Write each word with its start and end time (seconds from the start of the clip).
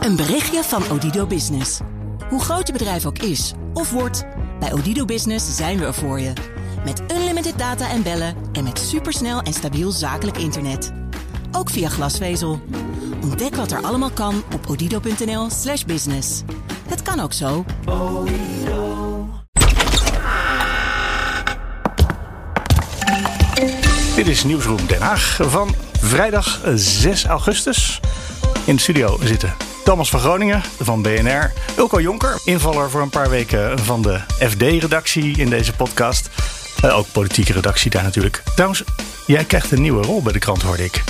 Een 0.00 0.16
berichtje 0.16 0.62
van 0.62 0.90
Odido 0.90 1.26
Business. 1.26 1.80
Hoe 2.28 2.40
groot 2.40 2.66
je 2.66 2.72
bedrijf 2.72 3.06
ook 3.06 3.18
is 3.18 3.52
of 3.74 3.90
wordt, 3.90 4.24
bij 4.60 4.72
Odido 4.72 5.04
Business 5.04 5.56
zijn 5.56 5.78
we 5.78 5.84
er 5.84 5.94
voor 5.94 6.20
je. 6.20 6.32
Met 6.84 7.02
unlimited 7.12 7.58
data 7.58 7.90
en 7.90 8.02
bellen 8.02 8.34
en 8.52 8.64
met 8.64 8.78
supersnel 8.78 9.40
en 9.40 9.52
stabiel 9.52 9.90
zakelijk 9.90 10.36
internet. 10.38 10.92
Ook 11.52 11.70
via 11.70 11.88
glasvezel. 11.88 12.60
Ontdek 13.22 13.54
wat 13.54 13.70
er 13.72 13.82
allemaal 13.82 14.10
kan 14.10 14.42
op 14.54 14.66
odido.nl/slash 14.68 15.84
business. 15.84 16.42
Het 16.88 17.02
kan 17.02 17.20
ook 17.20 17.32
zo. 17.32 17.64
Dit 24.16 24.26
is 24.26 24.44
Nieuwsroom 24.44 24.86
Den 24.86 25.00
Haag 25.00 25.38
van 25.40 25.74
vrijdag 26.00 26.60
6 26.74 27.24
augustus. 27.24 28.00
In 28.70 28.76
de 28.76 28.82
studio 28.82 29.18
zitten 29.22 29.56
Thomas 29.84 30.10
van 30.10 30.20
Groningen 30.20 30.62
van 30.78 31.02
BNR, 31.02 31.52
Ulko 31.78 32.00
Jonker, 32.00 32.40
invaller 32.44 32.90
voor 32.90 33.00
een 33.00 33.10
paar 33.10 33.30
weken 33.30 33.78
van 33.78 34.02
de 34.02 34.20
FD-redactie 34.38 35.38
in 35.38 35.50
deze 35.50 35.72
podcast. 35.72 36.30
Uh, 36.84 36.96
ook 36.96 37.06
politieke 37.12 37.52
redactie 37.52 37.90
daar 37.90 38.02
natuurlijk. 38.02 38.42
Trouwens, 38.54 38.84
jij 39.26 39.44
krijgt 39.44 39.70
een 39.70 39.80
nieuwe 39.80 40.02
rol 40.02 40.22
bij 40.22 40.32
de 40.32 40.38
krant, 40.38 40.62
hoorde 40.62 40.84
ik. 40.84 41.02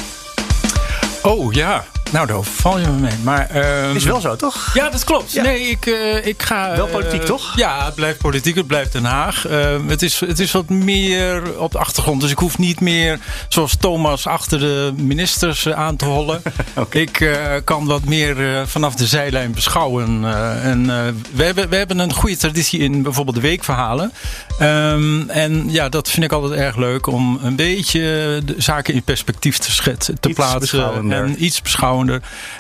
Oh 1.23 1.53
ja, 1.53 1.85
nou, 2.11 2.27
daar 2.27 2.43
val 2.43 2.79
je 2.79 2.87
me 2.87 2.93
mee. 2.93 3.19
Maar, 3.23 3.49
uh, 3.55 3.95
is 3.95 4.05
wel 4.05 4.21
zo, 4.21 4.37
toch? 4.37 4.71
Ja, 4.75 4.91
dat 4.91 5.05
klopt. 5.05 5.33
Ja. 5.33 5.43
Nee, 5.43 5.61
ik, 5.61 5.87
uh, 5.87 6.27
ik 6.27 6.43
ga... 6.43 6.77
Wel 6.77 6.87
politiek, 6.87 7.21
uh, 7.21 7.27
toch? 7.27 7.57
Ja, 7.57 7.85
het 7.85 7.95
blijft 7.95 8.19
politiek. 8.19 8.57
Het 8.57 8.67
blijft 8.67 8.93
Den 8.93 9.05
Haag. 9.05 9.43
het, 9.87 10.03
is, 10.03 10.21
het 10.21 10.39
is 10.39 10.53
wat 10.53 10.69
meer 10.69 11.59
op 11.59 11.73
de 11.73 11.79
achtergrond. 11.79 12.21
Dus 12.21 12.31
ik 12.31 12.39
hoef 12.39 12.59
niet 12.59 12.81
meer, 12.81 13.19
zoals 13.49 13.77
Thomas, 13.77 14.27
achter 14.27 14.59
de 14.59 14.93
ministers 14.97 15.69
aan 15.69 15.97
te 15.97 16.05
hollen. 16.05 16.43
okay. 16.75 17.03
Ik 17.03 17.31
kan 17.65 17.87
wat 17.87 18.05
meer 18.05 18.67
vanaf 18.67 18.95
de 18.95 19.07
zijlijn 19.07 19.53
beschouwen. 19.53 20.25
en 20.63 20.87
we, 21.33 21.43
hebben, 21.45 21.69
we 21.69 21.77
hebben 21.77 21.99
een 21.99 22.13
goede 22.13 22.37
traditie 22.37 22.81
in 22.81 23.03
bijvoorbeeld 23.03 23.37
de 23.37 23.43
weekverhalen. 23.43 24.13
Um, 24.61 25.31
en 25.31 25.71
ja, 25.71 25.89
dat 25.89 26.11
vind 26.11 26.25
ik 26.25 26.33
altijd 26.33 26.61
erg 26.61 26.77
leuk. 26.77 27.07
Om 27.07 27.39
een 27.43 27.57
beetje 27.57 28.01
de 28.45 28.55
zaken 28.59 28.95
in 28.95 29.03
perspectief 29.03 29.59
te 29.59 29.73
schetsen, 29.73 30.21
te 30.21 30.29
iets 30.29 30.39
plaatsen. 30.39 31.13
En 31.13 31.45
iets 31.45 31.63
beschouwen 31.63 32.00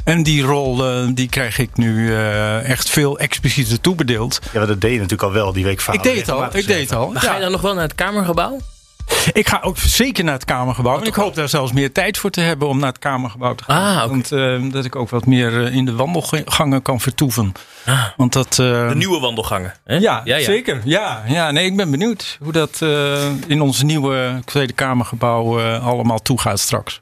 en 0.04 0.22
die 0.22 0.42
rol 0.42 0.90
uh, 0.90 1.08
die 1.14 1.28
krijg 1.28 1.58
ik 1.58 1.70
nu 1.74 2.08
uh, 2.08 2.68
echt 2.68 2.90
veel 2.90 3.18
explicieter 3.18 3.80
toebedeeld. 3.80 4.40
Ja, 4.52 4.66
dat 4.66 4.80
deed 4.80 4.92
je 4.92 4.96
natuurlijk 4.96 5.22
al 5.22 5.32
wel, 5.32 5.52
die 5.52 5.64
week 5.64 5.82
Ik 5.92 6.02
deed 6.02 6.16
het 6.16 6.30
al, 6.30 6.56
ik 6.56 6.66
deed 6.66 6.80
het 6.80 6.98
al. 6.98 7.10
Maar 7.10 7.22
ga 7.22 7.34
je 7.34 7.40
dan 7.40 7.50
nog 7.50 7.60
wel 7.60 7.74
naar 7.74 7.82
het 7.82 7.94
Kamergebouw? 7.94 8.58
Ik 9.32 9.48
ga 9.48 9.60
ook 9.62 9.78
zeker 9.78 10.24
naar 10.24 10.34
het 10.34 10.44
Kamergebouw. 10.44 11.00
En 11.00 11.06
ik 11.06 11.14
hoop 11.14 11.34
daar 11.34 11.48
zelfs 11.48 11.72
meer 11.72 11.92
tijd 11.92 12.18
voor 12.18 12.30
te 12.30 12.40
hebben 12.40 12.68
om 12.68 12.78
naar 12.78 12.88
het 12.88 12.98
Kamergebouw 12.98 13.54
te 13.54 13.64
gaan. 13.64 13.82
Ah, 13.82 13.96
okay. 13.96 14.08
Want 14.08 14.32
uh, 14.32 14.72
dat 14.72 14.84
ik 14.84 14.96
ook 14.96 15.10
wat 15.10 15.26
meer 15.26 15.72
in 15.72 15.84
de 15.84 15.92
wandelgangen 15.92 16.82
kan 16.82 17.00
vertoeven. 17.00 17.52
Ah, 17.86 18.04
Want 18.16 18.32
dat, 18.32 18.58
uh, 18.60 18.88
de 18.88 18.94
nieuwe 18.94 19.20
wandelgangen. 19.20 19.74
Hè? 19.84 19.94
Ja, 19.94 20.20
ja, 20.24 20.36
ja, 20.36 20.44
zeker. 20.44 20.80
Ja, 20.84 21.22
ja, 21.26 21.50
nee, 21.50 21.66
ik 21.66 21.76
ben 21.76 21.90
benieuwd 21.90 22.38
hoe 22.42 22.52
dat 22.52 22.80
uh, 22.82 23.24
in 23.46 23.60
ons 23.60 23.82
nieuwe 23.82 24.40
Tweede 24.44 24.72
Kamergebouw 24.72 25.60
allemaal 25.80 26.22
toegaat 26.22 26.60
straks. 26.60 27.00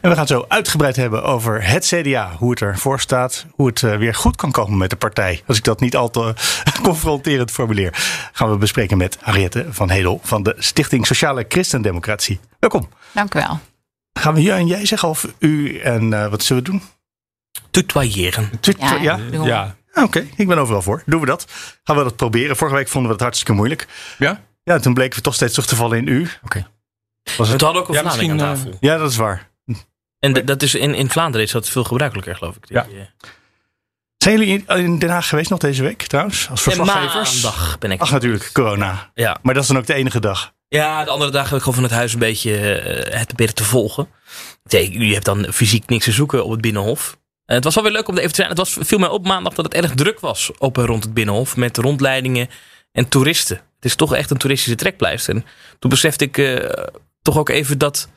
En 0.00 0.08
we 0.08 0.08
gaan 0.08 0.18
het 0.18 0.28
zo 0.28 0.44
uitgebreid 0.48 0.96
hebben 0.96 1.22
over 1.22 1.64
het 1.64 1.86
CDA. 1.86 2.34
Hoe 2.38 2.50
het 2.50 2.60
ervoor 2.60 3.00
staat. 3.00 3.46
Hoe 3.50 3.66
het 3.66 3.82
uh, 3.82 3.96
weer 3.96 4.14
goed 4.14 4.36
kan 4.36 4.50
komen 4.50 4.78
met 4.78 4.90
de 4.90 4.96
partij. 4.96 5.42
Als 5.46 5.56
ik 5.56 5.64
dat 5.64 5.80
niet 5.80 5.96
al 5.96 6.10
te 6.10 6.34
confronterend 6.82 7.50
formuleer. 7.50 7.94
Gaan 8.32 8.50
we 8.50 8.56
bespreken 8.56 8.96
met 8.98 9.18
Ariette 9.22 9.66
van 9.70 9.90
Hedel 9.90 10.20
van 10.22 10.42
de 10.42 10.54
Stichting 10.58 11.06
Sociale 11.06 11.44
Christendemocratie. 11.48 12.40
Welkom. 12.58 12.88
Dank 13.12 13.34
u 13.34 13.38
wel. 13.38 13.58
Gaan 14.12 14.34
we 14.34 14.40
hier 14.40 14.54
en 14.54 14.66
jij 14.66 14.86
zeggen 14.86 15.08
of 15.08 15.26
u 15.38 15.78
en 15.78 16.12
uh, 16.12 16.26
wat 16.26 16.42
zullen 16.42 16.62
we 16.64 16.70
doen? 16.70 16.82
Tutoyeren. 17.70 18.50
Ja, 18.60 18.94
ja? 18.94 19.18
we. 19.30 19.42
Ja. 19.42 19.76
Oké, 19.90 20.02
okay, 20.02 20.30
ik 20.36 20.46
ben 20.46 20.58
overal 20.58 20.82
voor. 20.82 21.02
Doen 21.06 21.20
we 21.20 21.26
dat. 21.26 21.46
Gaan 21.84 21.96
we 21.96 22.02
dat 22.02 22.16
proberen. 22.16 22.56
Vorige 22.56 22.76
week 22.76 22.88
vonden 22.88 23.06
we 23.08 23.14
het 23.14 23.22
hartstikke 23.22 23.52
moeilijk. 23.52 23.86
Ja? 24.18 24.40
Ja, 24.62 24.78
toen 24.78 24.94
bleken 24.94 25.16
we 25.16 25.22
toch 25.22 25.34
steeds 25.34 25.52
terug 25.52 25.68
te 25.68 25.76
vallen 25.76 25.98
in 25.98 26.06
u. 26.06 26.28
Oké. 26.44 26.66
Was 27.36 27.46
We 27.46 27.52
het? 27.52 27.60
hadden 27.60 27.82
ook 27.82 27.88
een 27.88 27.94
Ja, 27.94 28.00
aan 28.00 28.06
misschien, 28.06 28.36
tafel. 28.36 28.76
Ja, 28.80 28.96
dat 28.98 29.10
is 29.10 29.16
waar. 29.16 29.49
En 30.20 30.32
dat 30.32 30.62
is 30.62 30.74
in, 30.74 30.94
in 30.94 31.10
Vlaanderen 31.10 31.46
is 31.46 31.52
dat 31.52 31.68
veel 31.68 31.84
gebruikelijker, 31.84 32.36
geloof 32.36 32.56
ik. 32.56 32.64
Ja. 32.68 32.82
Eh, 32.84 32.90
Zijn 34.16 34.38
jullie 34.38 34.64
in, 34.66 34.98
Den 34.98 35.08
Haag 35.10 35.28
geweest 35.28 35.50
nog 35.50 35.58
deze 35.58 35.82
week 35.82 36.02
trouwens? 36.02 36.48
Als 36.50 36.62
verslaggevers? 36.62 37.42
maandag 37.42 37.78
ben 37.78 37.90
ik. 37.90 38.00
Ach, 38.00 38.10
natuurlijk, 38.10 38.50
corona. 38.52 39.10
Ja. 39.14 39.38
Maar 39.42 39.54
dat 39.54 39.62
is 39.62 39.68
dan 39.68 39.78
ook 39.78 39.86
de 39.86 39.94
enige 39.94 40.20
dag. 40.20 40.52
ja, 40.68 41.04
de 41.04 41.10
andere 41.10 41.30
dagen 41.30 41.48
heb 41.48 41.56
ik 41.56 41.62
gewoon 41.64 41.74
van 41.74 41.84
het 41.88 41.92
huis 41.92 42.12
een 42.12 42.18
beetje 42.18 42.56
eh, 42.56 43.18
het 43.18 43.26
proberen 43.26 43.54
te 43.54 43.64
volgen. 43.64 44.08
Nee, 44.64 44.90
jullie 44.90 45.14
hebben 45.14 45.42
dan 45.42 45.52
fysiek 45.52 45.88
niks 45.88 46.04
te 46.04 46.12
zoeken 46.12 46.44
op 46.44 46.50
het 46.50 46.60
Binnenhof. 46.60 47.18
En 47.46 47.54
het 47.54 47.64
was 47.64 47.74
wel 47.74 47.84
weer 47.84 47.92
leuk 47.92 48.08
om 48.08 48.14
er 48.14 48.20
even 48.20 48.30
te 48.34 48.36
zijn. 48.36 48.48
Het 48.48 48.58
was, 48.58 48.76
viel 48.80 48.98
mij 48.98 49.08
op 49.08 49.26
maandag 49.26 49.54
dat 49.54 49.64
het 49.64 49.74
erg 49.74 49.94
druk 49.94 50.20
was 50.20 50.50
op 50.58 50.78
en 50.78 50.86
rond 50.86 51.04
het 51.04 51.14
Binnenhof. 51.14 51.56
Met 51.56 51.76
rondleidingen 51.76 52.48
en 52.92 53.08
toeristen. 53.08 53.56
Het 53.56 53.84
is 53.84 53.94
toch 53.94 54.14
echt 54.14 54.30
een 54.30 54.36
toeristische 54.36 54.74
trekpleister. 54.76 55.34
En 55.34 55.44
toen 55.78 55.90
besefte 55.90 56.24
ik 56.24 56.38
eh, 56.38 56.84
toch 57.22 57.38
ook 57.38 57.48
even 57.48 57.78
dat 57.78 58.08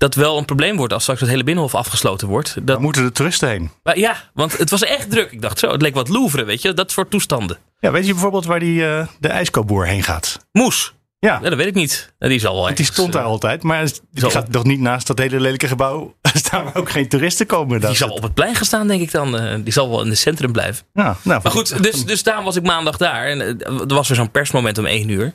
dat 0.00 0.14
wel 0.14 0.38
een 0.38 0.44
probleem 0.44 0.76
wordt 0.76 0.92
als 0.92 1.02
straks 1.02 1.20
het 1.20 1.28
hele 1.28 1.44
Binnenhof 1.44 1.74
afgesloten 1.74 2.28
wordt. 2.28 2.54
Dat, 2.54 2.66
Daar 2.66 2.80
moeten 2.80 3.02
de 3.02 3.12
toeristen 3.12 3.48
heen. 3.48 3.70
maar 3.82 3.98
ja, 3.98 4.16
want 4.34 4.58
het 4.58 4.70
was 4.70 4.82
echt 4.84 5.10
druk. 5.10 5.30
Ik 5.32 5.42
dacht 5.42 5.58
zo, 5.58 5.70
het 5.70 5.82
leek 5.82 5.94
wat 5.94 6.08
Louvre, 6.08 6.44
weet 6.44 6.62
je. 6.62 6.74
Dat 6.74 6.90
soort 6.90 7.10
toestanden. 7.10 7.58
Ja, 7.80 7.90
weet 7.90 8.06
je 8.06 8.12
bijvoorbeeld 8.12 8.44
waar 8.44 8.60
die, 8.60 8.86
eh, 8.86 9.06
de 9.18 9.28
ijskoopboer 9.28 9.86
heen 9.86 10.02
gaat? 10.02 10.46
Moes. 10.52 10.94
Ja, 11.18 11.38
Ja, 11.42 11.48
dat 11.48 11.58
weet 11.58 11.66
ik 11.66 11.74
niet. 11.74 12.12
Die 12.18 12.38
zal 12.38 12.54
wel 12.54 12.62
want 12.64 12.76
die 12.76 12.86
stond 12.86 13.12
daar 13.12 13.22
eh, 13.22 13.28
altijd. 13.28 13.62
Maar 13.62 13.84
die 13.84 14.00
zal- 14.14 14.30
gaat 14.30 14.52
toch 14.52 14.64
niet 14.64 14.80
naast 14.80 15.06
dat 15.06 15.18
hele 15.18 15.40
lelijke 15.40 15.68
gebouw 15.68 16.14
staan 16.34 16.64
waar 16.64 16.76
ook 16.76 16.90
geen 16.90 17.08
toeristen 17.08 17.46
komen. 17.46 17.80
Die 17.80 17.96
zal 17.96 18.08
op 18.08 18.22
het 18.22 18.34
plein 18.34 18.54
gaan 18.54 18.64
staan, 18.64 18.86
denk 18.88 19.00
ik 19.00 19.10
dan. 19.10 19.38
Eh, 19.38 19.54
Die 19.64 19.72
zal 19.72 19.90
wel 19.90 20.02
in 20.02 20.08
het 20.08 20.18
centrum 20.18 20.52
blijven. 20.52 20.84
Ja, 20.92 21.16
nou, 21.22 21.40
Maar 21.42 21.52
goed, 21.52 21.82
dus, 21.84 22.04
dus 22.04 22.22
daarom 22.22 22.44
was 22.44 22.56
ik 22.56 22.62
maandag 22.62 22.96
daar. 22.96 23.24
En 23.26 23.40
er 23.60 23.86
was 23.94 24.08
weer 24.08 24.16
zo'n 24.16 24.30
persmoment 24.30 24.78
om 24.78 24.86
één 24.86 25.08
uur. 25.08 25.34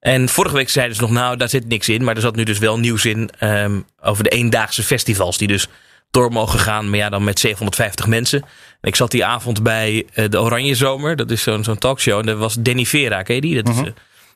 En 0.00 0.28
vorige 0.28 0.54
week 0.54 0.68
zeiden 0.68 0.96
ze 0.96 1.02
nog, 1.02 1.10
nou, 1.10 1.36
daar 1.36 1.48
zit 1.48 1.68
niks 1.68 1.88
in. 1.88 2.04
Maar 2.04 2.14
er 2.14 2.20
zat 2.20 2.36
nu 2.36 2.44
dus 2.44 2.58
wel 2.58 2.78
nieuws 2.78 3.04
in 3.04 3.30
ehm, 3.38 3.80
over 4.00 4.24
de 4.24 4.30
eendaagse 4.30 4.82
festivals. 4.82 5.38
Die 5.38 5.48
dus 5.48 5.68
door 6.12 6.32
mogen 6.32 6.58
gaan, 6.58 6.90
maar 6.90 6.98
ja, 6.98 7.08
dan 7.08 7.24
met 7.24 7.40
750 7.40 8.06
mensen. 8.06 8.42
En 8.80 8.88
ik 8.88 8.96
zat 8.96 9.10
die 9.10 9.24
avond 9.24 9.62
bij 9.62 10.06
eh, 10.14 10.28
de 10.28 10.40
Oranje 10.40 10.74
Zomer. 10.74 11.16
Dat 11.16 11.30
is 11.30 11.42
zo'n 11.42 11.64
zo'n 11.64 11.78
talkshow. 11.78 12.18
En 12.18 12.26
daar 12.26 12.36
was 12.36 12.54
Danny 12.54 12.84
Vera, 12.84 13.22
ken 13.22 13.34
je 13.34 13.40
die? 13.40 13.62
Dat 13.62 13.74
is 13.74 13.80
eh, 13.80 13.92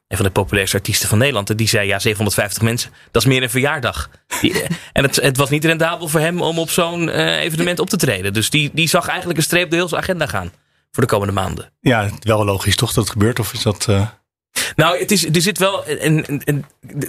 een 0.09 0.17
van 0.17 0.27
de 0.27 0.33
populairste 0.33 0.77
artiesten 0.77 1.09
van 1.09 1.19
Nederland. 1.19 1.51
En 1.51 1.57
die 1.57 1.69
zei, 1.69 1.87
ja, 1.87 1.99
750 1.99 2.63
mensen, 2.63 2.91
dat 3.11 3.23
is 3.23 3.29
meer 3.29 3.43
een 3.43 3.51
verjaardag. 3.51 4.11
Die, 4.41 4.63
eh, 4.63 4.71
en 4.93 5.03
het, 5.03 5.17
het 5.17 5.37
was 5.37 5.51
niet 5.51 5.65
rendabel 5.65 6.09
voor 6.09 6.21
hem 6.21 6.43
om 6.43 6.59
op 6.59 6.71
zo'n 6.71 7.09
evenement 7.09 7.79
op 7.79 7.91
te 7.91 7.97
treden. 7.97 8.33
Dus 8.33 8.51
die, 8.51 8.71
die 8.73 8.89
zag 8.89 9.09
eigenlijk 9.09 9.39
een 9.39 9.45
streep 9.45 9.71
door 9.71 9.79
heel 9.79 9.89
zijn 9.89 10.03
agenda 10.03 10.27
gaan. 10.27 10.53
Voor 10.91 11.03
de 11.03 11.11
komende 11.11 11.35
maanden. 11.35 11.73
ja, 11.81 12.11
wel 12.21 12.45
logisch 12.45 12.77
toch 12.77 12.93
dat 12.93 13.05
het 13.05 13.13
gebeurt? 13.13 13.39
Of 13.39 13.53
is 13.53 13.63
dat... 13.63 13.89
eh, 14.57 14.63
Nou, 14.77 14.99
het 14.99 15.11
is, 15.11 15.25
er 15.25 15.41
zit 15.43 15.59
wel. 15.59 15.85
En, 15.87 16.27
en, 16.27 16.43
en 16.45 16.65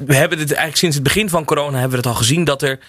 we 0.06 0.16
hebben 0.16 0.38
het 0.40 0.48
eigenlijk 0.48 0.78
sinds 0.78 0.96
het 0.96 1.04
begin 1.04 1.30
van 1.30 1.46
corona 1.46 1.72
hebben 1.80 1.90
we 1.90 1.98
het 1.98 2.06
al 2.06 2.14
gezien 2.16 2.44
dat 2.44 2.62
er. 2.62 2.80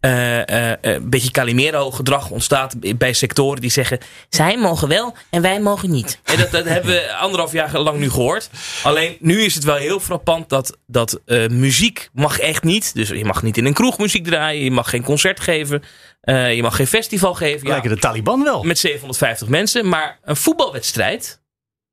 eh, 0.00 0.70
eh, 0.72 0.78
een 0.80 1.10
beetje 1.10 1.30
Calimero-gedrag 1.30 2.30
ontstaat 2.30 2.74
bij 2.98 3.12
sectoren 3.12 3.60
die 3.60 3.70
zeggen: 3.70 3.98
zij 4.28 4.58
mogen 4.58 4.88
wel 4.88 5.14
en 5.30 5.42
wij 5.42 5.60
mogen 5.60 5.90
niet. 5.90 6.18
En 6.24 6.38
dat, 6.38 6.50
dat 6.50 6.64
hebben 6.64 6.90
we 6.92 7.14
anderhalf 7.14 7.52
jaar 7.52 7.78
lang 7.78 7.98
nu 7.98 8.10
gehoord. 8.10 8.50
Alleen 8.82 9.16
nu 9.20 9.42
is 9.42 9.54
het 9.54 9.64
wel 9.64 9.76
heel 9.76 10.00
frappant 10.00 10.48
dat, 10.48 10.76
dat 10.86 11.20
eh, 11.26 11.48
muziek 11.48 12.08
mag 12.12 12.38
echt 12.38 12.62
niet. 12.62 12.94
Dus 12.94 13.08
je 13.08 13.24
mag 13.24 13.42
niet 13.42 13.56
in 13.56 13.64
een 13.66 13.72
kroeg 13.74 13.98
muziek 13.98 14.24
draaien, 14.24 14.64
je 14.64 14.70
mag 14.70 14.90
geen 14.90 15.02
concert 15.04 15.40
geven, 15.40 15.82
eh, 16.20 16.54
je 16.54 16.62
mag 16.62 16.76
geen 16.76 16.86
festival 16.86 17.34
geven. 17.34 17.66
Ja, 17.66 17.72
lijken 17.72 17.90
de 17.90 17.98
Taliban 17.98 18.42
wel. 18.44 18.62
met 18.62 18.78
750 18.78 19.48
mensen. 19.48 19.88
Maar 19.88 20.18
een 20.24 20.36
voetbalwedstrijd. 20.36 21.42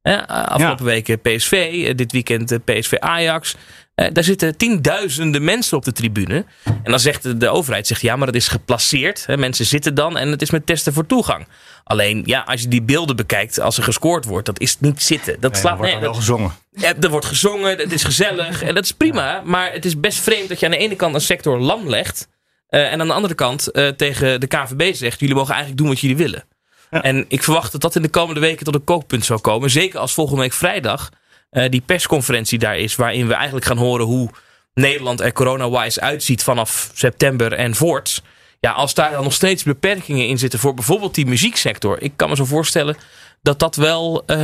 Hè, 0.02 0.28
afgelopen 0.28 0.86
Ja. 0.86 0.92
week 0.92 1.10
eh, 1.10 1.36
PSV, 1.36 1.52
eh, 1.88 1.96
dit 1.96 2.12
weekend 2.12 2.52
eh, 2.52 2.58
PSV 2.66 2.94
Ajax. 3.00 3.56
Eh, 3.96 4.08
daar 4.14 4.24
zitten 4.24 4.58
tienduizenden 4.58 5.44
mensen 5.44 5.78
op 5.78 5.84
de 5.86 5.92
tribune. 5.92 6.46
En 6.64 6.92
dan 6.92 7.00
zegt 7.00 7.40
de, 7.40 7.50
overheid, 7.50 7.88
zegt, 7.88 8.02
ja, 8.02 8.16
maar 8.16 8.26
dat 8.26 8.36
is 8.36 8.48
geplaceerd. 8.48 9.26
Hè, 9.26 9.38
mensen 9.38 9.66
zitten 9.66 9.96
dan 9.96 10.18
en 10.18 10.32
het 10.32 10.42
is 10.42 10.52
met 10.52 10.66
testen 10.66 10.94
voor 10.94 11.06
toegang. 11.06 11.48
Alleen, 11.84 12.22
ja, 12.26 12.40
als 12.46 12.62
je 12.62 12.68
die 12.68 12.82
beelden 12.82 13.16
bekijkt, 13.16 13.60
als 13.60 13.78
er 13.78 13.84
gescoord 13.84 14.26
wordt, 14.26 14.46
dat 14.46 14.60
is 14.60 14.80
niet 14.80 15.04
zitten. 15.04 15.38
Dat 15.40 15.52
Nee, 15.52 15.62
slaat 15.62 15.72
er 15.72 15.78
wordt 15.78 15.92
nee, 15.94 16.02
wel 16.02 16.12
dat- 16.12 16.20
gezongen. 16.20 16.52
ja, 16.72 16.94
er 17.00 17.10
wordt 17.10 17.26
gezongen, 17.26 17.78
het 17.78 17.92
is 17.92 18.04
gezellig 18.04 18.64
en 18.64 18.76
dat 18.76 18.84
is 18.84 18.92
prima. 18.92 19.42
Maar 19.46 19.72
het 19.72 19.86
is 19.86 20.00
best 20.00 20.20
vreemd 20.20 20.50
dat 20.50 20.60
je 20.60 20.66
aan 20.66 20.72
de 20.72 20.78
ene 20.78 20.96
kant 20.96 21.16
een 21.16 21.22
sector 21.22 21.60
lam 21.60 21.90
legt. 21.90 22.28
en 22.68 23.02
aan 23.02 23.08
de 23.08 23.14
andere 23.14 23.34
kant 23.34 23.70
tegen 23.98 24.40
de 24.40 24.48
KVB 24.48 24.94
zegt: 24.96 25.20
jullie 25.20 25.36
mogen 25.36 25.54
eigenlijk 25.54 25.82
doen 25.82 25.90
wat 25.92 26.00
jullie 26.00 26.18
willen. 26.18 26.44
Ja. 26.92 27.02
En 27.04 27.26
ik 27.28 27.44
verwacht 27.44 27.72
dat 27.72 27.82
dat 27.82 27.96
in 27.96 28.02
de 28.02 28.10
komende 28.10 28.40
weken 28.42 28.66
tot 28.66 28.76
een 28.76 28.84
kookpunt 28.84 29.26
zal 29.26 29.40
komen. 29.40 29.70
Zeker 29.70 30.00
als 30.00 30.14
volgende 30.14 30.42
week 30.42 30.54
vrijdag 30.54 31.10
eh, 31.50 31.70
die 31.70 31.82
persconferentie 31.86 32.60
daar 32.60 32.78
is. 32.78 32.96
Waarin 32.96 33.28
we 33.28 33.34
eigenlijk 33.34 33.66
gaan 33.66 33.78
horen 33.78 34.06
hoe 34.06 34.30
Nederland 34.74 35.22
er 35.22 35.32
corona-wise 35.34 36.02
uitziet 36.02 36.44
vanaf 36.44 36.92
september 36.94 37.54
en 37.54 37.76
voorts. 37.76 38.22
Ja, 38.60 38.72
als 38.72 38.94
daar 38.94 39.12
dan 39.12 39.24
nog 39.24 39.34
steeds 39.34 39.64
beperkingen 39.64 40.28
in 40.28 40.38
zitten 40.38 40.60
voor 40.60 40.74
bijvoorbeeld 40.74 41.16
die 41.16 41.26
muzieksector. 41.26 42.02
Ik 42.02 42.12
kan 42.16 42.30
me 42.30 42.36
zo 42.36 42.46
voorstellen 42.46 42.98
dat 43.42 43.60
dat 43.60 43.76
wel 43.76 44.24
eh, 44.26 44.38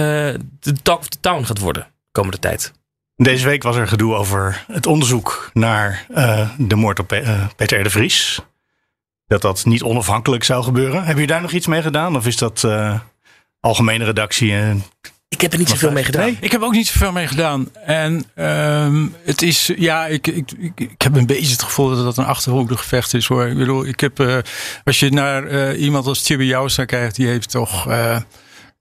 de 0.60 0.74
talk 0.84 1.00
of 1.00 1.08
the 1.08 1.20
town 1.20 1.44
gaat 1.44 1.60
worden 1.60 1.84
de 1.84 1.90
komende 2.12 2.40
tijd. 2.40 2.72
Deze 3.16 3.46
week 3.46 3.64
was 3.64 3.76
er 3.76 3.88
gedoe 3.88 4.16
over 4.16 4.64
het 4.72 4.86
onderzoek 4.86 5.50
naar 5.54 6.06
eh, 6.14 6.50
de 6.58 6.76
moord 6.76 7.00
op 7.00 7.08
Pe- 7.08 7.48
Peter 7.56 7.80
R. 7.80 7.84
de 7.84 7.90
Vries. 7.90 8.40
Dat 9.28 9.42
dat 9.42 9.66
niet 9.66 9.84
onafhankelijk 9.84 10.44
zou 10.44 10.64
gebeuren. 10.64 11.04
Heb 11.04 11.18
je 11.18 11.28
daar 11.28 11.42
nog 11.42 11.52
iets 11.52 11.68
mee 11.68 11.82
gedaan? 11.82 12.16
Of 12.16 12.28
is 12.28 12.38
dat 12.38 12.64
uh, 12.66 13.00
algemene 13.60 14.06
redactie? 14.06 14.54
En 14.54 14.84
ik 15.30 15.42
heb 15.42 15.52
er 15.52 15.58
niet 15.58 15.70
zoveel 15.70 15.92
mee 15.92 16.04
gedaan. 16.04 16.22
Nee, 16.22 16.38
ik 16.42 16.52
heb 16.52 16.62
ook 16.62 16.74
niet 16.74 16.88
zoveel 16.88 17.12
mee 17.12 17.28
gedaan. 17.28 17.70
En 17.86 18.24
um, 18.36 19.16
het 19.24 19.42
is, 19.42 19.72
ja, 19.78 20.06
ik, 20.06 20.28
ik, 20.28 20.52
ik, 20.58 20.80
ik, 20.80 21.02
heb 21.02 21.16
een 21.16 21.26
beetje 21.26 21.52
het 21.52 21.64
gevoel 21.64 21.90
dat 21.90 22.04
dat 22.04 22.18
een 22.18 22.26
achterhoedegevecht 22.26 23.14
is 23.14 23.28
hoor. 23.28 23.48
Ik 23.48 23.58
bedoel, 23.58 23.86
ik 23.86 24.00
heb, 24.00 24.20
uh, 24.20 24.38
als 24.84 25.00
je 25.00 25.12
naar 25.12 25.52
uh, 25.52 25.82
iemand 25.82 26.06
als 26.06 26.26
Chibi 26.26 26.46
Jouwstra 26.46 26.86
kijkt, 26.86 27.16
die 27.16 27.28
heeft 27.28 27.50
toch. 27.50 27.88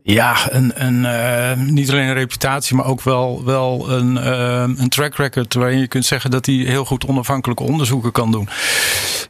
Uh, 0.07 0.15
ja, 0.15 0.53
een, 0.53 0.85
een, 0.85 1.05
uh, 1.05 1.67
niet 1.67 1.91
alleen 1.91 2.07
een 2.09 2.15
reputatie, 2.15 2.77
maar 2.77 2.87
ook 2.87 3.03
wel, 3.03 3.45
wel 3.45 3.91
een, 3.91 4.17
uh, 4.17 4.65
een 4.77 4.89
track 4.89 5.15
record 5.15 5.55
waarin 5.55 5.79
je 5.79 5.87
kunt 5.87 6.05
zeggen 6.05 6.31
dat 6.31 6.47
hij 6.47 6.55
heel 6.55 6.85
goed 6.85 7.07
onafhankelijke 7.07 7.63
onderzoeken 7.63 8.13
kan 8.13 8.31
doen. 8.31 8.49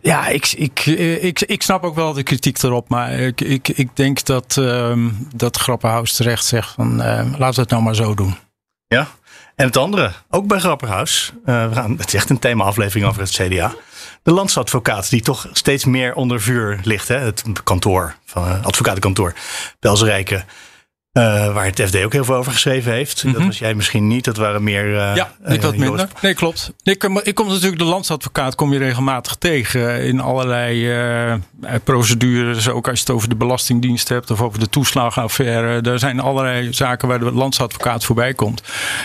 Ja, 0.01 0.27
ik, 0.29 0.53
ik, 0.53 0.87
ik, 0.87 1.41
ik 1.41 1.63
snap 1.63 1.85
ook 1.85 1.95
wel 1.95 2.13
de 2.13 2.23
kritiek 2.23 2.63
erop, 2.63 2.89
maar 2.89 3.13
ik, 3.13 3.41
ik, 3.41 3.69
ik 3.69 3.89
denk 3.95 4.25
dat, 4.25 4.57
uh, 4.59 4.97
dat 5.35 5.57
Grapperhaus 5.57 6.13
terecht 6.13 6.45
zegt 6.45 6.75
van 6.75 6.97
laten 6.97 7.55
we 7.55 7.61
het 7.61 7.71
nou 7.71 7.83
maar 7.83 7.95
zo 7.95 8.15
doen. 8.15 8.37
Ja, 8.89 9.09
en 9.55 9.67
het 9.67 9.77
andere, 9.77 10.13
ook 10.31 10.47
bij 10.47 10.59
Grapperhaus, 10.59 11.33
we 11.45 11.71
gaan, 11.73 11.97
het 11.99 12.07
is 12.07 12.15
echt 12.15 12.31
een 12.31 12.39
thema-aflevering 12.39 13.07
over 13.07 13.21
het 13.21 13.31
CDA. 13.31 13.75
De 14.23 14.33
landsadvocaat, 14.33 15.11
die 15.11 15.23
toch 15.23 15.49
steeds 15.53 15.85
meer 15.85 16.15
onder 16.15 16.41
vuur 16.41 16.81
ligt. 16.83 17.09
Hè? 17.09 17.17
Het 17.17 17.43
kantoor, 17.65 18.17
van 18.25 18.49
het 18.49 18.65
advocatenkantoor, 18.65 19.35
Belzerijken. 19.81 20.45
Uh, 21.17 21.53
waar 21.55 21.65
het 21.65 21.83
FD 21.83 22.05
ook 22.05 22.13
heel 22.13 22.25
veel 22.25 22.35
over 22.35 22.53
geschreven 22.53 22.93
heeft. 22.93 23.23
Dat 23.23 23.33
mhm. 23.33 23.47
was 23.47 23.59
jij 23.59 23.75
misschien 23.75 24.07
niet. 24.07 24.25
Dat 24.25 24.37
waren 24.37 24.63
meer. 24.63 24.87
Uh, 24.87 25.15
ja, 25.15 25.33
ik 25.47 25.63
wat 25.63 25.77
minder. 25.77 26.09
Nee, 26.21 26.35
klopt. 26.35 26.73
Ik, 26.83 27.05
ik 27.23 27.35
kom 27.35 27.49
natuurlijk 27.49 27.79
de 27.79 27.85
landsadvocaat 27.85 28.55
kom 28.55 28.73
je 28.73 28.79
regelmatig 28.79 29.35
tegen 29.35 30.05
in 30.05 30.21
allerlei 30.21 30.93
uh, 31.31 31.35
procedures. 31.85 32.69
Ook 32.69 32.89
als 32.89 32.99
je 32.99 33.05
het 33.05 33.15
over 33.15 33.29
de 33.29 33.37
Belastingdienst 33.37 34.09
hebt 34.09 34.31
of 34.31 34.41
over 34.41 34.59
de 34.59 34.69
toeslagenaffaire. 34.69 35.91
Er 35.91 35.99
zijn 35.99 36.21
allerlei 36.21 36.73
zaken 36.73 37.09
waar 37.09 37.19
de 37.19 37.33
landsadvocaat 37.33 38.05
voorbij 38.05 38.35
komt. 38.35 38.63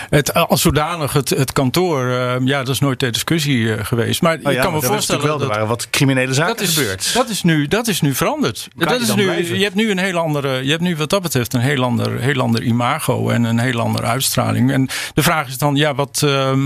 Het, 0.08 0.34
als 0.34 0.60
zodanig, 0.60 1.12
het, 1.12 1.30
het 1.30 1.52
kantoor, 1.52 2.08
ja, 2.44 2.58
dat 2.58 2.68
is 2.68 2.80
nooit 2.80 2.98
ter 2.98 3.12
discussie 3.12 3.84
geweest. 3.84 4.22
Maar 4.22 4.38
oh, 4.42 4.52
ja, 4.52 4.62
kan 4.62 4.72
me 4.72 4.82
voorstellen. 4.82 5.26
Wel, 5.26 5.38
dat 5.38 5.42
er 5.42 5.48
waren 5.48 5.68
wat 5.68 5.90
criminele 5.90 6.34
zaken 6.34 6.56
dat 6.56 6.66
is, 6.66 6.76
gebeurd. 6.76 7.14
Dat 7.14 7.28
is 7.28 7.42
nu, 7.42 7.68
dat 7.68 7.88
is 7.88 8.00
nu 8.00 8.14
veranderd. 8.14 8.68
Dat 8.76 9.00
is 9.00 9.14
nu, 9.14 9.56
je 9.56 9.62
hebt 9.62 9.74
nu 9.74 9.90
een 9.90 9.98
heel 9.98 10.18
andere. 10.18 10.64
Je 10.64 10.70
hebt 10.70 10.82
nu 10.82 10.96
wat 10.96 11.10
dat 11.10 11.22
betreft 11.22 11.54
een 11.54 11.60
heel 11.60 11.82
andere 11.82 12.01
ander, 12.02 12.20
heel 12.20 12.40
ander 12.40 12.62
imago 12.62 13.28
en 13.28 13.44
een 13.44 13.58
heel 13.58 13.80
andere 13.80 14.06
uitstraling. 14.06 14.72
En 14.72 14.88
de 15.14 15.22
vraag 15.22 15.48
is 15.48 15.58
dan, 15.58 15.76
ja, 15.76 15.94
wat, 15.94 16.22
uh, 16.24 16.56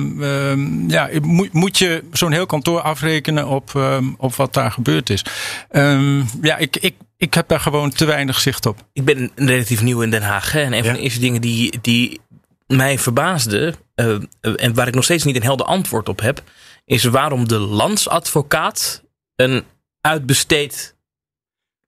ja, 0.88 1.08
moet, 1.22 1.52
moet 1.52 1.78
je 1.78 2.04
zo'n 2.12 2.32
heel 2.32 2.46
kantoor 2.46 2.80
afrekenen 2.80 3.48
op, 3.48 3.72
uh, 3.76 3.98
op 4.16 4.34
wat 4.34 4.54
daar 4.54 4.70
gebeurd 4.70 5.10
is? 5.10 5.24
Ehm, 5.70 6.22
ja, 6.42 6.56
ik, 6.56 6.76
ik, 6.76 6.94
ik 7.16 7.34
heb 7.34 7.48
daar 7.48 7.60
gewoon 7.60 7.90
te 7.90 8.04
weinig 8.04 8.40
zicht 8.40 8.66
op. 8.66 8.84
Ik 8.92 9.04
ben 9.04 9.30
relatief 9.34 9.82
nieuw 9.82 10.00
in 10.00 10.10
Den 10.10 10.22
Haag. 10.22 10.52
Hè, 10.52 10.62
en 10.62 10.72
een 10.72 10.84
van 10.84 10.94
de 10.94 11.00
eerste 11.00 11.20
dingen 11.20 11.40
die, 11.40 11.78
die 11.80 12.20
mij 12.66 12.98
verbaasde, 12.98 13.74
uh, 13.94 14.16
en 14.56 14.74
waar 14.74 14.88
ik 14.88 14.94
nog 14.94 15.04
steeds 15.04 15.24
niet 15.24 15.36
een 15.36 15.42
helder 15.42 15.66
antwoord 15.66 16.08
op 16.08 16.20
heb, 16.20 16.42
is 16.84 17.04
waarom 17.04 17.48
de 17.48 17.58
landsadvocaat 17.58 19.02
een 19.36 19.64
uitbesteed 20.00 20.95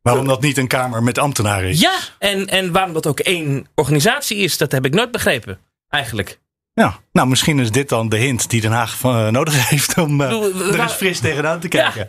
Waarom 0.08 0.26
dat 0.26 0.40
niet 0.40 0.58
een 0.58 0.66
kamer 0.66 1.02
met 1.02 1.18
ambtenaren 1.18 1.68
is? 1.68 1.80
Ja, 1.80 1.98
en, 2.18 2.46
en 2.46 2.72
waarom 2.72 2.92
dat 2.92 3.06
ook 3.06 3.20
één 3.20 3.66
organisatie 3.74 4.36
is, 4.36 4.56
dat 4.56 4.72
heb 4.72 4.84
ik 4.84 4.94
nooit 4.94 5.10
begrepen. 5.10 5.58
Eigenlijk. 5.88 6.38
Ja, 6.74 6.98
nou 7.12 7.28
misschien 7.28 7.58
is 7.58 7.70
dit 7.70 7.88
dan 7.88 8.08
de 8.08 8.16
hint 8.16 8.50
die 8.50 8.60
Den 8.60 8.72
Haag 8.72 9.02
uh, 9.02 9.28
nodig 9.28 9.68
heeft 9.70 9.98
om 9.98 10.20
uh, 10.20 10.72
er 10.72 10.80
eens 10.80 10.92
fris 10.92 11.18
tegenaan 11.20 11.60
te 11.60 11.68
kijken. 11.68 12.06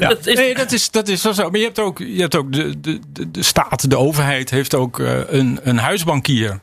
Ja, 0.00 0.08
Dat 0.08 0.26
is, 0.26 0.34
nee, 0.34 0.54
dat 0.54 0.72
is, 0.72 0.90
dat 0.90 1.08
is 1.08 1.20
zo. 1.20 1.50
Maar 1.50 1.58
je 1.58 1.64
hebt 1.64 1.78
ook, 1.78 1.98
je 1.98 2.20
hebt 2.20 2.36
ook 2.36 2.52
de, 2.52 2.80
de, 2.80 3.00
de 3.30 3.42
staat, 3.42 3.90
de 3.90 3.98
overheid 3.98 4.50
heeft 4.50 4.74
ook 4.74 4.98
uh, 4.98 5.20
een, 5.26 5.60
een 5.62 5.78
huisbankier. 5.78 6.60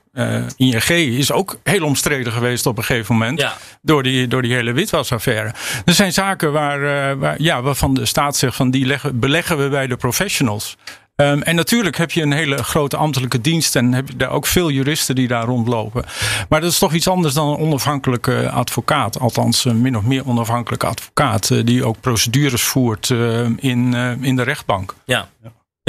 ING 0.56 0.90
is 0.90 1.32
ook 1.32 1.60
heel 1.64 1.84
omstreden 1.84 2.34
geweest 2.34 2.66
op 2.66 2.78
een 2.78 2.84
gegeven 2.84 3.16
moment. 3.16 3.42
Ja. 3.42 3.54
Door, 3.82 4.04
die, 4.04 4.28
door 4.28 4.42
die 4.42 4.54
hele 4.54 4.72
witwasaffaire. 4.72 5.54
Er 5.86 5.94
zijn 5.94 6.14
zaken 6.14 6.52
waar, 6.52 7.18
waar, 7.18 7.42
ja, 7.42 7.62
waarvan 7.62 7.94
de 7.94 8.06
staat 8.06 8.36
zegt 8.36 8.56
van 8.56 8.72
die 8.72 8.86
leggen, 8.86 9.20
beleggen 9.20 9.58
we 9.58 9.70
bij 9.70 9.88
de 9.88 9.96
professionals. 9.96 10.78
Um, 11.22 11.42
en 11.42 11.56
natuurlijk 11.56 11.98
heb 11.98 12.12
je 12.12 12.22
een 12.22 12.32
hele 12.32 12.64
grote 12.64 12.98
ambtelijke 12.98 13.42
dienst 13.42 13.76
en 13.76 13.94
heb 13.94 14.08
je 14.08 14.16
daar 14.16 14.30
ook 14.30 14.46
veel 14.46 14.72
juristen 14.72 15.16
die 15.16 15.28
daar 15.28 15.46
rondlopen. 15.46 16.06
Maar 16.50 16.62
dat 16.62 16.72
is 16.72 16.78
toch 16.78 16.94
iets 16.94 17.08
anders 17.08 17.34
dan 17.34 17.48
een 17.48 17.58
onafhankelijke 17.58 18.50
advocaat. 18.50 19.20
Althans, 19.20 19.66
een 19.66 19.82
min 19.82 19.98
of 19.98 20.04
meer 20.04 20.28
onafhankelijke 20.28 20.86
advocaat. 20.86 21.50
Uh, 21.50 21.66
die 21.66 21.86
ook 21.86 22.00
procedures 22.00 22.64
voert 22.64 23.10
uh, 23.10 23.40
in, 23.58 23.94
uh, 23.94 24.12
in 24.22 24.36
de 24.36 24.44
rechtbank. 24.44 24.96
Ja. 25.06 25.30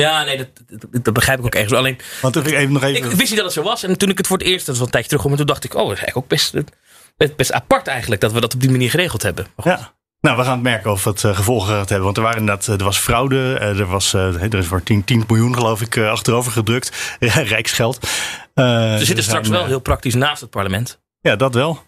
Ja, 0.01 0.25
nee, 0.25 0.37
dat, 0.37 0.49
dat, 1.05 1.15
begrijp 1.15 1.39
ik 1.39 1.45
ook 1.45 1.55
ergens. 1.55 1.73
Alleen, 1.73 1.99
Want 2.21 2.37
even 2.37 2.73
nog 2.73 2.83
even... 2.83 3.11
Ik 3.11 3.17
wist 3.17 3.31
niet 3.31 3.37
dat 3.37 3.45
het 3.45 3.53
zo 3.53 3.63
was. 3.63 3.83
En 3.83 3.99
toen 3.99 4.09
ik 4.09 4.19
het 4.19 4.27
voor 4.27 4.39
het 4.39 4.47
eerst, 4.47 4.67
dat 4.67 4.77
was 4.77 4.87
een 4.87 4.93
tijdje 4.93 5.17
terug, 5.17 5.37
toen 5.37 5.47
dacht 5.47 5.65
ik, 5.65 5.75
oh, 5.75 5.89
dat 5.89 5.97
is 5.97 6.03
eigenlijk 6.03 6.17
ook 6.17 6.29
best, 6.29 6.55
best, 7.17 7.37
best 7.37 7.53
apart 7.53 7.87
eigenlijk 7.87 8.21
dat 8.21 8.33
we 8.33 8.41
dat 8.41 8.55
op 8.55 8.61
die 8.61 8.71
manier 8.71 8.91
geregeld 8.91 9.23
hebben. 9.23 9.47
Ja. 9.63 9.93
Nou, 10.21 10.37
we 10.37 10.43
gaan 10.43 10.53
het 10.53 10.63
merken 10.63 10.91
of 10.91 11.05
het 11.05 11.23
uh, 11.23 11.37
gevolgen 11.37 11.75
gaat 11.75 11.89
hebben. 11.89 12.05
Want 12.05 12.17
er, 12.17 12.23
waren 12.23 12.39
inderdaad, 12.39 12.67
er 12.67 12.85
was 12.85 12.99
fraude. 12.99 13.37
Uh, 13.37 13.79
er, 13.79 13.87
was, 13.87 14.13
er 14.13 14.55
is 14.55 14.67
voor 14.67 14.83
10, 14.83 15.05
10 15.05 15.25
miljoen, 15.29 15.55
geloof 15.55 15.81
ik, 15.81 15.99
achterover 15.99 16.53
gedrukt. 16.53 17.17
Rijksgeld. 17.55 17.99
Ze 18.55 19.01
zitten 19.03 19.25
straks 19.25 19.49
wel 19.49 19.67
heel 19.67 19.81
praktisch 19.81 20.15
naast 20.15 20.41
het 20.41 20.51
parlement. 20.51 21.01
Ja, 21.21 21.37
dat 21.37 21.55
wel. 21.55 21.83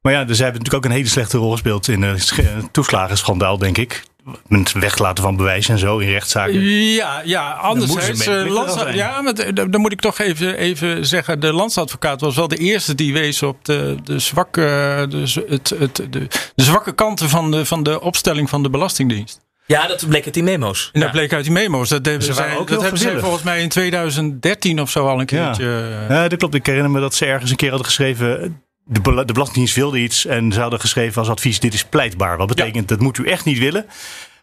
Maar 0.00 0.12
ja, 0.12 0.24
dus 0.24 0.36
zij 0.36 0.44
hebben 0.44 0.62
natuurlijk 0.62 0.84
ook 0.84 0.90
een 0.90 0.96
hele 0.96 1.12
slechte 1.12 1.38
rol 1.38 1.50
gespeeld 1.50 1.88
in 1.88 2.02
het 2.02 2.32
toeslagenschandaal, 2.72 3.58
denk 3.58 3.78
ik 3.78 4.02
met 4.46 4.72
weglaten 4.72 5.24
van 5.24 5.36
bewijs 5.36 5.68
en 5.68 5.78
zo 5.78 5.98
in 5.98 6.10
rechtszaken. 6.10 6.60
Ja, 6.92 7.22
ja 7.24 7.50
anderzijds. 7.50 8.26
Uh, 8.26 8.94
ja, 8.94 9.20
maar 9.20 9.34
dan 9.70 9.80
moet 9.80 9.92
ik 9.92 10.00
toch 10.00 10.18
even, 10.18 10.56
even 10.56 11.06
zeggen. 11.06 11.40
De 11.40 11.52
landsadvocaat 11.52 12.20
was 12.20 12.36
wel 12.36 12.48
de 12.48 12.56
eerste 12.56 12.94
die 12.94 13.12
wees 13.12 13.42
op 13.42 13.64
de, 13.64 13.96
de, 14.04 14.18
zwakke, 14.18 15.06
de, 15.08 15.44
het, 15.48 15.74
het, 15.78 15.96
de, 15.96 16.26
de 16.54 16.62
zwakke 16.62 16.94
kanten 16.94 17.28
van 17.28 17.50
de, 17.50 17.64
van 17.64 17.82
de 17.82 18.00
opstelling 18.00 18.48
van 18.48 18.62
de 18.62 18.70
Belastingdienst. 18.70 19.44
Ja, 19.66 19.86
dat 19.86 20.08
bleek 20.08 20.24
uit 20.24 20.34
die 20.34 20.42
memo's. 20.42 20.90
En 20.92 21.00
dat 21.00 21.10
bleek 21.10 21.32
uit 21.32 21.44
die 21.44 21.52
memo's. 21.52 21.88
Dat, 21.88 22.06
hebben 22.06 22.34
ze, 22.34 22.56
ook 22.58 22.68
dat 22.68 22.82
hebben 22.82 23.00
ze 23.00 23.18
volgens 23.20 23.42
mij 23.42 23.62
in 23.62 23.68
2013 23.68 24.80
of 24.80 24.90
zo 24.90 25.06
al 25.06 25.20
een 25.20 25.26
keertje. 25.26 25.64
Ja. 26.08 26.14
ja, 26.14 26.28
dat 26.28 26.38
klopt. 26.38 26.54
Ik 26.54 26.66
herinner 26.66 26.90
me 26.90 27.00
dat 27.00 27.14
ze 27.14 27.26
ergens 27.26 27.50
een 27.50 27.56
keer 27.56 27.68
hadden 27.68 27.86
geschreven 27.86 28.62
de, 28.88 29.24
de 29.24 29.32
Belastingdienst 29.32 29.74
wilde 29.74 29.98
iets 29.98 30.26
en 30.26 30.52
ze 30.52 30.60
hadden 30.60 30.80
geschreven 30.80 31.18
als 31.18 31.30
advies: 31.30 31.60
dit 31.60 31.74
is 31.74 31.84
pleitbaar. 31.84 32.36
Wat 32.36 32.48
betekent 32.48 32.88
dat 32.88 33.00
moet 33.00 33.18
u 33.18 33.26
echt 33.26 33.44
niet 33.44 33.58
willen. 33.58 33.86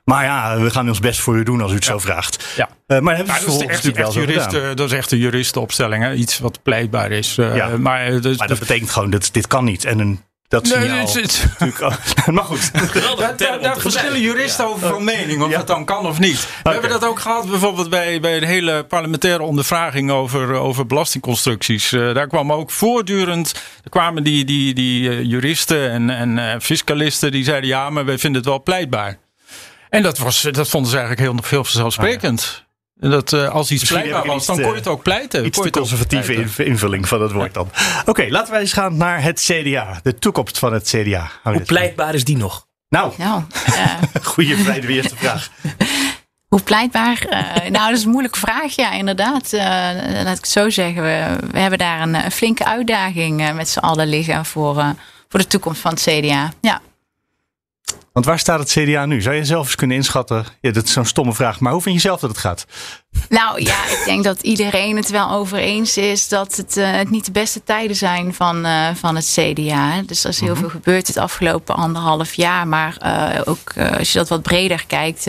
Maar 0.04 0.24
ja, 0.24 0.60
we 0.60 0.70
gaan 0.70 0.88
ons 0.88 1.00
best 1.00 1.20
voor 1.20 1.36
u 1.36 1.44
doen 1.44 1.62
als 1.62 1.72
u 1.72 1.76
het 1.76 1.84
zo 1.84 2.00
vraagt. 2.00 2.46
Ja. 2.56 2.70
Uh, 2.88 3.00
maar 3.00 3.16
hebben 3.16 3.36
ze 3.36 3.46
dat, 3.46 3.54
is 3.54 3.68
echt, 3.68 3.96
echt 3.98 4.14
jurist, 4.14 4.52
dat 4.52 4.80
is 4.80 4.92
echt 4.92 5.12
een 5.12 5.18
juristenopstelling. 5.18 6.04
Hè? 6.04 6.14
Iets 6.14 6.40
wat 6.40 6.64
pleitbaar 6.64 7.12
is. 7.12 7.38
Uh, 7.38 7.56
ja. 7.56 7.78
maar, 7.78 8.22
dus, 8.22 8.38
maar, 8.38 8.48
dat 8.48 8.60
betekent 8.60 8.90
gewoon 8.90 9.10
dat 9.10 9.30
dit 9.32 9.48
kan 9.48 9.64
niet. 9.64 9.86
En 9.86 10.00
een 10.00 10.20
dat 10.48 10.64
nee, 10.64 10.74
signaal. 10.74 11.06
Het, 11.06 11.46
het, 11.58 12.28
maar 12.36 12.44
goed. 12.44 12.72
daar, 13.38 13.62
daar 13.62 13.78
verschillen 13.80 14.22
juristen 14.22 14.68
over 14.68 14.90
van 14.90 15.04
mening 15.04 15.42
of 15.44 15.50
ja. 15.50 15.58
dat 15.58 15.68
dan 15.68 15.86
kan 15.86 16.06
of 16.06 16.20
niet. 16.20 16.42
We 16.42 16.60
okay. 16.60 16.74
hebben 16.74 16.90
dat 17.00 17.10
ook 17.10 17.20
gehad 17.20 17.50
bijvoorbeeld 17.50 17.90
bij, 17.90 18.20
bij 18.20 18.40
de 18.40 18.46
hele 18.46 18.84
parlementaire 18.84 19.44
ondervraging 19.44 20.12
over, 20.12 20.54
over 20.54 20.86
belastingconstructies. 20.86 21.92
Uh, 21.92 22.14
daar 22.14 22.28
kwam 22.28 22.52
ook 22.52 22.72
voortdurend, 22.72 23.54
er 23.84 23.90
kwamen 23.90 24.24
die, 24.24 24.46
die, 24.46 24.74
die 24.74 25.10
uh, 25.10 25.24
juristen 25.24 25.92
en, 25.92 26.10
en 26.10 26.38
uh, 26.38 26.56
fiscalisten 26.60 27.32
die 27.32 27.44
zeiden 27.44 27.70
ja, 27.70 27.90
maar 27.90 28.06
wij 28.06 28.18
vinden 28.18 28.42
het 28.42 28.50
wel 28.50 28.64
pleitbaar. 28.64 29.18
En 29.90 30.04
dat, 30.04 30.18
was, 30.18 30.42
dat 30.42 30.70
vonden 30.70 30.92
ze 30.92 30.98
eigenlijk 30.98 31.28
heel 31.28 31.44
veel 31.44 31.64
vanzelfsprekend. 31.64 32.66
En 33.00 33.10
dat 33.10 33.32
uh, 33.32 33.50
als 33.50 33.72
iets 33.72 33.84
pleitbaar 33.84 34.26
was, 34.26 34.46
dan 34.46 34.62
kon 34.62 34.70
je 34.70 34.76
het 34.76 34.88
ook 34.88 35.04
pleiten. 35.04 35.46
Iets 35.46 35.62
te 35.62 35.70
conservatieve 35.70 36.64
invulling 36.66 37.08
van 37.08 37.22
het 37.22 37.32
woord 37.32 37.54
dan. 37.54 37.70
Oké, 38.06 38.26
laten 38.30 38.52
wij 38.52 38.62
eens 38.62 38.74
gaan 38.74 38.98
naar 38.98 39.24
het 39.24 39.40
CDA. 39.40 40.00
De 40.04 40.16
toekomst 40.16 40.60
van 40.60 40.74
het 40.74 40.84
CDA. 40.88 41.32
Hoe 41.44 41.62
pleitbaar 41.62 42.14
is 42.14 42.24
die 42.24 42.38
nog? 42.38 42.68
Nou, 42.90 43.14
nou 43.18 43.44
uh, 43.70 43.96
goede 44.24 44.58
vrijde 44.58 44.88
eerste 44.88 45.16
vraag. 45.16 45.50
Hoe 46.48 46.62
pleitbaar? 46.62 47.26
Uh, 47.30 47.70
nou, 47.70 47.90
dat 47.90 47.98
is 47.98 48.04
een 48.04 48.10
moeilijke 48.10 48.40
vraag. 48.40 48.76
Ja, 48.76 48.92
inderdaad. 48.92 49.54
Uh, 49.54 49.62
laat 50.24 50.38
ik 50.38 50.44
het 50.44 50.48
zo 50.48 50.70
zeggen. 50.70 51.04
We, 51.04 51.38
we 51.52 51.60
hebben 51.60 51.80
daar 51.80 52.02
een, 52.02 52.16
een 52.16 52.32
flinke 52.32 52.66
uitdaging 52.66 53.54
met 53.54 53.70
z'n 53.70 53.80
allen 53.80 54.08
liggen 54.08 54.46
voor, 54.46 54.76
voor 55.30 55.40
de 55.40 55.48
toekomst 55.48 55.82
van 55.82 55.92
het 55.92 56.02
CDA. 56.02 56.52
Ja. 56.62 56.82
Want 58.14 58.26
waar 58.26 58.40
staat 58.40 58.60
het 58.60 58.70
CDA 58.72 59.06
nu? 59.06 59.22
Zou 59.22 59.36
je 59.36 59.46
zelf 59.46 59.66
eens 59.66 59.76
kunnen 59.76 59.98
inschatten? 59.98 60.46
Ja, 60.62 60.72
dat 60.72 60.84
is 60.84 60.92
zo'n 60.92 61.06
stomme 61.06 61.34
vraag, 61.34 61.60
maar 61.60 61.72
hoe 61.72 61.82
vind 61.82 61.96
je 61.96 62.02
zelf 62.02 62.20
dat 62.20 62.30
het 62.30 62.40
gaat? 62.40 62.66
Nou 63.30 63.64
ja, 63.64 63.86
ik 63.86 64.02
denk 64.06 64.24
dat 64.24 64.42
iedereen 64.42 64.96
het 64.96 65.10
wel 65.10 65.32
over 65.32 65.58
eens 65.58 65.98
is 65.98 66.28
dat 66.28 66.56
het, 66.56 66.78
uh, 66.78 66.92
het 66.92 67.10
niet 67.10 67.26
de 67.26 67.32
beste 67.32 67.64
tijden 67.64 67.96
zijn 67.96 68.34
van, 68.34 68.66
uh, 68.66 68.90
van 68.96 69.16
het 69.16 69.38
CDA. 69.40 70.02
Dus 70.02 70.24
er 70.24 70.30
is 70.30 70.40
heel 70.40 70.50
mm 70.50 70.54
-hmm. 70.54 70.62
veel 70.62 70.80
gebeurd 70.80 71.08
het 71.08 71.18
afgelopen 71.18 71.76
anderhalf 71.76 72.34
jaar. 72.34 72.68
Maar 72.68 72.98
uh, 73.06 73.42
ook 73.46 73.74
als 73.98 74.12
je 74.12 74.18
dat 74.18 74.30
wat 74.30 74.42
breder 74.42 74.86
kijkt, 74.86 75.24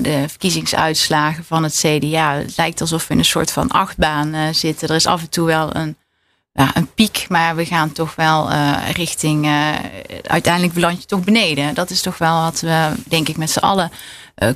de 0.00 0.24
verkiezingsuitslagen 0.26 1.44
van 1.44 1.62
het 1.62 1.74
CDA. 1.74 2.34
Het 2.34 2.56
lijkt 2.56 2.80
alsof 2.80 3.06
we 3.06 3.12
in 3.12 3.18
een 3.18 3.24
soort 3.24 3.50
van 3.50 3.68
achtbaan 3.68 4.54
zitten. 4.54 4.88
Er 4.88 4.94
is 4.94 5.06
af 5.06 5.20
en 5.20 5.30
toe 5.30 5.46
wel 5.46 5.76
een 5.76 5.96
ja, 6.56 6.70
een 6.76 6.92
piek, 6.94 7.26
maar 7.28 7.56
we 7.56 7.64
gaan 7.64 7.92
toch 7.92 8.14
wel 8.14 8.50
richting. 8.92 9.46
uiteindelijk 10.22 10.74
beland 10.74 11.00
je 11.00 11.06
toch 11.06 11.24
beneden. 11.24 11.74
Dat 11.74 11.90
is 11.90 12.00
toch 12.00 12.18
wel 12.18 12.40
wat 12.40 12.60
we, 12.60 12.92
denk 13.08 13.28
ik, 13.28 13.36
met 13.36 13.50
z'n 13.50 13.58
allen 13.58 13.90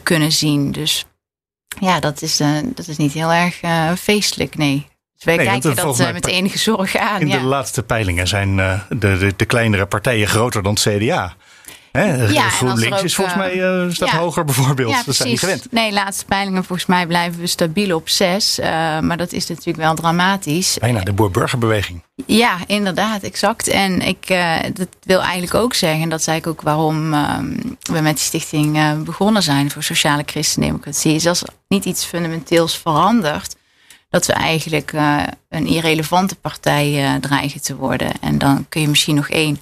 kunnen 0.02 0.32
zien. 0.32 0.72
Dus 0.72 1.04
ja, 1.80 2.00
dat 2.00 2.22
is, 2.22 2.36
dat 2.64 2.88
is 2.88 2.96
niet 2.96 3.12
heel 3.12 3.32
erg 3.32 3.60
feestelijk, 4.00 4.56
nee. 4.56 4.86
Dus 5.14 5.24
wij 5.24 5.36
kijken 5.36 5.76
dat 5.76 6.12
met 6.12 6.26
enige 6.26 6.58
zorg 6.58 6.96
aan. 6.96 7.20
In 7.20 7.28
de 7.28 7.40
laatste 7.40 7.82
peilingen 7.82 8.28
zijn 8.28 8.56
de, 8.56 8.78
de, 8.88 9.32
de 9.36 9.44
kleinere 9.44 9.86
partijen 9.86 10.28
groter 10.28 10.62
dan 10.62 10.76
het 10.80 10.82
CDA. 10.82 11.36
Hè? 11.92 12.26
Ja, 12.26 12.48
GroenLinks 12.48 13.02
is 13.02 13.14
volgens 13.14 13.36
mij 13.36 13.56
uh, 13.56 13.90
staat 13.90 14.08
hoger 14.08 14.44
bijvoorbeeld. 14.44 14.90
Ja, 14.90 15.02
dat 15.06 15.14
zijn 15.14 15.28
niet 15.28 15.38
gewend. 15.38 15.66
Nee, 15.72 15.92
laatste 15.92 16.24
peilingen 16.24 16.64
volgens 16.64 16.88
mij 16.88 17.06
blijven 17.06 17.40
we 17.40 17.46
stabiel 17.46 17.96
op 17.96 18.08
zes. 18.08 18.58
Uh, 18.58 18.66
maar 19.00 19.16
dat 19.16 19.32
is 19.32 19.46
natuurlijk 19.46 19.76
wel 19.78 19.94
dramatisch. 19.94 20.76
Bijna 20.80 21.00
de 21.00 21.12
boer-burgerbeweging. 21.12 22.02
Ja, 22.26 22.56
inderdaad, 22.66 23.22
exact. 23.22 23.68
En 23.68 24.00
ik 24.00 24.30
uh, 24.30 24.56
dat 24.74 24.88
wil 25.02 25.20
eigenlijk 25.20 25.54
ook 25.54 25.74
zeggen, 25.74 26.02
en 26.02 26.08
dat 26.08 26.22
zei 26.22 26.36
ik 26.36 26.46
ook 26.46 26.62
waarom 26.62 27.14
ehm, 27.14 27.56
we 27.80 28.00
met 28.00 28.16
die 28.16 28.24
stichting 28.24 29.02
begonnen 29.04 29.42
zijn 29.42 29.70
voor 29.70 29.82
sociale 29.82 30.22
christendemocratie, 30.26 31.14
is 31.14 31.26
als 31.26 31.42
niet 31.68 31.84
iets 31.84 32.04
fundamenteels 32.04 32.78
verandert, 32.78 33.56
dat 34.10 34.26
we 34.26 34.32
eigenlijk 34.32 34.92
een 35.48 35.66
irrelevante 35.66 36.36
partij 36.36 37.18
dreigen 37.20 37.62
te 37.62 37.76
worden. 37.76 38.12
En 38.20 38.38
dan 38.38 38.66
kun 38.68 38.80
je 38.80 38.88
misschien 38.88 39.14
nog 39.14 39.28
één 39.28 39.60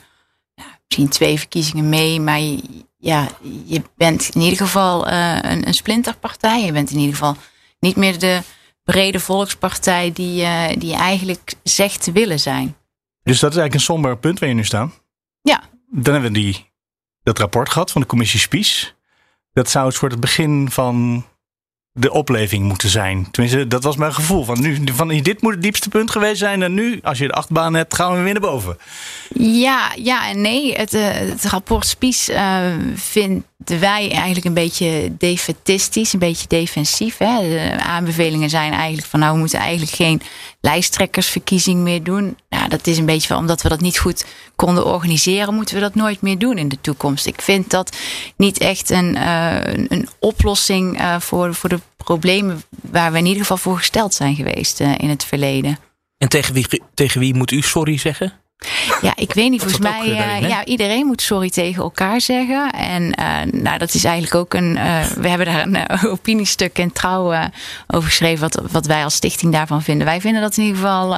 misschien 0.86 1.08
twee 1.08 1.38
verkiezingen 1.38 1.88
mee. 1.88 2.20
Maar 2.20 2.40
je, 2.40 2.62
ja, 2.96 3.28
je 3.64 3.82
bent 3.96 4.30
in 4.34 4.40
ieder 4.40 4.58
geval 4.58 5.08
uh, 5.08 5.38
een, 5.42 5.66
een 5.66 5.74
splinterpartij. 5.74 6.64
Je 6.64 6.72
bent 6.72 6.90
in 6.90 6.98
ieder 6.98 7.14
geval 7.14 7.36
niet 7.78 7.96
meer 7.96 8.18
de 8.18 8.42
brede 8.84 9.20
volkspartij 9.20 10.12
die, 10.12 10.42
uh, 10.42 10.68
die 10.68 10.88
je 10.88 10.96
eigenlijk 10.96 11.54
zegt 11.62 12.02
te 12.02 12.12
willen 12.12 12.40
zijn. 12.40 12.76
Dus 13.22 13.40
dat 13.40 13.50
is 13.50 13.56
eigenlijk 13.56 13.74
een 13.74 13.94
somber 13.94 14.18
punt 14.18 14.38
waar 14.38 14.48
je 14.48 14.54
nu 14.54 14.64
staat. 14.64 15.02
Ja. 15.42 15.62
Dan 15.90 16.12
hebben 16.12 16.32
we 16.32 16.38
die, 16.38 16.70
dat 17.22 17.38
rapport 17.38 17.70
gehad 17.70 17.90
van 17.90 18.00
de 18.00 18.06
commissie 18.06 18.40
Spies. 18.40 18.94
Dat 19.52 19.70
zou 19.70 19.86
het 19.86 19.96
voor 19.96 20.08
het 20.08 20.20
begin 20.20 20.70
van 20.70 21.26
de 21.98 22.12
opleving 22.12 22.64
moeten 22.64 22.88
zijn. 22.88 23.30
Tenminste, 23.30 23.66
dat 23.66 23.82
was 23.82 23.96
mijn 23.96 24.14
gevoel. 24.14 24.44
Van 24.44 24.60
nu, 24.60 24.78
van 24.92 25.08
dit 25.08 25.42
moet 25.42 25.52
het 25.52 25.62
diepste 25.62 25.88
punt 25.88 26.10
geweest 26.10 26.38
zijn. 26.38 26.62
En 26.62 26.74
nu, 26.74 26.98
als 27.02 27.18
je 27.18 27.26
de 27.26 27.32
achtbaan 27.32 27.74
hebt, 27.74 27.94
gaan 27.94 28.16
we 28.16 28.22
weer 28.22 28.32
naar 28.32 28.50
boven. 28.50 28.78
Ja, 29.34 29.92
ja 29.96 30.28
en 30.28 30.40
nee. 30.40 30.72
Het, 30.72 30.92
het 30.92 31.44
rapport 31.44 31.86
Spies 31.86 32.28
uh, 32.28 32.58
vinden 32.94 33.44
wij 33.64 34.10
eigenlijk 34.10 34.44
een 34.44 34.54
beetje 34.54 35.12
defetistisch, 35.18 36.12
een 36.12 36.18
beetje 36.18 36.48
defensief. 36.48 37.18
Hè? 37.18 37.40
De 37.48 37.82
aanbevelingen 37.82 38.50
zijn 38.50 38.72
eigenlijk 38.72 39.06
van 39.06 39.20
nou, 39.20 39.32
we 39.32 39.38
moeten 39.38 39.58
eigenlijk 39.58 39.92
geen 39.92 40.22
lijsttrekkersverkiezing 40.66 41.80
meer 41.80 42.02
doen. 42.02 42.36
Nou, 42.48 42.68
dat 42.68 42.86
is 42.86 42.98
een 42.98 43.06
beetje 43.06 43.28
van 43.28 43.38
omdat 43.38 43.62
we 43.62 43.68
dat 43.68 43.80
niet 43.80 43.98
goed 43.98 44.24
konden 44.56 44.86
organiseren, 44.86 45.54
moeten 45.54 45.74
we 45.74 45.80
dat 45.80 45.94
nooit 45.94 46.20
meer 46.20 46.38
doen 46.38 46.58
in 46.58 46.68
de 46.68 46.80
toekomst. 46.80 47.26
Ik 47.26 47.42
vind 47.42 47.70
dat 47.70 47.96
niet 48.36 48.58
echt 48.58 48.90
een, 48.90 49.14
uh, 49.16 49.60
een 49.64 50.08
oplossing 50.18 51.00
uh, 51.00 51.20
voor, 51.20 51.54
voor 51.54 51.68
de 51.68 51.80
problemen 51.96 52.62
waar 52.90 53.12
we 53.12 53.18
in 53.18 53.26
ieder 53.26 53.40
geval 53.40 53.56
voor 53.56 53.78
gesteld 53.78 54.14
zijn 54.14 54.34
geweest 54.34 54.80
uh, 54.80 54.94
in 54.98 55.08
het 55.08 55.24
verleden. 55.24 55.78
En 56.18 56.28
tegen 56.28 56.54
wie, 56.54 56.82
tegen 56.94 57.20
wie 57.20 57.34
moet 57.34 57.50
u 57.50 57.60
sorry 57.60 57.98
zeggen? 57.98 58.32
Ja, 59.00 59.12
ik 59.16 59.32
weet 59.32 59.50
niet. 59.50 59.60
Volgens 59.60 59.80
mij, 59.80 60.06
uh, 60.06 60.48
ja, 60.48 60.64
iedereen 60.64 61.06
moet 61.06 61.22
sorry 61.22 61.50
tegen 61.50 61.82
elkaar 61.82 62.20
zeggen. 62.20 62.70
En 62.70 63.02
uh, 63.02 63.62
nou, 63.62 63.78
dat 63.78 63.94
is 63.94 64.04
eigenlijk 64.04 64.34
ook 64.34 64.54
een. 64.54 64.76
Uh, 64.76 65.04
we 65.04 65.28
hebben 65.28 65.46
daar 65.46 65.66
een 65.66 66.08
opiniestuk 66.16 66.78
in 66.78 66.92
trouw 66.92 67.50
over 67.86 68.08
geschreven. 68.08 68.40
Wat, 68.40 68.70
wat 68.70 68.86
wij 68.86 69.04
als 69.04 69.14
stichting 69.14 69.52
daarvan 69.52 69.82
vinden. 69.82 70.06
Wij 70.06 70.20
vinden 70.20 70.42
dat 70.42 70.56
in 70.56 70.64
ieder 70.64 70.80
geval. 70.80 71.16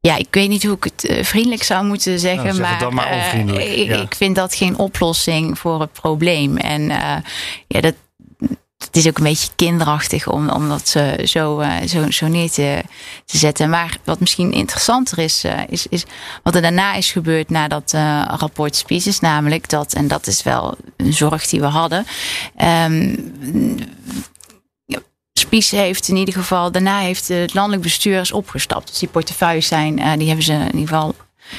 ja, 0.00 0.16
ik 0.16 0.28
weet 0.30 0.48
niet 0.48 0.64
hoe 0.64 0.76
ik 0.76 0.84
het 0.84 1.26
vriendelijk 1.26 1.62
zou 1.62 1.84
moeten 1.84 2.18
zeggen. 2.18 2.44
Nou, 2.44 2.56
zeg 2.56 2.80
maar, 2.80 2.94
maar 2.94 3.34
ik, 3.60 3.88
ja. 3.88 3.96
ik, 3.96 4.14
vind 4.14 4.36
dat 4.36 4.54
geen 4.54 4.78
oplossing 4.78 5.58
voor 5.58 5.80
het 5.80 5.92
probleem. 5.92 6.56
En 6.56 6.82
ja, 7.66 7.80
dat, 7.80 7.94
het 8.76 8.96
is 8.96 9.08
ook 9.08 9.18
een 9.18 9.24
beetje 9.24 9.48
kinderachtig 9.56 10.28
om, 10.28 10.48
om 10.48 10.68
dat 10.68 10.88
zo, 10.88 11.14
zo, 11.84 12.10
zo 12.10 12.26
neer 12.26 12.50
te, 12.50 12.82
te 13.24 13.38
zetten. 13.38 13.70
Maar 13.70 13.96
wat 14.04 14.20
misschien 14.20 14.52
interessanter 14.52 15.18
is, 15.18 15.44
uh, 15.44 15.60
is, 15.68 15.86
is 15.86 16.04
wat 16.42 16.54
er 16.54 16.62
daarna 16.62 16.94
is 16.94 17.12
gebeurd 17.12 17.50
na 17.50 17.68
dat 17.68 17.92
uh, 17.94 18.24
rapport 18.36 18.76
Spies. 18.76 19.06
Is 19.06 19.20
namelijk 19.20 19.68
dat, 19.68 19.92
en 19.92 20.08
dat 20.08 20.26
is 20.26 20.42
wel 20.42 20.76
een 20.96 21.12
zorg 21.12 21.46
die 21.46 21.60
we 21.60 21.66
hadden. 21.66 22.06
Um, 22.62 23.32
Spies 25.38 25.70
heeft 25.70 26.08
in 26.08 26.16
ieder 26.16 26.34
geval, 26.34 26.72
daarna 26.72 26.98
heeft 26.98 27.28
het 27.28 27.54
landelijk 27.54 27.82
bestuur 27.82 28.20
is 28.20 28.32
opgestapt. 28.32 28.88
Dus 28.88 28.98
die 28.98 29.08
portefeuilles 29.08 29.66
zijn, 29.66 30.18
die 30.18 30.26
hebben 30.26 30.44
ze 30.44 30.52
in 30.52 30.78
ieder 30.78 30.88
geval 30.88 31.14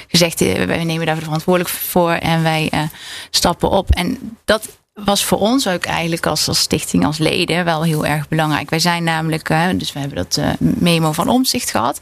gezegd, 0.07 0.39
wij 0.39 0.83
nemen 0.83 1.05
daar 1.05 1.17
verantwoordelijk 1.17 1.73
voor 1.75 2.11
en 2.11 2.43
wij 2.43 2.89
stappen 3.29 3.69
op. 3.69 3.89
En 3.89 4.37
dat 4.45 4.67
was 5.03 5.25
voor 5.25 5.37
ons 5.37 5.67
ook 5.67 5.85
eigenlijk 5.85 6.25
als, 6.25 6.47
als 6.47 6.59
stichting, 6.59 7.05
als 7.05 7.17
leden, 7.17 7.65
wel 7.65 7.83
heel 7.83 8.05
erg 8.05 8.27
belangrijk. 8.27 8.69
Wij 8.69 8.79
zijn 8.79 9.03
namelijk, 9.03 9.49
uh, 9.49 9.67
dus 9.75 9.93
we 9.93 9.99
hebben 9.99 10.17
dat 10.17 10.37
uh, 10.37 10.49
memo 10.59 11.11
van 11.11 11.29
omzicht 11.29 11.71
gehad. 11.71 11.99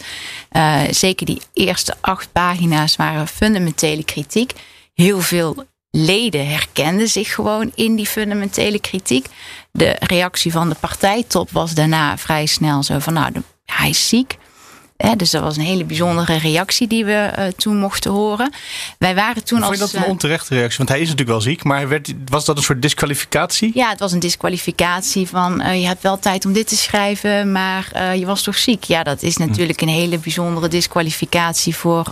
Uh, 0.51 0.81
zeker 0.89 1.25
die 1.25 1.41
eerste 1.53 1.95
acht 2.01 2.31
pagina's 2.31 2.95
waren 2.95 3.27
fundamentele 3.27 4.03
kritiek. 4.03 4.51
Heel 4.93 5.19
veel 5.19 5.65
leden 5.89 6.47
herkenden 6.49 7.07
zich 7.07 7.33
gewoon 7.33 7.71
in 7.75 7.95
die 7.95 8.07
fundamentele 8.07 8.79
kritiek. 8.79 9.27
De 9.71 9.95
reactie 9.99 10.51
van 10.51 10.69
de 10.69 10.75
partijtop 10.79 11.51
was 11.51 11.73
daarna 11.73 12.17
vrij 12.17 12.45
snel 12.45 12.83
zo 12.83 12.99
van, 12.99 13.13
nou, 13.13 13.31
hij 13.65 13.89
is 13.89 14.07
ziek 14.07 14.37
dus 15.17 15.31
dat 15.31 15.41
was 15.41 15.57
een 15.57 15.63
hele 15.63 15.83
bijzondere 15.83 16.37
reactie 16.37 16.87
die 16.87 17.05
we 17.05 17.31
uh, 17.39 17.45
toen 17.45 17.77
mochten 17.77 18.11
horen. 18.11 18.51
Wij 18.97 19.15
waren 19.15 19.43
toen 19.43 19.59
Vond 19.59 19.71
als. 19.71 19.79
je 19.79 19.97
dat 19.97 20.03
een 20.03 20.09
onterechte 20.09 20.55
reactie? 20.55 20.77
Want 20.77 20.89
hij 20.89 20.97
is 20.99 21.03
natuurlijk 21.09 21.29
wel 21.29 21.41
ziek, 21.41 21.63
maar 21.63 21.87
werd, 21.87 22.13
was 22.25 22.45
dat 22.45 22.57
een 22.57 22.63
soort 22.63 22.81
disqualificatie? 22.81 23.71
Ja, 23.73 23.89
het 23.89 23.99
was 23.99 24.11
een 24.11 24.19
disqualificatie 24.19 25.27
van 25.27 25.61
uh, 25.61 25.79
je 25.81 25.87
hebt 25.87 26.01
wel 26.03 26.19
tijd 26.19 26.45
om 26.45 26.53
dit 26.53 26.67
te 26.67 26.77
schrijven, 26.77 27.51
maar 27.51 27.91
uh, 27.95 28.15
je 28.15 28.25
was 28.25 28.41
toch 28.41 28.57
ziek? 28.57 28.83
Ja, 28.83 29.03
dat 29.03 29.21
is 29.21 29.37
natuurlijk 29.37 29.81
een 29.81 29.87
hele 29.87 30.17
bijzondere 30.17 30.67
disqualificatie 30.67 31.75
voor. 31.75 32.11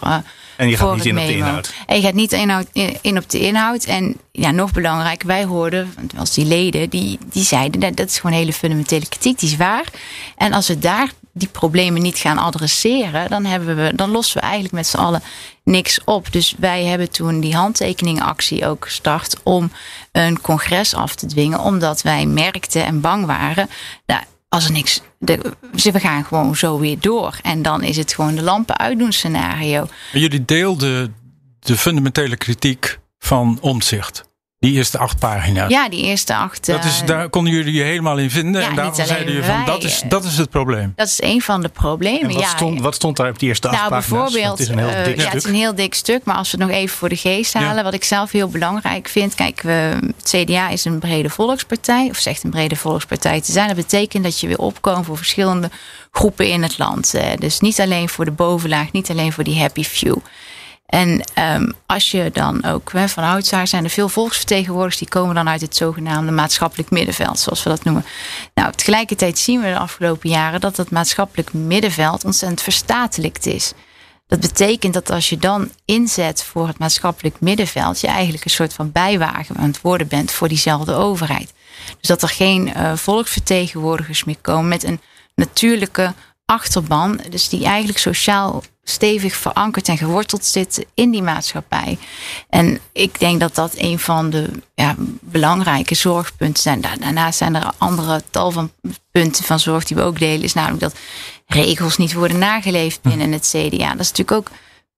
en 0.57 0.69
je 0.69 0.77
gaat 0.77 0.95
niet 0.95 1.05
in 1.05 1.17
op 1.17 1.25
de 1.25 1.35
inhoud. 1.35 1.73
En 1.85 1.95
je 1.95 2.01
gaat 2.01 2.13
niet 2.13 2.31
in, 2.31 2.65
in 3.01 3.17
op 3.17 3.29
de 3.29 3.39
inhoud. 3.39 3.83
En 3.83 4.17
ja, 4.31 4.51
nog 4.51 4.71
belangrijk, 4.71 5.23
wij 5.23 5.45
hoorden, 5.45 5.93
als 6.17 6.33
die 6.33 6.45
leden, 6.45 6.89
die, 6.89 7.17
die 7.31 7.43
zeiden 7.43 7.79
dat, 7.79 7.95
dat 7.95 8.07
is 8.07 8.19
gewoon 8.19 8.35
hele 8.35 8.53
fundamentele 8.53 9.07
kritiek, 9.07 9.39
die 9.39 9.49
is 9.49 9.57
waar. 9.57 9.85
En 10.37 10.53
als 10.53 10.67
we 10.67 10.79
daar 10.79 11.11
die 11.33 11.47
problemen 11.47 12.01
niet 12.01 12.17
gaan 12.17 12.37
adresseren, 12.37 13.29
dan, 13.29 13.45
hebben 13.45 13.75
we, 13.75 13.95
dan 13.95 14.11
lossen 14.11 14.35
we 14.35 14.41
eigenlijk 14.41 14.73
met 14.73 14.87
z'n 14.87 14.97
allen 14.97 15.21
niks 15.63 16.03
op. 16.03 16.31
Dus 16.31 16.55
wij 16.57 16.83
hebben 16.85 17.11
toen 17.11 17.39
die 17.39 17.55
handtekeningactie 17.55 18.67
ook 18.67 18.85
gestart 18.85 19.35
om 19.43 19.71
een 20.11 20.41
congres 20.41 20.93
af 20.93 21.15
te 21.15 21.25
dwingen, 21.25 21.59
omdat 21.59 22.01
wij 22.01 22.25
merkten 22.25 22.85
en 22.85 23.01
bang 23.01 23.25
waren. 23.25 23.69
Nou, 24.05 24.21
als 24.49 24.65
er 24.65 24.71
niks. 24.71 25.01
De, 25.19 25.53
we 25.71 25.99
gaan 25.99 26.25
gewoon 26.25 26.55
zo 26.55 26.79
weer 26.79 26.99
door. 26.99 27.39
En 27.41 27.61
dan 27.61 27.83
is 27.83 27.97
het 27.97 28.13
gewoon 28.13 28.35
de 28.35 28.41
lampen 28.41 28.77
uitdoen 28.77 29.11
scenario. 29.11 29.87
Jullie 30.11 30.45
deelden 30.45 31.15
de 31.59 31.77
fundamentele 31.77 32.37
kritiek 32.37 32.99
van 33.19 33.57
omzicht. 33.61 34.29
Die 34.61 34.73
eerste 34.73 34.97
acht 34.97 35.19
pagina's. 35.19 35.69
Ja, 35.69 35.89
die 35.89 36.03
eerste 36.03 36.35
acht. 36.35 36.65
Dat 36.65 36.83
is, 36.83 37.01
daar 37.05 37.29
konden 37.29 37.53
jullie 37.53 37.73
je 37.73 37.83
helemaal 37.83 38.17
in 38.17 38.29
vinden. 38.29 38.61
Ja, 38.61 38.69
en 38.69 38.75
daarom 38.75 38.95
zeiden 38.95 39.27
jullie 39.27 39.43
van 39.43 39.65
dat 39.65 39.83
is, 39.83 40.03
dat 40.07 40.23
is 40.23 40.37
het 40.37 40.49
probleem. 40.49 40.93
Dat 40.95 41.07
is 41.07 41.21
een 41.21 41.41
van 41.41 41.61
de 41.61 41.69
problemen. 41.69 42.21
En 42.21 42.33
wat, 42.33 42.41
ja. 42.41 42.47
stond, 42.47 42.81
wat 42.81 42.95
stond 42.95 43.17
daar 43.17 43.29
op 43.29 43.39
die 43.39 43.47
eerste 43.47 43.67
acht 43.67 43.77
nou, 43.77 43.89
pagina's? 43.89 44.31
Bijvoorbeeld, 44.31 44.57
het 44.57 44.67
is 44.67 44.67
een 44.67 44.77
heel 44.77 44.87
dik 44.87 44.97
uh, 44.97 45.03
stuk. 45.03 45.19
Ja, 45.19 45.25
het 45.25 45.35
is 45.35 45.43
een 45.43 45.55
heel 45.55 45.75
dik 45.75 45.93
stuk. 45.93 46.23
Maar 46.23 46.35
als 46.35 46.51
we 46.51 46.57
het 46.57 46.67
nog 46.67 46.77
even 46.77 46.97
voor 46.97 47.09
de 47.09 47.15
geest 47.15 47.53
halen. 47.53 47.75
Ja. 47.75 47.83
Wat 47.83 47.93
ik 47.93 48.03
zelf 48.03 48.31
heel 48.31 48.47
belangrijk 48.49 49.07
vind. 49.07 49.35
Kijk, 49.35 49.61
we, 49.61 49.97
het 50.17 50.35
CDA 50.35 50.69
is 50.69 50.85
een 50.85 50.99
brede 50.99 51.29
volkspartij. 51.29 52.07
Of 52.09 52.17
zegt 52.17 52.43
een 52.43 52.49
brede 52.49 52.75
volkspartij 52.75 53.41
te 53.41 53.51
zijn. 53.51 53.67
Dat 53.67 53.75
betekent 53.75 54.23
dat 54.23 54.39
je 54.39 54.47
weer 54.47 54.59
opkomt 54.59 55.05
voor 55.05 55.17
verschillende 55.17 55.69
groepen 56.11 56.47
in 56.47 56.63
het 56.63 56.77
land. 56.77 57.13
Dus 57.37 57.59
niet 57.59 57.79
alleen 57.79 58.09
voor 58.09 58.25
de 58.25 58.31
bovenlaag. 58.31 58.91
Niet 58.91 59.09
alleen 59.09 59.33
voor 59.33 59.43
die 59.43 59.59
happy 59.59 59.83
few. 59.83 60.17
En 60.91 61.23
um, 61.55 61.73
als 61.85 62.11
je 62.11 62.29
dan 62.33 62.65
ook, 62.65 62.91
hè, 62.91 63.09
van 63.09 63.23
oudsher 63.23 63.67
zijn 63.67 63.83
er 63.83 63.89
veel 63.89 64.09
volksvertegenwoordigers 64.09 64.97
die 64.97 65.09
komen 65.09 65.35
dan 65.35 65.49
uit 65.49 65.61
het 65.61 65.75
zogenaamde 65.75 66.31
maatschappelijk 66.31 66.89
middenveld, 66.89 67.39
zoals 67.39 67.63
we 67.63 67.69
dat 67.69 67.83
noemen. 67.83 68.05
Nou, 68.53 68.71
tegelijkertijd 68.71 69.39
zien 69.39 69.61
we 69.61 69.67
de 69.67 69.77
afgelopen 69.77 70.29
jaren 70.29 70.59
dat 70.59 70.77
het 70.77 70.91
maatschappelijk 70.91 71.53
middenveld 71.53 72.25
ontzettend 72.25 72.61
verstatelijkt 72.61 73.45
is. 73.45 73.73
Dat 74.27 74.39
betekent 74.39 74.93
dat 74.93 75.09
als 75.09 75.29
je 75.29 75.37
dan 75.37 75.71
inzet 75.85 76.43
voor 76.43 76.67
het 76.67 76.79
maatschappelijk 76.79 77.35
middenveld, 77.39 78.01
je 78.01 78.07
eigenlijk 78.07 78.45
een 78.45 78.51
soort 78.51 78.73
van 78.73 78.91
bijwagen 78.91 79.57
aan 79.57 79.67
het 79.67 79.81
worden 79.81 80.07
bent 80.07 80.31
voor 80.31 80.47
diezelfde 80.47 80.93
overheid. 80.93 81.53
Dus 81.99 82.07
dat 82.07 82.21
er 82.21 82.29
geen 82.29 82.67
uh, 82.67 82.95
volksvertegenwoordigers 82.95 84.23
meer 84.23 84.39
komen 84.41 84.67
met 84.67 84.83
een 84.83 85.01
natuurlijke 85.35 86.13
achterban, 86.51 87.19
dus 87.29 87.49
die 87.49 87.65
eigenlijk 87.65 87.97
sociaal 87.97 88.63
stevig 88.83 89.35
verankerd 89.35 89.87
en 89.87 89.97
geworteld 89.97 90.45
zitten 90.45 90.85
in 90.93 91.11
die 91.11 91.21
maatschappij. 91.21 91.97
En 92.49 92.79
ik 92.91 93.19
denk 93.19 93.39
dat 93.39 93.55
dat 93.55 93.73
een 93.75 93.99
van 93.99 94.29
de 94.29 94.49
ja, 94.75 94.95
belangrijke 95.21 95.95
zorgpunten 95.95 96.63
zijn. 96.63 96.81
Daarnaast 96.81 97.37
zijn 97.37 97.55
er 97.55 97.71
andere 97.77 98.23
tal 98.29 98.51
van 98.51 98.71
punten 99.11 99.43
van 99.43 99.59
zorg 99.59 99.83
die 99.83 99.97
we 99.97 100.03
ook 100.03 100.19
delen. 100.19 100.43
Is 100.43 100.53
namelijk 100.53 100.81
dat 100.81 100.95
regels 101.45 101.97
niet 101.97 102.13
worden 102.13 102.39
nageleefd 102.39 103.01
binnen 103.01 103.31
het 103.31 103.47
CDA. 103.55 103.89
Dat 103.91 103.99
is 103.99 104.09
natuurlijk 104.09 104.31
ook 104.31 104.51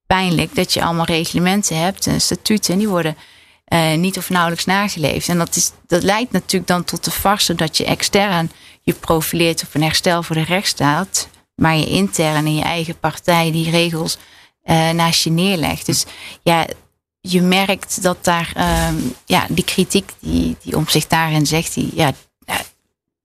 pijnlijk 0.08 0.56
dat 0.56 0.74
je 0.74 0.84
allemaal 0.84 1.06
reglementen 1.06 1.80
hebt 1.80 2.08
en 2.08 2.22
statuten 2.22 2.74
en 2.74 2.80
die 2.80 2.90
worden 2.90 3.18
uh, 3.68 3.94
niet 3.94 4.18
of 4.18 4.30
nauwelijks 4.30 4.66
nageleefd. 4.66 5.30
En 5.30 5.38
dat, 5.38 5.56
is, 5.56 5.72
dat 5.88 6.04
leidt 6.04 6.32
natuurlijk 6.32 6.68
dan 6.68 6.84
tot 6.84 7.04
de 7.04 7.12
farse 7.12 7.56
dat 7.56 7.78
je 7.78 7.86
extern 7.86 8.52
je 8.84 8.94
profileert 8.94 9.64
op 9.64 9.74
een 9.74 9.84
herstel 9.84 10.24
voor 10.24 10.36
de 10.36 10.44
rechtsstaat, 10.44 11.28
maar 11.56 11.76
je 11.76 11.86
intern 11.86 12.46
in 12.46 12.56
je 12.56 12.64
eigen 12.64 13.00
partij 13.00 13.52
die 13.52 13.70
regels 13.70 14.18
uh, 14.66 14.90
naast 14.90 15.24
je 15.24 15.30
neerlegt. 15.30 15.86
Dus 15.86 16.06
ja, 16.44 16.68
je 17.22 17.42
merkt 17.42 18.04
dat 18.04 18.24
daar 18.24 18.54
um, 18.90 19.16
ja, 19.26 19.46
die 19.50 19.64
kritiek 19.64 20.12
die, 20.20 20.58
die 20.62 20.78
om 20.78 20.88
zich 20.88 21.08
daarin 21.08 21.46
zegt, 21.46 21.74
die, 21.74 21.92
ja, 21.94 22.14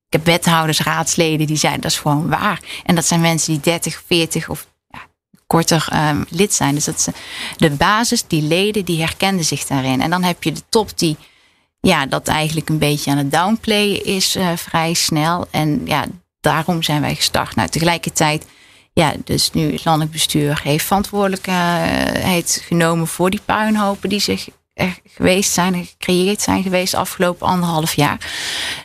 ik 0.09 0.15
heb 0.15 0.25
wethouders, 0.25 0.81
raadsleden 0.81 1.47
die 1.47 1.57
zijn 1.57 1.81
dat 1.81 1.91
is 1.91 1.99
gewoon 1.99 2.29
waar. 2.29 2.61
En 2.85 2.95
dat 2.95 3.07
zijn 3.07 3.21
mensen 3.21 3.53
die 3.53 3.61
30, 3.61 4.03
40 4.07 4.49
of 4.49 4.67
ja, 4.89 5.07
korter 5.47 5.89
um, 5.95 6.27
lid 6.29 6.55
zijn. 6.55 6.75
Dus 6.75 6.85
dat 6.85 7.01
ze, 7.01 7.13
de 7.57 7.71
basis, 7.71 8.25
die 8.27 8.43
leden, 8.43 8.85
die 8.85 9.01
herkenden 9.01 9.45
zich 9.45 9.67
daarin. 9.67 10.01
En 10.01 10.11
dan 10.11 10.23
heb 10.23 10.43
je 10.43 10.53
de 10.53 10.63
top 10.69 10.99
die 10.99 11.17
ja, 11.81 12.07
dat 12.07 12.29
eigenlijk 12.29 12.69
een 12.69 12.79
beetje 12.79 13.11
aan 13.11 13.17
het 13.17 13.33
downplayen 13.33 14.05
is 14.05 14.37
uh, 14.37 14.57
vrij 14.57 14.95
snel. 14.95 15.47
En 15.51 15.81
ja, 15.85 16.05
daarom 16.41 16.83
zijn 16.83 17.01
wij 17.01 17.15
gestart. 17.15 17.55
Nou, 17.55 17.69
tegelijkertijd, 17.69 18.47
ja, 18.93 19.13
dus 19.25 19.53
nu 19.53 19.73
het 19.73 19.85
landelijk 19.85 20.13
bestuur 20.13 20.61
heeft 20.63 20.85
verantwoordelijkheid 20.85 22.63
genomen 22.67 23.07
voor 23.07 23.31
die 23.31 23.41
puinhopen 23.45 24.09
die 24.09 24.21
zich 24.21 24.49
er 24.79 24.99
geweest 25.15 25.53
zijn 25.53 25.75
en 25.75 25.85
gecreëerd 25.85 26.41
zijn 26.41 26.63
geweest 26.63 26.95
afgelopen 26.95 27.47
anderhalf 27.47 27.95
jaar. 27.95 28.19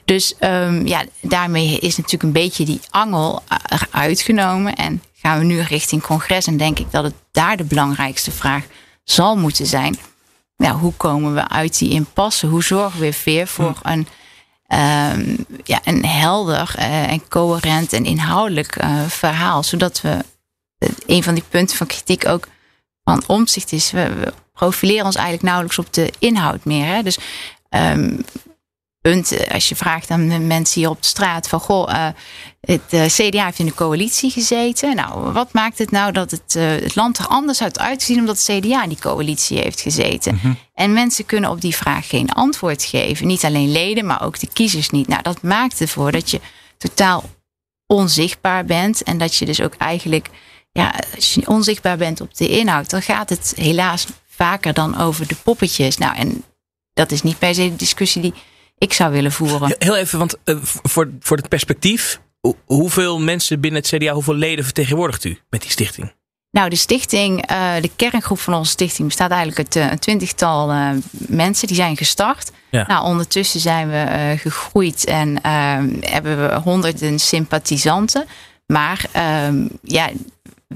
Dus 0.06 0.36
um, 0.40 0.88
ja, 0.88 1.04
daarmee 1.22 1.80
is 1.80 1.98
natuurlijk 1.98 2.24
een 2.24 2.32
beetje 2.32 2.66
die 2.66 2.80
angel 2.90 3.44
eruit 3.68 4.22
genomen. 4.22 4.76
En 4.76 5.02
gaan 5.14 5.40
we 5.40 5.46
nu 5.46 5.60
richting 5.60 6.02
congres. 6.02 6.48
En 6.48 6.58
denk 6.58 6.80
ik 6.80 6.92
dat 6.92 7.04
het 7.04 7.14
daar 7.32 7.58
de 7.58 7.64
belangrijkste 7.64 8.32
vraag 8.32 8.64
zal 9.04 9.38
moeten 9.38 9.66
zijn. 9.66 9.98
Ja, 10.58 10.72
hoe 10.76 10.94
komen 10.94 11.34
we 11.34 11.48
uit 11.48 11.78
die 11.78 11.92
impasse? 11.92 12.48
Hoe 12.48 12.64
zorgen 12.64 13.00
we 13.00 13.20
weer 13.26 13.48
voor 13.48 13.78
hm. 13.82 13.90
een, 13.90 14.08
um, 14.74 15.46
ja, 15.64 15.80
een 15.84 16.06
helder 16.06 16.76
uh, 16.78 17.12
en 17.12 17.28
coherent 17.28 17.94
en 17.94 18.06
inhoudelijk 18.06 18.84
uh, 18.84 19.02
verhaal? 19.08 19.64
Zodat 19.64 20.02
we, 20.02 20.18
uh, 20.80 20.90
een 21.06 21.24
van 21.24 21.34
die 21.34 21.44
punten 21.50 21.78
van 21.78 21.88
kritiek 21.88 22.28
ook 22.28 22.48
van 23.04 23.24
omzicht 23.28 23.72
is, 23.72 23.92
we, 23.92 24.34
profileren 24.54 25.06
ons 25.06 25.16
eigenlijk 25.16 25.46
nauwelijks 25.46 25.80
op 25.80 25.94
de 25.94 26.14
inhoud 26.20 26.66
meer. 26.66 26.86
Hè? 26.86 27.04
Dus 27.04 27.18
um, 27.70 28.26
punt, 29.04 29.48
als 29.52 29.70
je 29.70 29.76
vraagt 29.76 30.10
aan 30.10 30.28
de 30.28 30.40
mensen 30.40 30.82
hier 30.82 30.90
op 30.90 31.02
de 31.02 31.08
straat 31.08 31.48
van 31.48 31.60
goh, 31.60 31.90
uh, 31.90 32.08
het 32.62 32.82
uh, 32.90 33.06
CDA 33.06 33.46
heeft 33.46 33.60
in 33.60 33.66
de 33.66 33.74
coalitie 33.74 34.32
gezeten. 34.32 34.96
Nou, 34.96 35.32
wat 35.32 35.54
maakt 35.54 35.78
het 35.78 35.92
nou 35.92 36.12
dat 36.12 36.32
het, 36.32 36.56
uh, 36.58 36.64
het 36.64 36.96
land 36.96 37.18
er 37.18 37.28
anders 37.28 37.62
uit 37.62 37.80
uitzien 37.80 38.20
omdat 38.20 38.46
het 38.46 38.60
CDA 38.60 38.84
in 38.84 38.90
die 38.90 39.00
coalitie 39.00 39.58
heeft 39.60 39.82
gezeten? 39.82 40.34
Mm 40.34 40.40
-hmm. 40.42 40.58
En 40.74 40.94
mensen 40.94 41.26
kunnen 41.26 41.50
op 41.50 41.62
die 41.62 41.76
vraag 41.76 42.08
geen 42.08 42.30
antwoord 42.30 42.84
geven. 42.84 43.28
Niet 43.28 43.44
alleen 43.44 43.72
leden, 43.72 44.06
maar 44.06 44.24
ook 44.24 44.40
de 44.40 44.50
kiezers 44.54 44.90
niet. 44.90 45.08
Nou, 45.08 45.22
dat 45.22 45.42
maakt 45.42 45.82
ervoor 45.82 46.12
dat 46.12 46.32
je 46.32 46.40
totaal 46.78 47.24
onzichtbaar 47.88 48.66
bent 48.66 49.04
en 49.04 49.18
dat 49.18 49.36
je 49.36 49.46
dus 49.46 49.62
ook 49.62 49.74
eigenlijk, 49.78 50.30
ja, 50.72 50.94
als 51.16 51.34
je 51.34 51.48
onzichtbaar 51.48 51.98
bent 51.98 52.22
op 52.22 52.36
de 52.36 52.48
inhoud, 52.48 52.90
dan 52.90 53.02
gaat 53.02 53.30
het 53.30 53.54
helaas 53.56 54.06
vaker 54.28 54.74
dan 54.74 54.98
over 54.98 55.28
de 55.28 55.36
poppetjes. 55.44 55.98
Nou, 55.98 56.16
en 56.16 56.44
dat 56.94 57.12
is 57.12 57.22
niet 57.22 57.40
per 57.40 57.56
se 57.56 57.70
de 57.70 57.76
discussie 57.76 58.22
die 58.22 58.34
ik 58.84 58.94
zou 58.94 59.12
willen 59.12 59.32
voeren. 59.32 59.76
Heel 59.80 59.96
even, 59.96 60.20
want 60.20 60.38
uh, 60.46 60.58
voor, 60.62 61.10
voor 61.20 61.38
het 61.38 61.50
perspectief, 61.50 62.20
hoeveel 62.66 63.20
mensen 63.20 63.60
binnen 63.60 63.82
het 63.82 63.90
CDA, 63.90 64.14
hoeveel 64.14 64.36
leden 64.36 64.64
vertegenwoordigt 64.64 65.24
u 65.24 65.40
met 65.50 65.62
die 65.62 65.72
stichting? 65.72 66.14
Nou, 66.52 66.70
de 66.70 66.76
stichting, 66.76 67.52
uh, 67.52 67.74
de 67.82 67.90
kerngroep 67.96 68.40
van 68.40 68.54
onze 68.54 68.72
stichting 68.72 69.08
bestaat 69.08 69.32
eigenlijk 69.32 69.60
uit 69.60 69.76
uh, 69.76 69.92
een 69.92 70.00
twintigtal 70.00 70.72
uh, 70.72 70.90
mensen 71.28 71.68
die 71.68 71.76
zijn 71.76 71.98
gestart. 71.98 72.52
Ja. 72.72 72.88
Nou, 72.88 73.06
ondertussen 73.06 73.60
zijn 73.60 73.90
we 73.90 74.36
gegroeid 74.38 75.06
en 75.06 75.42
ehm, 75.42 75.90
hebben 76.00 76.42
we 76.42 76.56
honderden 76.56 77.20
sympathisanten. 77.20 78.26
Maar 78.66 79.06
ehm, 79.12 79.68
ja, 79.82 80.10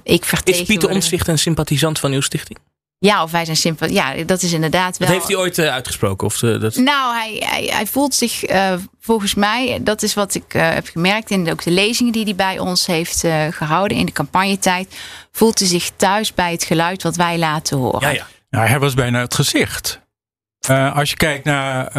ik 0.04 0.26
vertegenwoordig... 0.26 0.60
Is 0.60 0.66
Pieter 0.66 0.90
Omtzigt 0.90 1.28
een 1.28 1.40
sympathisant 1.40 2.00
van 2.00 2.12
uw 2.12 2.22
stichting? 2.22 2.60
Ja, 3.00 3.24
of 3.24 3.32
wij 3.32 3.46
zijn 3.46 3.58
simpel. 3.58 3.90
Ja, 3.90 4.24
dat 4.24 4.42
is 4.42 4.54
inderdaad 4.54 4.98
wel. 4.98 5.08
Dat 5.08 5.18
heeft 5.18 5.30
hij 5.30 5.38
ooit 5.38 5.58
uh, 5.58 5.68
uitgesproken? 5.70 6.28
Of, 6.28 6.42
uh, 6.42 6.62
dat... 6.62 6.76
Nou, 6.76 7.16
hij, 7.16 7.44
hij, 7.46 7.64
hij 7.64 7.86
voelt 7.86 8.16
zich 8.16 8.50
uh, 8.50 8.74
volgens 9.00 9.34
mij, 9.34 9.80
dat 9.82 10.04
is 10.04 10.14
wat 10.14 10.36
ik 10.36 10.52
heb 10.52 10.88
gemerkt 10.88 11.32
in 11.32 11.44
de, 11.44 11.52
ook 11.52 11.64
de 11.64 11.72
lezingen 11.72 12.12
die 12.12 12.24
hij 12.24 12.36
bij 12.36 12.60
ons 12.60 12.86
heeft 12.86 13.24
gehouden 13.50 13.98
in 13.98 14.06
de 14.06 14.12
campagnetijd, 14.12 14.96
voelt 15.32 15.60
hij 15.60 15.68
zich 15.68 15.92
thuis 15.96 16.34
bij 16.34 16.52
het 16.52 16.64
geluid 16.64 17.04
wat 17.04 17.16
wij 17.16 17.38
laten 17.38 17.78
horen. 17.78 18.02
Ja, 18.02 18.10
ja. 18.10 18.28
Nou, 18.50 18.68
hij 18.68 18.80
was 18.80 18.94
bijna 18.94 19.20
het 19.20 19.34
gezicht. 19.34 20.02
als 20.94 21.10
je 21.10 21.16
kijkt 21.16 21.44
naar 21.44 21.92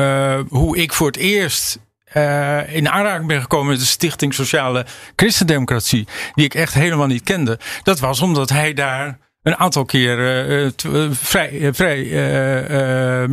hoe 0.49 0.77
ik 0.77 0.93
voor 0.93 1.07
het 1.07 1.17
eerst 1.17 1.79
uh, 2.15 2.75
in 2.75 2.89
aanraking 2.89 3.29
ben 3.29 3.41
gekomen 3.41 3.67
met 3.67 3.79
de 3.79 3.87
Stichting 3.87 4.35
Sociale 4.35 4.87
Christendemocratie, 5.17 6.07
die 6.35 6.45
ik 6.45 6.55
echt 6.55 6.75
helemaal 6.75 7.07
niet 7.07 7.23
kende. 7.23 7.59
Dat 7.83 7.99
was 7.99 8.21
omdat 8.21 8.49
hij 8.49 8.73
daar 8.75 9.19
een 9.49 9.59
aantal 9.59 9.85
keer 9.85 10.19
uh, 10.49 11.09
vrij, 11.11 11.71
vrij 11.73 12.05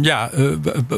ja, 0.02 0.30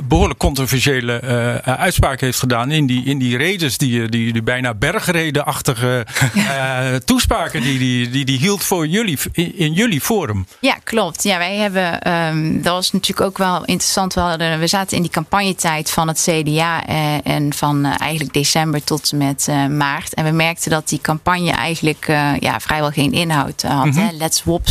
behoorlijk 0.03 0.39
controversiële 0.39 1.21
uitspraken 1.63 2.25
heeft 2.25 2.39
gedaan 2.39 2.71
in 2.71 2.85
die, 2.85 3.05
in 3.05 3.17
die 3.17 3.37
redes, 3.37 3.77
die, 3.77 4.09
die, 4.09 4.33
die 4.33 4.43
bijna 4.43 4.73
bergredenachtige 4.73 6.05
ja. 6.33 6.99
toespraken 7.05 7.61
die, 7.61 7.79
die, 7.79 8.09
die, 8.09 8.25
die 8.25 8.37
hield 8.37 8.63
voor 8.63 8.87
jullie, 8.87 9.17
in, 9.31 9.57
in, 9.57 9.73
jullie 9.73 10.01
forum. 10.01 10.47
Ja, 10.59 10.77
klopt. 10.83 11.23
Ja, 11.23 11.37
wij 11.37 11.55
hebben, 11.55 12.13
um, 12.13 12.61
dat 12.61 12.73
was 12.73 12.91
natuurlijk 12.91 13.27
ook 13.27 13.37
wel 13.37 13.65
interessant. 13.65 14.13
We, 14.13 14.19
hadden, 14.19 14.59
we 14.59 14.67
zaten 14.67 14.95
in 14.95 15.03
die 15.03 15.11
campagnetijd 15.11 15.91
van 15.91 16.07
het 16.07 16.27
CDA 16.29 16.85
en 17.23 17.53
van 17.53 17.85
eigenlijk 17.85 18.33
december 18.33 18.83
tot 18.83 19.11
met 19.11 19.47
maart. 19.69 20.13
En 20.13 20.23
we 20.23 20.31
merkten 20.31 20.71
dat 20.71 20.89
die 20.89 21.01
campagne 21.01 21.51
eigenlijk 21.51 22.05
ja, 22.39 22.59
vrijwel 22.59 22.91
geen 22.91 23.11
inhoud 23.11 23.61
had. 23.61 23.85
Mm 23.85 23.91
-hmm. 23.91 24.07
hè? 24.07 24.11
Let's 24.17 24.43
wop 24.43 24.67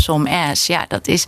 ja, 0.67 0.85
dat 0.89 1.07
is 1.07 1.27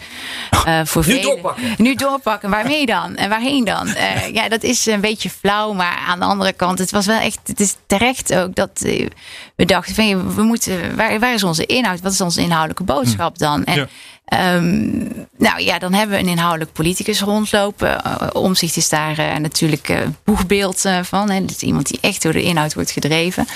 uh, 0.66 0.81
voor 0.85 1.05
Nu 1.07 1.21
doorpakken. 1.21 1.75
Nu 1.77 1.94
doorpakken. 1.94 2.51
Waarmee 2.51 2.87
dan? 2.87 3.16
En 3.16 3.29
waarheen 3.29 3.64
dan? 3.64 3.88
Uh, 3.88 4.29
ja, 4.33 4.49
dat 4.49 4.62
is 4.62 4.87
een 4.87 5.01
beetje 5.01 5.31
flauw. 5.31 5.73
Maar 5.73 5.97
aan 6.07 6.18
de 6.18 6.25
andere 6.25 6.53
kant, 6.53 6.79
het 6.79 6.90
was 6.90 7.07
wel 7.07 7.21
echt... 7.21 7.38
Het 7.44 7.61
is 7.61 7.77
terecht 7.87 8.35
ook 8.35 8.55
dat 8.55 8.83
uh, 8.85 9.07
we 9.57 9.64
dachten 9.64 9.94
van... 9.94 10.35
We 10.35 10.42
moeten, 10.42 10.97
waar, 10.97 11.18
waar 11.18 11.35
is 11.35 11.42
onze 11.42 11.66
inhoud? 11.66 12.01
Wat 12.01 12.12
is 12.12 12.21
onze 12.21 12.40
inhoudelijke 12.40 12.85
boodschap 12.85 13.37
hm. 13.37 13.42
dan? 13.42 13.64
En 13.64 13.75
ja. 13.75 13.88
Um, 14.35 15.27
nou 15.38 15.61
ja, 15.61 15.79
dan 15.79 15.93
hebben 15.93 16.17
we 16.17 16.23
een 16.23 16.29
inhoudelijk 16.29 16.73
politicus 16.73 17.21
rondlopen. 17.21 18.03
Uh, 18.07 18.29
Omzicht 18.33 18.77
is 18.77 18.88
daar 18.88 19.19
uh, 19.19 19.37
natuurlijk 19.37 19.88
uh, 19.88 19.99
boegbeeld 20.25 20.85
van. 21.03 21.31
Hè. 21.31 21.41
Is 21.47 21.62
iemand 21.62 21.87
die 21.87 21.99
echt 22.01 22.23
door 22.23 22.33
de 22.33 22.43
inhoud 22.43 22.75
wordt 22.75 22.91
gedreven. 22.91 23.47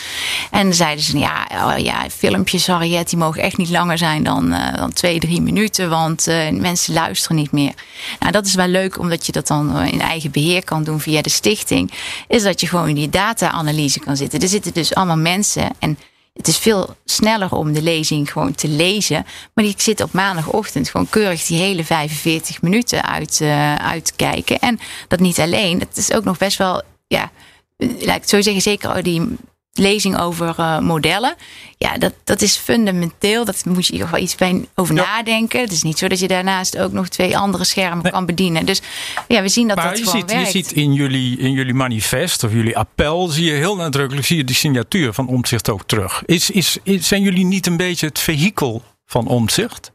En 0.51 0.63
dan 0.63 0.75
zeiden 0.75 1.05
ze, 1.05 1.19
ja, 1.19 1.47
oh, 1.51 1.79
ja 1.79 2.11
filmpjes, 2.11 2.67
Harriet, 2.67 3.09
die 3.09 3.19
mogen 3.19 3.43
echt 3.43 3.57
niet 3.57 3.69
langer 3.69 3.99
zijn 3.99 4.23
dan, 4.23 4.55
dan 4.77 4.93
twee, 4.93 5.21
drie 5.21 5.41
minuten. 5.41 5.91
Want 5.91 6.27
mensen 6.53 6.95
luisteren 6.95 7.37
niet 7.37 7.53
meer. 7.53 7.73
Nou, 8.19 8.33
dat 8.33 8.47
is 8.47 8.55
wel 8.55 8.69
leuk, 8.69 8.99
omdat 8.99 9.27
je 9.27 9.33
dat 9.33 9.47
dan 9.47 9.81
in 9.81 10.01
eigen 10.01 10.31
beheer 10.31 10.65
kan 10.65 10.85
doen 10.85 11.01
via 11.01 11.23
de 11.23 11.31
stichting. 11.31 11.93
Is 12.29 12.43
dat 12.43 12.61
je 12.61 12.67
gewoon 12.67 12.89
in 12.89 12.95
die 12.95 13.11
data-analyse 13.11 14.01
kan 14.01 14.17
zitten. 14.17 14.41
Er 14.41 14.49
zitten 14.49 14.73
dus 14.73 14.95
allemaal 14.95 15.17
mensen 15.17 15.69
en 15.79 15.99
het 16.33 16.49
is 16.49 16.59
veel 16.59 16.97
sneller 17.05 17.53
om 17.53 17.73
de 17.73 17.83
lezing 17.83 18.33
gewoon 18.33 18.55
te 18.55 18.69
lezen. 18.69 19.27
Maar 19.55 19.65
ik 19.65 19.81
zit 19.81 20.01
op 20.01 20.13
maandagochtend 20.13 20.89
gewoon 20.89 21.09
keurig 21.09 21.47
die 21.47 21.59
hele 21.59 21.85
45 21.85 22.63
minuten 22.63 23.05
uit, 23.05 23.41
uh, 23.43 23.75
uit 23.75 24.05
te 24.05 24.13
kijken. 24.17 24.59
En 24.59 24.79
dat 25.09 25.21
niet 25.21 25.41
alleen. 25.41 25.79
Het 25.79 25.97
is 25.97 26.13
ook 26.13 26.25
nog 26.25 26.39
best 26.39 26.59
wel, 26.59 26.83
ja, 27.07 27.31
laat 27.77 28.17
ik 28.17 28.21
het 28.21 28.29
zo 28.29 28.41
zeggen, 28.41 28.63
zeker 28.63 29.03
die 29.03 29.37
lezing 29.73 30.19
over 30.19 30.55
uh, 30.59 30.79
modellen. 30.79 31.35
Ja, 31.79 31.99
dat, 31.99 32.15
dat 32.25 32.41
is 32.43 32.57
fundamenteel. 32.57 33.45
Dat 33.45 33.65
moet 33.65 33.87
je 33.87 33.93
in 33.93 33.93
ieder 33.93 34.09
geval 34.09 34.23
iets 34.23 34.35
bij 34.35 34.69
over 34.75 34.95
ja. 34.95 35.03
nadenken. 35.05 35.61
Het 35.61 35.73
is 35.73 35.83
niet 35.83 35.99
zo 35.99 36.09
dat 36.09 36.21
je 36.21 36.29
daarnaast 36.29 36.79
ook 36.79 36.93
nog 36.93 37.09
twee 37.09 37.39
andere 37.39 37.65
schermen 37.65 38.03
nee. 38.03 38.13
kan 38.13 38.27
bedienen. 38.27 38.67
Dus 38.67 38.81
ja, 39.29 39.43
we 39.43 39.49
zien 39.49 39.69
dat 39.69 39.77
maar 39.77 39.89
dat 39.89 39.99
je 39.99 40.05
gewoon 40.05 40.21
ziet, 40.21 40.31
werkt. 40.31 40.53
Je 40.53 40.59
ziet 40.63 40.73
in 40.73 40.93
jullie, 40.93 41.39
in 41.39 41.53
jullie 41.53 41.75
manifest 41.75 42.45
of 42.45 42.53
jullie 42.53 42.79
appel... 42.79 43.27
zie 43.27 43.45
je 43.45 43.53
heel 43.53 43.77
nadrukkelijk 43.77 44.27
zie 44.27 44.37
je 44.37 44.45
die 44.45 44.57
signatuur 44.57 45.13
van 45.13 45.29
Omtzigt 45.29 45.71
ook 45.71 45.83
terug. 45.87 46.23
Is, 46.27 46.51
is, 46.51 46.79
is, 46.83 47.09
zijn 47.09 47.23
jullie 47.23 47.45
niet 47.45 47.67
een 47.67 47.77
beetje 47.77 48.07
het 48.07 48.19
vehikel 48.19 48.83
van 49.07 49.27
Omtzigt? 49.27 49.93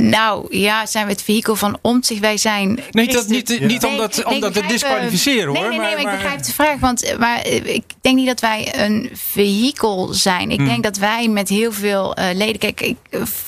Nou 0.00 0.56
ja, 0.56 0.86
zijn 0.86 1.06
we 1.06 1.12
het 1.12 1.22
vehikel 1.22 1.56
van 1.56 1.78
omzicht? 1.80 2.20
Wij 2.20 2.36
zijn. 2.36 2.80
Nee, 2.90 3.12
dat 3.12 3.28
niet, 3.28 3.48
ja. 3.48 3.66
niet 3.66 3.84
omdat, 3.84 4.16
nee, 4.16 4.26
omdat 4.26 4.54
het 4.54 4.68
disqualificeren 4.68 5.52
nee, 5.52 5.62
hoor. 5.62 5.70
Nee, 5.70 5.78
nee, 5.78 5.94
maar, 5.94 6.04
maar, 6.04 6.12
ik 6.14 6.20
begrijp 6.20 6.42
de 6.42 6.52
vraag. 6.52 6.78
Want 6.78 7.18
maar, 7.18 7.46
ik 7.46 7.84
denk 8.00 8.16
niet 8.16 8.26
dat 8.26 8.40
wij 8.40 8.72
een 8.76 9.10
vehikel 9.12 10.08
zijn. 10.14 10.50
Ik 10.50 10.58
hmm. 10.58 10.66
denk 10.66 10.82
dat 10.82 10.96
wij 10.96 11.28
met 11.28 11.48
heel 11.48 11.72
veel 11.72 12.18
uh, 12.18 12.24
leden. 12.34 12.58
Kijk, 12.58 12.80
ik, 12.80 12.96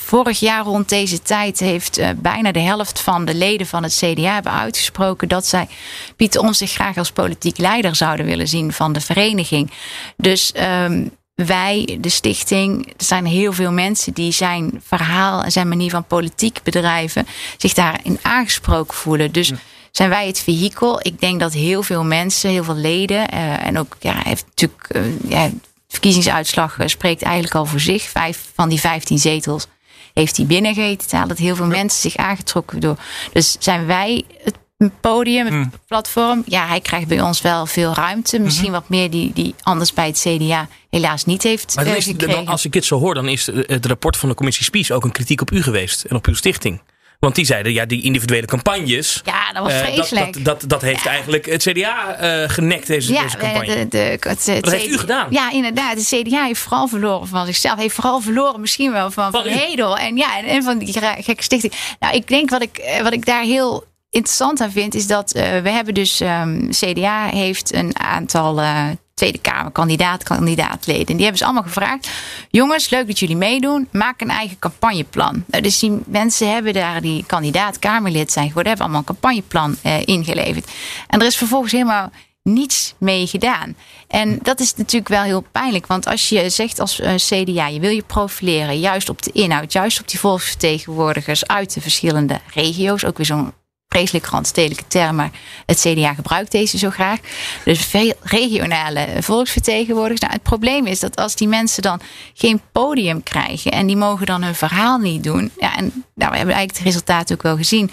vorig 0.05 0.39
jaar 0.39 0.63
rond 0.63 0.89
deze 0.89 1.21
tijd 1.21 1.59
heeft 1.59 1.99
uh, 1.99 2.09
bijna 2.15 2.51
de 2.51 2.59
helft 2.59 3.01
van 3.01 3.25
de 3.25 3.35
leden 3.35 3.67
van 3.67 3.83
het 3.83 3.95
CDA 3.95 4.33
hebben 4.33 4.51
uitgesproken 4.51 5.27
dat 5.27 5.45
zij 5.45 5.67
Pieter 6.15 6.41
Omtzigt 6.41 6.73
graag 6.73 6.97
als 6.97 7.11
politiek 7.11 7.57
leider 7.57 7.95
zouden 7.95 8.25
willen 8.25 8.47
zien 8.47 8.73
van 8.73 8.93
de 8.93 9.01
vereniging. 9.01 9.71
Dus. 10.17 10.53
Um, 10.83 11.11
wij, 11.35 11.97
de 12.01 12.09
stichting, 12.09 12.87
er 12.87 13.05
zijn 13.05 13.25
heel 13.25 13.53
veel 13.53 13.71
mensen 13.71 14.13
die 14.13 14.31
zijn 14.31 14.81
verhaal 14.85 15.43
en 15.43 15.51
zijn 15.51 15.67
manier 15.67 15.89
van 15.89 16.05
politiek 16.05 16.59
bedrijven 16.63 17.27
zich 17.57 17.73
daarin 17.73 18.19
aangesproken 18.21 18.97
voelen. 18.97 19.31
Dus 19.31 19.51
zijn 19.91 20.09
wij 20.09 20.27
het 20.27 20.39
vehikel? 20.39 20.99
Ik 21.01 21.19
denk 21.19 21.39
dat 21.39 21.53
heel 21.53 21.83
veel 21.83 22.03
mensen, 22.03 22.49
heel 22.49 22.63
veel 22.63 22.75
leden 22.75 23.33
uh, 23.33 23.65
en 23.65 23.79
ook 23.79 23.95
ja, 23.99 24.21
heeft 24.23 24.45
natuurlijk 24.45 24.89
uh, 24.91 25.29
ja, 25.29 25.49
verkiezingsuitslag 25.87 26.77
spreekt 26.85 27.21
eigenlijk 27.21 27.55
al 27.55 27.65
voor 27.65 27.79
zich. 27.79 28.03
Vijf 28.03 28.51
van 28.53 28.69
die 28.69 28.79
15 28.79 29.19
zetels 29.19 29.67
heeft 30.13 30.37
hij 30.37 30.45
binnengeheten. 30.45 31.27
Dat 31.27 31.37
heel 31.37 31.55
veel 31.55 31.65
mensen 31.65 32.01
zich 32.11 32.15
aangetrokken 32.15 32.79
door. 32.79 32.97
Dus 33.33 33.55
zijn 33.59 33.85
wij 33.85 34.23
het 34.43 34.55
podium, 35.01 35.53
mm. 35.53 35.71
platform. 35.87 36.43
Ja, 36.45 36.67
hij 36.67 36.79
krijgt 36.79 37.07
bij 37.07 37.21
ons 37.21 37.41
wel 37.41 37.65
veel 37.65 37.93
ruimte. 37.93 38.39
Misschien 38.39 38.67
mm 38.67 38.73
-hmm. 38.73 38.81
wat 38.81 38.89
meer 38.89 39.09
die, 39.09 39.31
die 39.33 39.55
anders 39.61 39.93
bij 39.93 40.07
het 40.07 40.25
CDA 40.27 40.67
helaas 40.89 41.25
niet 41.25 41.43
heeft 41.43 41.75
maar 41.75 41.85
dan 41.85 41.95
is, 41.95 42.05
dan, 42.05 42.47
als 42.47 42.65
ik 42.65 42.71
dit 42.71 42.85
zo 42.85 42.99
hoor, 42.99 43.13
dan 43.13 43.27
is 43.27 43.45
het 43.45 43.85
rapport 43.85 44.17
van 44.17 44.29
de 44.29 44.35
commissie 44.35 44.65
Spies 44.65 44.91
ook 44.91 45.03
een 45.03 45.11
kritiek 45.11 45.41
op 45.41 45.51
u 45.51 45.61
geweest 45.61 46.03
en 46.03 46.15
op 46.15 46.25
uw 46.25 46.33
stichting. 46.33 46.81
Want 47.19 47.35
die 47.35 47.45
zeiden, 47.45 47.73
ja, 47.73 47.85
die 47.85 48.03
individuele 48.03 48.45
campagnes. 48.45 49.21
Ja, 49.25 49.51
dat 49.51 49.63
was 49.63 49.73
vreselijk. 49.73 50.35
Uh, 50.35 50.43
dat, 50.43 50.59
dat, 50.59 50.69
dat, 50.69 50.81
heeft 50.81 51.03
ja. 51.03 51.09
eigenlijk 51.09 51.45
het 51.45 51.63
CDA 51.63 52.23
uh, 52.41 52.49
genekt, 52.49 52.87
deze, 52.87 53.13
ja, 53.13 53.23
deze 53.23 53.37
campagne. 53.37 53.75
De, 53.75 53.87
de, 53.87 53.97
het 53.97 54.45
dat 54.45 54.71
heeft 54.71 54.87
u 54.87 54.97
gedaan. 54.97 55.27
Ja, 55.29 55.51
inderdaad. 55.51 55.97
Het 55.97 56.07
CDA 56.07 56.43
heeft 56.43 56.59
vooral 56.59 56.87
verloren 56.87 57.27
van 57.27 57.45
zichzelf. 57.45 57.79
Heeft 57.79 57.95
vooral 57.95 58.19
verloren 58.19 58.61
misschien 58.61 58.91
wel 58.91 59.11
van, 59.11 59.31
van, 59.31 59.43
van 59.43 59.51
Hedel. 59.51 59.97
En 59.97 60.17
ja, 60.17 60.43
en 60.43 60.63
van 60.63 60.77
die 60.77 60.93
gekke 61.21 61.43
stichting. 61.43 61.73
Nou, 61.99 62.15
ik 62.15 62.27
denk 62.27 62.49
wat 62.49 62.61
ik, 62.61 62.99
wat 63.01 63.13
ik 63.13 63.25
daar 63.25 63.43
heel 63.43 63.83
interessant 64.15 64.61
aan 64.61 64.71
vind, 64.71 64.95
is 64.95 65.07
dat 65.07 65.35
uh, 65.35 65.41
we 65.41 65.69
hebben 65.69 65.93
dus 65.93 66.19
um, 66.19 66.69
CDA 66.69 67.25
heeft 67.25 67.73
een 67.73 67.99
aantal 67.99 68.59
uh, 68.59 68.87
Tweede 69.13 69.37
Kamer 69.37 69.71
kandidaat, 69.71 70.23
kandidaatleden. 70.23 71.05
En 71.05 71.13
die 71.13 71.21
hebben 71.21 71.37
ze 71.37 71.43
allemaal 71.43 71.63
gevraagd. 71.63 72.09
Jongens, 72.49 72.89
leuk 72.89 73.07
dat 73.07 73.19
jullie 73.19 73.35
meedoen. 73.35 73.87
Maak 73.91 74.21
een 74.21 74.29
eigen 74.29 74.59
campagneplan. 74.59 75.43
Nou, 75.47 75.63
dus 75.63 75.79
die 75.79 75.99
mensen 76.05 76.51
hebben 76.53 76.73
daar, 76.73 77.01
die 77.01 77.25
kandidaat 77.25 77.79
Kamerlid 77.79 78.31
zijn 78.31 78.47
geworden, 78.47 78.71
hebben 78.71 78.85
allemaal 78.85 79.05
een 79.07 79.15
campagneplan 79.15 79.77
uh, 79.85 80.01
ingeleverd. 80.05 80.71
En 81.07 81.19
er 81.19 81.25
is 81.25 81.37
vervolgens 81.37 81.71
helemaal 81.71 82.11
niets 82.43 82.93
mee 82.97 83.27
gedaan. 83.27 83.75
En 84.07 84.39
dat 84.41 84.59
is 84.59 84.75
natuurlijk 84.75 85.09
wel 85.09 85.23
heel 85.23 85.45
pijnlijk. 85.51 85.87
Want 85.87 86.07
als 86.07 86.29
je 86.29 86.49
zegt 86.49 86.79
als 86.79 87.01
CDA, 87.15 87.67
je 87.67 87.79
wil 87.79 87.89
je 87.89 88.03
profileren 88.03 88.79
juist 88.79 89.09
op 89.09 89.21
de 89.21 89.31
inhoud, 89.31 89.73
juist 89.73 89.99
op 89.99 90.07
die 90.07 90.19
volksvertegenwoordigers 90.19 91.47
uit 91.47 91.73
de 91.73 91.81
verschillende 91.81 92.39
regio's, 92.53 93.05
ook 93.05 93.17
weer 93.17 93.25
zo'n 93.25 93.53
vreselijk 93.95 94.25
randstedelijke 94.25 94.87
term, 94.87 95.15
maar 95.15 95.31
het 95.65 95.79
CDA 95.79 96.13
gebruikt 96.13 96.51
deze 96.51 96.77
zo 96.77 96.89
graag. 96.89 97.19
Dus 97.63 97.85
veel 97.85 98.13
regionale 98.21 99.07
volksvertegenwoordigers. 99.19 100.19
Nou, 100.19 100.33
het 100.33 100.43
probleem 100.43 100.85
is 100.85 100.99
dat 100.99 101.15
als 101.15 101.35
die 101.35 101.47
mensen 101.47 101.81
dan 101.81 102.01
geen 102.33 102.61
podium 102.71 103.23
krijgen 103.23 103.71
en 103.71 103.87
die 103.87 103.97
mogen 103.97 104.25
dan 104.25 104.43
hun 104.43 104.55
verhaal 104.55 104.97
niet 104.97 105.23
doen. 105.23 105.51
Ja, 105.57 105.77
en 105.77 105.83
nou, 106.15 106.31
we 106.31 106.37
hebben 106.37 106.55
eigenlijk 106.55 106.77
het 106.77 106.87
resultaat 106.87 107.31
ook 107.31 107.41
wel 107.41 107.57
gezien. 107.57 107.91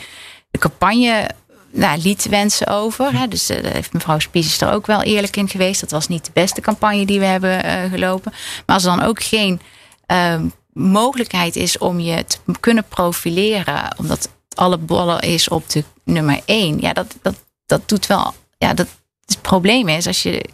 De 0.51 0.59
campagne 0.59 1.31
nou, 1.71 2.01
liet 2.03 2.29
wensen 2.29 2.67
over. 2.67 3.19
Hè. 3.19 3.29
Dus 3.29 3.51
uh, 3.51 3.57
heeft 3.63 3.93
mevrouw 3.93 4.19
Spies 4.19 4.61
er 4.61 4.73
ook 4.73 4.87
wel 4.87 5.03
eerlijk 5.03 5.37
in 5.37 5.49
geweest. 5.49 5.81
Dat 5.81 5.91
was 5.91 6.09
niet 6.09 6.25
de 6.25 6.31
beste 6.35 6.61
campagne 6.61 7.07
die 7.07 7.19
we 7.19 7.25
hebben 7.25 7.65
uh, 7.65 7.91
gelopen. 7.91 8.33
Maar 8.67 8.77
als 8.77 8.85
er 8.85 8.97
dan 8.97 9.07
ook 9.07 9.23
geen 9.23 9.61
uh, 10.07 10.41
mogelijkheid 10.73 11.57
is 11.57 11.79
om 11.79 12.01
je 12.01 12.25
te 12.25 12.39
kunnen 12.61 12.85
profileren, 12.89 13.95
omdat 13.99 14.29
alle 14.57 14.79
ballen 14.79 15.21
is 15.21 15.49
op 15.49 15.69
de 15.69 15.85
nummer 16.05 16.41
één. 16.45 16.81
Ja, 16.81 16.93
dat, 16.93 17.17
dat, 17.23 17.35
dat 17.67 17.89
doet 17.89 18.07
wel. 18.07 18.35
Ja, 18.59 18.75
dat 18.75 18.89
het 19.25 19.43
probleem 19.43 19.89
is 19.89 20.07
als 20.07 20.23
je. 20.23 20.45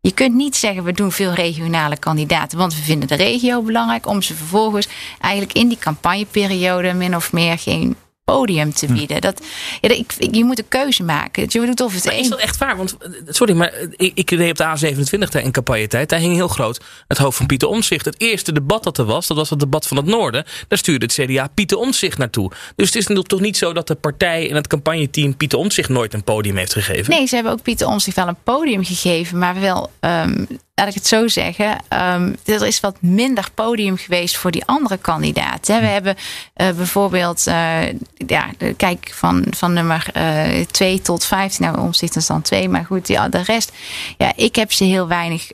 Je 0.00 0.12
kunt 0.12 0.34
niet 0.34 0.56
zeggen 0.56 0.84
we 0.84 0.92
doen 0.92 1.12
veel 1.12 1.32
regionale 1.32 1.96
kandidaten, 1.96 2.58
want 2.58 2.74
we 2.74 2.82
vinden 2.82 3.08
de 3.08 3.14
regio 3.14 3.62
belangrijk 3.62 4.06
om 4.06 4.22
ze 4.22 4.34
vervolgens 4.34 4.88
eigenlijk 5.20 5.52
in 5.52 5.68
die 5.68 5.78
campagneperiode 5.78 6.92
min 6.92 7.16
of 7.16 7.32
meer 7.32 7.58
geen 7.58 7.96
podium 8.32 8.72
te 8.72 8.86
hm. 8.86 8.92
bieden. 8.92 9.20
Dat, 9.20 9.42
ja, 9.80 9.88
ik, 9.88 10.12
je 10.30 10.44
moet 10.44 10.58
een 10.58 10.68
keuze 10.68 11.02
maken. 11.02 11.46
Je 11.48 11.66
doet 11.66 11.80
of 11.80 11.94
het 11.94 12.04
maar 12.04 12.18
is 12.18 12.28
dat 12.28 12.38
echt 12.38 12.56
waar? 12.58 12.76
Want, 12.76 12.96
sorry, 13.26 13.54
maar 13.54 13.72
ik, 13.96 14.12
ik 14.14 14.30
reed 14.30 14.50
op 14.50 14.56
de 14.56 14.94
A27 14.94 15.42
in 15.42 15.52
campagnetijd. 15.52 16.08
Daar 16.08 16.20
hing 16.20 16.34
heel 16.34 16.48
groot 16.48 16.80
het 17.08 17.18
hoofd 17.18 17.36
van 17.36 17.46
Pieter 17.46 17.68
Omtzigt. 17.68 18.04
Het 18.04 18.20
eerste 18.20 18.52
debat 18.52 18.84
dat 18.84 18.98
er 18.98 19.04
was, 19.04 19.26
dat 19.26 19.36
was 19.36 19.50
het 19.50 19.60
debat 19.60 19.86
van 19.86 19.96
het 19.96 20.06
Noorden. 20.06 20.44
Daar 20.68 20.78
stuurde 20.78 21.06
het 21.06 21.14
CDA 21.14 21.48
Pieter 21.54 21.78
Omtzigt 21.78 22.18
naartoe. 22.18 22.50
Dus 22.76 22.92
het 22.92 22.96
is 22.96 23.22
toch 23.26 23.40
niet 23.40 23.56
zo 23.56 23.72
dat 23.72 23.86
de 23.86 23.94
partij 23.94 24.50
en 24.50 24.54
het 24.54 24.66
campagneteam 24.66 25.36
Pieter 25.36 25.58
Omtzigt 25.58 25.88
nooit 25.88 26.14
een 26.14 26.24
podium 26.24 26.56
heeft 26.56 26.72
gegeven? 26.72 27.14
Nee, 27.14 27.26
ze 27.26 27.34
hebben 27.34 27.52
ook 27.52 27.62
Pieter 27.62 27.86
Omtzigt 27.86 28.16
wel 28.16 28.28
een 28.28 28.42
podium 28.44 28.84
gegeven. 28.84 29.38
Maar 29.38 29.60
wel 29.60 29.90
um, 30.00 30.46
laat 30.78 30.88
ik 30.88 30.94
het 30.94 31.06
zo 31.06 31.28
zeggen, 31.28 31.70
um, 31.70 32.36
er 32.44 32.66
is 32.66 32.80
wat 32.80 32.96
minder 33.00 33.48
podium 33.54 33.96
geweest 33.96 34.36
voor 34.36 34.50
die 34.50 34.64
andere 34.64 34.96
kandidaten. 34.96 35.80
We 35.80 35.86
hm. 35.86 35.92
hebben 35.92 36.16
uh, 36.56 36.70
bijvoorbeeld, 36.70 37.46
uh, 37.46 37.86
ja, 38.26 38.50
kijk 38.76 39.12
van, 39.14 39.44
van 39.50 39.72
nummer 39.72 40.06
uh, 40.16 40.64
2 40.64 41.02
tot 41.02 41.24
15, 41.24 41.64
nou 41.64 41.80
omzicht 41.80 42.16
is 42.16 42.26
dan 42.26 42.42
2, 42.42 42.68
maar 42.68 42.84
goed, 42.84 43.08
ja, 43.08 43.28
de 43.28 43.42
rest, 43.42 43.72
ja, 44.16 44.32
ik 44.36 44.56
heb 44.56 44.72
ze 44.72 44.84
heel 44.84 45.08
weinig 45.08 45.50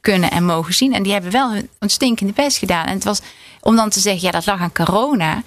kunnen 0.00 0.30
en 0.30 0.44
mogen 0.44 0.74
zien. 0.74 0.94
En 0.94 1.02
die 1.02 1.12
hebben 1.12 1.32
wel 1.32 1.52
hun, 1.52 1.68
hun 1.78 1.90
stinkende 1.90 2.32
best 2.32 2.58
gedaan. 2.58 2.86
En 2.86 2.94
het 2.94 3.04
was 3.04 3.20
om 3.60 3.76
dan 3.76 3.90
te 3.90 4.00
zeggen, 4.00 4.22
ja, 4.22 4.30
dat 4.30 4.46
lag 4.46 4.60
aan 4.60 4.72
corona. 4.72 5.42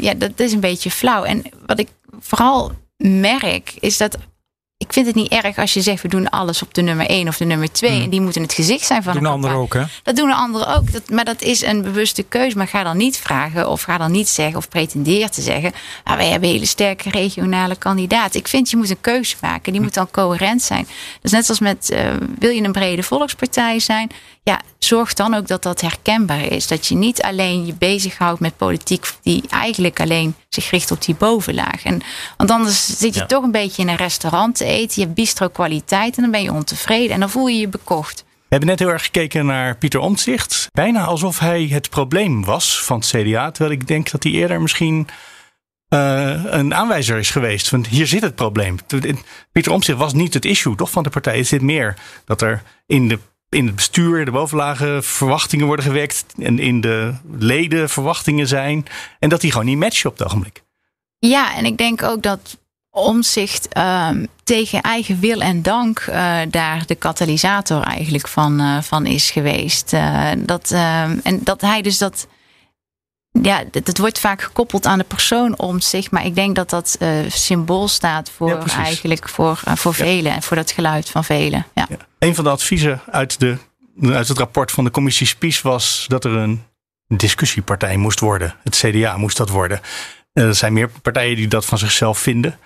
ja, 0.00 0.14
dat 0.14 0.40
is 0.40 0.52
een 0.52 0.60
beetje 0.60 0.90
flauw. 0.90 1.24
En 1.24 1.42
wat 1.66 1.78
ik 1.78 1.88
vooral 2.20 2.72
merk, 2.96 3.74
is 3.80 3.96
dat 3.96 4.18
ik 4.78 4.92
vind 4.92 5.06
het 5.06 5.14
niet 5.14 5.28
erg 5.28 5.58
als 5.58 5.74
je 5.74 5.80
zegt 5.80 6.02
we 6.02 6.08
doen 6.08 6.28
alles 6.28 6.62
op 6.62 6.74
de 6.74 6.82
nummer 6.82 7.06
1 7.06 7.28
of 7.28 7.36
de 7.36 7.44
nummer 7.44 7.72
2. 7.72 7.90
Hmm. 7.90 8.02
En 8.02 8.10
die 8.10 8.20
moeten 8.20 8.42
het 8.42 8.52
gezicht 8.52 8.86
zijn 8.86 9.02
van 9.02 9.12
doen 9.12 9.24
een 9.24 9.30
anderen 9.30 9.56
ook, 9.56 9.74
hè? 9.74 9.82
Dat 10.02 10.16
doen 10.16 10.28
de 10.28 10.34
anderen 10.34 10.74
ook. 10.76 10.92
Dat, 10.92 11.10
maar 11.10 11.24
dat 11.24 11.42
is 11.42 11.62
een 11.62 11.82
bewuste 11.82 12.22
keuze. 12.22 12.56
Maar 12.56 12.68
ga 12.68 12.82
dan 12.82 12.96
niet 12.96 13.16
vragen 13.16 13.70
of 13.70 13.82
ga 13.82 13.98
dan 13.98 14.10
niet 14.10 14.28
zeggen 14.28 14.56
of 14.56 14.68
pretendeer 14.68 15.30
te 15.30 15.42
zeggen. 15.42 15.72
Ah, 16.04 16.16
wij 16.16 16.28
hebben 16.28 16.48
hele 16.48 16.66
sterke 16.66 17.10
regionale 17.10 17.76
kandidaten. 17.76 18.40
Ik 18.40 18.48
vind 18.48 18.70
je 18.70 18.76
moet 18.76 18.90
een 18.90 19.00
keuze 19.00 19.36
maken. 19.40 19.72
Die 19.72 19.80
moet 19.80 19.94
dan 19.94 20.10
coherent 20.10 20.62
zijn. 20.62 20.88
Dus 21.20 21.30
net 21.30 21.48
als 21.48 21.60
met 21.60 21.90
uh, 21.92 21.98
wil 22.38 22.50
je 22.50 22.62
een 22.62 22.72
brede 22.72 23.02
volkspartij 23.02 23.78
zijn 23.78 24.10
ja, 24.46 24.60
zorg 24.86 25.14
dan 25.14 25.34
ook 25.34 25.46
dat 25.46 25.62
dat 25.62 25.80
herkenbaar 25.80 26.44
is. 26.44 26.66
Dat 26.66 26.86
je 26.86 26.94
niet 26.94 27.22
alleen 27.22 27.66
je 27.66 27.74
bezighoudt 27.74 28.40
met 28.40 28.56
politiek 28.56 29.06
die 29.22 29.42
eigenlijk 29.48 30.00
alleen 30.00 30.34
zich 30.48 30.70
richt 30.70 30.90
op 30.90 31.04
die 31.04 31.14
bovenlaag. 31.14 31.84
En, 31.84 32.00
want 32.36 32.50
anders 32.50 32.98
zit 32.98 33.14
je 33.14 33.26
toch 33.26 33.42
een 33.42 33.50
beetje 33.50 33.82
in 33.82 33.88
een 33.88 33.96
restaurant 33.96 34.56
te 34.56 34.64
eten. 34.64 34.94
Je 34.94 35.00
hebt 35.00 35.14
bistro 35.14 35.48
kwaliteit 35.48 36.16
en 36.16 36.22
dan 36.22 36.30
ben 36.30 36.42
je 36.42 36.52
ontevreden 36.52 37.14
en 37.14 37.20
dan 37.20 37.30
voel 37.30 37.46
je 37.46 37.58
je 37.58 37.68
bekocht. 37.68 38.24
We 38.26 38.54
hebben 38.54 38.68
net 38.68 38.78
heel 38.78 38.88
erg 38.88 39.04
gekeken 39.04 39.46
naar 39.46 39.76
Pieter 39.76 40.00
Omtzigt. 40.00 40.68
Bijna 40.72 41.04
alsof 41.04 41.38
hij 41.38 41.66
het 41.66 41.90
probleem 41.90 42.44
was 42.44 42.82
van 42.82 42.98
het 42.98 43.06
CDA. 43.06 43.50
Terwijl 43.50 43.74
ik 43.80 43.86
denk 43.86 44.10
dat 44.10 44.22
hij 44.22 44.32
eerder 44.32 44.60
misschien 44.60 45.08
uh, 45.88 46.44
een 46.44 46.74
aanwijzer 46.74 47.18
is 47.18 47.30
geweest. 47.30 47.70
Want 47.70 47.86
hier 47.86 48.06
zit 48.06 48.22
het 48.22 48.34
probleem. 48.34 48.76
Pieter 49.52 49.72
Omtzigt 49.72 49.98
was 49.98 50.12
niet 50.12 50.34
het 50.34 50.44
issue 50.44 50.74
toch 50.74 50.90
van 50.90 51.02
de 51.02 51.10
partij. 51.10 51.36
Het 51.36 51.46
zit 51.46 51.62
meer 51.62 51.94
dat 52.24 52.42
er 52.42 52.62
in 52.86 53.08
de 53.08 53.18
in 53.56 53.66
het 53.66 53.74
bestuur, 53.74 54.24
de 54.24 54.30
bovenlagen, 54.30 55.04
verwachtingen 55.04 55.66
worden 55.66 55.84
gewekt. 55.84 56.24
En 56.38 56.58
in 56.58 56.80
de 56.80 57.14
leden 57.38 57.88
verwachtingen 57.88 58.48
zijn. 58.48 58.86
En 59.18 59.28
dat 59.28 59.40
die 59.40 59.50
gewoon 59.50 59.66
niet 59.66 59.78
matchen 59.78 60.10
op 60.10 60.18
het 60.18 60.26
ogenblik. 60.26 60.62
Ja, 61.18 61.56
en 61.56 61.64
ik 61.64 61.78
denk 61.78 62.02
ook 62.02 62.22
dat 62.22 62.58
omzicht 62.90 63.68
uh, 63.76 64.08
tegen 64.44 64.80
eigen 64.80 65.20
wil 65.20 65.40
en 65.40 65.62
dank 65.62 66.06
uh, 66.08 66.38
daar 66.50 66.86
de 66.86 66.94
katalysator 66.94 67.82
eigenlijk 67.82 68.28
van, 68.28 68.60
uh, 68.60 68.82
van 68.82 69.06
is 69.06 69.30
geweest. 69.30 69.92
Uh, 69.92 70.30
dat, 70.38 70.70
ehm, 70.70 71.18
en 71.22 71.40
dat 71.42 71.60
hij 71.60 71.82
dus 71.82 71.98
dat 71.98 72.26
ja, 73.42 73.64
het 73.70 73.98
wordt 73.98 74.18
vaak 74.18 74.42
gekoppeld 74.42 74.86
aan 74.86 74.98
de 74.98 75.04
persoon 75.04 75.58
om 75.58 75.80
zich. 75.80 76.10
Maar 76.10 76.24
ik 76.24 76.34
denk 76.34 76.56
dat 76.56 76.70
dat 76.70 76.96
uh, 77.00 77.08
symbool 77.28 77.88
staat 77.88 78.30
voor 78.30 78.48
ja, 78.48 78.76
eigenlijk 78.76 79.28
voor, 79.28 79.60
uh, 79.68 79.74
voor 79.74 79.94
velen 79.94 80.32
en 80.32 80.42
voor 80.42 80.56
dat 80.56 80.70
geluid 80.70 81.10
van 81.10 81.24
velen. 81.24 81.66
Ja. 81.74 81.88
Een 82.18 82.34
van 82.34 82.44
de 82.44 82.50
adviezen 82.50 83.00
uit, 83.10 83.40
de, 83.40 83.56
uit 84.02 84.28
het 84.28 84.38
rapport 84.38 84.70
van 84.70 84.84
de 84.84 84.90
commissie 84.90 85.26
Spies 85.26 85.62
was 85.62 86.04
dat 86.08 86.24
er 86.24 86.32
een 86.32 86.62
discussiepartij 87.08 87.96
moest 87.96 88.20
worden. 88.20 88.54
Het 88.62 88.76
CDA 88.76 89.16
moest 89.16 89.36
dat 89.36 89.48
worden. 89.48 89.80
Er 90.32 90.54
zijn 90.54 90.72
meer 90.72 90.90
partijen 91.02 91.36
die 91.36 91.48
dat 91.48 91.64
van 91.64 91.78
zichzelf 91.78 92.18
vinden. 92.18 92.58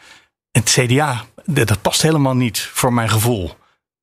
Het 0.51 0.71
CDA, 0.71 1.25
dat 1.45 1.83
past 1.83 2.03
helemaal 2.03 2.37
niet 2.37 2.71
voor 2.73 2.93
mijn 2.93 3.09
gevoel. 3.09 3.59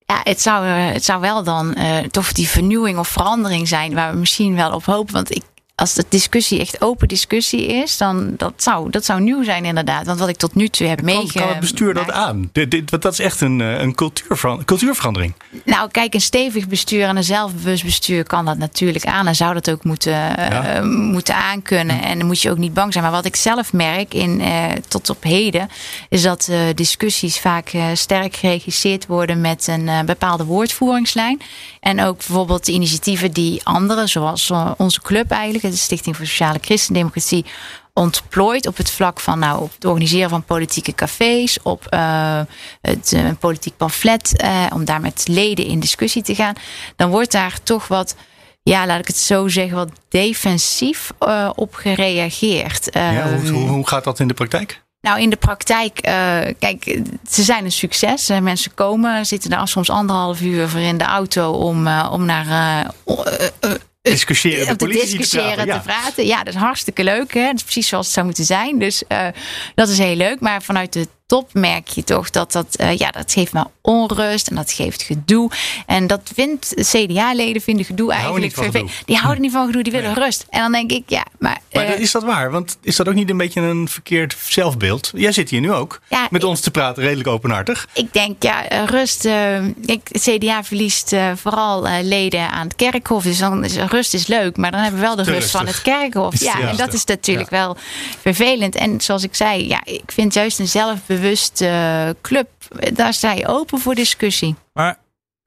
Ja, 0.06 0.20
het 0.24 0.42
zou, 0.42 0.66
het 0.66 1.04
zou 1.04 1.22
wel 1.22 1.44
dan 1.44 1.76
uh, 1.78 1.98
toch 1.98 2.32
die 2.32 2.48
vernieuwing 2.48 2.98
of 2.98 3.08
verandering 3.08 3.68
zijn 3.68 3.94
waar 3.94 4.12
we 4.12 4.18
misschien 4.18 4.56
wel 4.56 4.72
op 4.72 4.86
hopen. 4.86 5.14
Want 5.14 5.36
ik, 5.36 5.44
als 5.78 5.94
de 5.94 6.06
discussie 6.10 6.60
echt 6.60 6.82
open 6.82 7.08
discussie 7.08 7.68
is, 7.68 7.98
dan 7.98 8.34
dat 8.38 8.54
zou, 8.56 8.90
dat 8.90 9.06
zou 9.06 9.22
nieuw 9.22 9.44
zijn 9.44 9.66
inderdaad. 9.66 10.06
Want 10.06 10.20
wat 10.20 10.30
ik 10.30 10.38
tot 10.38 10.56
nu 10.56 10.68
toe 10.68 10.88
heb 10.88 11.02
meegemaakt. 11.02 11.34
Kan 11.34 11.48
het 11.48 11.60
bestuur 11.60 11.94
dat 11.94 12.12
aan? 12.12 12.50
Dit, 12.52 12.72
dit, 12.72 13.02
dat 13.02 13.14
is 13.14 13.20
echt 13.20 13.42
een, 13.42 13.60
een 13.60 13.96
cultuurver, 13.96 14.66
cultuurverandering. 14.66 15.34
Nou, 15.66 15.92
kijk, 15.92 16.14
een 16.14 16.22
stevig 16.22 16.68
bestuur 16.68 17.04
en 17.04 17.18
een 17.18 17.24
zelfbewust 17.24 17.84
bestuur 17.84 18.24
kan 18.24 18.46
dat 18.46 18.58
natuurlijk 18.58 19.06
aan. 19.06 19.28
En 19.28 19.36
zou 19.36 19.54
dat 19.54 19.70
ook 19.70 19.84
moeten, 19.84 20.12
ja. 20.12 20.82
uh, 20.82 20.84
moeten 20.90 21.36
aankunnen. 21.36 22.02
En 22.02 22.18
dan 22.18 22.28
moet 22.28 22.42
je 22.42 22.52
ook 22.52 22.58
niet 22.58 22.74
bang 22.74 22.92
zijn. 22.92 23.04
Maar 23.04 23.14
wat 23.14 23.26
ik 23.26 23.36
zelf 23.36 23.74
merk 23.74 24.14
in, 24.14 24.42
uh, 24.42 24.66
tot 24.88 25.10
op 25.10 25.24
heden, 25.24 25.70
is 26.10 26.22
dat 26.22 26.48
uh, 26.50 26.60
discussies 26.76 27.40
vaak 27.40 27.72
sterk 27.94 28.36
geregisseerd 28.36 29.06
worden 29.06 29.42
met 29.42 29.68
een 29.68 30.06
bepaalde 30.06 30.44
woordvoeringslijn. 30.44 31.42
En 31.88 32.02
ook 32.02 32.18
bijvoorbeeld 32.18 32.66
de 32.66 32.72
initiatieven 32.72 33.32
die 33.32 33.62
anderen, 33.64 34.10
zoals 34.10 34.52
onze 34.78 35.02
club 35.02 35.32
eigenlijk, 35.32 35.64
de 35.64 35.80
Stichting 35.80 36.16
voor 36.16 36.26
Sociale 36.26 36.58
Christendemocratie, 36.62 37.46
ontplooit 37.94 38.68
op 38.68 38.78
het 38.78 38.92
vlak 38.92 39.20
van 39.20 39.40
nou, 39.40 39.62
op 39.62 39.74
het 39.74 39.86
organiseren 39.86 40.30
van 40.30 40.44
politieke 40.44 40.96
cafés, 40.96 41.62
op 41.62 41.88
uh, 41.94 42.42
het 42.82 43.12
uh, 43.14 43.30
politiek 43.40 43.78
pamflet, 43.78 44.44
uh, 44.44 44.66
om 44.74 44.86
daar 44.86 45.02
met 45.02 45.28
leden 45.28 45.66
in 45.66 45.80
discussie 45.80 46.22
te 46.22 46.36
gaan, 46.36 46.54
dan 46.96 47.10
wordt 47.10 47.32
daar 47.32 47.60
toch 47.64 47.88
wat, 47.88 48.16
ja, 48.64 48.86
laat 48.86 49.00
ik 49.00 49.08
het 49.08 49.18
zo 49.18 49.48
zeggen, 49.48 49.78
wat 49.78 49.92
defensief 50.10 51.12
op 51.56 51.74
gereageerd. 51.74 52.88
Ja, 52.92 53.30
hoe, 53.30 53.50
hoe, 53.50 53.68
hoe 53.68 53.88
gaat 53.88 54.04
dat 54.04 54.20
in 54.20 54.28
de 54.28 54.34
praktijk? 54.34 54.86
Nou, 55.08 55.22
in 55.22 55.30
de 55.30 55.36
praktijk, 55.36 56.08
uh, 56.08 56.40
kijk, 56.60 57.00
ze 57.30 57.44
zijn 57.44 57.66
een 57.66 57.72
succes. 57.72 58.28
Mensen 58.28 58.74
komen, 58.74 59.26
zitten 59.26 59.50
daar 59.50 59.68
soms 59.68 59.90
anderhalf 59.90 60.42
uur 60.42 60.70
voor 60.70 60.80
in 60.80 60.98
de 60.98 61.04
auto 61.04 61.52
om, 61.52 61.88
uh, 61.88 62.10
om 62.12 62.26
naar 62.26 62.46
uh, 63.06 63.72
discussiëren, 64.02 64.68
de 64.68 64.76
te 64.76 64.88
discussiëren, 64.88 65.58
te, 65.58 65.66
praten, 65.66 65.82
te 65.82 65.88
praten. 65.88 66.26
Ja, 66.26 66.44
dat 66.44 66.54
is 66.54 66.60
hartstikke 66.60 67.04
leuk. 67.04 67.34
Hè? 67.34 67.46
Dat 67.46 67.56
is 67.56 67.64
precies 67.64 67.88
zoals 67.88 68.06
het 68.06 68.14
zou 68.14 68.26
moeten 68.26 68.46
zijn. 68.46 68.80
Dus 68.80 69.04
dat 69.76 69.90
is 69.90 69.98
heel 69.98 70.16
leuk. 70.16 70.40
Maar 70.40 70.62
vanuit 70.62 70.94
de 70.94 71.08
top 71.28 71.54
merk 71.54 71.88
je 71.88 72.04
toch 72.04 72.30
dat 72.30 72.52
dat, 72.52 72.78
uh, 72.82 72.98
ja, 72.98 73.12
dat 73.12 73.32
geeft 73.32 73.54
maar 73.54 73.66
onrust 73.82 74.48
en 74.48 74.56
dat 74.56 74.72
geeft 74.72 75.02
gedoe. 75.02 75.52
En 75.86 76.08
dat 76.08 76.22
vindt 76.34 76.74
CDA-leden 76.76 77.62
vinden 77.62 77.86
gedoe 77.86 78.12
eigenlijk 78.12 78.54
vervelend. 78.54 78.92
Die 79.06 79.16
houden 79.16 79.42
niet 79.42 79.52
van 79.52 79.66
gedoe, 79.66 79.84
die 79.84 79.92
willen 79.92 80.14
nee. 80.14 80.24
rust. 80.24 80.46
En 80.50 80.60
dan 80.60 80.72
denk 80.72 80.92
ik, 80.92 81.04
ja, 81.06 81.26
maar. 81.40 81.58
Maar 81.72 81.86
uh, 81.86 82.00
is 82.00 82.12
dat 82.12 82.24
waar? 82.24 82.52
Want 82.52 82.78
is 82.82 82.96
dat 82.96 83.08
ook 83.08 83.14
niet 83.14 83.30
een 83.30 83.38
beetje 83.38 83.62
een 83.62 83.88
verkeerd 83.90 84.38
zelfbeeld? 84.48 85.12
Jij 85.16 85.32
zit 85.32 85.50
hier 85.50 85.60
nu 85.60 85.74
ook 85.74 86.02
ja, 86.10 86.28
met 86.30 86.42
ik, 86.42 86.48
ons 86.48 86.60
te 86.62 86.72
praten, 86.72 87.04
redelijk 87.04 87.30
openhartig. 87.30 87.88
Ik 87.94 88.14
denk, 88.14 88.44
ja, 88.44 88.86
rust. 88.86 89.26
Uh, 89.26 89.66
ik, 89.66 90.02
CDA 90.12 90.64
verliest 90.64 91.16
vooral 91.36 91.88
leden 92.02 92.52
aan 92.52 92.68
het 92.68 92.76
kerkhof. 92.76 93.24
Dus 93.24 93.38
dan 93.38 93.64
is 93.64 93.76
rust 93.76 94.14
is 94.14 94.28
leuk, 94.28 94.58
maar 94.58 94.72
dan 94.72 94.80
hebben 94.82 95.00
we 95.00 95.06
wel 95.06 95.16
de 95.16 95.24
rust 95.24 95.38
rustig. 95.38 95.60
van 95.60 95.68
het 95.68 95.82
kerkhof. 95.82 96.40
Ja, 96.40 96.60
en 96.60 96.76
dat 96.76 96.94
is 96.94 97.06
natuurlijk 97.06 97.50
ja. 97.50 97.58
wel 97.58 97.78
vervelend. 98.22 98.76
En 98.76 99.02
zoals 99.02 99.24
ik 99.24 99.36
zei, 99.36 99.68
ja, 99.68 99.82
ik 99.84 100.12
vind 100.12 100.34
juist 100.34 100.60
een 100.60 100.68
zelfbewust 100.68 101.17
bewuste 101.20 102.16
club, 102.22 102.50
daar 102.94 103.14
sta 103.14 103.32
je 103.32 103.48
open 103.48 103.80
voor 103.80 103.96
discussie. 103.96 104.56
Maar 104.74 104.98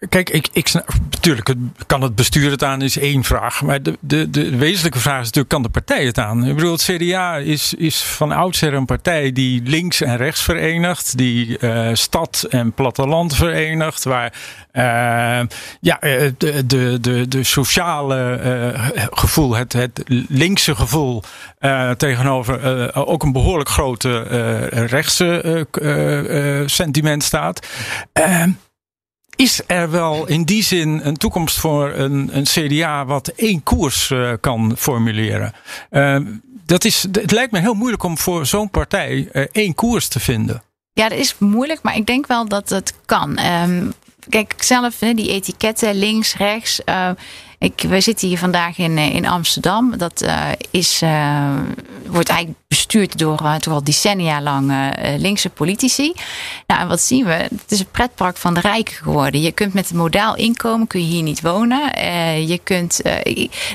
Kijk, 0.08 0.30
ik, 0.30 0.48
ik 0.52 0.72
natuurlijk 1.10 1.54
kan 1.86 2.02
het 2.02 2.14
bestuur 2.14 2.50
het 2.50 2.64
aan, 2.64 2.82
is 2.82 2.98
één 2.98 3.24
vraag. 3.24 3.62
Maar 3.62 3.82
de, 3.82 3.98
de, 4.00 4.30
de 4.30 4.56
wezenlijke 4.56 4.98
vraag 4.98 5.20
is 5.20 5.24
natuurlijk, 5.24 5.48
kan 5.48 5.62
de 5.62 5.68
partij 5.68 6.04
het 6.04 6.18
aan? 6.18 6.46
Ik 6.46 6.54
bedoel, 6.54 6.72
het 6.72 6.82
CDA 6.82 7.36
is, 7.36 7.74
is 7.74 8.02
van 8.02 8.32
oudsher 8.32 8.74
een 8.74 8.84
partij 8.84 9.32
die 9.32 9.62
links 9.62 10.00
en 10.00 10.16
rechts 10.16 10.42
verenigt. 10.42 11.16
Die 11.16 11.58
uh, 11.60 11.90
stad 11.92 12.46
en 12.50 12.72
platteland 12.72 13.36
verenigt. 13.36 14.04
Waar 14.04 14.32
uh, 14.72 15.46
ja, 15.80 15.98
de, 16.00 16.66
de, 16.66 16.98
de, 17.00 17.28
de 17.28 17.44
sociale 17.44 18.74
gevoel, 19.10 19.54
het, 19.54 19.72
het 19.72 20.02
linkse 20.28 20.74
gevoel 20.74 21.22
tegenover 21.96 22.94
ook 22.94 23.22
een 23.22 23.32
behoorlijk 23.32 23.68
grote 23.68 24.22
rechtse 24.68 25.66
sentiment 26.66 27.22
staat. 27.22 27.66
Is 29.40 29.61
er 29.66 29.90
wel 29.90 30.26
in 30.26 30.42
die 30.42 30.62
zin 30.62 31.00
een 31.03 31.16
toekomst 31.16 31.59
voor 31.59 31.92
een, 31.92 32.31
een 32.33 32.42
CDA 32.42 33.05
wat 33.05 33.29
één 33.29 33.62
koers 33.62 34.11
uh, 34.11 34.33
kan 34.40 34.74
formuleren? 34.76 35.53
Uh, 35.90 36.16
dat 36.66 36.85
is, 36.85 37.03
het 37.12 37.31
lijkt 37.31 37.53
me 37.53 37.59
heel 37.59 37.74
moeilijk 37.74 38.03
om 38.03 38.18
voor 38.18 38.46
zo'n 38.46 38.70
partij 38.70 39.29
uh, 39.33 39.44
één 39.53 39.74
koers 39.74 40.09
te 40.09 40.20
vinden. 40.20 40.62
Ja, 40.92 41.09
dat 41.09 41.18
is 41.18 41.35
moeilijk, 41.38 41.83
maar 41.83 41.96
ik 41.96 42.07
denk 42.07 42.26
wel 42.26 42.48
dat 42.48 42.68
het 42.68 42.94
kan. 43.07 43.38
Um, 43.38 43.92
kijk, 44.29 44.55
zelf, 44.59 44.98
die 44.98 45.31
etiketten 45.31 45.94
links, 45.94 46.35
rechts. 46.35 46.81
Ik, 47.60 47.80
we 47.88 48.00
zitten 48.00 48.28
hier 48.28 48.38
vandaag 48.38 48.78
in, 48.78 48.98
in 48.98 49.26
Amsterdam. 49.26 49.98
Dat 49.98 50.22
uh, 50.22 50.48
is, 50.70 51.02
uh, 51.02 51.56
wordt 52.06 52.28
eigenlijk 52.28 52.60
bestuurd 52.68 53.18
door 53.18 53.40
uh, 53.42 53.54
toch 53.54 53.74
al 53.74 53.84
decennia 53.84 54.42
lang 54.42 54.94
linkse 55.16 55.50
politici. 55.50 56.12
Nou, 56.66 56.80
en 56.80 56.88
wat 56.88 57.00
zien 57.00 57.24
we? 57.24 57.32
Het 57.32 57.64
is 57.68 57.80
een 57.80 57.90
pretpark 57.90 58.36
van 58.36 58.54
de 58.54 58.60
rijken 58.60 58.94
geworden. 58.94 59.40
Je 59.40 59.52
kunt 59.52 59.74
met 59.74 59.90
een 59.90 59.96
modaal 59.96 60.36
inkomen 60.36 60.86
kun 60.86 61.00
je 61.00 61.06
hier 61.06 61.22
niet 61.22 61.40
wonen. 61.40 61.80
je 62.46 62.60
kunt, 62.64 63.00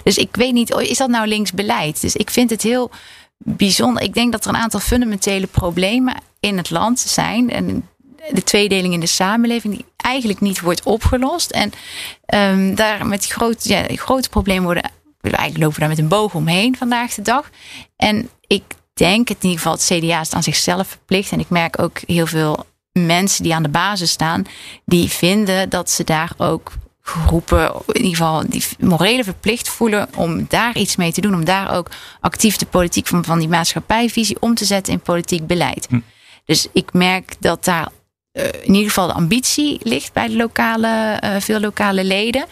dus 0.04 0.18
ik 0.18 0.30
weet 0.32 0.54
niet, 0.54 0.70
is 0.70 0.98
dat 0.98 1.10
nou 1.10 1.28
links 1.28 1.52
beleid? 1.52 2.02
Dus 2.02 2.16
ik 2.16 2.30
vind 2.30 2.50
het 2.50 2.62
heel 2.62 2.92
bijzonder. 3.38 4.04
Ik 4.04 4.14
denk 4.14 4.32
dat 4.32 4.44
er 4.46 4.50
een 4.50 4.62
aantal 4.62 4.80
fundamentele 4.80 5.48
problemen 5.48 6.16
in 6.40 6.58
het 6.58 6.70
land 6.70 7.00
zijn. 7.00 7.50
En 7.50 7.90
de 8.32 8.44
tweedeling 8.44 8.94
in 8.94 9.00
de 9.00 9.06
samenleving 9.06 9.76
die 9.76 9.86
eigenlijk 9.98 10.40
niet 10.40 10.60
wordt 10.60 10.84
opgelost. 10.84 11.52
En 11.52 11.72
um, 12.36 12.76
daar 12.76 13.06
met 13.06 13.26
grote, 13.26 13.70
ja, 13.70 13.86
grote 13.88 14.30
problemen 14.30 14.64
worden. 14.64 14.92
Eigenlijk 15.22 15.58
lopen 15.58 15.74
we 15.74 15.80
daar 15.80 15.90
met 15.90 16.00
een 16.00 16.08
boog 16.08 16.34
omheen 16.34 16.78
vandaag 16.78 17.14
de 17.14 17.22
dag. 17.22 17.50
En 17.96 18.30
ik 18.48 18.64
denk, 18.94 19.28
het 19.28 19.44
in 19.44 19.50
ieder 19.50 19.62
geval, 19.62 19.74
het 19.74 20.04
CDA 20.04 20.22
is 20.22 20.34
aan 20.34 20.44
zichzelf 20.44 20.88
verplicht. 20.88 21.32
En 21.32 21.40
ik 21.40 21.50
merk 21.50 21.82
ook 21.82 22.00
heel 22.06 22.28
veel 22.28 22.66
mensen 22.92 23.44
die 23.44 23.54
aan 23.54 23.64
de 23.64 23.70
basis 23.70 24.12
staan, 24.12 24.46
die 24.86 25.10
vinden 25.10 25.70
dat 25.70 25.90
ze 25.90 26.04
daar 26.04 26.32
ook 26.38 26.72
groepen, 27.02 27.72
in 27.88 28.02
ieder 28.02 28.18
geval 28.18 28.44
die 28.50 28.64
morele 28.80 29.24
verplicht 29.24 29.70
voelen 29.70 30.08
om 30.16 30.46
daar 30.50 30.78
iets 30.78 30.96
mee 30.96 31.12
te 31.12 31.22
doen. 31.22 31.34
Om 31.34 31.46
daar 31.46 31.76
ook 31.76 31.90
actief 32.20 32.58
de 32.58 32.66
politiek 32.66 33.08
van, 33.08 33.26
van 33.26 33.40
die 33.40 33.48
maatschappijvisie 33.48 34.38
om 34.40 34.56
te 34.56 34.66
zetten 34.66 34.94
in 34.94 35.00
politiek 35.00 35.48
beleid. 35.48 35.88
Hm. 35.90 36.00
Dus 36.46 36.68
ik 36.74 36.94
merk 36.94 37.36
dat 37.40 37.66
daar 37.66 37.88
in 38.44 38.74
ieder 38.74 38.88
geval 38.88 39.08
de 39.08 39.14
ambitie 39.14 39.80
ligt 39.84 40.14
bij 40.14 40.28
de 40.28 40.36
lokale, 40.36 41.22
uh, 41.24 41.36
veel 41.40 41.60
lokale 41.60 42.04
leden. 42.04 42.46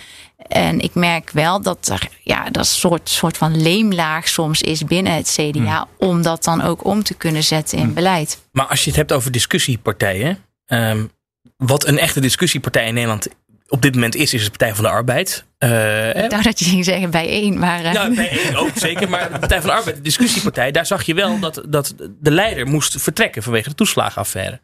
En 0.48 0.80
ik 0.80 0.94
merk 0.94 1.30
wel 1.32 1.62
dat 1.62 1.88
er 1.88 2.10
ja, 2.22 2.50
dat 2.50 2.68
soort, 2.68 3.10
soort 3.10 3.38
van 3.38 3.62
leemlaag 3.62 4.28
soms 4.28 4.62
is 4.62 4.84
binnen 4.84 5.16
het 5.16 5.38
CDA. 5.40 5.88
Hmm. 5.98 6.10
Om 6.10 6.22
dat 6.22 6.44
dan 6.44 6.62
ook 6.62 6.86
om 6.86 7.04
te 7.04 7.14
kunnen 7.14 7.44
zetten 7.44 7.78
in 7.78 7.84
hmm. 7.84 7.94
beleid. 7.94 8.42
Maar 8.52 8.66
als 8.66 8.84
je 8.84 8.90
het 8.90 8.96
hebt 9.00 9.12
over 9.12 9.32
discussiepartijen. 9.32 10.38
Um, 10.68 11.12
wat 11.58 11.88
een 11.88 11.98
echte 11.98 12.20
discussiepartij 12.20 12.88
in 12.88 12.94
Nederland 12.94 13.28
op 13.68 13.82
dit 13.82 13.94
moment 13.94 14.16
is, 14.16 14.34
is 14.34 14.44
de 14.44 14.50
Partij 14.50 14.76
van 14.76 14.84
de 14.84 14.90
Arbeid. 14.90 15.46
Uh, 15.60 16.24
ik 16.24 16.30
dacht 16.30 16.44
dat 16.44 16.60
je 16.60 16.66
ging 16.66 16.86
zeggen 16.86 17.10
bij 17.12 17.28
één. 17.28 17.60
Maar, 17.60 17.84
uh. 17.84 17.94
Nou, 17.94 18.16
bij 18.16 18.30
één 18.30 18.56
ook 18.56 18.72
zeker. 18.76 19.10
Maar 19.10 19.32
de 19.32 19.40
Partij 19.40 19.62
van 19.62 19.70
de 19.70 19.76
Arbeid, 19.76 19.96
de 19.96 20.02
discussiepartij, 20.02 20.72
daar 20.72 20.86
zag 20.86 21.04
je 21.04 21.14
wel 21.14 21.40
dat, 21.40 21.64
dat 21.68 21.94
de 22.20 22.32
leider 22.32 22.68
moest 22.68 23.02
vertrekken 23.02 23.44
vanwege 23.44 23.70
de 23.70 23.76
toeslagenaffaire. 23.76 24.62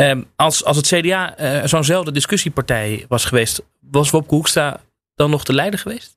Um, 0.00 0.30
als, 0.36 0.64
als 0.64 0.76
het 0.76 0.86
CDA 0.86 1.38
uh, 1.40 1.58
eh, 1.58 1.66
zo'nzelfde 1.66 2.12
discussiepartij 2.12 3.04
was 3.08 3.24
geweest, 3.24 3.62
was 3.80 4.10
Wopke 4.10 4.34
Hoekstra 4.34 4.80
dan 5.14 5.30
nog 5.30 5.44
de 5.44 5.52
leider 5.52 5.78
geweest? 5.78 6.16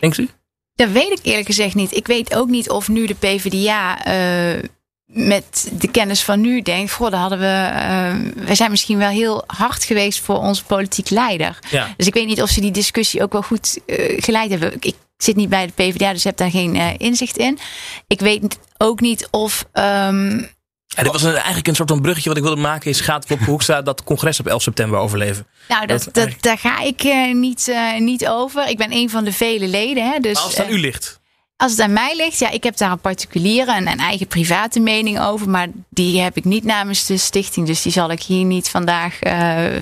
Denkt 0.00 0.18
u? 0.18 0.28
Dat 0.74 0.90
weet 0.90 1.10
ik 1.10 1.18
eerlijk 1.22 1.46
gezegd 1.46 1.74
niet. 1.74 1.96
Ik 1.96 2.06
weet 2.06 2.34
ook 2.34 2.48
niet 2.48 2.70
of 2.70 2.88
nu 2.88 3.06
de 3.06 3.14
PvdA 3.14 4.06
uh, 4.06 4.62
met 5.04 5.72
de 5.78 5.90
kennis 5.90 6.22
van 6.22 6.40
nu 6.40 6.62
denkt: 6.62 6.92
Goh, 6.92 7.12
hadden 7.12 7.38
we. 7.38 7.70
Uh, 7.72 8.44
wij 8.44 8.54
zijn 8.54 8.70
misschien 8.70 8.98
wel 8.98 9.08
heel 9.08 9.44
hard 9.46 9.84
geweest 9.84 10.20
voor 10.20 10.38
onze 10.38 10.64
politiek 10.64 11.10
leider. 11.10 11.58
Ja. 11.70 11.94
Dus 11.96 12.06
ik 12.06 12.14
weet 12.14 12.26
niet 12.26 12.42
of 12.42 12.48
ze 12.48 12.60
die 12.60 12.70
discussie 12.70 13.22
ook 13.22 13.32
wel 13.32 13.42
goed 13.42 13.78
geleid 14.16 14.50
hebben. 14.50 14.72
Ik 14.80 14.94
zit 15.16 15.36
niet 15.36 15.48
bij 15.48 15.66
de 15.66 15.72
PvdA, 15.72 16.12
dus 16.12 16.24
heb 16.24 16.36
daar 16.36 16.50
geen 16.50 16.98
inzicht 16.98 17.36
in. 17.36 17.58
Ik 18.06 18.20
weet 18.20 18.58
ook 18.78 19.00
niet 19.00 19.28
of. 19.30 19.66
Um, 19.72 20.52
ja, 20.96 21.02
dit 21.02 21.12
was 21.12 21.22
een, 21.22 21.34
eigenlijk 21.34 21.66
een 21.66 21.74
soort 21.74 21.90
van 21.90 22.00
bruggetje 22.00 22.28
wat 22.28 22.38
ik 22.38 22.44
wilde 22.44 22.60
maken. 22.60 22.90
Is 22.90 23.00
gaat 23.00 23.28
Wopke 23.28 23.44
Hoekstra 23.44 23.82
dat 23.82 24.04
congres 24.04 24.40
op 24.40 24.46
11 24.46 24.62
september 24.62 24.98
overleven? 24.98 25.46
Nou, 25.68 25.86
dat, 25.86 26.08
dat, 26.12 26.28
daar 26.40 26.58
ga 26.58 26.80
ik 26.80 27.04
uh, 27.04 27.34
niet, 27.34 27.66
uh, 27.68 27.98
niet 27.98 28.28
over. 28.28 28.68
Ik 28.68 28.76
ben 28.76 28.92
een 28.92 29.10
van 29.10 29.24
de 29.24 29.32
vele 29.32 29.68
leden. 29.68 30.10
Hè, 30.10 30.18
dus, 30.18 30.34
maar 30.34 30.42
als 30.42 30.56
het 30.56 30.66
aan 30.66 30.72
uh, 30.72 30.78
u 30.78 30.80
ligt? 30.80 31.20
Als 31.56 31.70
het 31.70 31.80
aan 31.80 31.92
mij 31.92 32.16
ligt, 32.16 32.38
ja, 32.38 32.50
ik 32.50 32.64
heb 32.64 32.76
daar 32.76 32.90
een 32.90 33.00
particuliere 33.00 33.74
en 33.74 33.88
een 33.88 33.98
eigen 33.98 34.26
private 34.26 34.80
mening 34.80 35.20
over. 35.20 35.48
Maar 35.48 35.68
die 35.90 36.20
heb 36.20 36.36
ik 36.36 36.44
niet 36.44 36.64
namens 36.64 37.06
de 37.06 37.16
stichting. 37.16 37.66
Dus 37.66 37.82
die 37.82 37.92
zal 37.92 38.10
ik 38.10 38.22
hier 38.22 38.44
niet 38.44 38.68
vandaag 38.68 39.18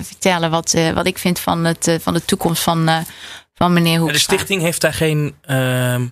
vertellen 0.01 0.51
wat, 0.51 0.75
wat 0.93 1.07
ik 1.07 1.17
vind 1.17 1.39
van, 1.39 1.65
het, 1.65 1.97
van 2.01 2.13
de 2.13 2.25
toekomst 2.25 2.63
van, 2.63 3.05
van 3.53 3.73
meneer 3.73 3.99
Hoekstra. 3.99 4.33
De 4.33 4.37
stichting 4.37 4.61
heeft 4.61 4.81
daar 4.81 4.93
geen 4.93 5.35
ehm, 5.41 6.05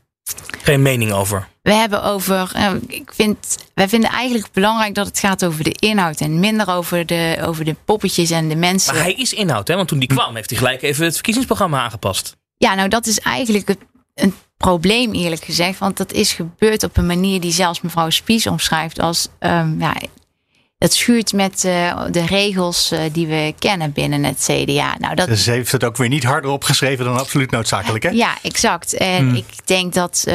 geen 0.61 0.81
mening 0.81 1.11
over? 1.11 1.47
We 1.61 1.73
hebben 1.73 2.03
over, 2.03 2.51
uh, 2.55 2.71
ik 2.87 3.11
vind, 3.13 3.57
wij 3.73 3.89
vinden 3.89 4.09
eigenlijk 4.09 4.53
belangrijk 4.53 4.95
dat 4.95 5.05
het 5.05 5.19
gaat 5.19 5.45
over 5.45 5.63
de 5.63 5.75
inhoud 5.79 6.19
en 6.19 6.39
minder 6.39 6.69
over 6.69 7.05
de, 7.05 7.37
over 7.41 7.65
de 7.65 7.75
poppetjes 7.85 8.29
en 8.29 8.49
de 8.49 8.55
mensen. 8.55 8.93
Maar 8.93 9.03
hij 9.03 9.13
is 9.13 9.33
inhoud, 9.33 9.67
hè? 9.67 9.75
Want 9.75 9.87
toen 9.87 9.99
die 9.99 10.07
kwam, 10.07 10.35
heeft 10.35 10.49
hij 10.49 10.59
gelijk 10.59 10.81
even 10.81 11.05
het 11.05 11.13
verkiezingsprogramma 11.13 11.81
aangepast. 11.81 12.35
Ja, 12.57 12.75
nou 12.75 12.89
dat 12.89 13.05
is 13.05 13.19
eigenlijk 13.19 13.67
het, 13.67 13.79
een 14.15 14.33
probleem 14.57 15.13
eerlijk 15.13 15.43
gezegd. 15.43 15.79
Want 15.79 15.97
dat 15.97 16.11
is 16.11 16.33
gebeurd 16.33 16.83
op 16.83 16.97
een 16.97 17.05
manier 17.05 17.41
die 17.41 17.51
zelfs 17.51 17.81
mevrouw 17.81 18.09
Spies 18.09 18.47
omschrijft 18.47 18.99
als 18.99 19.27
um, 19.39 19.79
ja, 19.79 19.95
het 20.81 20.93
schuurt 20.93 21.33
met 21.33 21.63
uh, 21.65 22.03
de 22.11 22.25
regels 22.25 22.91
uh, 22.91 22.99
die 23.11 23.27
we 23.27 23.53
kennen 23.59 23.91
binnen 23.91 24.23
het 24.23 24.49
CDA. 24.51 24.95
Nou, 24.99 25.15
dat... 25.15 25.37
Ze 25.37 25.51
heeft 25.51 25.71
het 25.71 25.83
ook 25.83 25.97
weer 25.97 26.09
niet 26.09 26.23
harder 26.23 26.51
opgeschreven 26.51 27.05
dan 27.05 27.17
absoluut 27.17 27.51
noodzakelijk, 27.51 28.03
hè? 28.03 28.09
Ja, 28.09 28.37
exact. 28.41 28.93
En 28.93 29.27
hmm. 29.27 29.35
ik 29.35 29.45
denk 29.65 29.93
dat, 29.93 30.23
uh, 30.27 30.33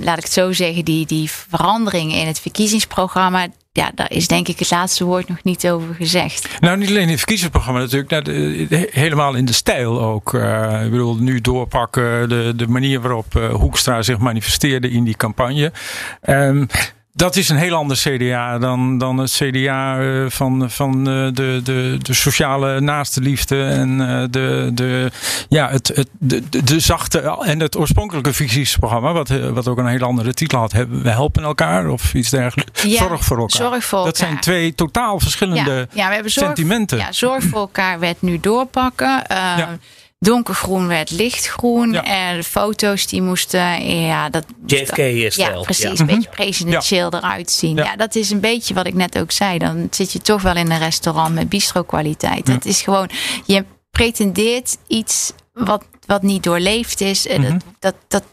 laat 0.00 0.16
ik 0.16 0.24
het 0.24 0.32
zo 0.32 0.52
zeggen, 0.52 0.84
die, 0.84 1.06
die 1.06 1.30
verandering 1.30 2.12
in 2.12 2.26
het 2.26 2.40
verkiezingsprogramma 2.40 3.46
ja, 3.72 3.90
daar 3.94 4.10
is 4.10 4.28
denk 4.28 4.48
ik 4.48 4.58
het 4.58 4.70
laatste 4.70 5.04
woord 5.04 5.28
nog 5.28 5.42
niet 5.42 5.68
over 5.68 5.94
gezegd. 5.94 6.48
Nou, 6.60 6.76
niet 6.76 6.88
alleen 6.88 7.02
in 7.02 7.08
het 7.08 7.18
verkiezingsprogramma 7.18 7.80
natuurlijk, 7.80 8.10
nou, 8.10 8.86
helemaal 8.90 9.34
in 9.34 9.44
de 9.44 9.52
stijl 9.52 10.00
ook. 10.00 10.32
Uh, 10.32 10.84
ik 10.84 10.90
bedoel, 10.90 11.16
nu 11.16 11.40
doorpakken, 11.40 12.28
de, 12.28 12.52
de 12.56 12.66
manier 12.66 13.00
waarop 13.00 13.34
uh, 13.34 13.54
Hoekstra 13.54 14.02
zich 14.02 14.18
manifesteerde 14.18 14.90
in 14.90 15.04
die 15.04 15.16
campagne. 15.16 15.72
Um, 16.28 16.66
dat 17.16 17.36
is 17.36 17.48
een 17.48 17.56
heel 17.56 17.74
ander 17.74 17.96
CDA 17.96 18.58
dan, 18.58 18.98
dan 18.98 19.18
het 19.18 19.30
CDA 19.30 20.00
eh, 20.00 20.24
van, 20.28 20.70
van 20.70 21.04
de, 21.04 21.60
de, 21.64 21.98
de 22.02 22.14
sociale 22.14 22.80
naaste 22.80 23.20
liefde 23.20 23.64
en 23.64 23.98
de, 24.30 24.70
de, 24.74 25.10
ja, 25.48 25.70
het, 25.70 25.88
het, 25.94 26.08
de, 26.18 26.64
de 26.64 26.80
zachte 26.80 27.38
en 27.44 27.60
het 27.60 27.76
oorspronkelijke 27.76 28.32
fictiesprogramma, 28.34 29.12
wat, 29.12 29.28
wat 29.28 29.68
ook 29.68 29.78
een 29.78 29.86
heel 29.86 30.00
andere 30.00 30.34
titel 30.34 30.58
had. 30.58 30.72
We 30.72 31.10
helpen 31.10 31.42
elkaar 31.42 31.88
of 31.88 32.14
iets 32.14 32.30
dergelijks. 32.30 32.82
zorg 32.82 33.24
voor 33.24 33.38
elkaar. 33.38 33.70
Zorg 33.70 33.84
voor 33.84 34.04
dat 34.04 34.16
zijn 34.16 34.40
twee 34.40 34.74
totaal 34.74 35.20
verschillende 35.20 35.70
ja, 35.70 36.02
ja, 36.02 36.08
we 36.08 36.14
hebben 36.14 36.32
zorg, 36.32 36.46
sentimenten. 36.46 36.98
Ja, 36.98 37.12
zorg 37.12 37.44
voor 37.44 37.60
elkaar 37.60 37.98
werd 37.98 38.22
nu 38.22 38.40
doorpakken. 38.40 39.24
Uh, 39.30 39.36
ja 39.36 39.78
donkergroen 40.26 40.86
werd 40.86 41.10
lichtgroen. 41.10 41.94
En 41.94 42.36
de 42.36 42.44
foto's 42.44 43.06
die 43.06 43.22
moesten, 43.22 43.86
ja, 44.00 44.28
dat. 44.28 44.44
JFK-stijl. 44.66 45.58
Ja, 45.58 45.60
precies. 45.60 45.98
Een 45.98 46.06
beetje 46.06 46.28
mhm. 46.28 46.42
presidentieel 46.42 47.12
eruit 47.12 47.50
zien. 47.50 47.76
Ja. 47.76 47.96
dat 47.96 48.14
is 48.14 48.30
een 48.30 48.40
beetje 48.40 48.74
wat 48.74 48.86
ik 48.86 48.94
net 48.94 49.18
ook 49.18 49.32
zei. 49.32 49.58
Dan 49.58 49.88
zit 49.90 50.12
je 50.12 50.20
toch 50.20 50.42
wel 50.42 50.56
in 50.56 50.70
een 50.70 50.78
restaurant 50.78 51.34
met 51.34 51.48
bistro-kwaliteit. 51.48 52.48
Het 52.48 52.66
is 52.66 52.82
gewoon, 52.82 53.10
je 53.44 53.64
pretendeert 53.90 54.76
iets 54.86 55.32
wat, 55.52 55.84
wat 56.06 56.22
niet 56.22 56.42
doorleefd 56.42 57.00
is. 57.00 57.26
Mm 57.26 57.42
dat, 57.42 57.62
dat, 57.78 57.94
dat 58.08 58.24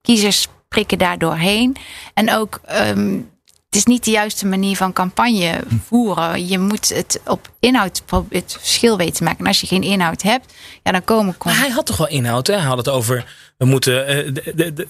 kiezers 0.00 0.48
prikken 0.68 0.98
daar 0.98 1.18
doorheen. 1.18 1.76
En 2.14 2.32
ook. 2.32 2.60
Um, 2.70 3.14
het 3.16 3.35
is 3.76 3.84
niet 3.84 4.04
de 4.04 4.10
juiste 4.10 4.46
manier 4.46 4.76
van 4.76 4.92
campagne 4.92 5.60
voeren. 5.86 6.46
Je 6.46 6.58
moet 6.58 6.88
het 6.88 7.20
op 7.24 7.50
inhoud 7.60 8.02
het 8.28 8.56
verschil 8.58 8.96
weten 8.96 9.14
te 9.14 9.22
maken. 9.22 9.38
En 9.38 9.46
als 9.46 9.60
je 9.60 9.66
geen 9.66 9.82
inhoud 9.82 10.22
hebt, 10.22 10.54
ja, 10.82 10.92
dan 10.92 11.04
komen. 11.04 11.36
Maar 11.44 11.58
hij 11.58 11.70
had 11.70 11.86
toch 11.86 11.96
wel 11.96 12.08
inhoud? 12.08 12.46
Hè? 12.46 12.54
Hij 12.54 12.62
had 12.62 12.76
het 12.76 12.88
over. 12.88 13.34
We 13.56 13.64
moeten. 13.64 14.06
Eh, 14.06 14.32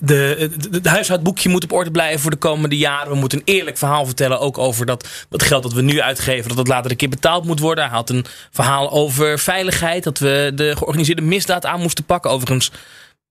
de, 0.01 0.81
huishoudboekje 0.83 1.49
moet 1.49 1.65
op 1.65 1.73
orde 1.73 1.91
blijven 1.91 2.21
voor 2.21 2.31
de 2.31 2.37
komende 2.37 2.77
jaren. 2.77 3.13
We 3.13 3.19
moeten 3.19 3.39
een 3.39 3.55
eerlijk 3.55 3.79
verhaal 3.79 4.07
vertellen. 4.07 4.41
Ook 4.41 4.59
over 4.59 4.87
dat 4.87 5.27
het 5.31 5.43
geld 5.43 5.63
dat 5.63 5.73
we 5.73 5.83
nu 5.83 6.01
uitgeven. 6.01 6.49
dat 6.49 6.59
het 6.59 6.69
later 6.69 6.91
een 6.91 6.97
keer 6.97 7.09
betaald 7.09 7.45
moet 7.45 7.61
worden. 7.61 7.85
Hij 7.85 7.93
had 7.93 8.11
een 8.11 8.25
verhaal 8.51 8.91
over 8.91 9.39
veiligheid. 9.39 10.05
Dat 10.05 10.19
we 10.19 10.53
de 10.55 10.77
georganiseerde 10.77 11.23
misdaad 11.23 11.67
aan 11.67 11.81
moesten 11.81 12.05
pakken. 12.05 12.31
Overigens, 12.31 12.71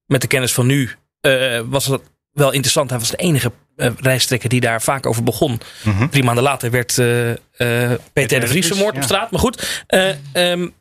met 0.05 0.21
de 0.21 0.27
kennis 0.27 0.53
van 0.53 0.65
nu. 0.65 0.91
Uh, 1.21 1.59
was 1.65 1.85
dat 1.85 2.01
wel 2.31 2.51
interessant. 2.51 2.89
Hij 2.89 2.99
was 2.99 3.09
de 3.09 3.17
enige 3.17 3.51
uh, 3.77 3.89
rijstrekker 3.99 4.49
die 4.49 4.59
daar 4.59 4.81
vaak 4.81 5.05
over 5.05 5.23
begon. 5.23 5.59
Mm 5.83 6.09
Drie 6.09 6.23
maanden 6.23 6.43
later 6.43 6.71
werd 6.71 6.97
uh, 6.97 7.29
uh, 7.29 7.35
Peter 8.13 8.39
de 8.39 8.47
Vries 8.47 8.67
vermoord 8.67 8.95
op 8.95 9.03
straat. 9.03 9.31
Maar 9.31 9.39
goed, 9.39 9.83
um, 10.33 10.73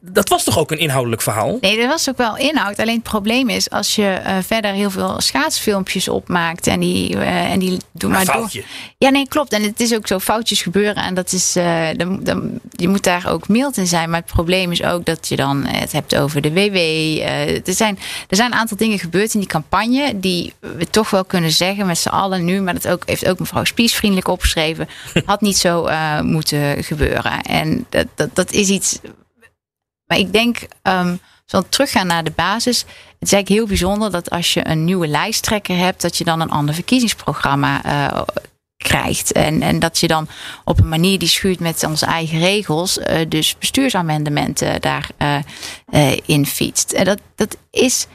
dat 0.00 0.28
was 0.28 0.44
toch 0.44 0.58
ook 0.58 0.70
een 0.70 0.78
inhoudelijk 0.78 1.22
verhaal? 1.22 1.58
Nee, 1.60 1.78
dat 1.78 1.86
was 1.86 2.08
ook 2.08 2.16
wel 2.16 2.36
inhoud. 2.36 2.78
Alleen 2.78 2.94
het 2.94 3.02
probleem 3.02 3.48
is 3.48 3.70
als 3.70 3.94
je 3.94 4.20
uh, 4.26 4.36
verder 4.46 4.72
heel 4.72 4.90
veel 4.90 5.20
schaatsfilmpjes 5.20 6.08
opmaakt 6.08 6.66
en 6.66 6.80
die, 6.80 7.14
uh, 7.14 7.50
en 7.50 7.58
die 7.58 7.78
doen 7.92 8.10
maar, 8.10 8.24
maar 8.24 8.36
door. 8.36 8.50
Ja, 8.98 9.08
nee, 9.08 9.28
klopt. 9.28 9.52
En 9.52 9.62
het 9.62 9.80
is 9.80 9.94
ook 9.94 10.06
zo 10.06 10.18
foutjes 10.18 10.62
gebeuren 10.62 11.04
en 11.04 11.14
dat 11.14 11.32
is, 11.32 11.56
uh, 11.56 11.88
dan, 11.96 12.24
dan, 12.24 12.60
je 12.70 12.88
moet 12.88 13.04
daar 13.04 13.28
ook 13.28 13.48
mild 13.48 13.76
in 13.76 13.86
zijn. 13.86 14.10
Maar 14.10 14.20
het 14.20 14.32
probleem 14.32 14.72
is 14.72 14.82
ook 14.82 15.04
dat 15.04 15.28
je 15.28 15.36
dan 15.36 15.66
het 15.66 15.92
hebt 15.92 16.16
over 16.16 16.40
de 16.40 16.52
WW. 16.52 16.76
er, 17.68 17.74
zijn, 17.74 17.98
er 18.28 18.36
zijn 18.36 18.52
een 18.52 18.58
aantal 18.58 18.76
dingen 18.76 18.98
gebeurd 18.98 19.34
in 19.34 19.40
die 19.40 19.48
campagne 19.48 20.20
die 20.20 20.52
we 20.60 20.90
toch 20.90 21.10
wel 21.10 21.24
kunnen 21.24 21.50
zeggen 21.50 21.86
met 21.86 21.98
z'n 21.98 22.08
allen 22.08 22.31
nu. 22.40 22.60
Maar 22.60 22.74
dat 22.74 22.88
ook, 22.88 23.02
heeft 23.06 23.28
ook 23.28 23.38
mevrouw 23.38 23.64
Spies 23.64 23.94
vriendelijk 23.94 24.28
opgeschreven. 24.28 24.88
Had 25.24 25.40
niet 25.40 25.56
zo 25.56 25.88
moeten 26.22 26.84
gebeuren. 26.84 27.42
En 27.42 27.86
dat, 27.88 28.06
dat, 28.14 28.34
dat 28.34 28.52
is 28.52 28.68
iets 28.68 28.98
maar 30.12 30.20
ik 30.20 30.32
denk, 30.32 30.58
um, 30.82 31.20
als 31.46 31.62
we 31.62 31.68
teruggaan 31.68 32.06
naar 32.06 32.24
de 32.24 32.32
basis. 32.36 32.78
Het 32.78 33.30
is 33.30 33.32
eigenlijk 33.32 33.48
heel 33.48 33.66
bijzonder 33.66 34.10
dat 34.10 34.30
als 34.30 34.54
je 34.54 34.68
een 34.68 34.84
nieuwe 34.84 35.06
lijsttrekker 35.06 35.76
hebt, 35.76 36.02
dat 36.02 36.18
je 36.18 36.24
dan 36.24 36.40
een 36.40 36.50
ander 36.50 36.74
verkiezingsprogramma 36.74 37.84
uh, 37.86 38.22
krijgt. 38.76 39.32
En, 39.32 39.62
en 39.62 39.78
dat 39.78 39.98
je 39.98 40.06
dan 40.06 40.28
op 40.64 40.80
een 40.80 40.88
manier 40.88 41.18
die 41.18 41.28
schuurt 41.28 41.60
met 41.60 41.84
onze 41.84 42.06
eigen 42.06 42.38
regels, 42.38 42.98
uh, 42.98 43.04
dus 43.28 43.58
bestuursamendementen 43.58 44.80
daarin 44.80 45.44
uh, 45.94 46.16
in 46.26 46.46
fietst. 46.46 46.92
En 46.92 47.04
dat, 47.04 47.20
dat 47.34 47.56
is 47.70 48.06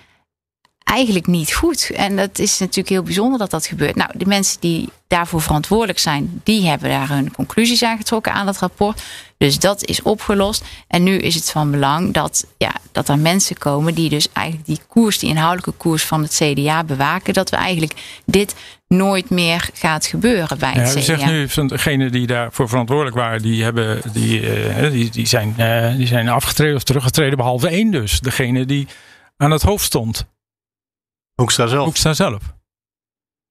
eigenlijk 0.87 1.27
niet 1.27 1.53
goed. 1.53 1.91
En 1.95 2.15
dat 2.15 2.39
is 2.39 2.59
natuurlijk 2.59 2.89
heel 2.89 3.03
bijzonder 3.03 3.39
dat 3.39 3.51
dat 3.51 3.65
gebeurt. 3.65 3.95
Nou, 3.95 4.09
de 4.13 4.25
mensen 4.25 4.59
die 4.59 4.89
daarvoor 5.07 5.41
verantwoordelijk 5.41 5.99
zijn, 5.99 6.41
die 6.43 6.67
hebben 6.67 6.89
daar 6.89 7.09
hun 7.09 7.31
conclusies 7.31 7.83
aan 7.83 7.97
getrokken 7.97 8.33
aan 8.33 8.45
dat 8.45 8.57
rapport. 8.57 9.01
Dus 9.37 9.59
dat 9.59 9.85
is 9.85 10.01
opgelost. 10.01 10.63
En 10.87 11.03
nu 11.03 11.17
is 11.17 11.35
het 11.35 11.51
van 11.51 11.71
belang 11.71 12.13
dat, 12.13 12.45
ja, 12.57 12.75
dat 12.91 13.09
er 13.09 13.19
mensen 13.19 13.57
komen 13.57 13.93
die 13.93 14.09
dus 14.09 14.27
eigenlijk 14.33 14.67
die 14.67 14.79
koers, 14.87 15.19
die 15.19 15.29
inhoudelijke 15.29 15.71
koers 15.71 16.03
van 16.03 16.21
het 16.21 16.41
CDA 16.43 16.83
bewaken. 16.83 17.33
Dat 17.33 17.49
we 17.49 17.55
eigenlijk 17.55 17.93
dit 18.25 18.55
nooit 18.87 19.29
meer 19.29 19.69
gaat 19.73 20.05
gebeuren 20.05 20.57
bij 20.57 20.71
het 20.71 20.87
ja, 20.87 20.91
CDA. 20.91 21.01
Zegt 21.01 21.55
nu 21.55 21.67
degenen 21.67 22.11
die 22.11 22.27
daarvoor 22.27 22.69
verantwoordelijk 22.69 23.15
waren, 23.15 23.41
die, 23.41 23.63
hebben, 23.63 24.01
die, 24.13 24.41
uh, 24.41 24.91
die, 24.91 25.09
die, 25.09 25.27
zijn, 25.27 25.55
uh, 25.57 25.95
die 25.95 26.07
zijn 26.07 26.29
afgetreden 26.29 26.75
of 26.75 26.83
teruggetreden, 26.83 27.37
behalve 27.37 27.67
één 27.67 27.91
dus. 27.91 28.19
Degene 28.19 28.65
die 28.65 28.87
aan 29.37 29.51
het 29.51 29.61
hoofd 29.61 29.85
stond. 29.85 30.25
Hoekstra 31.41 31.67
zelf. 31.67 31.85
Hoekstra 31.85 32.13
zelf. 32.13 32.43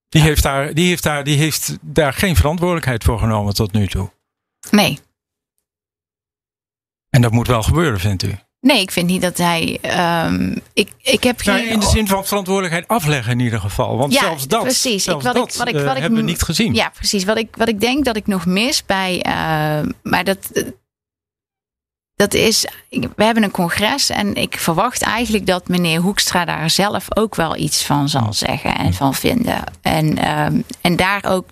Die, 0.09 0.23
heeft 0.23 0.43
daar, 0.43 0.75
die, 0.75 0.89
heeft 0.89 1.03
daar, 1.03 1.25
die 1.25 1.37
heeft 1.37 1.77
daar 1.81 2.13
geen 2.13 2.37
verantwoordelijkheid 2.37 3.05
voor 3.05 3.19
genomen 3.19 3.55
tot 3.55 3.73
nu 3.73 3.87
toe. 3.87 4.11
Nee. 4.71 4.99
En 7.11 7.23
dat 7.23 7.33
moet 7.33 7.47
wel 7.47 7.63
gebeuren, 7.63 8.01
vindt 8.01 8.23
u? 8.23 8.39
Nee, 8.61 8.81
ik 8.81 8.91
vind 8.91 9.07
niet 9.07 9.23
dat 9.23 9.37
hij. 9.37 9.79
Um, 10.27 10.55
ik, 10.73 10.93
ik 11.03 11.23
heb 11.23 11.43
nou, 11.45 11.59
geen. 11.59 11.69
in 11.69 11.81
de 11.81 11.87
zin 11.87 12.07
van 12.07 12.27
verantwoordelijkheid 12.27 12.89
afleggen 12.89 13.33
in 13.33 13.41
ieder 13.41 13.61
geval. 13.61 13.97
Want 13.97 14.13
ja, 14.13 14.21
zelfs 14.21 14.47
dat, 14.47 14.63
precies. 14.63 15.05
Zelfs 15.05 15.25
ik, 15.25 15.33
wat 15.33 15.35
dat 15.35 15.53
ik, 15.53 15.59
wat 15.59 15.69
ik, 15.69 15.75
wat 15.75 15.95
uh, 15.95 16.01
hebben 16.01 16.19
we 16.19 16.25
niet 16.25 16.43
gezien. 16.43 16.75
Ja, 16.75 16.89
precies. 16.89 17.25
Wat 17.25 17.39
ik, 17.39 17.57
wat 17.57 17.69
ik 17.69 17.81
denk 17.81 18.05
dat 18.05 18.17
ik 18.17 18.27
nog 18.27 18.47
mis 18.47 18.85
bij. 18.85 19.17
Uh, 19.27 19.93
maar 20.03 20.25
dat, 20.25 20.65
dat 22.17 22.35
is, 22.35 22.67
we 22.91 23.25
hebben 23.25 23.43
een 23.43 23.51
congres 23.51 24.11
en 24.11 24.35
ik 24.35 24.59
verwacht 24.59 25.03
eigenlijk 25.03 25.47
dat 25.47 25.69
meneer 25.69 26.01
Hoekstra 26.01 26.45
daar 26.45 26.71
zelf 26.71 27.17
ook 27.17 27.35
wel 27.35 27.57
iets 27.57 27.85
van 27.85 28.09
zal 28.09 28.33
zeggen 28.33 28.77
en 28.77 28.95
van 28.95 29.15
vinden. 29.15 29.65
En, 29.83 30.31
um, 30.31 30.65
en 30.81 30.97
daar 30.97 31.25
ook 31.25 31.49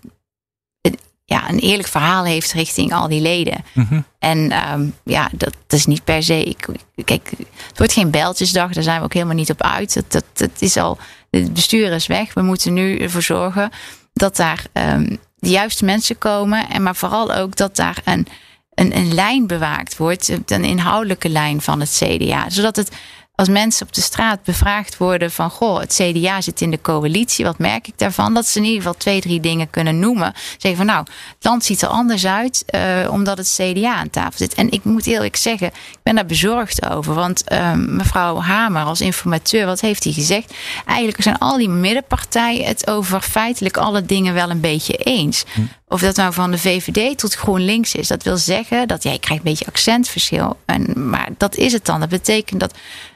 ja, 1.24 1.48
een 1.48 1.58
eerlijk 1.58 1.88
verhaal 1.88 2.24
heeft 2.24 2.52
richting 2.52 2.92
al 2.92 3.08
die 3.08 3.20
leden. 3.20 3.64
Mhm. 3.72 4.00
En 4.18 4.70
um, 4.72 4.94
ja, 5.04 5.28
dat, 5.32 5.54
dat, 5.66 5.78
is 5.78 5.86
niet 5.86 6.04
per 6.04 6.22
se. 6.22 6.42
Ik, 6.42 6.66
kijk, 7.04 7.30
het 7.68 7.78
wordt 7.78 7.92
geen 7.92 8.10
beltjesdag, 8.10 8.72
daar 8.72 8.82
zijn 8.82 8.98
we 8.98 9.04
ook 9.04 9.12
helemaal 9.12 9.34
niet 9.34 9.50
op 9.50 9.62
uit. 9.62 9.94
Dat, 9.94 10.12
dat, 10.12 10.24
dat 10.32 10.50
is 10.58 10.76
al, 10.76 10.98
het 11.30 11.52
bestuur 11.52 11.92
is 11.92 12.06
weg. 12.06 12.34
We 12.34 12.42
moeten 12.42 12.72
nu 12.72 12.98
ervoor 12.98 13.22
zorgen 13.22 13.70
dat 14.12 14.36
daar 14.36 14.64
um, 14.72 15.18
de 15.38 15.50
juiste 15.50 15.84
mensen 15.84 16.18
komen. 16.18 16.68
En 16.68 16.82
maar 16.82 16.96
vooral 16.96 17.34
ook 17.34 17.56
dat 17.56 17.76
daar 17.76 17.98
een 18.04 18.26
een, 18.74 18.96
een 18.96 19.14
lijn 19.14 19.46
bewaakt 19.46 19.96
wordt, 19.96 20.28
een 20.46 20.64
inhoudelijke 20.64 21.28
lijn 21.28 21.60
van 21.60 21.80
het 21.80 22.02
CDA. 22.02 22.50
Zodat 22.50 22.76
het 22.76 22.90
als 23.36 23.48
mensen 23.48 23.86
op 23.86 23.92
de 23.92 24.00
straat 24.00 24.42
bevraagd 24.42 24.96
worden 24.96 25.30
van 25.30 25.50
goh, 25.50 25.80
het 25.80 26.00
CDA 26.02 26.40
zit 26.40 26.60
in 26.60 26.70
de 26.70 26.80
coalitie, 26.80 27.44
wat 27.44 27.58
merk 27.58 27.88
ik 27.88 27.98
daarvan? 27.98 28.34
Dat 28.34 28.46
ze 28.46 28.58
in 28.58 28.64
ieder 28.64 28.78
geval 28.78 28.96
twee, 28.96 29.20
drie 29.20 29.40
dingen 29.40 29.70
kunnen 29.70 29.98
noemen. 29.98 30.32
Zeggen 30.58 30.76
van 30.76 30.86
nou, 30.86 30.98
het 31.34 31.44
land 31.44 31.64
ziet 31.64 31.82
er 31.82 31.88
anders 31.88 32.26
uit 32.26 32.64
uh, 32.74 33.10
omdat 33.10 33.38
het 33.38 33.58
CDA 33.60 33.94
aan 33.94 34.10
tafel 34.10 34.38
zit. 34.38 34.54
En 34.54 34.70
ik 34.70 34.84
moet 34.84 35.06
eerlijk 35.06 35.36
zeggen, 35.36 35.66
ik 35.66 35.98
ben 36.02 36.14
daar 36.14 36.26
bezorgd 36.26 36.90
over. 36.90 37.14
Want 37.14 37.44
uh, 37.52 37.72
mevrouw 37.72 38.40
Hamer 38.40 38.82
als 38.82 39.00
informateur, 39.00 39.66
wat 39.66 39.80
heeft 39.80 40.04
hij 40.04 40.12
gezegd? 40.12 40.54
Eigenlijk 40.86 41.22
zijn 41.22 41.38
al 41.38 41.56
die 41.56 41.68
middenpartijen 41.68 42.66
het 42.66 42.86
over 42.90 43.20
feitelijk 43.20 43.76
alle 43.76 44.04
dingen 44.04 44.34
wel 44.34 44.50
een 44.50 44.60
beetje 44.60 44.96
eens. 44.96 45.44
Hm. 45.52 45.60
Of 45.88 46.00
dat 46.00 46.16
nou 46.16 46.32
van 46.32 46.50
de 46.50 46.58
VVD 46.58 47.18
tot 47.18 47.34
GroenLinks 47.34 47.94
is. 47.94 48.08
Dat 48.08 48.22
wil 48.22 48.36
zeggen 48.36 48.88
dat 48.88 49.02
jij 49.02 49.12
ja, 49.12 49.18
krijgt 49.18 49.44
een 49.44 49.50
beetje 49.50 49.66
accentverschil. 49.66 50.56
En, 50.64 51.08
maar 51.08 51.28
dat 51.38 51.56
is 51.56 51.72
het 51.72 51.84
dan. 51.84 52.00
Dat 52.00 52.08
betekent 52.08 52.60
dat 52.60 52.74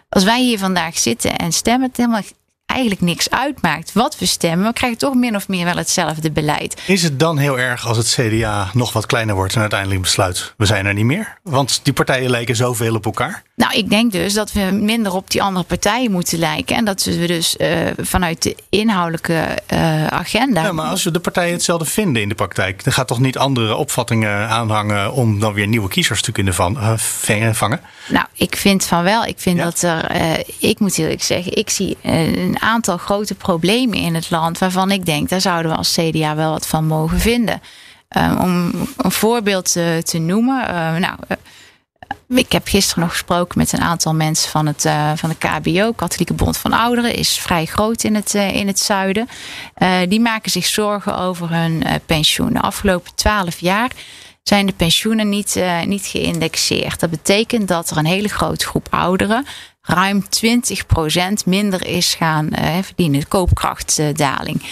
als 0.09 0.25
wij 0.25 0.43
hier 0.43 0.59
vandaag 0.59 0.99
zitten 0.99 1.37
en 1.37 1.53
stemmen, 1.53 1.89
het 1.89 1.97
helemaal 1.97 2.23
eigenlijk 2.67 3.01
niks 3.01 3.31
uitmaakt 3.31 3.93
wat 3.93 4.19
we 4.19 4.27
stemmen. 4.27 4.67
We 4.67 4.73
krijgen 4.73 4.99
toch 4.99 5.15
min 5.15 5.37
of 5.37 5.49
meer 5.49 5.65
wel 5.65 5.77
hetzelfde 5.77 6.31
beleid. 6.31 6.83
Is 6.87 7.03
het 7.03 7.19
dan 7.19 7.39
heel 7.39 7.59
erg 7.59 7.87
als 7.87 7.97
het 7.97 8.09
CDA 8.09 8.71
nog 8.73 8.93
wat 8.93 9.07
kleiner 9.07 9.35
wordt 9.35 9.55
en 9.55 9.61
uiteindelijk 9.61 10.01
besluit 10.01 10.55
we 10.57 10.67
zijn 10.67 10.87
er 10.87 10.95
niet 10.95 11.05
meer? 11.05 11.39
Want 11.43 11.81
die 11.83 11.93
partijen 11.93 12.31
lijken 12.31 12.57
zoveel 12.57 12.95
op 12.95 13.05
elkaar. 13.05 13.43
Nou, 13.59 13.75
ik 13.75 13.91
denk 13.91 14.13
dus 14.13 14.35
dat 14.35 14.53
we 14.53 14.61
minder 14.61 15.13
op 15.13 15.31
die 15.31 15.43
andere 15.43 15.65
partijen 15.65 16.11
moeten 16.11 16.39
lijken. 16.39 16.77
En 16.77 16.85
dat 16.85 17.05
we 17.05 17.27
dus 17.27 17.57
uh, 17.57 17.79
vanuit 17.97 18.43
de 18.43 18.57
inhoudelijke 18.69 19.59
uh, 19.73 20.07
agenda. 20.07 20.63
Ja, 20.63 20.73
maar 20.73 20.87
als 20.87 21.05
we 21.05 21.11
de 21.11 21.21
partijen 21.21 21.53
hetzelfde 21.53 21.85
vinden 21.85 22.23
in 22.23 22.29
de 22.29 22.35
praktijk, 22.35 22.85
dan 22.85 22.93
gaat 22.93 23.09
toch 23.09 23.21
niet 23.21 23.39
andere 23.39 23.75
opvattingen 23.77 24.49
aanhangen 24.49 25.13
om 25.13 25.41
dan 25.41 25.53
weer 25.53 25.67
nieuwe 25.67 25.89
kiezers 25.89 26.23
te 26.23 26.33
kunnen 26.33 26.55
van, 26.55 26.77
uh, 26.77 27.53
vangen? 27.53 27.81
Nou, 28.09 28.27
ik 28.33 28.57
vind 28.57 28.85
van 28.85 29.03
wel. 29.03 29.25
Ik 29.25 29.39
vind 29.39 29.59
ja? 29.59 29.65
dat 29.65 29.83
er, 29.83 30.45
ik 30.59 30.79
moet 30.79 30.99
eerlijk 30.99 31.23
zeggen, 31.23 31.57
ik 31.57 31.71
zie 31.71 31.97
een 32.03 32.57
aantal 32.61 32.97
grote 32.97 33.35
problemen 33.35 33.99
in 33.99 34.15
het 34.15 34.31
land 34.31 34.59
waarvan 34.59 34.91
ik 34.91 35.07
denk, 35.07 35.29
daar 35.29 35.41
zouden 35.41 35.71
we 35.71 35.77
als 35.77 35.95
CDA 35.95 36.35
wel 36.35 36.51
wat 36.51 36.67
van 36.67 36.87
mogen 36.87 37.21
vinden. 37.21 37.61
om 38.39 38.73
een 38.97 39.13
voorbeeld 39.13 39.73
te 40.03 40.19
noemen. 40.19 40.67
nou 41.01 41.15
ik 42.29 42.53
heb 42.53 42.67
gisteren 42.67 43.03
nog 43.03 43.13
gesproken 43.13 43.59
met 43.59 43.73
een 43.73 43.81
aantal 43.81 44.15
mensen 44.15 44.51
van, 44.51 44.67
het, 44.67 44.85
uh, 44.85 45.13
van 45.15 45.29
de 45.29 45.37
KBO, 45.37 45.93
Katholieke 45.93 46.35
Bond 46.35 46.57
van 46.57 46.73
Ouderen, 46.73 47.15
is 47.15 47.39
vrij 47.39 47.65
groot 47.65 48.05
in 48.05 48.15
het, 48.15 48.35
uh, 48.35 48.55
in 48.55 48.67
het 48.67 48.79
zuiden. 48.79 49.29
Uh, 49.79 49.99
die 50.09 50.21
maken 50.21 50.51
zich 50.51 50.67
zorgen 50.67 51.19
over 51.19 51.51
hun 51.51 51.85
pensioen. 52.07 52.53
De 52.53 52.61
afgelopen 52.61 53.15
twaalf 53.15 53.61
jaar 53.61 53.91
zijn 54.43 54.67
de 54.67 54.73
pensioenen 54.73 55.29
niet, 55.29 55.63
niet 55.85 56.07
geïndexeerd. 56.07 57.01
Dat 57.01 57.11
betekent 57.11 57.69
dat 57.69 57.91
er 57.91 57.97
een 57.97 58.07
hele 58.07 58.29
grote 58.29 58.67
groep 58.67 58.87
ouderen 58.91 59.47
ruim 59.83 60.25
20% 61.43 61.45
minder 61.45 61.87
is 61.87 62.15
gaan 62.15 62.49
verdienen. 62.83 63.21
De 63.21 63.27
koopkrachtdaling. 63.27 64.63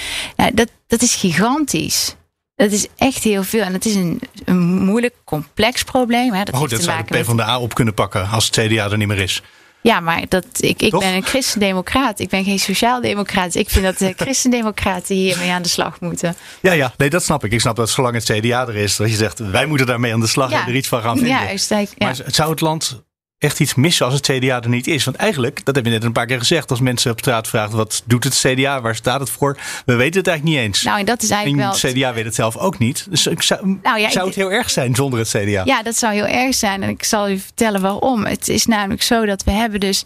dat, 0.55 0.69
dat 0.87 1.03
is 1.03 1.15
gigantisch. 1.15 2.15
Dat 2.57 2.73
is 2.73 2.87
echt 2.97 3.23
heel 3.23 3.43
veel. 3.43 3.63
En 3.63 3.73
het 3.73 3.85
is 3.85 3.95
een, 3.95 4.21
een 4.45 4.59
moeilijk, 4.59 5.15
complex 5.25 5.83
probleem. 5.83 6.33
Hè. 6.33 6.45
Dat, 6.45 6.55
oh, 6.55 6.69
dat 6.69 6.83
zou 6.83 7.05
de 7.07 7.19
PvdA 7.19 7.59
op 7.59 7.75
kunnen 7.75 7.95
pakken 7.95 8.29
als 8.29 8.47
het 8.47 8.55
CDA 8.55 8.91
er 8.91 8.97
niet 8.97 9.09
meer 9.09 9.19
is. 9.19 9.43
Ja, 9.81 10.01
maar 10.01 10.25
dat, 10.29 10.47
ik, 10.57 10.83
ik 10.83 10.91
ben 10.91 11.15
een 11.15 11.23
christendemocraat. 11.23 12.19
Ik 12.19 12.29
ben 12.29 12.45
geen 12.45 12.59
sociaaldemocraat. 12.59 13.55
Ik 13.55 13.71
vind 13.71 13.85
dat 13.85 13.99
de 13.99 14.13
christendemocraten 14.25 15.17
hiermee 15.17 15.51
aan 15.51 15.63
de 15.63 15.69
slag 15.69 16.01
moeten. 16.01 16.37
Ja, 16.61 16.73
ja, 16.73 16.95
nee, 16.97 17.11
dat 17.11 17.23
snap 17.23 17.45
ik. 17.45 17.53
Ik 17.53 17.61
snap 17.61 17.77
dat 17.77 17.91
zolang 17.91 18.15
het 18.15 18.25
CDA 18.25 18.67
er 18.67 18.77
is, 18.77 18.97
dat 18.97 19.11
je 19.11 19.17
zegt 19.17 19.39
wij 19.39 19.67
moeten 19.67 19.87
daarmee 19.87 20.13
aan 20.13 20.21
de 20.21 20.27
slag 20.27 20.51
en 20.51 20.67
er 20.67 20.75
iets 20.75 20.89
van 20.89 21.03
gaan 21.03 21.19
vinden. 21.19 21.43
Juist, 21.45 21.71
ja. 21.71 21.85
Maar 21.99 22.17
zou 22.27 22.51
het 22.51 22.61
land 22.61 23.03
echt 23.39 23.61
iets 23.61 23.75
missen 23.75 24.07
als 24.07 24.15
het 24.15 24.27
CDA 24.27 24.63
er 24.63 24.69
niet 24.69 24.87
is. 24.87 25.05
Want 25.05 25.17
eigenlijk, 25.17 25.65
dat 25.65 25.75
heb 25.75 25.85
je 25.85 25.91
net 25.91 26.05
een 26.05 26.13
paar 26.13 26.27
keer 26.27 26.39
gezegd, 26.39 26.71
als 26.71 26.81
mensen 26.81 27.11
op 27.11 27.19
straat 27.19 27.49
vragen 27.49 27.77
wat 27.77 28.03
doet 28.07 28.25
het 28.25 28.35
CDA, 28.35 28.81
waar 28.81 28.95
staat 28.95 29.21
het 29.21 29.31
voor? 29.31 29.57
We 29.87 29.95
weten 29.95 30.19
het 30.19 30.29
eigenlijk 30.29 30.57
niet 30.57 30.67
eens. 30.67 30.83
Nou, 30.83 30.99
en 30.99 31.05
dat 31.05 31.23
is 31.23 31.31
eigenlijk 31.31 31.63
en 31.63 31.69
wel. 31.69 31.81
Het 31.81 31.99
CDA 31.99 32.15
weet 32.15 32.25
het 32.25 32.35
zelf 32.35 32.57
ook 32.57 32.79
niet. 32.79 33.07
Dus 33.11 33.27
ik 33.27 33.43
zou, 33.43 33.79
nou 33.83 33.99
ja, 33.99 34.11
zou 34.11 34.27
het 34.27 34.35
heel 34.35 34.53
erg 34.53 34.71
zijn 34.71 34.95
zonder 34.95 35.19
het 35.19 35.29
CDA? 35.29 35.63
Ja, 35.65 35.83
dat 35.83 35.97
zou 35.97 36.15
heel 36.15 36.27
erg 36.27 36.55
zijn. 36.55 36.83
En 36.83 36.89
ik 36.89 37.05
zal 37.05 37.31
u 37.31 37.39
vertellen 37.39 37.81
waarom. 37.81 38.25
Het 38.25 38.49
is 38.49 38.67
namelijk 38.67 39.03
zo 39.03 39.27
dat 39.27 39.45
we 39.45 39.51
hebben 39.51 39.81
dus 39.81 40.05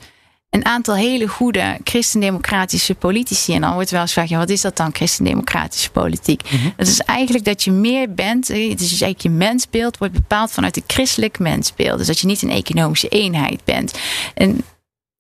een 0.51 0.65
aantal 0.65 0.95
hele 0.95 1.29
goede 1.29 1.79
christendemocratische 1.85 2.95
politici. 2.95 3.55
En 3.55 3.61
dan 3.61 3.75
wordt 3.75 3.91
wel 3.91 4.01
eens 4.01 4.13
gevraagd, 4.13 4.31
ja, 4.31 4.39
wat 4.39 4.49
is 4.49 4.61
dat 4.61 4.77
dan, 4.77 4.95
christendemocratische 4.95 5.91
politiek? 5.91 6.51
Mm 6.51 6.73
Dat 6.77 6.87
is 6.87 7.01
eigenlijk 7.01 7.45
dat 7.45 7.65
je 7.65 7.71
meer 7.71 8.15
bent, 8.15 8.49
het 8.49 8.57
is 8.57 8.89
dus 8.89 9.01
eigenlijk 9.01 9.21
je 9.21 9.31
mensbeeld 9.31 9.99
wordt 9.99 10.15
bepaald 10.15 10.51
vanuit 10.51 10.75
het 10.75 10.85
christelijk 10.87 11.39
mensbeeld. 11.39 11.99
Dus 11.99 12.07
dat 12.07 12.19
je 12.19 12.27
niet 12.27 12.43
een 12.43 12.51
economische 12.51 13.09
eenheid 13.09 13.65
bent. 13.65 13.99
En 14.35 14.65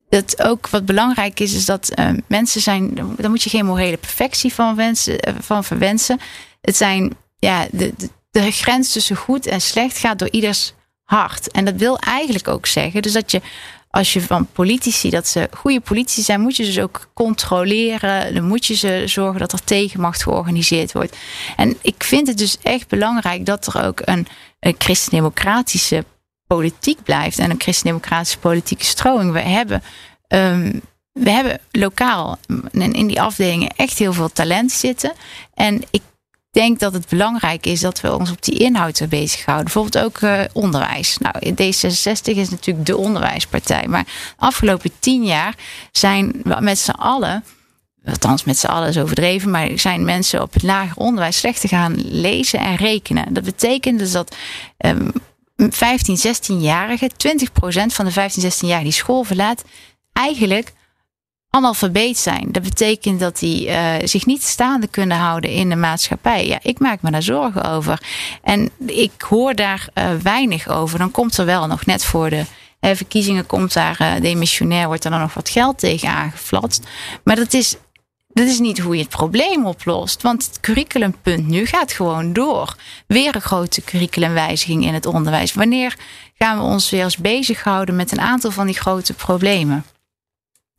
dat 0.08 0.42
ook 0.42 0.68
wat 0.68 0.84
belangrijk 0.86 1.40
is, 1.40 1.54
is 1.54 1.64
dat 1.64 1.92
uh, 1.98 2.10
mensen 2.26 2.60
zijn, 2.60 2.94
daar 3.16 3.30
moet 3.30 3.42
je 3.42 3.50
geen 3.50 3.66
morele 3.66 3.96
perfectie 3.96 4.54
van, 4.54 4.76
wensen, 4.76 5.28
uh, 5.28 5.34
van 5.40 5.64
verwensen. 5.64 6.20
Het 6.60 6.76
zijn, 6.76 7.16
ja, 7.38 7.66
de, 7.70 7.92
de, 7.96 8.10
de 8.30 8.50
grens 8.50 8.92
tussen 8.92 9.16
goed 9.16 9.46
en 9.46 9.60
slecht 9.60 9.98
gaat 9.98 10.18
door 10.18 10.30
ieders 10.30 10.72
hart. 11.04 11.50
En 11.50 11.64
dat 11.64 11.74
wil 11.74 11.98
eigenlijk 11.98 12.48
ook 12.48 12.66
zeggen, 12.66 13.02
dus 13.02 13.12
dat 13.12 13.30
je 13.30 13.40
als 13.90 14.12
je 14.12 14.20
van 14.20 14.46
politici, 14.52 15.10
dat 15.10 15.26
ze 15.26 15.48
goede 15.56 15.80
politici 15.80 16.22
zijn, 16.22 16.40
moet 16.40 16.56
je 16.56 16.64
ze 16.64 16.72
dus 16.72 16.82
ook 16.82 17.10
controleren. 17.14 18.34
Dan 18.34 18.44
moet 18.44 18.66
je 18.66 18.74
ze 18.74 19.02
zorgen 19.06 19.40
dat 19.40 19.52
er 19.52 19.64
tegenmacht 19.64 20.22
georganiseerd 20.22 20.92
wordt. 20.92 21.16
En 21.56 21.76
ik 21.82 22.04
vind 22.04 22.26
het 22.26 22.38
dus 22.38 22.58
echt 22.62 22.88
belangrijk 22.88 23.46
dat 23.46 23.66
er 23.66 23.84
ook 23.86 24.00
een, 24.04 24.26
een 24.60 24.74
christendemocratische 24.78 26.04
politiek 26.46 27.02
blijft 27.02 27.38
en 27.38 27.50
een 27.50 27.60
christendemocratische 27.60 28.38
politieke 28.38 28.84
stroming. 28.84 29.32
We 29.32 29.40
hebben. 29.40 29.82
Um, 30.28 30.80
we 31.12 31.30
hebben 31.30 31.60
lokaal 31.70 32.38
in 32.72 33.06
die 33.06 33.20
afdelingen 33.20 33.68
echt 33.76 33.98
heel 33.98 34.12
veel 34.12 34.32
talent 34.32 34.72
zitten. 34.72 35.12
En 35.54 35.82
ik 35.90 36.02
denk 36.50 36.78
dat 36.78 36.92
het 36.92 37.08
belangrijk 37.08 37.66
is 37.66 37.80
dat 37.80 38.00
we 38.00 38.16
ons 38.16 38.30
op 38.30 38.42
die 38.42 38.58
inhoud 38.58 39.02
bezighouden. 39.08 39.64
Bijvoorbeeld 39.64 40.04
ook 40.04 40.20
uh, 40.20 40.40
onderwijs. 40.52 41.18
Nou, 41.18 41.34
D66 41.50 42.36
is 42.36 42.50
natuurlijk 42.50 42.86
de 42.86 42.96
onderwijspartij. 42.96 43.86
Maar 43.88 44.04
de 44.04 44.10
afgelopen 44.36 44.90
tien 44.98 45.24
jaar 45.24 45.54
zijn 45.92 46.32
we 46.44 46.56
met 46.60 46.78
z'n 46.78 46.90
allen. 46.90 47.44
Althans, 48.04 48.44
met 48.44 48.58
z'n 48.58 48.66
allen 48.66 48.88
is 48.88 48.98
overdreven, 48.98 49.50
maar 49.50 49.68
zijn 49.74 50.04
mensen 50.04 50.42
op 50.42 50.52
het 50.52 50.62
lager 50.62 50.96
onderwijs 50.96 51.38
slecht 51.38 51.60
te 51.60 51.68
gaan 51.68 51.94
lezen 52.04 52.58
en 52.58 52.76
rekenen. 52.76 53.34
Dat 53.34 53.44
betekent 53.44 53.98
dus 53.98 54.12
dat 54.12 54.36
um, 54.78 55.12
15, 55.56 56.18
16-jarigen, 56.18 57.08
20% 57.08 57.86
van 57.86 58.04
de 58.04 58.10
15, 58.10 58.50
16-jarigen 58.52 58.82
die 58.82 58.92
school 58.92 59.22
verlaat, 59.22 59.64
eigenlijk 60.12 60.72
analfabeet 61.50 62.18
zijn. 62.18 62.48
Dat 62.52 62.62
betekent 62.62 63.20
dat 63.20 63.38
die 63.38 63.66
uh, 63.66 63.94
zich 64.04 64.26
niet 64.26 64.42
staande 64.42 64.86
kunnen 64.86 65.16
houden 65.16 65.50
in 65.50 65.68
de 65.68 65.76
maatschappij. 65.76 66.46
Ja, 66.46 66.58
ik 66.62 66.78
maak 66.78 67.02
me 67.02 67.10
daar 67.10 67.22
zorgen 67.22 67.64
over. 67.64 68.02
En 68.42 68.70
ik 68.86 69.22
hoor 69.28 69.54
daar 69.54 69.88
uh, 69.94 70.10
weinig 70.22 70.68
over. 70.68 70.98
Dan 70.98 71.10
komt 71.10 71.36
er 71.36 71.44
wel 71.44 71.66
nog 71.66 71.86
net 71.86 72.04
voor 72.04 72.30
de 72.30 72.44
verkiezingen 72.80 73.46
komt 73.46 73.72
daar 73.72 73.98
uh, 74.00 74.20
demissionair, 74.20 74.86
wordt 74.86 75.04
er 75.04 75.10
dan 75.10 75.20
nog 75.20 75.34
wat 75.34 75.48
geld 75.48 75.78
tegen 75.78 76.08
aangeflatst. 76.08 76.86
Maar 77.24 77.36
dat 77.36 77.52
is, 77.52 77.76
dat 78.28 78.46
is 78.46 78.58
niet 78.58 78.78
hoe 78.78 78.94
je 78.94 79.00
het 79.00 79.10
probleem 79.10 79.66
oplost. 79.66 80.22
Want 80.22 80.46
het 80.46 80.60
curriculumpunt 80.60 81.46
nu 81.46 81.66
gaat 81.66 81.92
gewoon 81.92 82.32
door. 82.32 82.74
Weer 83.06 83.34
een 83.34 83.40
grote 83.40 83.82
curriculumwijziging 83.82 84.84
in 84.84 84.94
het 84.94 85.06
onderwijs. 85.06 85.54
Wanneer 85.54 85.96
gaan 86.38 86.58
we 86.58 86.64
ons 86.64 86.90
weer 86.90 87.04
eens 87.04 87.16
bezighouden 87.16 87.96
met 87.96 88.12
een 88.12 88.20
aantal 88.20 88.50
van 88.50 88.66
die 88.66 88.78
grote 88.78 89.14
problemen? 89.14 89.84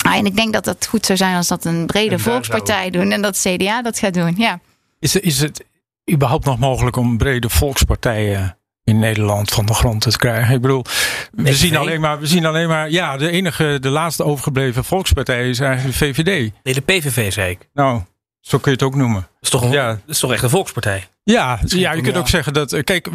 Ah, 0.01 0.15
en 0.15 0.25
ik 0.25 0.35
denk 0.35 0.53
dat 0.53 0.63
dat 0.63 0.87
goed 0.87 1.05
zou 1.05 1.17
zijn 1.17 1.35
als 1.35 1.47
dat 1.47 1.65
een 1.65 1.85
brede 1.85 2.19
volkspartij 2.19 2.89
zou... 2.91 2.91
doen 2.91 3.11
en 3.11 3.21
dat 3.21 3.41
CDA 3.41 3.81
dat 3.81 3.99
gaat 3.99 4.13
doen. 4.13 4.33
Ja. 4.37 4.59
Is, 4.99 5.15
is 5.15 5.39
het 5.39 5.65
überhaupt 6.11 6.45
nog 6.45 6.59
mogelijk 6.59 6.95
om 6.95 7.17
brede 7.17 7.49
volkspartijen 7.49 8.57
in 8.83 8.99
Nederland 8.99 9.51
van 9.51 9.65
de 9.65 9.73
grond 9.73 10.01
te 10.01 10.17
krijgen? 10.17 10.55
Ik 10.55 10.61
bedoel, 10.61 10.85
we 11.31 11.53
zien, 11.53 11.75
alleen 11.75 12.01
maar, 12.01 12.19
we 12.19 12.27
zien 12.27 12.45
alleen 12.45 12.67
maar, 12.67 12.89
ja, 12.89 13.17
de 13.17 13.29
enige, 13.29 13.77
de 13.79 13.89
laatste 13.89 14.23
overgebleven 14.23 14.83
volkspartij 14.83 15.49
is 15.49 15.59
eigenlijk 15.59 15.97
de 15.97 16.05
VVD. 16.05 16.51
Nee, 16.63 16.73
de 16.73 16.81
PVV 16.81 17.33
zei 17.33 17.51
ik. 17.51 17.69
Nou, 17.73 18.01
zo 18.41 18.57
kun 18.57 18.71
je 18.71 18.77
het 18.77 18.87
ook 18.87 18.95
noemen. 18.95 19.21
Dat 19.21 19.29
is 19.41 19.49
toch, 19.49 19.61
een, 19.61 19.71
ja. 19.71 19.87
dat 19.87 19.99
is 20.05 20.19
toch 20.19 20.31
echt 20.31 20.43
een 20.43 20.49
volkspartij? 20.49 21.07
Ja, 21.23 21.59
ja 21.65 21.93
je 21.93 22.01
kunt 22.01 22.17
ook 22.17 22.27
zeggen 22.27 22.53
dat. 22.53 22.73
Eh, 22.73 22.83
kijk, 22.83 23.07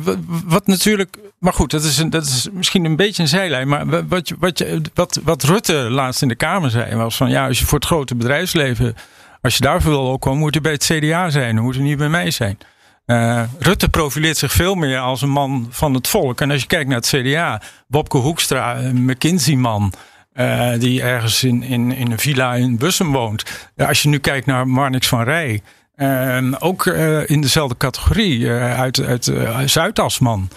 wat 0.45 0.67
natuurlijk. 0.67 1.17
Maar 1.39 1.53
goed, 1.53 1.71
dat 1.71 1.83
is, 1.83 1.99
een, 1.99 2.11
dat 2.11 2.27
is 2.27 2.49
misschien 2.53 2.85
een 2.85 2.97
beetje 2.97 3.23
een 3.23 3.29
zijlijn. 3.29 3.69
Maar 3.69 4.09
wat, 4.09 4.33
wat, 4.39 4.65
wat, 4.95 5.21
wat 5.25 5.43
Rutte 5.43 5.75
laatst 5.75 6.23
in 6.23 6.29
de 6.29 6.35
Kamer 6.35 6.71
zei, 6.71 6.97
was 6.97 7.17
van 7.17 7.31
ja, 7.31 7.47
als 7.47 7.59
je 7.59 7.67
voor 7.67 7.79
het 7.79 7.87
grote 7.87 8.15
bedrijfsleven. 8.15 8.97
Als 9.41 9.57
je 9.57 9.61
daarvoor 9.61 9.91
wil 9.91 10.19
komen, 10.19 10.39
moet 10.39 10.55
je 10.55 10.61
bij 10.61 10.73
het 10.73 10.85
CDA 10.85 11.31
zijn. 11.31 11.55
Dan 11.55 11.65
moet 11.65 11.75
je 11.75 11.81
niet 11.81 11.99
bij 11.99 12.09
mij 12.09 12.31
zijn. 12.31 12.59
Uh, 13.07 13.43
Rutte 13.59 13.89
profileert 13.89 14.37
zich 14.37 14.53
veel 14.53 14.75
meer 14.75 14.99
als 14.99 15.23
een 15.23 15.31
man 15.31 15.67
van 15.71 15.95
het 15.95 16.09
volk. 16.09 16.41
En 16.41 16.51
als 16.51 16.61
je 16.61 16.67
kijkt 16.67 16.89
naar 16.89 16.97
het 16.97 17.07
CDA, 17.07 17.63
Bobke 17.89 18.17
Hoekstra, 18.17 18.77
een 18.77 19.05
McKinsey-man. 19.05 19.93
Uh, 20.39 20.71
die 20.79 21.03
ergens 21.03 21.45
in, 21.45 21.63
in, 21.63 21.93
in 21.93 22.11
een 22.11 22.19
villa 22.19 22.55
in 22.55 22.79
Bussen 22.79 23.07
woont. 23.07 23.71
als 23.77 24.03
je 24.03 24.09
nu 24.09 24.19
kijkt 24.19 24.47
naar 24.47 24.69
Marnix 24.69 25.09
van 25.09 25.23
Rij. 25.23 25.63
Uh, 25.97 26.53
ook 26.59 26.85
uh, 26.85 27.29
in 27.29 27.41
dezelfde 27.41 27.77
categorie, 27.77 28.39
uh, 28.39 28.81
uit, 28.81 29.01
uit 29.01 29.33
Zuidasman. 29.65 30.49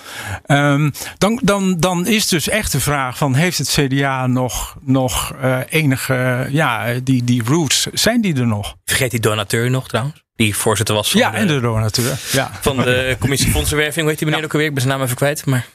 Um, 0.47 0.91
dan, 1.17 1.39
dan, 1.43 1.77
dan 1.79 2.07
is 2.07 2.27
dus 2.27 2.49
echt 2.49 2.71
de 2.71 2.79
vraag 2.79 3.17
van... 3.17 3.33
heeft 3.33 3.57
het 3.57 3.69
CDA 3.69 4.27
nog, 4.27 4.77
nog 4.81 5.35
enige... 5.69 6.47
ja, 6.49 6.93
die, 7.03 7.23
die 7.23 7.43
roots, 7.45 7.87
zijn 7.93 8.21
die 8.21 8.35
er 8.35 8.47
nog? 8.47 8.75
Vergeet 8.85 9.11
die 9.11 9.19
donateur 9.19 9.69
nog 9.69 9.87
trouwens? 9.87 10.23
Die 10.35 10.55
voorzitter 10.55 10.95
was 10.95 11.11
van 11.11 11.19
ja, 11.19 11.33
en 11.33 11.47
de 11.47 11.59
donateur. 11.59 12.19
Ja. 12.31 12.51
Van 12.61 12.77
de 12.77 13.15
commissie 13.19 13.51
Fondsenwerving. 13.51 14.07
Heet 14.07 14.17
die 14.17 14.27
meneer 14.27 14.41
ja. 14.41 14.47
ook 14.47 14.53
alweer? 14.53 14.67
Ik 14.67 14.73
ben 14.73 14.83
zijn 14.83 14.95
naam 14.95 15.03
even 15.03 15.17
kwijt, 15.17 15.45
maar... 15.45 15.65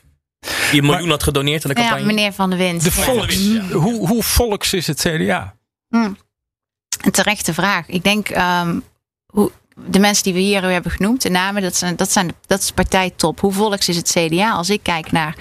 Die 0.75 0.83
een 0.83 0.89
miljoen 0.89 1.11
had 1.11 1.22
gedoneerd 1.22 1.64
aan 1.64 1.70
de 1.70 1.77
campagne. 1.77 2.01
Ja, 2.01 2.07
meneer 2.07 2.33
Van 2.33 2.51
de 2.51 2.57
Wind. 2.57 2.85
De 2.85 2.91
volks, 2.91 3.35
ja. 3.35 3.62
hoe, 3.62 4.09
hoe 4.09 4.22
volks 4.22 4.72
is 4.72 4.87
het 4.87 5.01
CDA? 5.01 5.55
Hmm. 5.89 6.16
Een 7.05 7.11
terechte 7.11 7.55
vraag. 7.55 7.89
Ik 7.89 8.05
denk, 8.05 8.29
um, 8.29 8.83
hoe, 9.27 9.51
de 9.75 9.99
mensen 9.99 10.25
die 10.25 10.33
we 10.33 10.39
hier 10.39 10.62
hebben 10.62 10.93
genoemd, 10.93 11.22
de 11.22 11.31
namen, 11.31 11.62
dat, 11.62 11.77
zijn, 11.77 11.97
dat, 11.97 12.12
zijn, 12.12 12.33
dat 12.47 12.61
is 12.61 12.70
partijtop. 12.70 13.41
Hoe 13.41 13.53
volks 13.53 13.89
is 13.89 13.97
het 13.97 14.11
CDA? 14.11 14.51
Als 14.51 14.70
ik 14.70 14.83
kijk 14.83 15.12
naar 15.12 15.37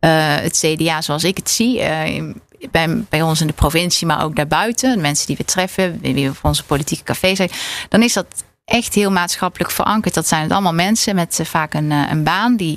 uh, 0.00 0.36
het 0.36 0.58
CDA 0.58 1.00
zoals 1.00 1.24
ik 1.24 1.36
het 1.36 1.50
zie, 1.50 1.78
uh, 1.78 2.32
bij, 2.70 3.04
bij 3.08 3.22
ons 3.22 3.40
in 3.40 3.46
de 3.46 3.52
provincie, 3.52 4.06
maar 4.06 4.24
ook 4.24 4.36
daarbuiten, 4.36 4.94
de 4.94 5.00
mensen 5.00 5.26
die 5.26 5.36
we 5.36 5.44
treffen, 5.44 5.98
wie 6.00 6.28
we 6.28 6.34
voor 6.34 6.48
onze 6.48 6.64
politieke 6.64 7.04
café 7.04 7.34
zijn, 7.34 7.50
dan 7.88 8.02
is 8.02 8.12
dat 8.12 8.26
echt 8.66 8.94
heel 8.94 9.10
maatschappelijk 9.10 9.70
verankerd. 9.70 10.14
Dat 10.14 10.28
zijn 10.28 10.42
het 10.42 10.52
allemaal 10.52 10.74
mensen 10.74 11.14
met 11.14 11.40
eh, 11.40 11.46
vaak 11.46 11.74
een, 11.74 11.90
een 11.90 12.22
baan 12.22 12.56
die, 12.56 12.76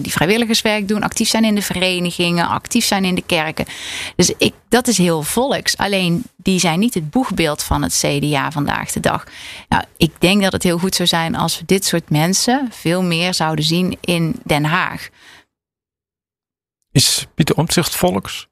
die 0.00 0.12
vrijwilligerswerk 0.12 0.88
doen, 0.88 1.02
actief 1.02 1.28
zijn 1.28 1.44
in 1.44 1.54
de 1.54 1.62
verenigingen, 1.62 2.48
actief 2.48 2.84
zijn 2.84 3.04
in 3.04 3.14
de 3.14 3.22
kerken. 3.26 3.66
Dus 4.16 4.32
ik, 4.38 4.54
dat 4.68 4.88
is 4.88 4.98
heel 4.98 5.22
volks. 5.22 5.76
Alleen 5.76 6.24
die 6.36 6.58
zijn 6.58 6.78
niet 6.78 6.94
het 6.94 7.10
boegbeeld 7.10 7.62
van 7.62 7.82
het 7.82 8.04
CDA 8.04 8.50
vandaag 8.50 8.92
de 8.92 9.00
dag. 9.00 9.24
Nou, 9.68 9.84
ik 9.96 10.12
denk 10.18 10.42
dat 10.42 10.52
het 10.52 10.62
heel 10.62 10.78
goed 10.78 10.94
zou 10.94 11.08
zijn 11.08 11.34
als 11.34 11.58
we 11.58 11.64
dit 11.64 11.84
soort 11.84 12.10
mensen 12.10 12.68
veel 12.70 13.02
meer 13.02 13.34
zouden 13.34 13.64
zien 13.64 13.98
in 14.00 14.40
Den 14.44 14.64
Haag. 14.64 15.08
Is 16.92 17.26
Pieter 17.34 17.56
Omtzigt 17.56 17.96
volks? 17.96 18.48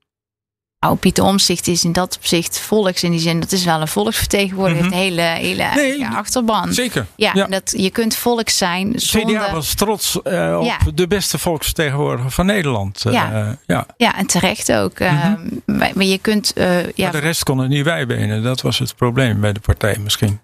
Nou, 0.85 0.97
Pieter 0.97 1.25
Omzicht 1.25 1.67
is 1.67 1.85
in 1.85 1.93
dat 1.93 2.17
opzicht 2.17 2.61
volks. 2.61 3.03
In 3.03 3.11
die 3.11 3.21
zin, 3.21 3.41
dat 3.41 3.53
is 3.53 3.65
wel 3.65 3.81
een 3.81 3.89
volksvertegenwoordiger. 3.89 4.85
Mm 4.85 4.91
-hmm. 4.91 4.99
hele, 4.99 5.23
hele 5.23 5.71
nee, 5.75 6.07
achterban. 6.07 6.73
Zeker. 6.73 7.07
Ja, 7.17 7.33
Dat, 7.33 7.75
je 7.77 7.91
kunt 7.91 8.17
volks 8.17 8.57
zijn 8.57 8.93
zonder... 8.97 9.37
CDA 9.37 9.53
was 9.53 9.75
trots 9.75 10.19
uh, 10.25 10.57
op 10.59 10.65
ja. 10.65 10.79
de 10.95 11.07
beste 11.07 11.39
volksvertegenwoordiger 11.39 12.31
van 12.31 12.47
Nederland. 12.47 13.05
Uh, 13.07 13.13
ja. 13.13 13.59
ja. 13.67 13.87
ja, 13.97 14.17
en 14.17 14.27
terecht 14.27 14.73
ook. 14.73 14.99
Mm 14.99 15.07
-hmm. 15.07 15.63
uh, 15.67 15.93
maar 15.95 16.05
je 16.05 16.19
kunt... 16.19 16.53
ja. 16.55 16.85
Maar 16.97 17.13
de 17.13 17.19
rest 17.19 17.43
kon 17.43 17.59
het 17.59 17.69
niet 17.69 17.85
bijbenen. 17.85 18.43
Dat 18.43 18.61
was 18.61 18.79
het 18.79 18.97
probleem 18.97 19.41
bij 19.41 19.53
de 19.53 19.61
partij 19.61 19.99
misschien. 19.99 20.41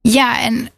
Ja, 0.00 0.40
en 0.40 0.70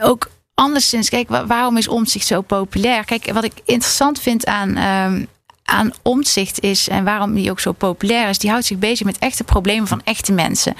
ook 0.00 0.30
anderszins, 0.54 1.08
kijk, 1.08 1.28
waarom 1.28 1.76
is 1.76 1.88
Omzicht 1.88 2.26
zo 2.26 2.40
populair? 2.40 3.04
Kijk, 3.04 3.32
wat 3.32 3.44
ik 3.44 3.52
interessant 3.64 4.20
vind 4.20 4.46
aan, 4.46 4.78
um, 4.78 5.26
aan 5.66 5.92
omzicht 6.02 6.60
is 6.60 6.88
en 6.88 7.04
waarom 7.04 7.34
die 7.34 7.50
ook 7.50 7.60
zo 7.60 7.72
populair 7.72 8.28
is, 8.28 8.38
die 8.38 8.50
houdt 8.50 8.66
zich 8.66 8.78
bezig 8.78 9.06
met 9.06 9.18
echte 9.18 9.44
problemen 9.44 9.88
van 9.88 10.00
echte 10.04 10.32
mensen. 10.32 10.74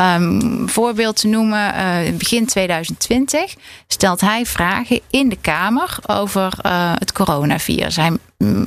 Um, 0.00 0.68
voorbeeld 0.68 1.16
te 1.16 1.26
noemen, 1.26 1.74
uh, 1.74 2.16
begin 2.16 2.46
2020 2.46 3.54
stelt 3.86 4.20
hij 4.20 4.46
vragen 4.46 5.00
in 5.10 5.28
de 5.28 5.38
Kamer 5.40 5.98
over 6.06 6.52
uh, 6.66 6.92
het 6.98 7.12
coronavirus. 7.12 7.96
Hij 7.96 8.16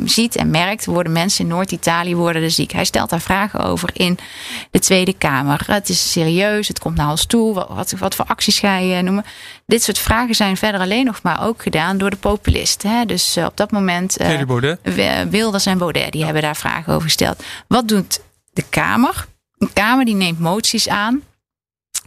ziet 0.06 0.36
en 0.36 0.50
merkt, 0.50 0.86
worden 0.86 1.12
mensen 1.12 1.44
in 1.44 1.52
Noord-Italië 1.52 2.16
worden 2.16 2.44
er 2.44 2.52
ziek. 2.52 2.72
Hij 2.72 2.86
stelt 2.86 3.10
daar 3.10 3.22
vragen 3.22 3.60
over 3.60 3.90
in 3.94 4.18
de 4.72 4.80
Tweede 4.80 5.14
Kamer. 5.14 5.62
Het 5.68 5.90
is 5.90 6.12
serieus, 6.12 6.68
het 6.68 6.80
komt 6.80 6.96
naar 6.96 7.10
ons 7.10 7.26
toe. 7.26 7.54
Wat, 7.54 7.94
wat, 8.00 8.16
voor 8.16 8.26
acties 8.26 8.60
ga 8.60 8.78
je 8.78 9.02
noemen? 9.02 9.26
Dit 9.66 9.84
soort 9.84 9.98
vragen 9.98 10.36
zijn 10.36 10.58
verder 10.58 10.82
alleen 10.82 11.06
nog 11.06 11.22
maar 11.22 11.46
ook 11.46 11.62
gedaan 11.62 11.98
door 11.98 12.10
de 12.10 12.16
populisten. 12.16 12.90
Hè? 12.90 13.06
Dus 13.06 13.38
uh, 13.38 13.46
op 13.46 13.58
dat 13.58 13.72
moment 13.72 14.22
uh, 14.22 14.28
Wilders 15.56 15.66
en 15.66 15.78
Baudet, 15.78 16.12
die 16.12 16.24
hebben 16.24 16.42
daar 16.42 16.56
vragen 16.56 16.94
over 16.94 17.06
gesteld. 17.06 17.44
Wat 17.68 17.88
doet 17.88 18.22
de 18.54 18.64
Kamer? 18.70 19.26
Een 19.58 19.74
Kamer 19.74 20.06
die 20.06 20.16
neemt 20.16 20.40
moties 20.40 20.88
aan 20.90 21.24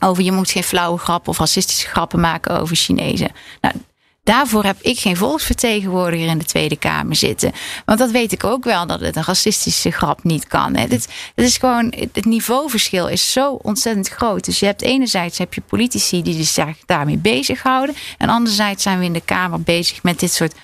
over 0.00 0.22
je 0.22 0.32
moet 0.32 0.50
geen 0.50 0.62
flauwe 0.62 0.98
grappen 0.98 1.30
of 1.30 1.38
racistische 1.38 1.86
grappen 1.86 2.20
maken 2.20 2.60
over 2.60 2.76
Chinezen. 2.76 3.30
Nou, 3.60 3.74
Daarvoor 4.22 4.64
heb 4.64 4.76
ik 4.80 4.98
geen 4.98 5.16
volksvertegenwoordiger 5.16 6.26
in 6.26 6.38
de 6.38 6.44
Tweede 6.44 6.76
Kamer 6.76 7.16
zitten. 7.16 7.52
Want 7.84 7.98
dat 7.98 8.10
weet 8.10 8.32
ik 8.32 8.44
ook 8.44 8.64
wel, 8.64 8.86
dat 8.86 9.00
het 9.00 9.16
een 9.16 9.24
racistische 9.24 9.90
grap 9.90 10.24
niet 10.24 10.46
kan. 10.46 10.76
Het, 10.76 10.90
het 10.90 11.08
is 11.34 11.56
gewoon, 11.56 11.94
het 12.12 12.24
niveauverschil 12.24 13.08
is 13.08 13.32
zo 13.32 13.52
ontzettend 13.52 14.08
groot. 14.08 14.44
Dus 14.44 14.58
je 14.58 14.66
hebt 14.66 14.82
enerzijds 14.82 15.38
heb 15.38 15.54
je 15.54 15.60
politici 15.60 16.22
die 16.22 16.44
zich 16.44 16.76
daarmee 16.86 17.16
bezighouden. 17.16 17.94
En 18.18 18.28
anderzijds 18.28 18.82
zijn 18.82 18.98
we 18.98 19.04
in 19.04 19.12
de 19.12 19.20
Kamer 19.24 19.62
bezig 19.62 20.02
met 20.02 20.20
dit 20.20 20.32
soort 20.32 20.54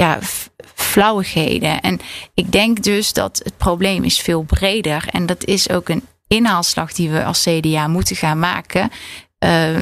ja, 0.00 0.18
flauwigheden. 0.74 1.80
En 1.80 2.00
ik 2.34 2.52
denk 2.52 2.82
dus 2.82 3.12
dat 3.12 3.40
het 3.44 3.56
probleem 3.56 4.04
is 4.04 4.20
veel 4.20 4.42
breder. 4.42 5.04
En 5.10 5.26
dat 5.26 5.44
is 5.44 5.70
ook 5.70 5.88
een 5.88 6.02
inhaalslag 6.28 6.92
die 6.92 7.10
we 7.10 7.24
als 7.24 7.42
CDA 7.42 7.88
moeten 7.88 8.16
gaan 8.16 8.38
maken. 8.38 8.90
Uh, 9.44 9.76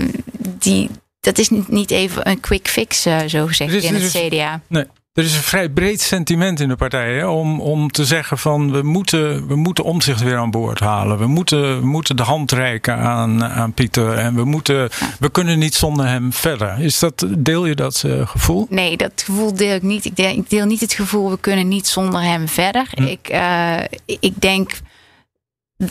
die, 0.58 0.90
dat 1.20 1.38
is 1.38 1.48
niet, 1.48 1.68
niet 1.68 1.90
even 1.90 2.28
een 2.28 2.40
quick 2.40 2.68
fix, 2.68 3.06
uh, 3.06 3.18
zo 3.26 3.46
gezegd, 3.46 3.84
in 3.84 3.94
het 3.94 4.10
CDA. 4.10 4.60
Nee. 4.66 4.84
Er 5.18 5.24
is 5.24 5.36
een 5.36 5.42
vrij 5.42 5.68
breed 5.68 6.00
sentiment 6.00 6.60
in 6.60 6.68
de 6.68 6.76
partij 6.76 7.14
hè, 7.14 7.26
om, 7.26 7.60
om 7.60 7.90
te 7.90 8.04
zeggen 8.04 8.38
van 8.38 8.72
we 8.72 8.82
moeten, 8.82 9.46
we 9.46 9.56
moeten 9.56 9.84
omzicht 9.84 10.22
weer 10.22 10.36
aan 10.36 10.50
boord 10.50 10.80
halen. 10.80 11.18
We 11.18 11.26
moeten, 11.26 11.80
we 11.80 11.86
moeten 11.86 12.16
de 12.16 12.22
hand 12.22 12.52
reiken 12.52 12.96
aan, 12.96 13.44
aan 13.44 13.72
Pieter 13.72 14.14
en 14.14 14.34
we, 14.34 14.44
moeten, 14.44 14.90
we 15.18 15.30
kunnen 15.30 15.58
niet 15.58 15.74
zonder 15.74 16.06
hem 16.06 16.32
verder. 16.32 16.80
Is 16.80 16.98
dat, 16.98 17.26
deel 17.38 17.66
je 17.66 17.74
dat 17.74 18.02
uh, 18.06 18.28
gevoel? 18.28 18.66
Nee, 18.70 18.96
dat 18.96 19.12
gevoel 19.24 19.54
deel 19.54 19.74
ik 19.74 19.82
niet. 19.82 20.04
Ik 20.04 20.16
deel, 20.16 20.36
ik 20.36 20.50
deel 20.50 20.66
niet 20.66 20.80
het 20.80 20.92
gevoel 20.92 21.30
we 21.30 21.38
kunnen 21.40 21.68
niet 21.68 21.86
zonder 21.86 22.22
hem 22.22 22.48
verder. 22.48 22.86
Hm. 22.94 23.02
Ik, 23.02 23.28
uh, 23.32 23.80
ik 24.06 24.40
denk 24.40 24.70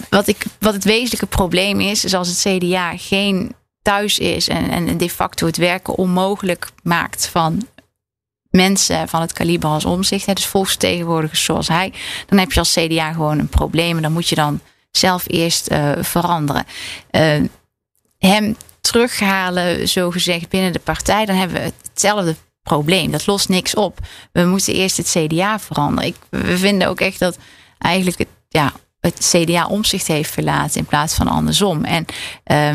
wat, 0.10 0.28
ik, 0.28 0.44
wat 0.60 0.74
het 0.74 0.84
wezenlijke 0.84 1.26
probleem 1.26 1.80
is, 1.80 2.06
is 2.06 2.14
als 2.14 2.28
het 2.28 2.60
CDA 2.60 2.98
geen 2.98 3.56
thuis 3.82 4.20
is 4.20 4.48
en, 4.48 4.70
en 4.70 4.98
de 4.98 5.10
facto 5.10 5.46
het 5.46 5.58
werken 5.58 5.96
onmogelijk 5.96 6.70
maakt 6.84 7.28
van 7.28 7.68
mensen 8.58 9.08
van 9.08 9.22
het 9.22 9.34
kaliber 9.34 9.70
als 9.70 9.86
omzicht, 9.86 10.36
dus 10.36 10.46
volksvertegenwoordigers 10.46 11.44
zoals 11.44 11.68
hij, 11.68 11.94
dan 12.26 12.38
heb 12.38 12.52
je 12.52 12.60
als 12.60 12.74
CDA 12.74 13.12
gewoon 13.12 13.40
een 13.40 13.50
probleem 13.50 13.96
en 13.96 14.02
dan 14.02 14.12
moet 14.12 14.30
je 14.30 14.36
dan 14.36 14.60
zelf 14.92 15.24
eerst 15.28 15.72
uh, 15.72 15.92
veranderen. 16.00 16.66
Uh, 17.12 17.44
hem 18.18 18.56
terughalen, 18.82 19.88
zo 19.88 20.12
gezegd, 20.12 20.50
binnen 20.50 20.74
de 20.74 20.80
partij, 20.80 21.26
dan 21.26 21.36
hebben 21.36 21.62
we 21.62 21.74
hetzelfde 21.90 22.36
probleem. 22.64 23.12
Dat 23.12 23.28
lost 23.28 23.50
niks 23.50 23.76
op. 23.76 24.00
We 24.32 24.44
moeten 24.44 24.74
eerst 24.74 24.98
het 24.98 25.10
CDA 25.10 25.60
veranderen. 25.60 26.10
Ik, 26.10 26.16
we 26.30 26.58
vinden 26.58 26.88
ook 26.88 27.00
echt 27.00 27.20
dat 27.20 27.38
eigenlijk 27.78 28.18
het 28.18 28.28
ja, 28.50 28.74
het 29.00 29.36
CDA 29.36 29.66
omzicht 29.68 30.08
heeft 30.08 30.32
verlaten 30.32 30.80
in 30.80 30.86
plaats 30.86 31.14
van 31.14 31.28
andersom. 31.28 31.84
En 31.84 32.06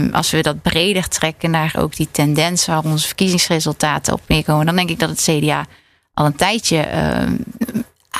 um, 0.00 0.14
als 0.14 0.30
we 0.30 0.42
dat 0.42 0.62
breder 0.62 1.08
trekken 1.08 1.50
naar 1.50 1.74
ook 1.78 1.96
die 1.96 2.08
tendens 2.10 2.66
waar 2.66 2.84
onze 2.84 3.06
verkiezingsresultaten 3.06 4.12
op 4.12 4.20
neerkomen, 4.26 4.66
dan 4.66 4.76
denk 4.76 4.90
ik 4.90 4.98
dat 4.98 5.08
het 5.08 5.22
CDA 5.22 5.66
al 6.14 6.26
een 6.26 6.36
tijdje 6.36 6.88
um, 7.22 7.44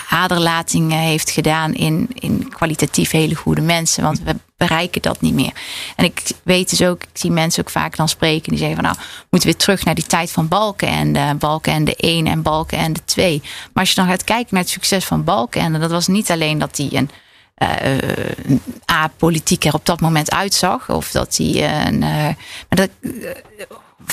aderlatingen 0.08 0.98
heeft 0.98 1.30
gedaan 1.30 1.74
in, 1.74 2.08
in 2.14 2.48
kwalitatief 2.48 3.10
hele 3.10 3.34
goede 3.34 3.60
mensen. 3.60 4.02
Want 4.02 4.22
we 4.22 4.36
bereiken 4.56 5.02
dat 5.02 5.20
niet 5.20 5.34
meer. 5.34 5.52
En 5.96 6.04
ik 6.04 6.22
weet 6.42 6.70
dus 6.70 6.82
ook, 6.82 7.02
ik 7.02 7.08
zie 7.12 7.30
mensen 7.30 7.62
ook 7.62 7.70
vaak 7.70 7.96
dan 7.96 8.08
spreken 8.08 8.50
die 8.50 8.58
zeggen 8.58 8.76
van 8.76 8.84
nou, 8.84 8.96
we 8.98 9.26
moeten 9.30 9.48
weer 9.48 9.58
terug 9.58 9.84
naar 9.84 9.94
die 9.94 10.06
tijd 10.06 10.30
van 10.30 10.48
Balken 10.48 10.88
en 10.88 11.12
de 11.12 11.34
Balken 11.38 11.72
en 11.72 11.84
de 11.84 11.96
1 11.96 12.26
en 12.26 12.42
Balken 12.42 12.78
en 12.78 12.92
de 12.92 13.04
2. 13.04 13.40
Maar 13.42 13.70
als 13.74 13.88
je 13.88 13.94
dan 13.94 14.06
gaat 14.06 14.24
kijken 14.24 14.48
naar 14.50 14.62
het 14.62 14.72
succes 14.72 15.04
van 15.04 15.24
Balken 15.24 15.60
en 15.60 15.80
dat 15.80 15.90
was 15.90 16.06
niet 16.06 16.30
alleen 16.30 16.58
dat 16.58 16.76
hij 16.76 16.88
een 16.92 17.10
uh, 17.58 17.68
apolitiek 18.84 19.64
er 19.64 19.74
op 19.74 19.86
dat 19.86 20.00
moment 20.00 20.30
uitzag. 20.30 20.90
Of 20.90 21.10
dat 21.10 21.36
hij 21.36 21.86
een, 21.86 21.98
maar 21.98 22.36
dat, 22.68 22.90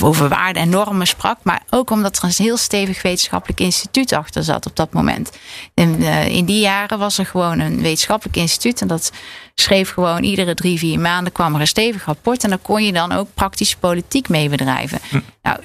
over 0.01 0.29
waarden 0.29 0.61
en 0.61 0.69
normen 0.69 1.07
sprak. 1.07 1.37
Maar 1.43 1.63
ook 1.69 1.89
omdat 1.89 2.17
er 2.17 2.23
een 2.23 2.33
heel 2.35 2.57
stevig 2.57 3.01
wetenschappelijk 3.01 3.59
instituut 3.59 4.13
achter 4.13 4.43
zat 4.43 4.65
op 4.65 4.75
dat 4.75 4.93
moment. 4.93 5.31
In, 5.73 6.01
in 6.27 6.45
die 6.45 6.59
jaren 6.59 6.99
was 6.99 7.17
er 7.17 7.25
gewoon 7.25 7.59
een 7.59 7.81
wetenschappelijk 7.81 8.37
instituut. 8.37 8.81
En 8.81 8.87
dat 8.87 9.11
schreef 9.55 9.91
gewoon 9.91 10.23
iedere 10.23 10.53
drie, 10.53 10.77
vier 10.77 10.99
maanden 10.99 11.33
kwam 11.33 11.55
er 11.55 11.61
een 11.61 11.67
stevig 11.67 12.05
rapport. 12.05 12.43
En 12.43 12.49
daar 12.49 12.59
kon 12.59 12.83
je 12.83 12.93
dan 12.93 13.11
ook 13.11 13.27
praktische 13.33 13.77
politiek 13.77 14.29
mee 14.29 14.49
bedrijven. 14.49 14.99
Hm. 15.09 15.19
Nou, 15.41 15.59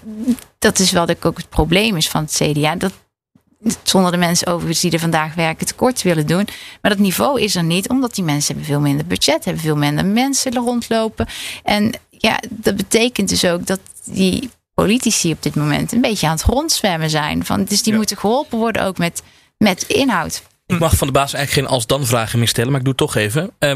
dat 0.58 0.78
is 0.78 0.92
wat 0.92 1.08
ik 1.08 1.24
ook 1.24 1.36
het 1.36 1.48
probleem 1.48 1.96
is 1.96 2.08
van 2.08 2.22
het 2.22 2.42
CDA. 2.42 2.74
Dat 2.74 2.92
zonder 3.82 4.10
de 4.10 4.16
mensen 4.16 4.46
overigens 4.46 4.80
die 4.80 4.90
er 4.90 4.98
vandaag 4.98 5.34
werken 5.34 5.66
tekort 5.66 6.02
willen 6.02 6.26
doen. 6.26 6.48
Maar 6.82 6.90
dat 6.90 7.00
niveau 7.00 7.40
is 7.40 7.54
er 7.54 7.64
niet, 7.64 7.88
omdat 7.88 8.14
die 8.14 8.24
mensen 8.24 8.46
hebben 8.46 8.72
veel 8.72 8.80
minder 8.80 9.06
budget, 9.06 9.44
hebben 9.44 9.62
veel 9.62 9.76
minder 9.76 10.04
mensen 10.04 10.54
rondlopen. 10.54 11.26
En 11.62 11.92
ja, 12.10 12.40
dat 12.50 12.76
betekent 12.76 13.28
dus 13.28 13.44
ook 13.44 13.66
dat 13.66 13.80
die 14.04 14.50
politici 14.74 15.32
op 15.32 15.42
dit 15.42 15.54
moment 15.54 15.92
een 15.92 16.00
beetje 16.00 16.26
aan 16.26 16.36
het 16.36 16.44
rondzwemmen 16.44 17.10
zijn. 17.10 17.44
Van, 17.44 17.64
dus 17.64 17.82
die 17.82 17.94
moeten 17.94 18.16
geholpen 18.16 18.58
worden 18.58 18.84
ook 18.84 18.98
met, 18.98 19.22
met 19.58 19.82
inhoud. 19.82 20.42
Ik 20.66 20.78
mag 20.78 20.96
van 20.96 21.06
de 21.06 21.12
baas 21.12 21.32
eigenlijk 21.32 21.66
geen 21.66 21.76
als-dan 21.76 22.06
vragen 22.06 22.38
meer 22.38 22.48
stellen, 22.48 22.70
maar 22.70 22.80
ik 22.80 22.86
doe 22.86 22.94
het 22.98 23.12
toch 23.12 23.22
even. 23.22 23.50
Uh, 23.58 23.74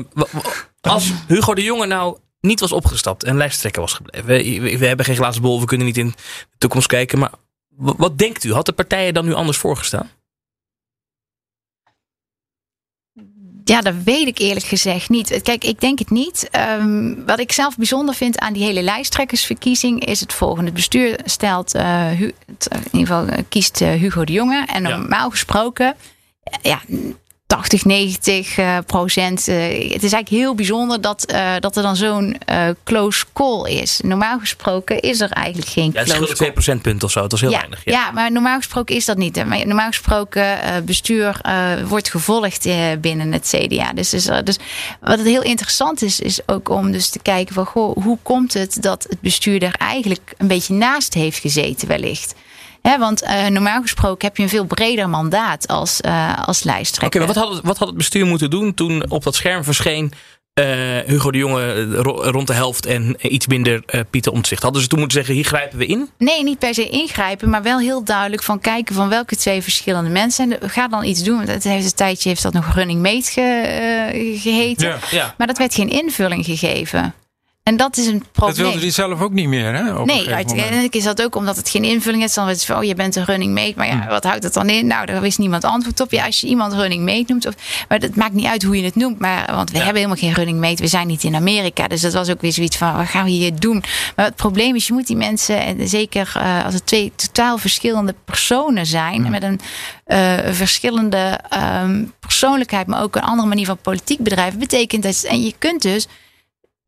als 0.81 1.13
Hugo 1.27 1.55
de 1.55 1.63
Jonge 1.63 1.87
nou 1.87 2.17
niet 2.41 2.61
was 2.61 2.73
opgestapt 2.73 3.25
en 3.25 3.37
lijsttrekker 3.37 3.81
was 3.81 3.93
gebleven. 3.93 4.27
We, 4.27 4.79
we, 4.79 4.87
hebben 4.87 5.07
geen 5.07 5.17
glazen 5.17 5.43
bol, 5.43 5.61
we 5.61 5.67
kunnen 5.67 5.87
niet 5.87 5.97
in 5.97 6.15
de 6.51 6.59
toekomst 6.59 6.87
kijken. 6.87 7.19
Maar 7.19 7.31
wat 7.79 8.19
denkt 8.19 8.45
u? 8.45 8.53
Had 8.53 8.67
de 8.67 8.73
partijen 8.73 9.15
dan 9.15 9.25
nu 9.25 9.33
anders 9.33 9.59
voorgestaan? 9.59 10.11
Ja, 13.65 13.81
dat 13.81 13.95
weet 14.05 14.27
ik 14.27 14.39
eerlijk 14.39 14.67
gezegd 14.67 15.09
niet. 15.09 15.43
Kijk, 15.43 15.65
ik 15.65 15.81
denk 15.81 15.99
het 15.99 16.11
niet. 16.11 16.49
Um, 16.81 17.27
wat 17.27 17.39
ik 17.39 17.53
zelf 17.53 17.77
bijzonder 17.77 18.15
vind 18.15 18.39
aan 18.39 18.53
die 18.53 18.65
hele 18.65 18.83
lijsttrekkersverkiezing 18.83 20.05
is 20.05 20.21
het 20.21 20.33
volgende. 20.33 20.65
Het 20.65 20.75
bestuur 20.75 21.21
stelt, 21.25 21.75
uh, 21.75 22.21
in 22.21 22.35
ieder 22.93 23.07
geval 23.07 23.27
kiest 23.49 23.79
Hugo 23.79 24.25
de 24.25 24.33
Jonge. 24.33 24.67
En 24.67 24.83
normaal 24.83 25.31
gesproken, 25.31 25.97
ja, 26.63 26.81
80, 27.49 27.85
90 27.85 28.59
uh, 28.59 28.79
procent. 28.87 29.49
Uh, 29.49 29.57
het 29.93 30.03
is 30.03 30.13
eigenlijk 30.13 30.29
heel 30.29 30.55
bijzonder 30.55 31.01
dat, 31.01 31.33
uh, 31.33 31.55
dat 31.61 31.77
er 31.77 31.83
dan 31.83 31.97
zo'n 31.97 32.37
close 32.85 33.25
call 33.33 33.71
is. 33.71 34.01
Normaal 34.05 34.39
gesproken 34.39 35.01
is 35.01 35.21
er 35.21 35.31
eigenlijk 35.31 35.69
geen 35.69 35.91
ja, 35.93 36.03
close 36.03 36.25
call. 36.25 36.35
2 36.35 36.53
procentpunt 36.53 37.03
of 37.03 37.11
zo, 37.11 37.21
dat 37.21 37.33
is 37.33 37.41
heel 37.41 37.51
ja, 37.51 37.59
weinig. 37.59 37.81
Ja. 37.85 37.93
ja. 37.93 38.11
maar 38.11 38.33
normaal 38.33 38.57
gesproken 38.57 38.97
is 38.97 39.05
dat 39.05 39.17
niet. 39.17 39.47
Maar 39.47 39.67
normaal 39.67 39.87
gesproken 39.87 40.59
bestuur 40.85 41.41
wordt 41.87 42.11
gevolgd 42.11 42.69
binnen 43.01 43.33
het 43.33 43.55
CDA. 43.57 43.93
Dus, 43.93 44.11
dus, 44.11 44.25
dus 44.45 44.59
wat 45.01 45.19
het 45.19 45.27
heel 45.27 45.43
interessant 45.43 46.03
is, 46.03 46.21
is 46.21 46.49
ook 46.49 46.69
om 46.69 46.93
dus 46.93 47.09
te 47.09 47.19
kijken 47.19 47.55
van 47.55 47.67
goh, 47.67 47.97
hoe 48.05 48.19
komt 48.23 48.55
het 48.55 48.83
dat 48.83 49.07
het 49.09 49.21
bestuur 49.21 49.63
er 49.63 49.75
eigenlijk 49.75 50.35
een 50.37 50.49
beetje 50.49 50.75
naast 50.75 51.15
heeft 51.15 51.39
gezeten 51.39 51.89
wellicht 51.89 52.35
want 52.97 53.23
uh, 53.23 53.47
normaal 53.47 53.83
gesproken 53.83 54.27
heb 54.27 54.37
je 54.37 54.43
een 54.43 54.49
veel 54.49 54.65
breder 54.65 55.09
mandaat 55.09 55.67
als, 55.67 56.01
uh, 56.07 56.39
als 56.45 56.63
lijsttrekker. 56.63 57.21
Oké, 57.21 57.31
okay, 57.31 57.43
wat, 57.43 57.45
had 57.45 57.57
het, 57.57 57.67
wat 57.67 57.79
had 57.79 57.89
het 57.89 57.97
bestuur 57.97 58.27
moeten 58.27 58.51
doen 58.51 58.75
toen 58.75 59.11
op 59.11 59.23
dat 59.23 59.35
scherm 59.35 59.65
verscheen 59.65 60.13
uh, 60.59 60.99
Hugo 61.07 61.31
de 61.31 61.39
Jonge 61.39 61.95
rond 62.31 62.47
de 62.47 62.53
helft 62.53 62.87
en 62.87 63.17
iets 63.21 63.47
minder 63.47 63.83
uh, 63.87 64.01
Pieter 64.11 64.33
Omtzigt. 64.33 64.63
Hadden 64.63 64.83
ze 64.83 64.89
toen 64.89 64.99
moeten 64.99 65.17
zeggen, 65.17 65.35
hier 65.35 65.45
grijpen 65.45 65.79
we 65.79 65.87
in? 65.87 66.11
Nee, 66.19 66.43
niet 66.43 66.59
per 66.59 66.75
se 66.75 66.89
ingrijpen, 66.89 67.51
maar 67.51 67.63
wel 67.63 67.79
heel 67.79 68.05
duidelijk 68.05 68.43
van 68.43 68.61
kijken 68.61 68.95
van 68.95 69.09
welke 69.09 69.37
twee 69.37 69.63
verschillende 69.63 70.11
mensen. 70.11 70.61
En 70.61 70.71
ga 70.71 70.89
dan 70.89 71.05
iets 71.05 71.23
doen. 71.23 71.41
Het 71.41 71.65
heeft 71.65 71.85
een 71.85 71.95
tijdje 71.95 72.29
heeft 72.29 72.43
dat 72.43 72.53
nog 72.53 72.75
running 72.75 73.03
mate 73.03 73.31
ge, 73.31 74.11
uh, 74.15 74.41
geheten. 74.41 74.89
Ja, 74.89 74.99
ja. 75.11 75.35
Maar 75.39 75.47
dat 75.47 75.59
werd 75.59 75.75
geen 75.75 75.89
invulling 75.89 76.45
gegeven. 76.45 77.15
En 77.69 77.77
dat 77.77 77.97
is 77.97 78.07
een 78.07 78.25
probleem. 78.33 78.57
Dat 78.57 78.65
wilde 78.65 78.81
hij 78.81 78.91
zelf 78.91 79.21
ook 79.21 79.33
niet 79.33 79.49
meer, 79.49 79.75
hè? 79.75 80.05
nee, 80.05 80.29
uiteindelijk 80.35 80.95
is 80.95 81.05
dat 81.05 81.23
ook 81.23 81.35
omdat 81.35 81.57
het 81.57 81.69
geen 81.69 81.85
invulling 81.85 82.23
is. 82.23 82.35
Dan 82.35 82.49
het 82.49 82.65
van, 82.65 82.77
oh, 82.77 82.85
je 82.85 82.95
bent 82.95 83.17
een 83.17 83.25
running 83.25 83.55
mate. 83.55 83.73
Maar 83.77 83.87
ja, 83.87 84.07
wat 84.09 84.25
houdt 84.25 84.43
het 84.43 84.55
dan 84.55 84.69
in? 84.69 84.87
Nou, 84.87 85.07
daar 85.07 85.21
wist 85.21 85.39
niemand 85.39 85.65
antwoord 85.65 86.01
op. 86.01 86.11
Ja, 86.11 86.27
als 86.27 86.41
je 86.41 86.47
iemand 86.47 86.73
running 86.73 87.05
mate 87.05 87.25
noemt. 87.27 87.47
Of, 87.47 87.55
maar 87.89 87.99
het 87.99 88.17
maakt 88.17 88.33
niet 88.33 88.47
uit 88.47 88.63
hoe 88.63 88.77
je 88.77 88.85
het 88.85 88.95
noemt. 88.95 89.19
Maar, 89.19 89.55
want 89.55 89.71
we 89.71 89.77
ja. 89.77 89.83
hebben 89.85 90.03
helemaal 90.03 90.23
geen 90.23 90.35
running 90.35 90.61
mate. 90.61 90.83
We 90.83 90.89
zijn 90.89 91.07
niet 91.07 91.25
in 91.25 91.35
Amerika. 91.35 91.89
Dus 91.89 92.01
dat 92.01 92.13
was 92.13 92.29
ook 92.29 92.41
weer 92.41 92.53
zoiets 92.53 92.77
van, 92.77 92.97
wat 92.97 93.07
gaan 93.07 93.25
we 93.25 93.31
hier 93.31 93.59
doen? 93.59 93.83
Maar 94.17 94.25
het 94.25 94.37
probleem 94.37 94.75
is, 94.75 94.87
je 94.87 94.93
moet 94.93 95.07
die 95.07 95.17
mensen, 95.17 95.61
en 95.61 95.89
zeker 95.89 96.33
uh, 96.37 96.65
als 96.65 96.75
het 96.75 96.87
twee 96.87 97.13
totaal 97.17 97.59
verschillende 97.59 98.15
personen 98.25 98.87
zijn. 98.87 99.23
Mm. 99.23 99.31
Met 99.31 99.43
een 99.43 99.61
uh, 100.07 100.53
verschillende 100.55 101.41
um, 101.83 102.13
persoonlijkheid, 102.21 102.87
maar 102.87 103.03
ook 103.03 103.17
een 103.17 103.23
andere 103.23 103.49
manier 103.49 103.67
van 103.67 103.79
politiek 103.79 104.19
bedrijven. 104.19 104.59
Betekent 104.59 105.03
dat, 105.03 105.23
en 105.23 105.43
je 105.43 105.55
kunt 105.59 105.83
dus 105.83 106.07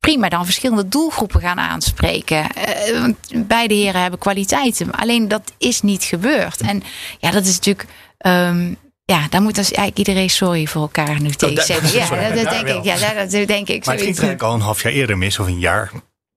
prima 0.01 0.29
dan 0.29 0.45
verschillende 0.45 0.89
doelgroepen 0.89 1.41
gaan 1.41 1.59
aanspreken. 1.59 2.47
Uh, 2.91 3.01
want 3.01 3.17
beide 3.47 3.75
heren 3.75 4.01
hebben 4.01 4.19
kwaliteiten. 4.19 4.91
Alleen 4.91 5.29
dat 5.29 5.53
is 5.59 5.83
niet 5.83 6.03
gebeurd. 6.03 6.61
En 6.61 6.83
ja, 7.19 7.31
dat 7.31 7.45
is 7.45 7.55
natuurlijk. 7.55 7.87
Um, 8.19 8.77
ja, 9.05 9.27
daar 9.31 9.43
moet 9.43 9.55
dus 9.55 9.73
eigenlijk 9.73 9.99
iedereen 10.09 10.31
sorry 10.31 10.67
voor 10.67 10.83
elkaar 10.83 11.21
nu 11.21 11.31
tegen 11.31 11.63
zeggen. 11.63 11.93
Ja, 12.21 12.29
dat, 12.29 12.45
dat 12.45 12.51
denk 12.51 12.69
ik. 12.69 12.85
Ja, 12.85 13.15
dat, 13.15 13.31
dat 13.31 13.47
denk 13.47 13.69
ik. 13.69 13.85
Maar 13.85 13.95
het 13.95 14.05
ging 14.05 14.17
eigenlijk 14.17 14.43
al 14.43 14.55
een 14.55 14.61
half 14.61 14.83
jaar 14.83 14.93
eerder 14.93 15.19
mis, 15.19 15.39
of 15.39 15.47
een 15.47 15.59
jaar. 15.59 15.91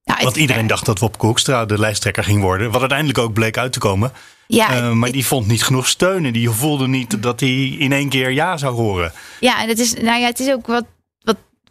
Nou, 0.03 0.23
Want 0.23 0.35
iedereen 0.35 0.67
dacht 0.67 0.85
dat 0.85 0.99
Wop 0.99 1.17
Koekstra 1.17 1.65
de 1.65 1.79
lijsttrekker 1.79 2.23
ging 2.23 2.41
worden. 2.41 2.71
Wat 2.71 2.79
uiteindelijk 2.79 3.19
ook 3.19 3.33
bleek 3.33 3.57
uit 3.57 3.73
te 3.73 3.79
komen. 3.79 4.11
Ja, 4.47 4.77
uh, 4.77 4.91
maar 4.91 5.11
die 5.11 5.25
vond 5.25 5.47
niet 5.47 5.63
genoeg 5.63 5.87
steun. 5.87 6.25
En 6.25 6.33
die 6.33 6.49
voelde 6.49 6.87
niet 6.87 7.23
dat 7.23 7.39
hij 7.39 7.75
in 7.79 7.91
één 7.91 8.09
keer 8.09 8.31
ja 8.31 8.57
zou 8.57 8.75
horen. 8.75 9.13
Ja, 9.39 9.61
en 9.61 9.67
het 9.69 9.79
is, 9.79 9.93
nou 9.93 10.19
ja, 10.19 10.25
het 10.25 10.39
is 10.39 10.51
ook 10.51 10.67
wat 10.67 10.85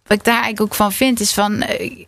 wat 0.03 0.19
ik 0.19 0.25
daar 0.25 0.43
eigenlijk 0.43 0.61
ook 0.61 0.75
van 0.75 0.93
vind, 0.93 1.21
is 1.21 1.33
van. 1.33 1.53
Uh, 1.53 2.05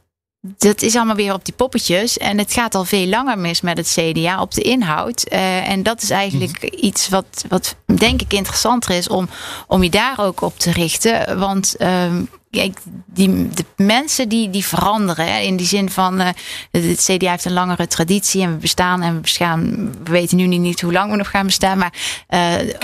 dat 0.59 0.83
is 0.83 0.97
allemaal 0.97 1.17
weer 1.17 1.33
op 1.33 1.45
die 1.45 1.55
poppetjes. 1.55 2.19
En 2.19 2.39
het 2.39 2.53
gaat 2.53 2.75
al 2.75 2.85
veel 2.85 3.07
langer 3.07 3.39
mis 3.39 3.61
met 3.61 3.77
het 3.77 3.97
CDA 3.99 4.41
op 4.41 4.55
de 4.55 4.63
inhoud. 4.63 5.27
Uh, 5.33 5.69
en 5.69 5.83
dat 5.83 6.03
is 6.03 6.11
eigenlijk 6.11 6.63
mm. 6.63 6.79
iets 6.81 7.09
wat, 7.09 7.45
wat 7.49 7.77
denk 7.95 8.21
ik 8.21 8.33
interessanter 8.33 8.95
is 8.95 9.09
om, 9.09 9.29
om 9.67 9.83
je 9.83 9.91
daar 9.91 10.19
ook 10.21 10.41
op 10.41 10.59
te 10.59 10.73
richten. 10.73 11.39
Want 11.39 11.75
uh, 11.79 12.13
kijk, 12.51 12.79
die, 13.07 13.49
de 13.49 13.65
mensen 13.77 14.29
die, 14.29 14.51
die 14.51 14.65
veranderen. 14.65 15.27
Hè, 15.27 15.39
in 15.39 15.57
die 15.57 15.67
zin 15.67 15.91
van 15.91 16.21
uh, 16.21 16.29
het 16.71 17.09
CDA 17.11 17.31
heeft 17.31 17.45
een 17.45 17.53
langere 17.53 17.87
traditie 17.87 18.43
en 18.43 18.51
we 18.51 18.57
bestaan 18.57 19.03
en 19.03 19.15
we 19.15 19.21
bestaan. 19.21 19.91
We 20.05 20.11
weten 20.11 20.37
nu 20.37 20.47
niet 20.47 20.81
hoe 20.81 20.93
lang 20.93 21.11
we 21.11 21.17
nog 21.17 21.31
gaan 21.31 21.47
bestaan. 21.47 21.79
Maar 21.79 21.93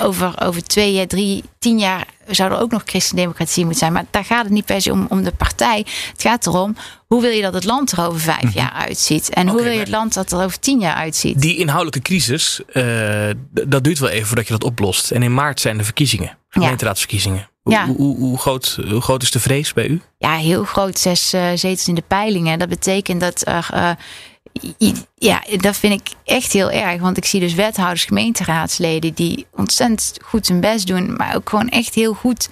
over, 0.03 0.43
over 0.43 0.65
twee, 0.65 1.07
drie, 1.07 1.45
tien 1.59 1.79
jaar 1.79 2.07
zou 2.35 2.53
er 2.53 2.61
ook 2.61 2.71
nog 2.71 2.83
christendemocratie 2.85 3.63
moeten 3.63 3.81
zijn. 3.81 3.93
Maar 3.93 4.05
daar 4.11 4.25
gaat 4.25 4.45
het 4.45 4.53
niet 4.53 4.65
per 4.65 4.81
se 4.81 4.93
om, 4.93 5.07
om 5.09 5.23
de 5.23 5.33
partij. 5.33 5.87
Het 6.13 6.23
gaat 6.23 6.47
erom 6.47 6.77
hoe 7.11 7.23
wil 7.23 7.31
je 7.31 7.43
dat 7.43 7.55
het 7.55 7.65
land 7.65 7.93
er 7.93 8.07
over 8.07 8.21
vijf 8.21 8.55
jaar 8.55 8.73
uitziet? 8.73 9.29
En 9.29 9.49
hoe 9.49 9.63
wil 9.63 9.73
je 9.73 9.79
het 9.79 9.89
land 9.89 10.15
dat 10.15 10.33
er 10.33 10.43
over 10.43 10.59
tien 10.59 10.81
jaar 10.81 10.95
uitziet? 10.95 11.41
Die 11.41 11.57
inhoudelijke 11.57 12.01
crisis, 12.01 12.61
uh, 12.73 13.31
dat 13.53 13.85
duurt 13.85 13.99
wel 13.99 14.09
even 14.09 14.27
voordat 14.27 14.47
je 14.47 14.53
dat 14.53 14.65
oplost. 14.65 15.11
En 15.11 15.23
in 15.23 15.35
maart 15.35 15.61
zijn 15.61 15.79
de 15.79 15.85
verkiezingen, 15.85 16.39
gemeenteraadsverkiezingen. 16.49 17.49
Ja. 17.63 17.87
Hoe, 17.87 17.97
hoe, 17.97 18.17
hoe, 18.17 18.39
groot, 18.39 18.79
hoe 18.89 19.01
groot 19.01 19.23
is 19.23 19.31
de 19.31 19.41
vrees 19.41 19.73
bij 19.73 19.87
u? 19.87 20.01
Ja, 20.19 20.35
heel 20.35 20.65
groot. 20.65 20.99
Zes 20.99 21.35
uh, 21.35 21.49
zetels 21.55 21.89
in 21.89 21.95
de 21.95 22.05
peilingen. 22.07 22.59
Dat 22.59 22.69
betekent 22.69 23.21
dat 23.21 23.43
er. 23.47 23.69
Uh, 23.75 23.91
ja, 25.15 25.43
dat 25.57 25.77
vind 25.77 26.01
ik 26.01 26.17
echt 26.25 26.53
heel 26.53 26.71
erg. 26.71 27.01
Want 27.01 27.17
ik 27.17 27.25
zie 27.25 27.41
dus 27.41 27.55
wethouders, 27.55 28.05
gemeenteraadsleden 28.05 29.15
die 29.15 29.47
ontzettend 29.57 30.17
goed 30.25 30.49
hun 30.49 30.61
best 30.61 30.87
doen, 30.87 31.17
maar 31.17 31.35
ook 31.35 31.49
gewoon 31.49 31.69
echt 31.69 31.95
heel 31.95 32.15
goed 32.15 32.49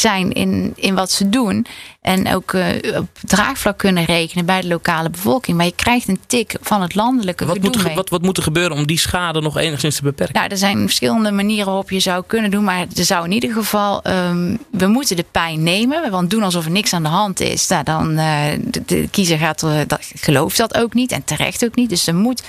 zijn 0.00 0.32
in, 0.32 0.72
in 0.76 0.94
wat 0.94 1.10
ze 1.10 1.28
doen. 1.28 1.66
En 2.00 2.34
ook 2.34 2.52
uh, 2.52 2.66
op 2.96 3.08
draagvlak 3.20 3.78
kunnen 3.78 4.04
rekenen 4.04 4.44
bij 4.44 4.60
de 4.60 4.68
lokale 4.68 5.10
bevolking. 5.10 5.56
Maar 5.56 5.66
je 5.66 5.74
krijgt 5.74 6.08
een 6.08 6.20
tik 6.26 6.56
van 6.60 6.82
het 6.82 6.94
landelijke 6.94 7.46
wat 7.46 7.58
moet, 7.58 7.74
er, 7.74 7.94
wat, 7.94 8.08
wat 8.08 8.22
moet 8.22 8.36
er 8.36 8.42
gebeuren 8.42 8.76
om 8.76 8.86
die 8.86 8.98
schade 8.98 9.40
nog 9.40 9.56
enigszins 9.56 9.96
te 9.96 10.02
beperken? 10.02 10.34
Nou, 10.34 10.48
er 10.48 10.56
zijn 10.56 10.78
verschillende 10.78 11.30
manieren 11.30 11.66
waarop 11.66 11.90
je 11.90 12.00
zou 12.00 12.24
kunnen 12.26 12.50
doen. 12.50 12.64
Maar 12.64 12.86
er 12.96 13.04
zou 13.04 13.24
in 13.24 13.32
ieder 13.32 13.52
geval... 13.52 14.06
Um, 14.06 14.58
we 14.70 14.86
moeten 14.86 15.16
de 15.16 15.24
pijn 15.30 15.62
nemen. 15.62 16.10
Want 16.10 16.30
doen 16.30 16.42
alsof 16.42 16.64
er 16.64 16.70
niks 16.70 16.92
aan 16.92 17.02
de 17.02 17.08
hand 17.08 17.40
is. 17.40 17.68
Nou, 17.68 17.84
dan 17.84 18.10
uh, 18.10 18.44
de, 18.64 18.82
de, 18.86 19.08
kiezer 19.10 19.38
gaat, 19.38 19.62
uh, 19.62 19.80
dat, 19.86 20.10
gelooft 20.14 20.56
dat 20.56 20.76
ook 20.76 20.94
niet. 20.94 21.12
En 21.12 21.24
terecht 21.24 21.64
ook 21.64 21.74
niet. 21.74 21.88
Dus 21.88 22.06
er 22.06 22.14
moet... 22.14 22.42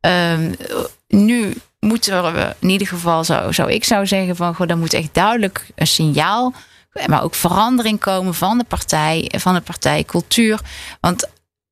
Um, 0.00 0.56
nu 1.08 1.54
moeten 1.80 2.34
we 2.34 2.54
in 2.58 2.68
ieder 2.68 2.86
geval, 2.86 3.24
zou, 3.24 3.52
zou 3.52 3.72
ik 3.72 3.84
zou 3.84 4.06
zeggen... 4.06 4.36
van, 4.36 4.54
goh, 4.54 4.70
er 4.70 4.78
moet 4.78 4.94
echt 4.94 5.08
duidelijk 5.12 5.66
een 5.74 5.86
signaal 5.86 6.52
maar 7.06 7.22
ook 7.22 7.34
verandering 7.34 8.00
komen 8.00 8.34
van 8.34 8.58
de 8.58 8.64
partij, 8.64 9.32
van 9.38 9.54
de 9.54 9.60
partijcultuur. 9.60 10.60
Want 11.00 11.28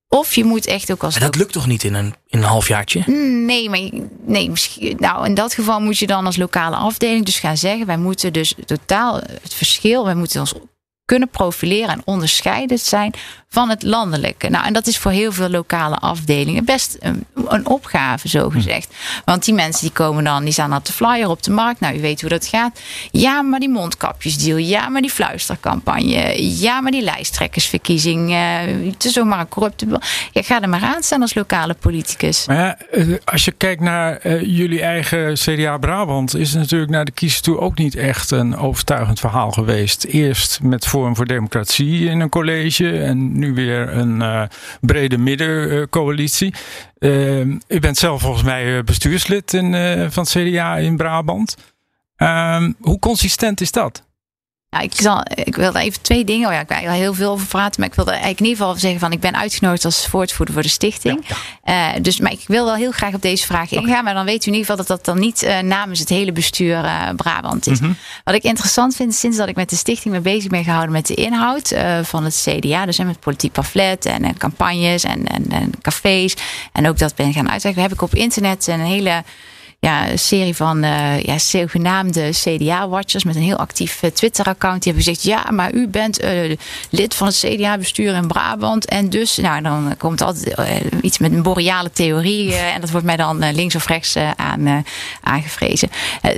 of 0.08 0.34
je 0.34 0.44
moet 0.44 0.66
echt 0.66 0.92
ook 0.92 1.02
als. 1.02 1.14
En 1.14 1.20
dat 1.20 1.36
lukt 1.36 1.52
toch 1.52 1.66
niet 1.66 1.84
in 1.84 1.94
een, 1.94 2.14
in 2.26 2.38
een 2.38 2.44
halfjaartje? 2.44 3.02
Nee, 3.46 3.70
maar 3.70 3.90
nee, 4.24 4.50
misschien. 4.50 4.96
Nou, 4.98 5.26
in 5.26 5.34
dat 5.34 5.54
geval 5.54 5.80
moet 5.80 5.98
je 5.98 6.06
dan 6.06 6.26
als 6.26 6.36
lokale 6.36 6.76
afdeling 6.76 7.24
dus 7.24 7.38
gaan 7.38 7.56
zeggen: 7.56 7.86
wij 7.86 7.96
moeten 7.96 8.32
dus 8.32 8.54
totaal 8.64 9.14
het 9.42 9.54
verschil, 9.54 10.04
wij 10.04 10.14
moeten 10.14 10.40
ons 10.40 10.54
kunnen 11.04 11.28
profileren 11.28 11.88
en 11.88 12.02
onderscheidend 12.04 12.80
zijn 12.80 13.14
van 13.54 13.68
het 13.68 13.82
landelijke. 13.82 14.48
Nou, 14.48 14.66
en 14.66 14.72
dat 14.72 14.86
is 14.86 14.98
voor 14.98 15.10
heel 15.10 15.32
veel 15.32 15.48
lokale 15.48 15.96
afdelingen 15.96 16.64
best 16.64 16.96
een, 17.00 17.24
een 17.48 17.66
opgave, 17.66 18.28
zo 18.28 18.50
gezegd. 18.50 18.94
Want 19.24 19.44
die 19.44 19.54
mensen 19.54 19.82
die 19.82 19.92
komen 19.92 20.24
dan, 20.24 20.44
die 20.44 20.52
staan 20.52 20.74
op 20.74 20.84
de 20.84 20.92
flyer 20.92 21.28
op 21.28 21.42
de 21.42 21.50
markt. 21.50 21.80
Nou, 21.80 21.96
u 21.96 22.00
weet 22.00 22.20
hoe 22.20 22.30
dat 22.30 22.46
gaat. 22.46 22.80
Ja, 23.10 23.42
maar 23.42 23.60
die 23.60 23.68
mondkapjesdeal. 23.68 24.56
Ja, 24.56 24.88
maar 24.88 25.00
die 25.00 25.10
fluistercampagne. 25.10 26.42
Ja, 26.60 26.80
maar 26.80 26.90
die 26.90 27.02
lijsttrekkersverkiezing. 27.02 28.30
Uh, 28.30 28.90
het 28.92 29.04
is 29.04 29.12
zomaar 29.12 29.40
een 29.40 29.48
corrupte... 29.48 30.00
Ja, 30.32 30.42
ga 30.42 30.62
er 30.62 30.68
maar 30.68 30.82
aan 30.82 31.02
staan 31.02 31.20
als 31.20 31.34
lokale 31.34 31.74
politicus. 31.74 32.46
Maar 32.46 32.82
eh, 32.90 33.06
als 33.24 33.44
je 33.44 33.52
kijkt 33.52 33.80
naar 33.80 34.26
uh, 34.26 34.40
jullie 34.40 34.82
eigen 34.82 35.34
CDA 35.34 35.78
Brabant... 35.78 36.36
is 36.36 36.50
het 36.50 36.60
natuurlijk 36.60 36.90
naar 36.90 37.04
de 37.04 37.10
kiezer 37.10 37.42
toe 37.42 37.58
ook 37.58 37.78
niet 37.78 37.96
echt 37.96 38.30
een 38.30 38.56
overtuigend 38.56 39.20
verhaal 39.20 39.50
geweest. 39.50 40.04
Eerst 40.04 40.58
met 40.62 40.86
Forum 40.94 41.16
voor 41.16 41.26
Democratie 41.26 42.08
in 42.08 42.20
een 42.20 42.28
college... 42.28 42.98
en 42.98 43.38
nu 43.38 43.54
weer 43.54 43.88
een 43.88 44.20
uh, 44.20 44.42
brede 44.80 45.18
middencoalitie. 45.18 46.54
Uh, 46.98 47.40
u 47.68 47.80
bent 47.80 47.96
zelf 47.96 48.20
volgens 48.20 48.42
mij 48.42 48.84
bestuurslid 48.84 49.52
in, 49.52 49.74
van 50.10 50.24
CDA 50.24 50.76
in 50.76 50.96
Brabant. 50.96 51.56
Ehm, 52.16 52.72
hoe 52.80 52.98
consistent 52.98 53.60
is 53.60 53.72
dat? 53.72 54.04
Nou, 54.74 54.86
ik, 54.86 54.92
zal, 54.94 55.22
ik 55.34 55.56
wilde 55.56 55.78
even 55.78 56.02
twee 56.02 56.24
dingen. 56.24 56.48
Oh 56.48 56.54
ja, 56.54 56.60
ik 56.60 56.68
wil 56.68 56.90
heel 56.90 57.14
veel 57.14 57.30
over 57.30 57.46
praten. 57.46 57.80
Maar 57.80 57.88
ik 57.88 57.94
wilde 57.94 58.10
eigenlijk 58.10 58.40
in 58.40 58.46
ieder 58.46 58.60
geval 58.64 58.78
zeggen 58.80 59.00
van 59.00 59.12
ik 59.12 59.20
ben 59.20 59.36
uitgenodigd 59.36 59.84
als 59.84 60.06
voortvoerder 60.06 60.54
voor 60.54 60.62
de 60.62 60.68
stichting. 60.68 61.24
Ja, 61.64 61.94
uh, 61.94 62.02
dus 62.02 62.20
maar 62.20 62.32
ik 62.32 62.44
wil 62.46 62.64
wel 62.64 62.74
heel 62.74 62.90
graag 62.90 63.14
op 63.14 63.22
deze 63.22 63.46
vraag 63.46 63.72
okay. 63.72 63.84
ingaan. 63.84 64.04
Maar 64.04 64.14
dan 64.14 64.24
weet 64.24 64.46
u 64.46 64.50
in 64.50 64.56
ieder 64.56 64.70
geval 64.70 64.76
dat 64.76 64.86
dat 64.86 65.04
dan 65.04 65.18
niet 65.18 65.42
uh, 65.42 65.58
namens 65.58 66.00
het 66.00 66.08
hele 66.08 66.32
bestuur 66.32 66.84
uh, 66.84 67.08
Brabant 67.16 67.66
is. 67.66 67.80
Mm 67.80 67.86
-hmm. 67.86 67.96
Wat 68.24 68.34
ik 68.34 68.42
interessant 68.42 68.96
vind 68.96 69.14
sinds 69.14 69.36
dat 69.36 69.48
ik 69.48 69.56
met 69.56 69.70
de 69.70 69.76
stichting 69.76 70.14
me 70.14 70.20
bezig 70.20 70.50
ben 70.50 70.64
gehouden 70.64 70.92
met 70.92 71.06
de 71.06 71.14
inhoud 71.14 71.74
van 72.02 72.24
het 72.24 72.46
CDA. 72.48 72.86
Dus 72.86 72.98
met 72.98 73.20
politiek 73.20 73.52
pamflet 73.52 74.06
en, 74.06 74.24
en 74.24 74.36
campagnes 74.36 75.04
en, 75.04 75.26
en, 75.26 75.50
en, 75.50 75.70
cafés. 75.82 76.36
En 76.72 76.88
ook 76.88 76.98
dat 76.98 77.14
ben 77.14 77.32
gaan 77.32 77.50
uitwerken. 77.50 77.82
Heb 77.82 77.92
ik 77.92 78.02
op 78.02 78.14
internet 78.14 78.66
een 78.66 78.80
hele 78.80 79.22
ja, 79.84 80.10
een 80.10 80.18
serie 80.18 80.56
van 80.56 80.84
uh, 80.84 81.22
ja, 81.22 81.38
zogenaamde 81.38 82.30
CDA-watchers 82.30 83.24
met 83.24 83.36
een 83.36 83.42
heel 83.42 83.56
actief 83.56 84.00
Twitter-account. 84.14 84.82
Die 84.82 84.92
hebben 84.92 85.12
gezegd: 85.12 85.22
Ja, 85.22 85.50
maar 85.50 85.72
u 85.72 85.88
bent 85.88 86.20
lid 86.90 87.14
van 87.14 87.26
het 87.26 87.36
CDA-bestuur 87.36 88.14
in 88.14 88.26
Brabant. 88.26 88.84
En 88.84 89.10
dus, 89.10 89.36
nou, 89.36 89.62
dan 89.62 89.94
komt 89.98 90.20
altijd 90.20 90.54
iets 91.00 91.18
met 91.18 91.32
een 91.32 91.42
boreale 91.42 91.90
theorie. 91.90 92.54
en 92.54 92.80
dat 92.80 92.90
wordt 92.90 93.06
mij 93.06 93.16
dan 93.16 93.52
links 93.52 93.74
of 93.74 93.86
rechts 93.86 94.16
aan, 94.36 94.84
aangevrezen. 95.20 95.88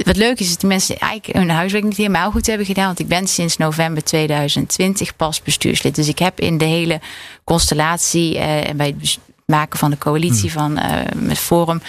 wat 0.05 0.16
leuk 0.16 0.40
is, 0.40 0.49
dat 0.49 0.61
die 0.61 0.68
mensen 0.68 0.99
eigenlijk 0.99 1.38
hun 1.38 1.51
huiswerk 1.51 1.84
niet 1.84 1.97
helemaal 1.97 2.30
goed 2.30 2.47
hebben 2.47 2.66
gedaan. 2.66 2.86
Want 2.86 3.01
ik 3.01 3.09
ben 3.09 3.28
sinds 3.28 3.57
november 3.57 4.05
2020 4.05 5.16
pas 5.16 5.42
bestuurslid. 5.42 5.94
Dus 5.94 6.09
ik 6.09 6.18
heb 6.18 6.40
in 6.40 6.59
de 6.59 6.64
hele 6.64 7.01
constellatie 7.44 8.38
en 8.38 8.76
bij 8.76 8.94
het 9.01 9.18
maken 9.47 9.78
van 9.78 9.90
de 9.90 9.99
coalitie 9.99 10.51
hmm. 10.51 10.76
van 10.76 10.78
met 11.16 11.38
Forum 11.38 11.80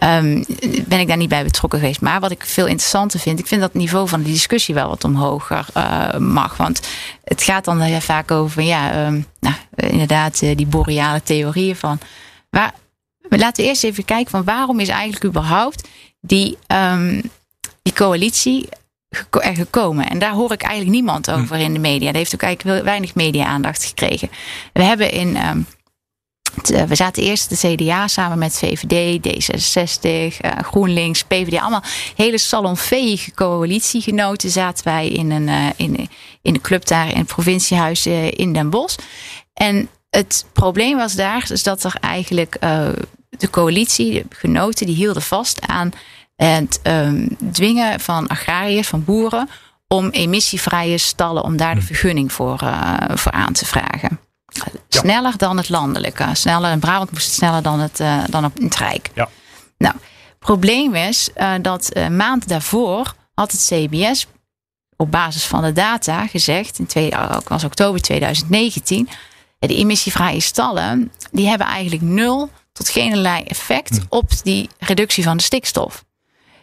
um, 0.00 0.44
ben 0.86 1.00
ik 1.00 1.08
daar 1.08 1.16
niet 1.16 1.28
bij 1.28 1.44
betrokken 1.44 1.78
geweest. 1.78 2.00
Maar 2.00 2.20
wat 2.20 2.30
ik 2.30 2.44
veel 2.44 2.66
interessanter 2.66 3.20
vind, 3.20 3.38
ik 3.38 3.46
vind 3.46 3.60
dat 3.60 3.72
het 3.72 3.80
niveau 3.80 4.08
van 4.08 4.22
de 4.22 4.30
discussie 4.30 4.74
wel 4.74 4.88
wat 4.88 5.04
omhoger 5.04 5.66
uh, 5.76 6.16
mag. 6.16 6.56
Want 6.56 6.80
het 7.24 7.42
gaat 7.42 7.64
dan 7.64 7.80
heel 7.80 8.00
vaak 8.00 8.30
over, 8.30 8.62
ja, 8.62 9.06
um, 9.06 9.26
nou, 9.40 9.54
inderdaad, 9.74 10.42
uh, 10.42 10.56
die 10.56 10.66
boreale 10.66 11.22
theorieën 11.22 11.76
van. 11.76 11.98
Waar, 12.50 12.74
laten 13.28 13.62
we 13.62 13.68
eerst 13.68 13.84
even 13.84 14.04
kijken 14.04 14.30
van 14.30 14.44
waarom 14.44 14.80
is 14.80 14.88
eigenlijk 14.88 15.24
überhaupt 15.24 15.88
die, 16.20 16.58
um, 16.66 17.22
die 17.82 17.92
coalitie 17.92 18.68
er 19.40 19.54
gekomen. 19.54 20.10
En 20.10 20.18
daar 20.18 20.32
hoor 20.32 20.52
ik 20.52 20.62
eigenlijk 20.62 20.94
niemand 20.94 21.26
hm. 21.26 21.32
over 21.32 21.56
in 21.56 21.72
de 21.72 21.78
media. 21.78 22.06
Dat 22.06 22.16
heeft 22.16 22.34
ook 22.34 22.42
eigenlijk 22.42 22.84
weinig 22.84 23.14
media-aandacht 23.14 23.84
gekregen. 23.84 24.30
We 24.72 24.82
hebben 24.82 25.10
in 25.10 25.36
eh, 25.36 25.50
we 26.86 26.94
zaten 26.94 27.22
eerst 27.22 27.48
de 27.48 27.74
CDA 27.74 28.08
samen 28.08 28.38
met 28.38 28.58
VVD, 28.58 29.28
D66, 29.28 30.40
uh, 30.40 30.52
GroenLinks, 30.62 31.22
PVD. 31.22 31.60
Allemaal 31.60 31.82
hele 32.16 32.38
salonveege 32.38 33.34
coalitiegenoten 33.34 34.50
zaten 34.50 34.84
wij 34.84 35.08
in 35.08 35.30
een, 35.30 35.48
uh, 35.48 35.66
in, 35.76 36.08
in 36.42 36.52
de 36.52 36.60
club 36.60 36.86
daar 36.86 37.10
in 37.10 37.18
het 37.18 37.26
provinciehuis 37.26 38.06
in 38.30 38.52
Den 38.52 38.70
Bosch. 38.70 38.96
En 39.54 39.88
het 40.10 40.44
probleem 40.52 40.96
was 40.96 41.14
daar 41.14 41.44
dus 41.46 41.62
dat 41.62 41.84
er 41.84 41.94
eigenlijk 42.00 42.56
de 43.30 43.50
coalitie, 43.50 44.12
de 44.12 44.24
genoten, 44.28 44.86
die 44.86 44.94
hielden 44.94 45.22
vast 45.22 45.66
aan 45.66 45.90
het 46.36 46.80
um, 46.82 47.36
dwingen 47.52 48.00
van 48.00 48.26
agrariërs, 48.26 48.88
van 48.88 49.04
boeren, 49.04 49.48
om 49.88 50.10
emissievrije 50.10 50.98
stallen, 50.98 51.44
om 51.44 51.56
daar 51.56 51.74
de 51.74 51.80
hm. 51.80 51.86
vergunning 51.86 52.32
voor, 52.32 52.58
voor 53.14 53.32
aan 53.32 53.52
te 53.52 53.66
vragen. 53.66 54.27
Sneller 54.88 55.36
dan 55.36 55.56
het 55.56 55.68
landelijke. 55.68 56.26
Sneller 56.32 56.72
in 56.72 56.78
Brabant 56.78 57.10
moest 57.10 57.24
het 57.24 57.34
sneller 57.34 57.62
dan, 57.62 57.80
het, 57.80 58.00
uh, 58.00 58.24
dan 58.28 58.44
op 58.44 58.58
het 58.58 58.76
Rijk. 58.76 59.10
Ja. 59.14 59.28
Nou, 59.78 59.94
probleem 60.38 60.94
is 60.94 61.28
uh, 61.36 61.52
dat 61.62 61.96
uh, 61.96 62.08
maand 62.08 62.48
daarvoor 62.48 63.14
had 63.34 63.52
het 63.52 63.64
CBS 63.70 64.26
op 64.96 65.10
basis 65.10 65.44
van 65.44 65.62
de 65.62 65.72
data 65.72 66.26
gezegd, 66.26 66.78
in 66.78 66.86
twee, 66.86 67.12
was 67.44 67.64
oktober 67.64 68.00
2019, 68.00 69.08
de 69.58 69.76
emissievrije 69.76 70.40
stallen, 70.40 71.12
die 71.30 71.48
hebben 71.48 71.66
eigenlijk 71.66 72.02
nul 72.02 72.50
tot 72.72 72.88
geen 72.88 73.24
effect 73.26 73.96
hm. 73.96 74.04
op 74.08 74.30
die 74.42 74.70
reductie 74.78 75.24
van 75.24 75.36
de 75.36 75.42
stikstof. 75.42 76.04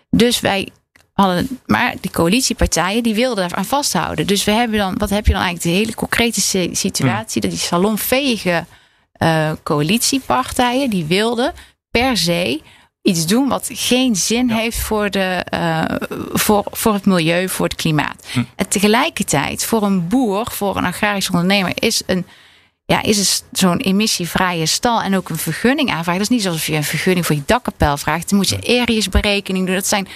Dus 0.10 0.40
wij 0.40 0.70
hadden, 1.16 1.60
maar 1.66 1.94
die 2.02 2.12
coalitiepartijen 2.12 3.04
die 3.04 3.16
wilden 3.16 3.50
daar 3.50 3.58
aan 3.58 3.66
vasthouden. 3.66 4.28
Dus 4.28 4.44
we 4.44 4.52
hebben 4.52 4.78
dan, 4.78 4.98
wat 4.98 5.10
heb 5.10 5.26
je 5.26 5.34
dan 5.34 5.42
eigenlijk 5.42 5.76
de 5.76 5.82
hele 5.82 5.96
concrete 5.96 6.42
situatie? 6.72 7.42
Dat 7.42 7.52
die 7.52 7.60
salonveege 7.60 8.66
uh, 9.18 9.52
coalitiepartijen 9.64 10.90
die 10.90 11.06
wilden 11.06 11.54
per 11.92 12.18
se 12.18 12.62
iets 13.02 13.26
doen 13.26 13.48
wat 13.48 13.70
geen 13.72 14.16
zin 14.16 14.50
heeft 14.50 14.80
voor, 14.80 15.10
de, 15.10 15.46
uh, 15.54 15.84
voor, 16.34 16.64
voor 16.72 16.94
het 16.94 17.06
milieu, 17.06 17.50
voor 17.50 17.66
het 17.66 17.76
klimaat. 17.76 18.28
Hm. 18.32 18.44
En 18.56 18.68
tegelijkertijd, 18.68 19.66
voor 19.66 19.84
een 19.84 20.08
boer, 20.08 20.52
voor 20.52 20.78
een 20.78 20.86
agrarisch 20.86 21.30
ondernemer, 21.30 21.72
is 21.76 22.02
een. 22.06 22.26
Ja, 22.88 23.04
is 23.04 23.18
het 23.18 23.44
zo'n 23.52 23.78
emissievrije 23.78 24.66
stal 24.66 25.02
en 25.02 25.16
ook 25.16 25.30
een 25.30 25.38
vergunning 25.38 25.90
aanvragen. 25.90 26.22
Dat 26.22 26.32
is 26.32 26.38
niet 26.38 26.48
alsof 26.48 26.68
je 26.68 26.76
een 26.76 26.84
vergunning 26.84 27.26
voor 27.26 27.36
je 27.36 27.42
dakkapel 27.46 27.98
vraagt. 27.98 28.30
Dan 28.30 28.38
moet 28.38 28.50
je 28.50 28.82
areasberekening 28.82 29.66
doen. 29.66 29.76
Dat 29.76 29.88
zijn 29.88 30.08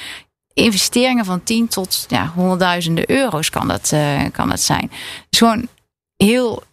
investeringen 0.53 1.25
van 1.25 1.43
10 1.43 1.67
tot 1.67 2.05
ja, 2.07 2.31
honderdduizenden 2.35 3.11
euro's 3.11 3.49
kan 3.49 3.67
dat, 3.67 3.91
uh, 3.93 4.21
kan 4.31 4.49
dat 4.49 4.59
zijn. 4.59 4.91
Dus 5.29 5.39
gewoon 5.39 5.67
heel 6.15 6.63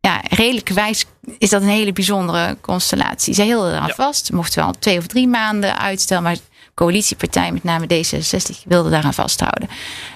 ja, 0.00 0.20
redelijk 0.28 0.68
wijs 0.68 1.04
is 1.38 1.50
dat 1.50 1.62
een 1.62 1.68
hele 1.68 1.92
bijzondere 1.92 2.56
constellatie. 2.60 3.34
Zij 3.34 3.44
hielden 3.44 3.72
eraan 3.72 3.86
ja. 3.86 3.94
vast. 3.94 4.32
Mocht 4.32 4.54
wel 4.54 4.72
twee 4.78 4.98
of 4.98 5.06
drie 5.06 5.28
maanden 5.28 5.78
uitstellen. 5.78 6.22
Maar 6.22 6.36
coalitiepartij, 6.80 7.52
met 7.52 7.64
name 7.64 7.86
D66, 7.86 8.66
wilde 8.66 8.90
daaraan 8.90 9.14
vasthouden. 9.14 9.68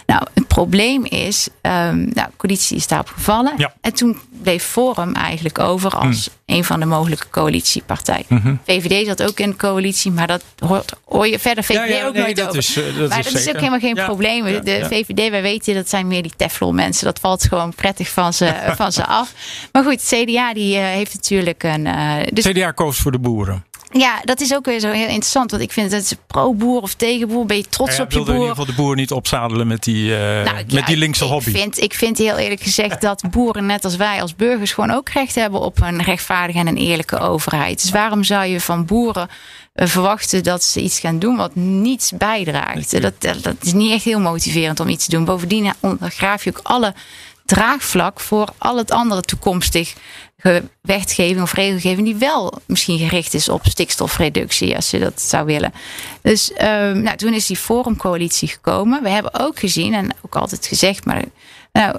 Nou, 0.06 0.22
het 0.34 0.46
probleem 0.46 1.04
is, 1.04 1.48
um, 1.62 2.10
nou, 2.12 2.28
coalitie 2.36 2.76
is 2.76 2.86
daarop 2.86 3.08
gevallen. 3.08 3.52
Ja. 3.56 3.74
En 3.80 3.94
toen 3.94 4.18
bleef 4.42 4.64
Forum 4.64 5.14
eigenlijk 5.14 5.58
over 5.58 5.90
als 5.90 6.28
mm. 6.28 6.56
een 6.56 6.64
van 6.64 6.80
de 6.80 6.86
mogelijke 6.86 7.26
coalitiepartijen. 7.30 8.24
Mm 8.28 8.40
-hmm. 8.42 8.58
VVD 8.66 9.06
zat 9.06 9.22
ook 9.22 9.40
in 9.40 9.50
de 9.50 9.56
coalitie, 9.56 10.10
maar 10.10 10.26
dat 10.26 10.44
hoort, 10.58 10.92
hoor 11.04 11.26
je 11.26 11.38
verder 11.38 11.64
VVD 11.64 11.74
ja, 11.76 11.84
ja, 11.84 12.06
ook 12.06 12.12
nee, 12.12 12.22
nooit 12.22 12.36
dat 12.36 12.46
over. 12.46 12.58
Is, 12.58 12.76
uh, 12.76 12.98
dat 12.98 13.08
maar 13.08 13.18
is 13.18 13.24
dat 13.24 13.32
zeker. 13.32 13.40
is 13.40 13.48
ook 13.48 13.56
helemaal 13.56 13.78
geen 13.78 13.94
probleem. 13.94 14.44
De 14.44 14.86
VVD, 14.90 15.30
wij 15.30 15.42
weten, 15.42 15.74
dat 15.74 15.88
zijn 15.88 16.06
meer 16.06 16.22
die 16.22 16.32
Teflon 16.36 16.74
mensen. 16.74 17.04
Dat 17.04 17.18
valt 17.18 17.44
gewoon 17.48 17.74
prettig 17.74 18.08
van 18.08 18.32
ze, 18.32 18.54
van 18.76 18.92
ze 18.92 19.06
af. 19.06 19.32
Maar 19.72 19.84
goed, 19.84 20.02
CDA 20.02 20.54
die 20.54 20.76
uh, 20.76 20.82
heeft 20.82 21.14
natuurlijk 21.14 21.62
een... 21.62 21.86
Uh, 21.86 22.16
dus, 22.32 22.44
CDA 22.44 22.70
koos 22.70 22.98
voor 22.98 23.12
de 23.12 23.18
boeren. 23.18 23.64
Ja, 23.98 24.20
dat 24.24 24.40
is 24.40 24.54
ook 24.54 24.64
weer 24.64 24.80
zo 24.80 24.90
heel 24.90 25.06
interessant. 25.06 25.50
Want 25.50 25.62
ik 25.62 25.72
vind 25.72 25.90
dat 25.90 26.08
het 26.08 26.18
pro-boer 26.26 26.82
of 26.82 26.94
tegen-boer. 26.94 27.46
Ben 27.46 27.56
je 27.56 27.68
trots 27.68 27.96
ja, 27.96 28.02
op 28.02 28.12
je 28.12 28.18
boer? 28.18 28.28
in 28.28 28.34
ieder 28.34 28.48
geval 28.48 28.66
de 28.66 28.72
boer 28.72 28.96
niet 28.96 29.12
opzadelen 29.12 29.66
met 29.66 29.84
die, 29.84 30.10
uh, 30.10 30.18
nou, 30.18 30.54
met 30.54 30.64
ja, 30.66 30.84
die 30.84 30.96
linkse 30.96 31.24
ik 31.24 31.30
hobby. 31.30 31.50
Vind, 31.50 31.80
ik 31.80 31.94
vind 31.94 32.18
heel 32.18 32.36
eerlijk 32.36 32.62
gezegd 32.62 33.00
dat 33.00 33.24
boeren, 33.30 33.66
net 33.66 33.84
als 33.84 33.96
wij 33.96 34.20
als 34.20 34.36
burgers, 34.36 34.72
gewoon 34.72 34.90
ook 34.90 35.08
recht 35.08 35.34
hebben 35.34 35.60
op 35.60 35.80
een 35.80 36.02
rechtvaardige 36.02 36.58
en 36.58 36.66
een 36.66 36.76
eerlijke 36.76 37.18
overheid. 37.18 37.82
Dus 37.82 37.90
waarom 37.90 38.24
zou 38.24 38.44
je 38.44 38.60
van 38.60 38.84
boeren 38.84 39.28
uh, 39.74 39.86
verwachten 39.86 40.42
dat 40.42 40.62
ze 40.62 40.80
iets 40.80 41.00
gaan 41.00 41.18
doen 41.18 41.36
wat 41.36 41.54
niets 41.54 42.12
bijdraagt? 42.12 43.00
Dat, 43.02 43.14
dat, 43.18 43.42
dat, 43.42 43.56
is 43.60 43.72
niet 43.72 43.92
echt 43.92 44.04
heel 44.04 44.20
motiverend 44.20 44.80
om 44.80 44.88
iets 44.88 45.04
te 45.04 45.10
doen. 45.10 45.24
Bovendien 45.24 45.72
ondergraaf 45.80 46.44
je 46.44 46.50
ook 46.50 46.60
alle 46.62 46.94
draagvlak 47.44 48.20
voor 48.20 48.48
al 48.58 48.76
het 48.76 48.90
andere 48.90 49.20
toekomstig 49.20 49.94
wetgeving 50.80 51.42
of 51.42 51.52
regelgeving 51.52 52.06
die 52.06 52.16
wel 52.16 52.52
misschien 52.66 52.98
gericht 52.98 53.34
is 53.34 53.48
op 53.48 53.60
stikstofreductie, 53.64 54.76
als 54.76 54.90
je 54.90 54.98
dat 54.98 55.20
zou 55.20 55.46
willen. 55.46 55.72
Dus 56.22 56.50
um, 56.50 57.02
nou, 57.02 57.16
toen 57.16 57.34
is 57.34 57.46
die 57.46 57.56
forumcoalitie 57.56 58.48
gekomen. 58.48 59.02
We 59.02 59.08
hebben 59.08 59.40
ook 59.40 59.58
gezien 59.58 59.94
en 59.94 60.14
ook 60.22 60.36
altijd 60.36 60.66
gezegd, 60.66 61.04
maar 61.04 61.24
nou, 61.72 61.96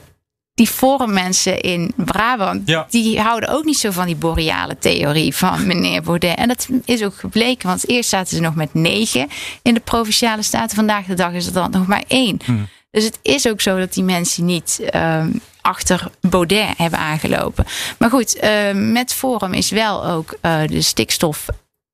die 0.53 0.67
forummensen 0.67 1.61
in 1.61 1.93
Brabant, 1.95 2.61
ja. 2.65 2.87
die 2.89 3.19
houden 3.19 3.49
ook 3.49 3.63
niet 3.63 3.77
zo 3.77 3.91
van 3.91 4.05
die 4.05 4.15
boreale 4.15 4.77
theorie 4.77 5.35
van 5.35 5.65
meneer 5.67 6.01
Baudet. 6.01 6.37
En 6.37 6.47
dat 6.47 6.67
is 6.85 7.03
ook 7.03 7.15
gebleken, 7.15 7.67
want 7.67 7.87
eerst 7.87 8.09
zaten 8.09 8.35
ze 8.35 8.41
nog 8.41 8.55
met 8.55 8.73
negen 8.73 9.27
in 9.61 9.73
de 9.73 9.79
provinciale 9.79 10.43
staten. 10.43 10.75
Vandaag 10.75 11.05
de 11.05 11.13
dag 11.13 11.31
is 11.31 11.45
het 11.45 11.53
dan 11.53 11.71
nog 11.71 11.87
maar 11.87 12.03
één. 12.07 12.39
Hmm. 12.45 12.67
Dus 12.95 13.03
het 13.03 13.19
is 13.21 13.47
ook 13.47 13.61
zo 13.61 13.79
dat 13.79 13.93
die 13.93 14.03
mensen 14.03 14.45
niet 14.45 14.89
um, 14.95 15.41
achter 15.61 16.11
Baudet 16.21 16.77
hebben 16.77 16.99
aangelopen. 16.99 17.65
Maar 17.97 18.09
goed, 18.09 18.43
uh, 18.43 18.71
met 18.73 19.13
Forum 19.13 19.53
is 19.53 19.69
wel 19.69 20.05
ook 20.05 20.37
uh, 20.41 20.61
de 20.67 20.81
stikstof 20.81 21.45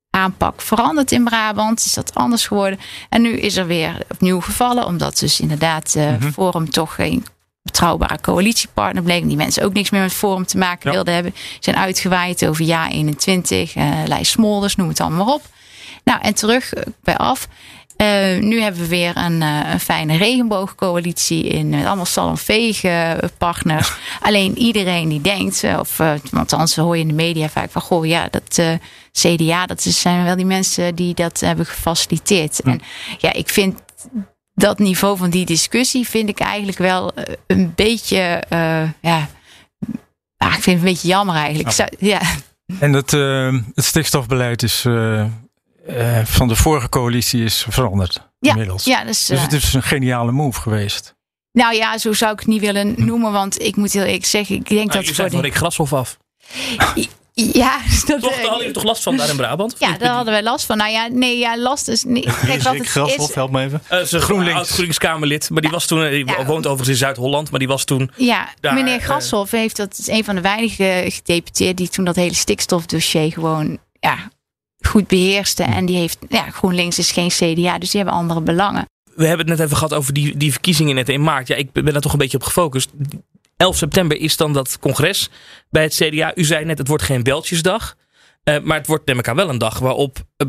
aanpak 0.10 0.62
veranderd 0.62 1.12
in 1.12 1.24
Brabant. 1.24 1.80
Is 1.86 1.94
dat 1.94 2.16
anders 2.16 2.48
geworden. 2.48 2.80
En 3.10 3.22
nu 3.22 3.30
is 3.30 3.58
er 3.58 3.68
weer 3.68 3.98
opnieuw 4.12 4.42
gevallen. 4.42 4.86
Omdat 4.86 5.20
dus 5.20 5.40
inderdaad 5.40 5.96
uh. 5.98 6.14
Forum 6.34 6.70
toch 6.70 6.96
geen 6.96 7.26
betrouwbare 7.62 8.22
coalitiepartner 8.22 9.04
bleek. 9.04 9.28
Die 9.28 9.38
mensen 9.38 9.64
ook 9.64 9.74
niks 9.74 9.90
meer 9.90 10.02
met 10.02 10.14
Forum 10.14 10.46
te 10.46 10.58
maken 10.58 10.90
ja. 10.90 10.96
wilden 10.96 11.14
hebben. 11.14 11.36
Zijn 11.60 11.76
uitgewaaid 11.76 12.46
over 12.46 12.66
jaar 12.66 12.90
21. 12.90 13.76
Uh, 13.76 14.02
Lijst 14.06 14.32
Smolders, 14.32 14.76
noem 14.76 14.88
het 14.88 15.00
allemaal 15.00 15.26
maar 15.26 15.34
op. 15.34 15.42
Nou, 16.04 16.22
en 16.22 16.34
terug 16.34 16.74
bij 17.04 17.18
af. 17.18 17.48
Uh, 18.02 18.40
nu 18.40 18.62
hebben 18.62 18.82
we 18.82 18.88
weer 18.88 19.18
een, 19.18 19.42
uh, 19.42 19.60
een 19.72 19.80
fijne 19.80 20.18
regenboogcoalitie 20.18 21.44
in 21.44 21.70
met 21.70 21.86
allemaal 21.86 22.06
salonvege 22.06 23.20
partners. 23.38 23.94
Alleen 24.20 24.58
iedereen 24.58 25.10
die 25.10 25.22
denkt, 25.22 25.64
of 25.80 26.00
uh, 26.00 26.14
althans 26.34 26.76
hoor 26.76 26.96
je 26.96 27.02
in 27.02 27.08
de 27.08 27.14
media 27.14 27.50
vaak 27.50 27.72
van 27.72 27.82
goh, 27.82 28.06
ja, 28.06 28.28
dat 28.32 28.62
CDA, 29.12 29.66
dat 29.66 29.82
zijn 29.82 30.24
wel 30.24 30.36
die 30.36 30.46
mensen 30.46 30.96
die 30.96 31.14
dat 31.14 31.40
hebben 31.40 31.66
gefaciliteerd. 31.66 32.60
Hm. 32.64 32.70
En 32.70 32.82
ja, 33.18 33.34
ik 33.34 33.50
vind 33.50 33.80
dat 34.54 34.80
niveau 34.80 35.18
van 35.18 35.30
die 35.30 35.46
discussie 35.46 36.08
vind 36.08 36.30
ik 36.30 36.40
eigenlijk 36.40 36.78
wel 36.78 37.12
een 37.48 37.74
beetje, 37.76 38.44
ja, 39.02 39.30
ah, 40.38 40.54
ik 40.54 40.62
vind 40.62 40.66
het 40.66 40.88
een 40.88 40.94
beetje 40.94 41.08
jammer 41.08 41.36
eigenlijk. 41.36 41.72
Ja. 41.72 41.88
ja. 42.00 42.22
En 42.80 42.94
het, 42.94 43.12
het 43.76 43.86
stikstofbeleid 43.86 44.64
is 44.64 44.86
uh, 45.90 46.26
van 46.26 46.48
de 46.48 46.56
vorige 46.56 46.90
coalitie 46.90 47.44
is 47.44 47.66
veranderd. 47.70 48.30
Ja, 48.40 48.52
inmiddels. 48.52 48.84
ja 48.84 49.04
dus, 49.04 49.26
dus 49.26 49.42
het 49.42 49.54
is 49.54 49.74
een 49.74 49.84
geniale 49.84 50.32
move 50.32 50.62
geweest. 50.62 51.16
Nou 51.52 51.76
ja, 51.76 51.98
zo 51.98 52.14
zou 52.14 52.32
ik 52.34 52.40
het 52.40 52.48
niet 52.48 52.62
willen 52.62 52.94
noemen. 52.98 53.32
Want 53.32 53.62
ik 53.62 53.76
moet 53.76 53.94
heel 53.94 54.04
eerlijk 54.04 54.26
zeggen, 54.26 54.56
ik 54.56 54.70
denk 54.70 54.94
nou, 54.94 55.06
dat... 55.06 55.16
Je 55.16 55.30
voor 55.30 55.42
de... 55.42 55.48
ik 55.48 55.56
grashof 55.56 55.94
af. 55.94 56.18
Ja, 57.34 57.80
dat, 58.06 58.22
toch, 58.22 58.32
daar 58.32 58.42
hadden 58.42 58.58
jullie 58.58 58.74
toch 58.74 58.84
last 58.84 59.04
van 59.04 59.18
daar 59.18 59.30
in 59.30 59.36
Brabant? 59.36 59.76
Ja, 59.80 59.98
daar 59.98 60.14
hadden 60.14 60.34
we 60.34 60.44
last 60.44 60.66
van. 60.66 60.78
Nou 60.78 60.92
ja, 60.92 61.08
nee, 61.08 61.38
ja, 61.38 61.58
last 61.58 61.88
is 61.88 62.04
niet. 62.04 62.26
Kijk, 62.46 62.62
wat 62.62 62.78
het 62.78 62.88
Grashoff, 62.88 63.30
is. 63.30 63.36
help 63.36 63.52
me 63.52 63.64
even. 63.64 63.82
Uh, 63.92 64.02
ze 64.02 64.20
GroenLinks. 64.20 64.58
Oud 64.58 64.68
GroenLinks-Kamerlid. 64.68 65.50
Maar 65.50 65.62
die 65.62 65.72
was 65.72 65.86
toen, 65.86 66.10
die 66.10 66.26
ja, 66.26 66.46
woont 66.46 66.66
overigens 66.66 66.90
in 66.90 66.96
Zuid-Holland, 66.96 67.50
maar 67.50 67.60
die 67.60 67.68
was 67.68 67.84
toen. 67.84 68.12
Ja, 68.16 68.50
daar, 68.60 68.74
meneer 68.74 69.00
Grashoff 69.00 69.52
heeft 69.52 69.78
dat 69.78 69.98
is 69.98 70.08
een 70.08 70.24
van 70.24 70.36
de 70.36 70.42
weinige 70.42 71.06
gedeputeerden 71.08 71.76
die 71.76 71.90
toen 71.90 72.06
dat 72.06 72.16
hele 72.16 72.34
stikstofdossier 72.34 73.32
gewoon 73.32 73.78
ja, 74.00 74.18
goed 74.82 75.08
beheerste. 75.08 75.64
En 75.64 75.86
die 75.86 75.98
heeft, 75.98 76.18
ja, 76.30 76.50
GroenLinks 76.50 77.00
is 77.00 77.12
geen 77.12 77.30
CDA, 77.30 77.78
dus 77.78 77.90
die 77.90 78.02
hebben 78.02 78.20
andere 78.20 78.42
belangen. 78.42 78.86
We 79.16 79.28
hebben 79.28 79.48
het 79.48 79.58
net 79.58 79.66
even 79.66 79.78
gehad 79.78 79.94
over 79.94 80.14
die, 80.14 80.38
die 80.38 80.52
verkiezingen 80.52 80.96
net 80.96 81.10
in 81.10 81.24
maart. 81.24 81.48
Ja, 81.48 81.56
ik 81.56 81.72
ben 81.72 81.86
daar 81.86 82.02
toch 82.02 82.12
een 82.12 82.18
beetje 82.18 82.38
op 82.38 82.44
gefocust. 82.44 82.90
11 83.58 83.78
september 83.78 84.18
is 84.18 84.38
dan 84.38 84.54
dat 84.54 84.80
congres 84.80 85.30
bij 85.70 85.84
het 85.84 85.94
CDA. 85.94 86.32
U 86.36 86.44
zei 86.44 86.66
net, 86.66 86.78
het 86.78 86.88
wordt 86.88 87.04
geen 87.04 87.24
beltjesdag. 87.24 87.96
Uh, 88.44 88.60
maar 88.60 88.78
het 88.78 88.88
wordt 88.88 89.06
neem 89.06 89.20
ik 89.20 89.28
aan 89.28 89.36
wel 89.36 89.50
een 89.50 89.58
dag 89.58 89.80
waarop 89.80 90.18
uh, 90.38 90.48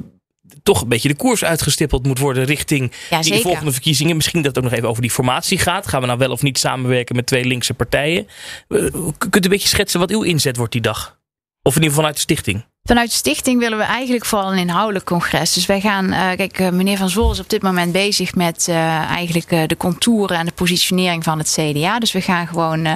toch 0.62 0.82
een 0.82 0.88
beetje 0.88 1.08
de 1.08 1.16
koers 1.16 1.44
uitgestippeld 1.44 2.06
moet 2.06 2.18
worden 2.18 2.44
richting 2.44 2.92
ja, 3.10 3.20
die 3.20 3.40
volgende 3.40 3.72
verkiezingen. 3.72 4.16
Misschien 4.16 4.42
dat 4.42 4.56
het 4.56 4.64
ook 4.64 4.70
nog 4.70 4.78
even 4.78 4.88
over 4.88 5.02
die 5.02 5.10
formatie 5.10 5.58
gaat. 5.58 5.86
Gaan 5.86 6.00
we 6.00 6.06
nou 6.06 6.18
wel 6.18 6.30
of 6.30 6.42
niet 6.42 6.58
samenwerken 6.58 7.16
met 7.16 7.26
twee 7.26 7.44
linkse 7.44 7.74
partijen? 7.74 8.26
Uh, 8.68 8.92
kunt 9.18 9.36
u 9.36 9.40
een 9.42 9.48
beetje 9.48 9.68
schetsen 9.68 10.00
wat 10.00 10.10
uw 10.10 10.22
inzet 10.22 10.56
wordt 10.56 10.72
die 10.72 10.80
dag? 10.80 11.20
Of 11.62 11.76
in 11.76 11.82
ieder 11.82 11.88
geval 11.88 11.94
vanuit 11.94 12.14
de 12.14 12.20
stichting? 12.20 12.64
Vanuit 12.84 13.10
de 13.10 13.16
stichting 13.16 13.58
willen 13.58 13.78
we 13.78 13.84
eigenlijk 13.84 14.24
vooral 14.24 14.52
een 14.52 14.58
inhoudelijk 14.58 15.04
congres. 15.04 15.52
Dus 15.52 15.66
wij 15.66 15.80
gaan, 15.80 16.04
uh, 16.04 16.30
kijk, 16.30 16.58
uh, 16.58 16.68
meneer 16.68 16.96
Van 16.96 17.08
Zol 17.08 17.30
is 17.30 17.40
op 17.40 17.48
dit 17.48 17.62
moment 17.62 17.92
bezig 17.92 18.34
met 18.34 18.66
uh, 18.68 18.76
eigenlijk 19.10 19.68
de 19.68 19.76
contouren 19.76 20.36
en 20.36 20.46
de 20.46 20.52
positionering 20.52 21.24
van 21.24 21.38
het 21.38 21.58
CDA. 21.58 21.98
Dus 21.98 22.12
we 22.12 22.20
gaan 22.20 22.46
gewoon 22.46 22.86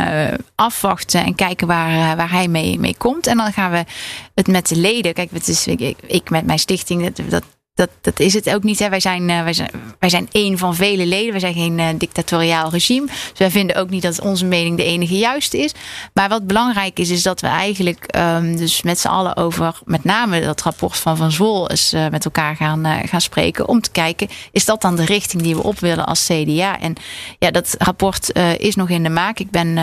afwachten 0.54 1.24
en 1.24 1.34
kijken 1.34 1.66
waar, 1.66 2.16
waar 2.16 2.30
hij 2.30 2.48
mee, 2.48 2.78
mee 2.78 2.94
komt. 2.98 3.26
En 3.26 3.36
dan 3.36 3.52
gaan 3.52 3.70
we 3.70 3.84
het 4.34 4.46
met 4.46 4.68
de 4.68 4.76
leden. 4.76 5.14
Kijk, 5.14 5.30
het 5.32 5.48
is, 5.48 5.66
ik, 6.06 6.30
met 6.30 6.46
mijn 6.46 6.58
stichting, 6.58 7.14
dat 7.14 7.44
dat, 7.76 7.90
dat 8.00 8.20
is 8.20 8.34
het 8.34 8.54
ook 8.54 8.62
niet. 8.62 8.78
Hè. 8.78 8.88
Wij, 8.88 9.00
zijn, 9.00 9.28
uh, 9.28 9.42
wij, 9.42 9.52
zijn, 9.52 9.70
wij 9.98 10.08
zijn 10.08 10.28
één 10.32 10.58
van 10.58 10.74
vele 10.74 11.06
leden. 11.06 11.30
Wij 11.30 11.40
zijn 11.40 11.54
geen 11.54 11.78
uh, 11.78 11.88
dictatoriaal 11.98 12.70
regime. 12.70 13.06
Dus 13.06 13.38
wij 13.38 13.50
vinden 13.50 13.76
ook 13.76 13.90
niet 13.90 14.02
dat 14.02 14.20
onze 14.20 14.44
mening 14.44 14.76
de 14.76 14.84
enige 14.84 15.18
juiste 15.18 15.58
is. 15.58 15.74
Maar 16.12 16.28
wat 16.28 16.46
belangrijk 16.46 16.98
is, 16.98 17.10
is 17.10 17.22
dat 17.22 17.40
we 17.40 17.46
eigenlijk 17.46 18.16
um, 18.16 18.56
dus 18.56 18.82
met 18.82 18.98
z'n 18.98 19.08
allen 19.08 19.36
over 19.36 19.80
met 19.84 20.04
name 20.04 20.40
dat 20.40 20.62
rapport 20.62 20.96
van 20.96 21.16
Van 21.16 21.32
Zwol 21.32 21.70
eens 21.70 21.94
uh, 21.94 22.08
met 22.08 22.24
elkaar 22.24 22.56
gaan, 22.56 23.06
gaan 23.08 23.20
spreken. 23.20 23.68
Om 23.68 23.80
te 23.80 23.90
kijken, 23.90 24.28
is 24.52 24.64
dat 24.64 24.80
dan 24.80 24.96
de 24.96 25.04
richting 25.04 25.42
die 25.42 25.56
we 25.56 25.62
op 25.62 25.78
willen 25.78 26.06
als 26.06 26.26
CDA? 26.26 26.80
En 26.80 26.94
ja, 27.38 27.50
dat 27.50 27.74
rapport 27.78 28.38
is 28.58 28.74
nog 28.74 28.88
in 28.88 29.02
de 29.02 29.08
maak. 29.08 29.38
Ik 29.38 29.50
ben 29.50 29.78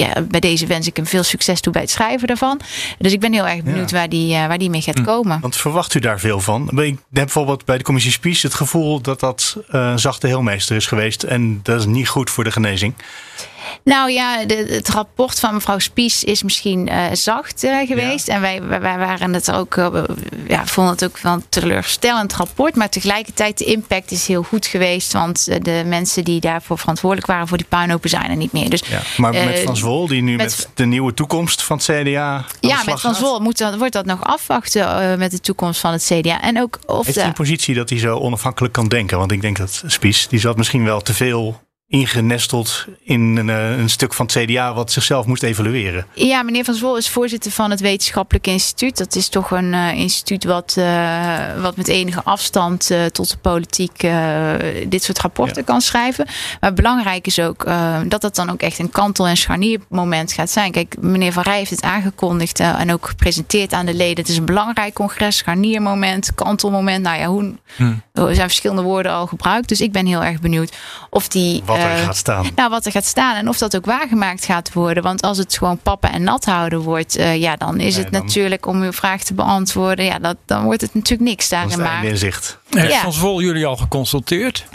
ja, 0.00 0.22
bij 0.22 0.40
deze 0.40 0.66
wens 0.66 0.86
ik 0.86 0.96
hem 0.96 1.06
veel 1.06 1.22
succes 1.22 1.60
toe 1.60 1.72
bij 1.72 1.82
het 1.82 1.90
schrijven 1.90 2.28
daarvan. 2.28 2.60
Dus 2.98 3.12
ik 3.12 3.20
ben 3.20 3.32
heel 3.32 3.48
erg 3.48 3.62
benieuwd 3.62 3.90
ja. 3.90 3.96
waar, 3.96 4.08
die, 4.08 4.34
uh, 4.34 4.46
waar 4.46 4.58
die 4.58 4.70
mee 4.70 4.80
gaat 4.80 4.98
hm. 4.98 5.04
komen. 5.04 5.40
Want 5.40 5.56
verwacht 5.56 5.94
u 5.94 5.98
daar 5.98 6.20
veel 6.20 6.40
van? 6.40 6.62
Ik 6.62 6.88
heb 6.88 6.98
bijvoorbeeld 7.08 7.64
bij 7.64 7.78
de 7.78 7.84
commissie 7.84 8.12
Spies 8.12 8.42
het 8.42 8.54
gevoel 8.54 9.00
dat 9.00 9.20
dat 9.20 9.56
uh, 9.70 9.96
zachte 9.96 10.26
heelmeester 10.26 10.76
is 10.76 10.86
geweest. 10.86 11.22
En 11.22 11.60
dat 11.62 11.78
is 11.78 11.86
niet 11.86 12.08
goed 12.08 12.30
voor 12.30 12.44
de 12.44 12.52
genezing. 12.52 12.94
Nou 13.84 14.10
ja, 14.10 14.44
de, 14.44 14.66
het 14.70 14.88
rapport 14.88 15.40
van 15.40 15.54
mevrouw 15.54 15.78
Spies 15.78 16.24
is 16.24 16.42
misschien 16.42 16.88
uh, 16.88 17.04
zacht 17.12 17.64
uh, 17.64 17.86
geweest. 17.86 18.26
Ja. 18.26 18.34
En 18.34 18.40
wij, 18.40 18.62
wij, 18.62 18.80
wij, 18.80 18.98
waren 18.98 19.34
het 19.34 19.52
ook, 19.52 19.76
uh, 19.76 20.02
ja, 20.48 20.66
vonden 20.66 20.92
het 20.92 21.04
ook 21.04 21.18
wel 21.18 21.32
een 21.32 21.44
teleurstellend 21.48 22.32
rapport. 22.32 22.76
Maar 22.76 22.88
tegelijkertijd, 22.88 23.58
de 23.58 23.64
impact 23.64 24.10
is 24.10 24.26
heel 24.26 24.42
goed 24.42 24.66
geweest. 24.66 25.12
Want 25.12 25.64
de 25.64 25.82
mensen 25.86 26.24
die 26.24 26.40
daarvoor 26.40 26.78
verantwoordelijk 26.78 27.26
waren 27.26 27.48
voor 27.48 27.56
die 27.56 27.66
puinhopen 27.68 28.10
zijn 28.10 28.30
er 28.30 28.36
niet 28.36 28.52
meer. 28.52 28.70
Dus, 28.70 28.82
ja, 28.86 29.00
maar 29.16 29.32
met 29.32 29.60
Van 29.64 29.76
Zwol, 29.76 30.06
die 30.06 30.22
nu 30.22 30.36
met, 30.36 30.46
met, 30.46 30.68
de 30.74 30.84
nieuwe 30.84 31.14
toekomst 31.14 31.62
van 31.62 31.76
het 31.76 31.86
CDA. 31.86 32.44
Ja, 32.60 32.82
met 32.86 33.00
Van 33.00 33.14
Zwol 33.14 33.40
moet 33.40 33.58
dat, 33.58 33.76
wordt 33.76 33.92
dat 33.92 34.04
nog 34.04 34.24
afwachten 34.24 35.18
met 35.18 35.30
de 35.30 35.40
toekomst 35.40 35.80
van 35.80 35.92
het 35.92 36.10
CDA. 36.12 36.40
En 36.40 36.60
ook 36.60 36.78
of 36.86 37.04
Heeft 37.04 37.18
hij 37.18 37.26
een 37.26 37.32
positie 37.32 37.74
dat 37.74 37.90
hij 37.90 37.98
zo 37.98 38.18
onafhankelijk 38.18 38.72
kan 38.72 38.88
denken? 38.88 39.18
Want 39.18 39.32
ik 39.32 39.40
denk 39.40 39.56
dat 39.56 39.82
Spies, 39.86 40.28
die 40.28 40.40
zat 40.40 40.56
misschien 40.56 40.84
wel 40.84 41.00
te 41.00 41.14
veel 41.14 41.60
ingenesteld 41.90 42.86
in 43.02 43.36
een, 43.36 43.50
eh, 43.50 43.78
een, 43.78 43.90
stuk 43.90 44.14
van 44.14 44.26
het 44.26 44.44
CDA 44.44 44.74
wat 44.74 44.92
zichzelf 44.92 45.26
moest 45.26 45.42
evalueren. 45.42 46.06
Ja, 46.14 46.42
meneer 46.42 46.64
Van 46.64 46.74
Zwol 46.74 46.96
is 46.96 47.08
voorzitter 47.08 47.50
van 47.50 47.70
het 47.70 47.80
Wetenschappelijk 47.80 48.46
Instituut. 48.46 48.96
Dat 48.96 49.14
is 49.14 49.28
toch 49.28 49.50
een 49.50 49.72
uh, 49.72 49.92
instituut 49.92 50.44
wat, 50.44 50.74
uh, 50.78 51.62
wat 51.62 51.76
met 51.76 51.88
enige 51.88 52.22
afstand 52.22 52.90
uh, 52.90 53.04
tot 53.04 53.30
de 53.30 53.36
politiek 53.36 54.06
dit 54.88 55.02
soort 55.02 55.20
rapporten 55.20 55.56
ja. 55.56 55.62
kan 55.62 55.80
schrijven. 55.80 56.26
Maar 56.60 56.74
belangrijk 56.74 57.26
is 57.26 57.38
ook 57.38 57.64
dat 58.08 58.20
dat 58.20 58.34
dan 58.34 58.50
ook 58.50 58.60
echt 58.60 58.78
een 58.78 58.90
kantel- 58.90 59.26
en 59.26 59.36
scharniermoment 59.36 60.32
gaat 60.32 60.50
zijn. 60.50 60.72
Kijk, 60.72 60.96
meneer 61.00 61.32
Van 61.32 61.42
Rij 61.42 61.58
heeft 61.58 61.70
het 61.70 61.82
aangekondigd 61.82 62.60
en 62.60 62.92
ook 62.92 63.06
gepresenteerd 63.06 63.72
aan 63.72 63.86
de 63.86 63.94
leden. 63.94 64.18
Het 64.18 64.28
is 64.28 64.36
een 64.36 64.44
belangrijk 64.44 64.94
congres, 64.94 65.36
scharniermoment, 65.36 66.34
kantelmoment. 66.34 67.02
Nou 67.02 67.18
ja, 67.18 67.26
hoe, 67.26 67.54
hmm. 67.76 68.02
er 68.12 68.34
zijn 68.34 68.48
verschillende 68.48 68.82
woorden 68.82 69.12
al 69.12 69.26
gebruikt. 69.26 69.68
Dus 69.68 69.80
ik 69.80 69.92
ben 69.92 70.06
heel 70.06 70.24
erg 70.24 70.40
benieuwd 70.40 70.72
of 71.10 71.28
die 71.28 71.62
wat 71.64 71.79
er 71.80 72.04
gaat 72.04 72.16
staan. 72.16 72.46
Nou, 72.54 72.70
wat 72.70 72.86
er 72.86 72.92
gaat 72.92 73.04
staan 73.04 73.36
en 73.36 73.48
of 73.48 73.58
dat 73.58 73.76
ook 73.76 73.84
waargemaakt 73.84 74.44
gaat 74.44 74.72
worden. 74.72 75.02
Want 75.02 75.22
als 75.22 75.38
het 75.38 75.58
gewoon 75.58 75.78
pappen 75.78 76.12
en 76.12 76.22
nat 76.22 76.44
houden 76.44 76.80
wordt, 76.80 77.18
uh, 77.18 77.36
ja, 77.36 77.56
dan 77.56 77.80
is 77.80 77.94
nee, 77.94 78.04
het 78.04 78.12
dan... 78.12 78.22
natuurlijk 78.22 78.66
om 78.66 78.82
uw 78.82 78.92
vraag 78.92 79.22
te 79.22 79.34
beantwoorden. 79.34 80.04
Ja, 80.04 80.18
dat, 80.18 80.36
dan 80.46 80.64
wordt 80.64 80.80
het 80.80 80.94
natuurlijk 80.94 81.28
niks 81.28 81.48
daarin. 81.48 81.78
maar. 81.80 82.04
in 82.04 82.16
zicht. 82.16 82.58
Heeft 82.70 82.92
ja. 82.92 83.00
Van 83.00 83.12
Zwol 83.12 83.42
jullie 83.42 83.66
al 83.66 83.76
geconsulteerd? 83.76 84.66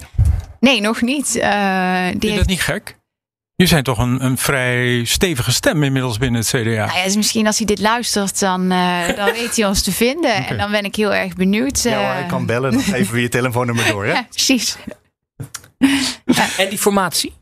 Nee, 0.59 0.81
nog 0.81 1.01
niet. 1.01 1.35
Uh, 1.35 1.43
die 1.43 2.09
Vind 2.09 2.21
je 2.21 2.27
heeft... 2.27 2.39
dat 2.39 2.47
niet 2.47 2.61
gek? 2.61 2.97
Jullie 3.55 3.71
zijn 3.71 3.83
toch 3.83 3.97
een, 3.97 4.25
een 4.25 4.37
vrij 4.37 5.05
stevige 5.05 5.51
stem 5.51 5.83
inmiddels 5.83 6.17
binnen 6.17 6.41
het 6.41 6.49
CDA. 6.49 6.61
Nou 6.61 6.97
ja, 6.97 7.03
dus 7.03 7.15
misschien 7.15 7.47
als 7.47 7.57
hij 7.57 7.65
dit 7.65 7.79
luistert, 7.79 8.39
dan, 8.39 8.71
uh, 8.71 9.07
dan 9.15 9.31
weet 9.31 9.55
hij 9.55 9.65
ons 9.65 9.81
te 9.81 9.91
vinden. 9.91 10.31
Okay. 10.31 10.45
En 10.45 10.57
dan 10.57 10.71
ben 10.71 10.83
ik 10.83 10.95
heel 10.95 11.13
erg 11.13 11.33
benieuwd. 11.33 11.83
Ja, 11.83 12.13
hoor, 12.13 12.21
ik 12.21 12.27
kan 12.27 12.45
bellen, 12.45 12.71
dan 12.71 12.81
geven 12.81 13.13
we 13.13 13.21
je 13.21 13.29
telefoonnummer 13.29 13.87
door. 13.87 14.05
Hè? 14.05 14.11
ja, 14.19 14.27
precies. 14.29 14.77
En 16.57 16.69
die 16.69 16.77
formatie? 16.77 17.33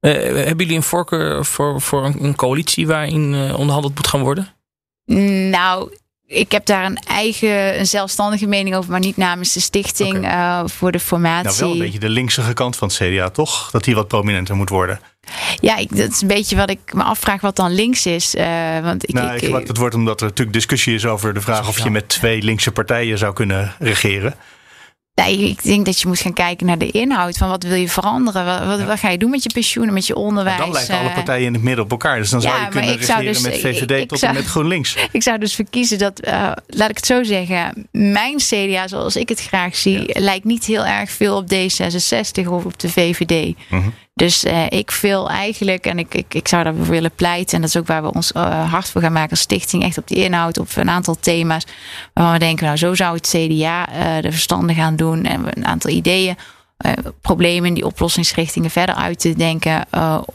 Uh, 0.00 0.12
hebben 0.12 0.56
jullie 0.56 0.76
een 0.76 0.82
voorkeur 0.82 1.44
voor, 1.44 1.80
voor 1.80 2.04
een, 2.04 2.24
een 2.24 2.34
coalitie 2.34 2.86
waarin 2.86 3.32
uh, 3.32 3.58
onderhandeld 3.58 3.94
moet 3.94 4.06
gaan 4.06 4.22
worden? 4.22 4.48
Nou, 5.50 5.92
ik 6.26 6.52
heb 6.52 6.66
daar 6.66 6.84
een 6.84 6.96
eigen, 6.96 7.78
een 7.78 7.86
zelfstandige 7.86 8.46
mening 8.46 8.76
over, 8.76 8.90
maar 8.90 9.00
niet 9.00 9.16
namens 9.16 9.52
de 9.52 9.60
stichting 9.60 10.16
okay. 10.16 10.62
uh, 10.62 10.68
voor 10.68 10.92
de 10.92 11.00
formatie. 11.00 11.48
Nou, 11.48 11.58
wel 11.58 11.72
een 11.72 11.78
beetje 11.78 11.98
de 11.98 12.08
linkse 12.08 12.52
kant 12.52 12.76
van 12.76 12.88
het 12.88 12.96
CDA, 12.96 13.30
toch? 13.30 13.70
Dat 13.70 13.84
die 13.84 13.94
wat 13.94 14.08
prominenter 14.08 14.56
moet 14.56 14.68
worden. 14.68 15.00
Ja, 15.60 15.76
ik, 15.76 15.96
dat 15.96 16.10
is 16.10 16.20
een 16.20 16.28
beetje 16.28 16.56
wat 16.56 16.70
ik 16.70 16.94
me 16.94 17.02
afvraag 17.02 17.40
wat 17.40 17.56
dan 17.56 17.74
links 17.74 18.06
is. 18.06 18.34
Uh, 18.34 18.80
want 18.80 19.08
ik, 19.08 19.14
nou, 19.14 19.34
ik, 19.34 19.42
ik, 19.42 19.66
het 19.66 19.76
wordt 19.76 19.94
omdat 19.94 20.20
er 20.20 20.26
natuurlijk 20.26 20.56
discussie 20.56 20.94
is 20.94 21.06
over 21.06 21.34
de 21.34 21.40
vraag 21.40 21.68
of 21.68 21.78
je 21.78 21.90
met 21.90 22.08
twee 22.08 22.42
linkse 22.42 22.72
partijen 22.72 23.18
zou 23.18 23.32
kunnen 23.32 23.74
regeren. 23.78 24.34
Nee, 25.24 25.38
ik 25.38 25.62
denk 25.62 25.84
dat 25.84 26.00
je 26.00 26.06
moet 26.06 26.20
gaan 26.20 26.32
kijken 26.32 26.66
naar 26.66 26.78
de 26.78 26.90
inhoud. 26.90 27.36
Van 27.36 27.48
wat 27.48 27.62
wil 27.62 27.76
je 27.76 27.88
veranderen? 27.88 28.44
Wat, 28.44 28.66
wat, 28.66 28.78
ja. 28.78 28.84
wat 28.84 28.98
ga 28.98 29.10
je 29.10 29.18
doen 29.18 29.30
met 29.30 29.42
je 29.42 29.50
pensioenen, 29.52 29.94
met 29.94 30.06
je 30.06 30.14
onderwijs? 30.14 30.58
En 30.58 30.64
dan 30.64 30.72
lijken 30.72 30.98
alle 30.98 31.10
partijen 31.10 31.46
in 31.46 31.52
het 31.52 31.62
midden 31.62 31.84
op 31.84 31.90
elkaar. 31.90 32.18
Dus 32.18 32.30
dan 32.30 32.40
ja, 32.40 32.50
zou 32.50 32.62
je 32.62 32.68
kunnen 32.68 32.96
regeren 32.96 33.24
dus, 33.24 33.40
met 33.40 33.58
VVD 33.58 33.90
ik, 33.90 34.08
tot 34.08 34.18
zou, 34.18 34.32
en 34.32 34.38
met 34.38 34.48
GroenLinks. 34.48 34.96
Ik 35.12 35.22
zou 35.22 35.38
dus 35.38 35.54
verkiezen 35.54 35.98
dat, 35.98 36.26
uh, 36.26 36.52
laat 36.66 36.90
ik 36.90 36.96
het 36.96 37.06
zo 37.06 37.22
zeggen... 37.22 37.88
mijn 37.90 38.36
CDA, 38.36 38.88
zoals 38.88 39.16
ik 39.16 39.28
het 39.28 39.40
graag 39.40 39.76
zie... 39.76 39.98
Ja. 39.98 40.20
lijkt 40.20 40.44
niet 40.44 40.64
heel 40.64 40.86
erg 40.86 41.10
veel 41.10 41.36
op 41.36 41.52
D66 41.54 42.48
of 42.48 42.64
op 42.64 42.78
de 42.78 42.88
VVD. 42.88 43.46
Mm 43.46 43.54
-hmm. 43.68 43.94
Dus 44.18 44.44
uh, 44.44 44.66
ik 44.68 44.90
wil 44.90 45.30
eigenlijk, 45.30 45.86
en 45.86 45.98
ik, 45.98 46.14
ik, 46.14 46.34
ik 46.34 46.48
zou 46.48 46.64
daar 46.64 46.86
willen 46.86 47.10
pleiten, 47.14 47.54
en 47.54 47.60
dat 47.60 47.70
is 47.70 47.76
ook 47.76 47.86
waar 47.86 48.02
we 48.02 48.12
ons 48.12 48.32
uh, 48.32 48.70
hard 48.72 48.88
voor 48.88 49.00
gaan 49.00 49.12
maken 49.12 49.30
als 49.30 49.40
stichting, 49.40 49.82
echt 49.82 49.98
op 49.98 50.08
die 50.08 50.16
inhoud, 50.16 50.58
op 50.58 50.68
een 50.76 50.90
aantal 50.90 51.16
thema's. 51.20 51.64
Waarvan 52.12 52.32
we 52.32 52.38
denken, 52.38 52.64
nou, 52.64 52.76
zo 52.76 52.94
zou 52.94 53.14
het 53.16 53.28
CDA 53.28 53.88
uh, 53.88 54.22
de 54.22 54.30
verstanden 54.30 54.74
gaan 54.74 54.96
doen 54.96 55.24
en 55.24 55.56
een 55.56 55.66
aantal 55.66 55.90
ideeën, 55.90 56.36
problemen, 57.20 57.74
die 57.74 57.86
oplossingsrichtingen 57.86 58.70
verder 58.70 58.94
uit 58.94 59.20
te 59.20 59.34
denken, 59.34 59.86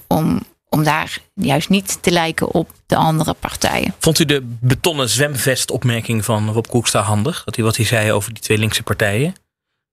om, 0.08 0.42
om 0.70 0.84
daar 0.84 1.18
juist 1.34 1.70
niet 1.70 2.04
te 2.04 2.12
lijken 2.12 2.54
op 2.54 2.72
de 2.86 2.96
andere 2.96 3.34
partijen. 3.34 3.94
Vond 4.00 4.20
u 4.20 4.26
de 4.26 4.58
betonnen 4.60 5.10
zwemvest-opmerking 5.10 6.26
van 6.26 6.50
Rob 6.50 6.66
Koekstra 6.66 7.02
handig? 7.02 7.44
Dat 7.44 7.56
hij 7.56 7.66
wat 7.66 7.76
hij 7.76 7.86
zei 7.86 8.12
over 8.12 8.34
die 8.34 8.44
twee 8.44 8.58
linkse 8.58 8.84
partijen? 8.84 9.34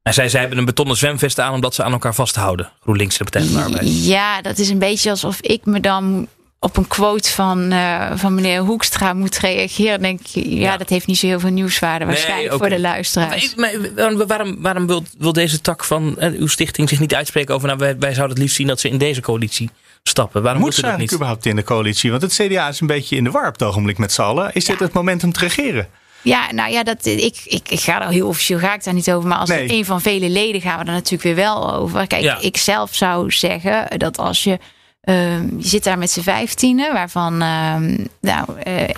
En 0.03 0.15
zij, 0.15 0.29
zij 0.29 0.41
hebben 0.41 0.59
een 0.59 0.65
betonnen 0.65 0.97
zwemvest 0.97 1.41
aan 1.41 1.55
omdat 1.55 1.75
ze 1.75 1.83
aan 1.83 1.93
elkaar 1.93 2.15
vasthouden. 2.15 2.71
GroenLinks 2.81 3.19
de 3.19 3.25
Partij 3.25 3.43
van 3.43 3.53
de 3.53 3.63
Arbeid. 3.63 4.05
Ja, 4.05 4.43
dat 4.43 4.59
is 4.59 4.69
een 4.69 4.79
beetje 4.79 5.11
alsof 5.11 5.41
ik 5.41 5.65
me 5.65 5.81
dan 5.81 6.29
op 6.59 6.77
een 6.77 6.89
quote 6.89 7.31
van, 7.31 7.73
uh, 7.73 8.11
van 8.15 8.35
meneer 8.35 8.61
Hoekstra 8.61 9.13
moet 9.13 9.39
reageren. 9.39 10.03
denk 10.03 10.21
ik, 10.21 10.27
ja, 10.27 10.43
ja, 10.43 10.77
dat 10.77 10.89
heeft 10.89 11.07
niet 11.07 11.19
zo 11.19 11.27
heel 11.27 11.41
veel 11.41 11.51
nieuwswaarde 11.51 12.05
waarschijnlijk 12.05 12.49
nee, 12.49 12.57
okay. 12.57 12.69
voor 12.69 12.77
de 12.77 12.83
luisteraars. 12.83 13.55
Maar, 13.55 13.73
maar 13.95 14.27
waarom, 14.27 14.63
waarom 14.63 14.87
wil, 14.87 15.05
wil 15.19 15.33
deze 15.33 15.61
tak 15.61 15.85
van 15.85 16.17
uh, 16.19 16.41
uw 16.41 16.47
stichting 16.47 16.89
zich 16.89 17.01
niet 17.01 17.15
uitspreken 17.15 17.55
over... 17.55 17.67
nou, 17.67 17.79
wij, 17.79 17.99
wij 17.99 18.15
zouden 18.15 18.35
het 18.35 18.39
liefst 18.39 18.57
zien 18.57 18.67
dat 18.67 18.81
ze 18.81 18.89
in 18.89 18.99
deze 18.99 19.21
coalitie 19.21 19.71
stappen. 20.03 20.43
Waarom 20.43 20.63
moet 20.63 20.75
ze 20.75 20.83
dat 20.83 20.99
niet? 20.99 21.15
überhaupt 21.15 21.47
in 21.47 21.57
de 21.57 21.63
coalitie? 21.63 22.11
Want 22.11 22.23
het 22.23 22.33
CDA 22.33 22.69
is 22.69 22.81
een 22.81 22.87
beetje 22.87 23.17
in 23.17 23.25
de 23.25 23.31
war 23.31 23.47
op 23.47 23.53
het 23.53 23.63
ogenblik 23.63 23.99
met 23.99 24.13
z'n 24.13 24.23
allen. 24.23 24.51
Is 24.53 24.67
ja. 24.67 24.73
dit 24.73 24.81
het 24.81 24.93
moment 24.93 25.25
om 25.25 25.33
te 25.33 25.41
regeren? 25.41 25.89
Ja, 26.23 26.53
nou 26.53 26.73
ja, 26.73 26.83
dat, 26.83 27.07
ik, 27.07 27.41
ik, 27.45 27.69
ik 27.69 27.81
ga 27.81 27.99
daar 27.99 28.11
heel 28.11 28.29
officieel 28.29 28.59
ga 28.59 28.75
ik 28.75 28.85
daar 28.85 28.95
niet 28.95 29.13
over. 29.13 29.29
Maar 29.29 29.39
als 29.39 29.49
nee. 29.49 29.73
een 29.73 29.85
van 29.85 30.01
vele 30.01 30.29
leden 30.29 30.61
gaan 30.61 30.79
we 30.79 30.85
er 30.85 30.93
natuurlijk 30.93 31.23
weer 31.23 31.35
wel 31.35 31.75
over. 31.75 32.07
Kijk, 32.07 32.23
ja. 32.23 32.39
ik 32.41 32.57
zelf 32.57 32.95
zou 32.95 33.31
zeggen 33.31 33.99
dat 33.99 34.19
als 34.19 34.45
je. 34.45 34.59
Uh, 35.05 35.41
je 35.41 35.69
zit 35.69 35.85
daar 35.85 35.99
met 35.99 36.11
z'n 36.11 36.21
vijftienen, 36.21 36.93
waarvan 36.93 37.43
uh, 37.43 37.77
nou, 38.21 38.49
uh, 38.67 38.89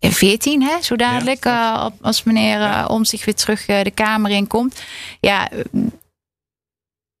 14, 0.00 0.62
hè, 0.62 0.82
zo 0.82 0.96
dadelijk, 0.96 1.44
uh, 1.44 1.86
als 2.00 2.22
meneer 2.22 2.60
uh, 2.60 2.84
om 2.88 3.04
zich 3.04 3.24
weer 3.24 3.34
terug 3.34 3.64
de 3.64 3.90
Kamer 3.94 4.30
in 4.30 4.46
komt. 4.46 4.82
Ja, 5.20 5.48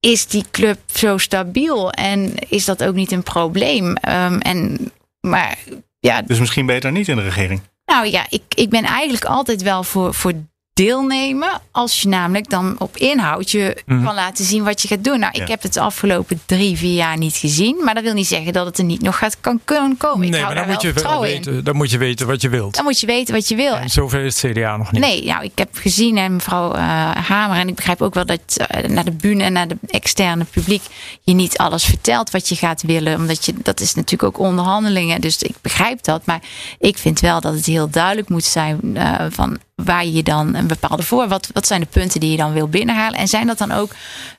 is 0.00 0.26
die 0.26 0.44
club 0.50 0.78
zo 0.86 1.18
stabiel 1.18 1.90
en 1.90 2.34
is 2.48 2.64
dat 2.64 2.84
ook 2.84 2.94
niet 2.94 3.12
een 3.12 3.22
probleem? 3.22 3.86
Um, 3.86 4.40
en, 4.40 4.90
maar, 5.20 5.58
ja, 6.00 6.22
dus 6.22 6.38
misschien 6.38 6.66
beter 6.66 6.92
niet 6.92 7.08
in 7.08 7.16
de 7.16 7.22
regering? 7.22 7.60
Nou 7.88 8.06
ja, 8.06 8.26
ik, 8.28 8.42
ik 8.54 8.68
ben 8.68 8.84
eigenlijk 8.84 9.24
altijd 9.24 9.62
wel 9.62 9.82
voor, 9.82 10.14
voor 10.14 10.32
deelnemen. 10.78 11.60
Als 11.70 12.02
je 12.02 12.08
namelijk 12.08 12.50
dan 12.50 12.76
op 12.78 12.96
inhoud 12.96 13.50
je 13.50 13.82
mm. 13.86 14.04
kan 14.04 14.14
laten 14.14 14.44
zien 14.44 14.64
wat 14.64 14.82
je 14.82 14.88
gaat 14.88 15.04
doen. 15.04 15.18
Nou, 15.18 15.32
ik 15.42 15.48
heb 15.48 15.62
het 15.62 15.72
de 15.72 15.80
afgelopen 15.80 16.40
drie, 16.46 16.76
vier 16.76 16.94
jaar 16.94 17.16
niet 17.16 17.36
gezien. 17.36 17.84
Maar 17.84 17.94
dat 17.94 18.02
wil 18.02 18.12
niet 18.14 18.26
zeggen 18.26 18.52
dat 18.52 18.66
het 18.66 18.78
er 18.78 18.84
niet 18.84 19.02
nog 19.02 19.18
gaat 19.18 19.40
kan 19.40 19.60
kunnen 19.64 19.96
komen. 19.96 20.30
Nee, 20.30 20.42
maar 20.42 20.54
dan 20.54 20.66
moet, 20.66 20.82
je 20.82 20.92
wel 20.92 21.20
weten, 21.20 21.64
dan 21.64 21.76
moet 21.76 21.90
je 21.90 21.98
weten 21.98 22.26
wat 22.26 22.42
je 22.42 22.48
wilt. 22.48 22.74
Dan 22.74 22.84
moet 22.84 23.00
je 23.00 23.06
weten 23.06 23.34
wat 23.34 23.48
je 23.48 23.56
wil. 23.56 23.74
En 23.74 23.90
zover 23.90 24.24
is 24.24 24.42
het 24.42 24.52
CDA 24.52 24.76
nog 24.76 24.92
niet. 24.92 25.00
Nee, 25.00 25.24
nou, 25.24 25.44
ik 25.44 25.58
heb 25.58 25.68
gezien, 25.72 26.16
en 26.16 26.32
mevrouw 26.32 26.74
uh, 26.74 26.80
Hamer, 27.10 27.56
en 27.56 27.68
ik 27.68 27.74
begrijp 27.74 28.02
ook 28.02 28.14
wel 28.14 28.26
dat 28.26 28.40
uh, 28.74 28.88
naar 28.88 29.04
de 29.04 29.12
bühne 29.12 29.42
en 29.42 29.52
naar 29.52 29.68
de 29.68 29.76
externe 29.86 30.44
publiek 30.44 30.82
je 31.22 31.32
niet 31.32 31.58
alles 31.58 31.84
vertelt 31.84 32.30
wat 32.30 32.48
je 32.48 32.56
gaat 32.56 32.82
willen. 32.82 33.14
Omdat 33.16 33.44
je, 33.44 33.54
dat 33.62 33.80
is 33.80 33.94
natuurlijk 33.94 34.22
ook 34.36 34.46
onderhandelingen. 34.46 35.20
Dus 35.20 35.42
ik 35.42 35.54
begrijp 35.60 36.02
dat. 36.02 36.26
Maar 36.26 36.40
ik 36.78 36.98
vind 36.98 37.20
wel 37.20 37.40
dat 37.40 37.54
het 37.54 37.66
heel 37.66 37.90
duidelijk 37.90 38.28
moet 38.28 38.44
zijn 38.44 38.80
uh, 38.82 39.14
van 39.30 39.58
waar 39.84 40.06
je 40.06 40.22
dan 40.22 40.54
een 40.54 40.66
bepaalde 40.66 41.02
voor. 41.02 41.28
Wat, 41.28 41.50
wat 41.52 41.66
zijn 41.66 41.80
de 41.80 41.86
punten 41.86 42.20
die 42.20 42.30
je 42.30 42.36
dan 42.36 42.52
wil 42.52 42.68
binnenhalen? 42.68 43.18
En 43.18 43.28
zijn 43.28 43.46
dat 43.46 43.58
dan 43.58 43.72
ook 43.72 43.90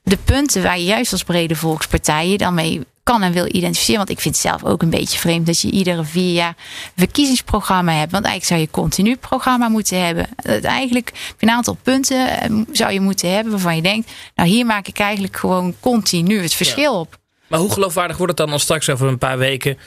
de 0.03 0.17
punten 0.17 0.63
waar 0.63 0.79
je 0.79 0.85
juist 0.85 1.11
als 1.11 1.23
brede 1.23 1.55
volkspartij 1.55 2.29
je 2.29 2.37
dan 2.37 2.53
mee 2.53 2.85
kan 3.03 3.21
en 3.21 3.31
wil 3.31 3.55
identificeren? 3.55 3.97
Want 3.97 4.09
ik 4.09 4.19
vind 4.19 4.35
het 4.35 4.43
zelf 4.43 4.63
ook 4.63 4.81
een 4.81 4.89
beetje 4.89 5.19
vreemd 5.19 5.45
dat 5.45 5.61
je 5.61 5.71
iedere 5.71 6.03
vier 6.03 6.33
jaar 6.33 6.55
verkiezingsprogramma 6.95 7.91
hebt. 7.91 8.11
Want 8.11 8.25
eigenlijk 8.25 8.45
zou 8.45 8.59
je 8.59 8.81
continu 8.81 9.15
programma 9.15 9.69
moeten 9.69 10.05
hebben. 10.05 10.27
Eigenlijk 10.61 11.33
een 11.39 11.49
aantal 11.49 11.77
punten 11.83 12.41
eh, 12.41 12.61
zou 12.71 12.91
je 12.91 13.01
moeten 13.01 13.33
hebben 13.33 13.51
waarvan 13.51 13.75
je 13.75 13.81
denkt, 13.81 14.11
nou 14.35 14.49
hier 14.49 14.65
maak 14.65 14.87
ik 14.87 14.99
eigenlijk 14.99 15.37
gewoon 15.37 15.75
continu 15.79 16.41
het 16.41 16.53
verschil 16.53 16.99
op. 16.99 17.17
Maar 17.49 17.59
hoe 17.59 17.71
geloofwaardig 17.71 18.17
wordt 18.17 18.37
het 18.37 18.45
dan 18.45 18.53
als 18.53 18.61
straks 18.61 18.89
over 18.89 19.07
een 19.07 19.17
paar 19.17 19.37
weken, 19.37 19.77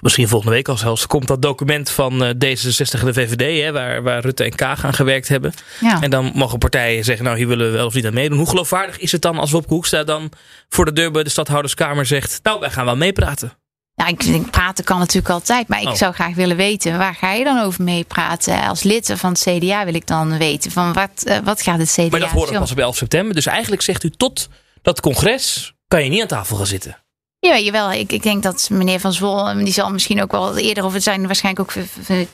misschien 0.00 0.28
volgende 0.28 0.54
week 0.54 0.68
al 0.68 0.76
zelfs, 0.76 1.06
komt 1.06 1.26
dat 1.28 1.42
document 1.42 1.90
van 1.90 2.24
eh, 2.24 2.30
D66 2.30 3.00
en 3.00 3.06
de 3.06 3.12
VVD, 3.12 3.62
hè, 3.62 3.72
waar, 3.72 4.02
waar 4.02 4.20
Rutte 4.20 4.44
en 4.44 4.54
Kaag 4.54 4.84
aan 4.84 4.94
gewerkt 4.94 5.28
hebben. 5.28 5.54
Ja. 5.80 6.00
En 6.00 6.10
dan 6.10 6.32
mogen 6.34 6.58
partijen 6.58 7.04
zeggen, 7.04 7.24
nou 7.24 7.36
hier 7.36 7.48
willen 7.48 7.66
we 7.66 7.72
wel 7.72 7.86
of 7.86 7.94
niet 7.94 8.06
aan 8.06 8.14
meedoen. 8.14 8.38
Hoe 8.38 8.48
geloofwaardig 8.48 8.98
is 8.98 9.12
het 9.12 9.22
dan 9.22 9.38
als 9.38 9.50
Wopke 9.50 9.74
Hoekstra 9.74 10.04
dan 10.04 10.30
voor 10.68 10.84
de 10.84 10.92
deur 10.92 11.10
bij 11.10 11.22
de 11.22 11.30
stadhouderskamer 11.30 12.06
zegt, 12.06 12.40
nou 12.42 12.60
wij 12.60 12.70
gaan 12.70 12.84
wel 12.84 12.96
meepraten? 12.96 13.52
Ja, 13.94 14.06
ik 14.06 14.24
denk, 14.24 14.50
praten 14.50 14.84
kan 14.84 14.98
natuurlijk 14.98 15.34
altijd. 15.34 15.68
Maar 15.68 15.80
ik 15.80 15.88
oh. 15.88 15.94
zou 15.94 16.14
graag 16.14 16.34
willen 16.34 16.56
weten, 16.56 16.98
waar 16.98 17.14
ga 17.14 17.32
je 17.32 17.44
dan 17.44 17.62
over 17.62 17.84
meepraten? 17.84 18.62
Als 18.62 18.82
lid 18.82 19.12
van 19.16 19.32
het 19.32 19.40
CDA 19.40 19.84
wil 19.84 19.94
ik 19.94 20.06
dan 20.06 20.38
weten, 20.38 20.70
van 20.70 20.92
wat, 20.92 21.24
uh, 21.24 21.38
wat 21.44 21.62
gaat 21.62 21.78
het 21.78 21.92
CDA... 21.92 22.08
Maar 22.10 22.20
dat 22.20 22.28
hoort 22.28 22.52
pas 22.52 22.70
op 22.70 22.78
11 22.78 22.96
september. 22.96 23.34
Dus 23.34 23.46
eigenlijk 23.46 23.82
zegt 23.82 24.04
u, 24.04 24.10
tot 24.10 24.48
dat 24.82 25.00
congres 25.00 25.74
kan 25.88 26.04
je 26.04 26.10
niet 26.10 26.20
aan 26.20 26.26
tafel 26.26 26.56
gaan 26.56 26.66
zitten. 26.66 27.03
Ja, 27.44 27.58
jawel. 27.58 27.92
Ik, 27.92 28.12
ik 28.12 28.22
denk 28.22 28.42
dat 28.42 28.68
meneer 28.70 29.00
Van 29.00 29.12
Zwol, 29.12 29.54
die 29.54 29.72
zal 29.72 29.90
misschien 29.90 30.22
ook 30.22 30.32
wel 30.32 30.56
eerder, 30.56 30.84
of 30.84 30.92
het 30.92 31.02
zijn 31.02 31.26
waarschijnlijk 31.26 31.76
ook 31.76 31.84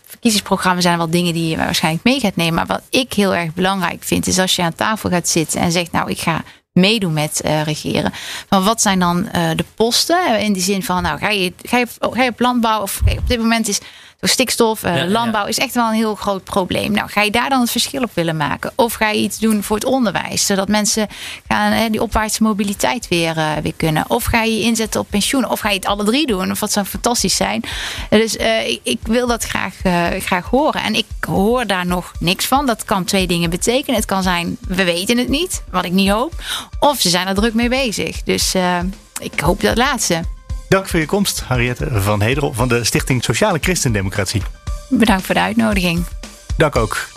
verkiezingsprogramma's, 0.09 0.83
zijn 0.83 0.97
wel 0.97 1.11
dingen 1.11 1.35
die 1.35 1.49
je 1.49 1.57
waarschijnlijk 1.57 2.05
mee 2.05 2.21
gaat 2.21 2.37
nemen. 2.37 2.55
Maar 2.55 2.67
wat 2.67 2.83
ik 2.91 3.13
heel 3.13 3.35
erg 3.35 3.55
belangrijk 3.55 4.03
vind, 4.03 4.27
is 4.27 4.39
als 4.39 4.57
je 4.57 4.63
aan 4.63 4.75
tafel 4.75 5.11
gaat 5.11 5.29
zitten 5.29 5.61
en 5.61 5.73
zegt, 5.73 5.93
nou, 5.93 6.11
ik 6.11 6.19
ga 6.19 6.45
meedoen 6.73 7.13
met 7.13 7.41
uh, 7.45 7.63
regeren. 7.63 8.13
Van 8.49 8.65
wat 8.65 8.83
zijn 8.83 8.99
dan 8.99 9.19
uh, 9.19 9.51
de 9.57 9.65
posten? 9.75 10.41
In 10.41 10.53
die 10.53 10.63
zin 10.63 10.83
van, 10.83 11.03
nou, 11.03 11.19
ga 11.19 11.29
je, 11.29 11.53
ga 11.63 11.79
je, 11.79 11.87
ga 11.99 12.23
je 12.23 12.31
op 12.31 12.41
landbouw 12.41 12.83
of 12.83 13.01
op 13.19 13.29
dit 13.29 13.39
moment 13.39 13.69
is 13.69 13.81
stikstof, 14.29 14.85
uh, 14.85 15.03
landbouw 15.07 15.47
is 15.47 15.59
echt 15.59 15.75
wel 15.75 15.87
een 15.87 15.95
heel 15.95 16.15
groot 16.15 16.45
probleem. 16.45 16.93
Nou, 16.93 17.09
ga 17.09 17.23
je 17.23 17.31
daar 17.31 17.49
dan 17.49 17.61
het 17.61 17.71
verschil 17.71 18.03
op 18.03 18.11
willen 18.15 18.37
maken? 18.37 18.73
Of 18.75 18.93
ga 18.93 19.11
je 19.11 19.21
iets 19.21 19.39
doen 19.39 19.63
voor 19.63 19.77
het 19.77 19.85
onderwijs, 19.85 20.47
zodat 20.47 20.69
mensen 20.69 21.09
gaan, 21.49 21.91
die 21.93 22.03
opwaartse 22.03 22.43
mobiliteit 22.43 23.09
weer, 23.09 23.37
uh, 23.37 23.53
weer 23.63 23.75
kunnen? 23.77 24.05
Of 24.09 24.25
ga 24.25 24.43
je 24.43 24.61
inzetten 24.61 25.01
op 25.01 25.07
pensioen? 25.11 25.49
Of 25.49 25.61
ga 25.61 25.69
je 25.69 25.75
het 25.75 25.87
alle 25.87 26.05
drie 26.05 26.27
doen? 26.27 26.51
Of 26.51 26.61
wat 26.61 26.73
zou 26.73 26.87
fantastisch 26.87 27.37
zijn? 27.37 27.63
Dus 28.11 28.37
uh, 28.37 28.69
ik, 28.69 28.81
ik, 28.83 28.99
wil 29.03 29.27
dat 29.27 29.45
graag, 29.45 29.75
graag 30.25 30.47
horen. 30.47 30.83
En 30.83 30.95
ik 30.95 31.07
hoor 31.21 31.67
daar 31.67 31.87
nog 31.87 32.13
niks 32.19 32.47
van. 32.47 32.67
Dat 32.67 32.85
kan 32.85 33.05
twee 33.05 33.27
dingen 33.27 33.51
betekenen. 33.51 33.97
Het 33.97 34.05
kan 34.05 34.23
zijn, 34.23 34.57
we 34.61 34.85
weten 34.85 35.19
het 35.19 35.29
niet, 35.29 35.63
wat 35.71 35.85
ik 35.85 35.93
niet 35.93 36.11
hoop. 36.11 36.33
Of 36.79 37.01
ze 37.01 37.09
zijn 37.09 37.27
er 37.27 37.35
druk 37.35 37.55
mee 37.55 37.69
bezig. 37.69 38.23
Dus 38.23 38.55
ik 39.21 39.41
hoop 39.41 39.61
dat 39.61 39.77
laatste. 39.77 40.23
Dank 40.71 40.89
voor 40.89 41.01
je 41.01 41.07
komst, 41.07 41.41
Harriette 41.41 42.01
van 42.01 42.21
Hedel 42.23 42.53
van 42.53 42.69
de 42.69 42.85
Stichting 42.85 43.25
Sociale 43.25 43.59
Christendemocratie. 43.61 44.43
Bedankt 44.89 45.27
voor 45.27 45.35
de 45.35 45.41
uitnodiging. 45.41 46.05
Dank 46.57 46.77
ook. 46.77 47.09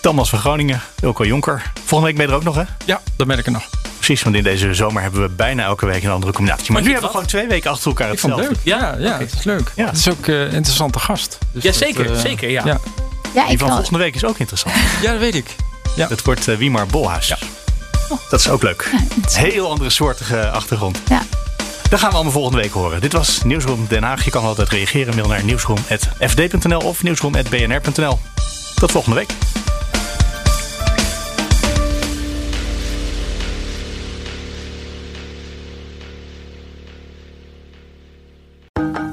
Thomas 0.00 0.30
van 0.30 0.38
Groningen, 0.38 0.80
Ilko 1.00 1.24
Jonker. 1.24 1.72
Volgende 1.84 2.06
week 2.06 2.16
ben 2.16 2.26
je 2.26 2.32
er 2.32 2.38
ook 2.38 2.44
nog, 2.44 2.54
hè? 2.54 2.62
Ja, 2.84 3.00
dat 3.16 3.26
ben 3.26 3.38
ik 3.38 3.46
er 3.46 3.52
nog. 3.52 3.68
Precies, 3.96 4.22
want 4.22 4.36
in 4.36 4.42
deze 4.42 4.74
zomer 4.74 5.02
hebben 5.02 5.22
we 5.22 5.28
bijna 5.28 5.64
elke 5.64 5.86
week 5.86 6.02
een 6.02 6.10
andere 6.10 6.32
combinatie. 6.32 6.72
Maar 6.72 6.82
nu 6.82 6.86
hebben 6.86 7.06
we 7.06 7.10
gewoon 7.10 7.26
twee 7.26 7.46
weken 7.46 7.70
achter 7.70 7.86
elkaar 7.86 8.08
hetzelfde. 8.08 8.42
Ik 8.42 8.46
vond 8.46 8.64
het 8.64 8.70
leuk. 8.70 8.80
Ja, 8.80 8.96
ja, 8.98 9.18
het 9.18 9.32
is 9.32 9.44
leuk. 9.44 9.72
Ja. 9.76 9.86
Het 9.86 9.96
is 9.96 10.08
ook 10.08 10.26
een 10.26 10.34
uh, 10.34 10.52
interessante 10.52 10.98
gast. 10.98 11.38
Dus 11.52 11.62
ja, 11.62 11.72
zeker. 11.72 12.04
Dat, 12.04 12.16
uh, 12.16 12.22
zeker, 12.22 12.50
ja. 12.50 12.62
ja. 12.64 12.80
ja 13.34 13.46
Die 13.46 13.58
van 13.58 13.68
volgende 13.68 13.98
week 13.98 14.14
is 14.14 14.24
ook 14.24 14.38
interessant. 14.38 14.74
ja, 15.02 15.10
dat 15.10 15.20
weet 15.20 15.34
ik. 15.34 15.56
Ja. 15.96 16.08
Het 16.08 16.22
wordt 16.22 16.48
uh, 16.48 16.56
Wiemar 16.56 16.86
Bolhuis. 16.86 17.28
Ja. 17.28 17.38
Dat 18.30 18.40
is 18.40 18.48
ook 18.48 18.62
leuk. 18.62 18.90
Heel 19.30 19.70
andere 19.70 19.90
soortige 19.90 20.50
achtergrond. 20.50 21.00
Ja. 21.08 21.22
Dat 21.90 21.98
gaan 21.98 22.08
we 22.08 22.14
allemaal 22.14 22.32
volgende 22.32 22.58
week 22.58 22.72
horen. 22.72 23.00
Dit 23.00 23.12
was 23.12 23.42
Nieuwsroom 23.42 23.86
Den 23.88 24.02
Haag. 24.02 24.24
Je 24.24 24.30
kan 24.30 24.44
altijd 24.44 24.68
reageren. 24.68 25.14
Mail 25.14 25.28
naar 25.28 25.44
nieuwsroom.fd.nl 25.44 26.80
of 26.80 27.02
nieuwsroom.bnr.nl. 27.02 28.18
Tot 28.74 28.90
volgende 28.90 29.16
week. 29.16 29.30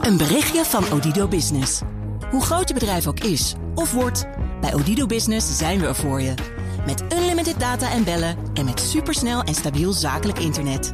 Een 0.02 0.18
berichtje 0.18 0.66
van 0.66 0.84
Odido 0.92 1.28
Business. 1.28 1.82
Hoe 2.30 2.44
groot 2.44 2.68
je 2.68 2.74
bedrijf 2.74 3.08
ook 3.08 3.20
is 3.20 3.56
of 3.76 3.92
wordt, 3.92 4.28
bij 4.62 4.74
Odido 4.74 5.06
Business 5.06 5.58
zijn 5.58 5.80
we 5.80 5.88
er 5.88 5.96
voor 5.96 6.22
je. 6.22 6.34
Met 6.86 7.04
unlimited 7.14 7.60
data 7.60 7.92
en 7.92 8.04
bellen 8.04 8.38
en 8.54 8.66
met 8.66 8.80
supersnel 8.80 9.44
en 9.44 9.56
stabiel 9.56 9.92
zakelijk 9.92 10.40
internet 10.40 10.94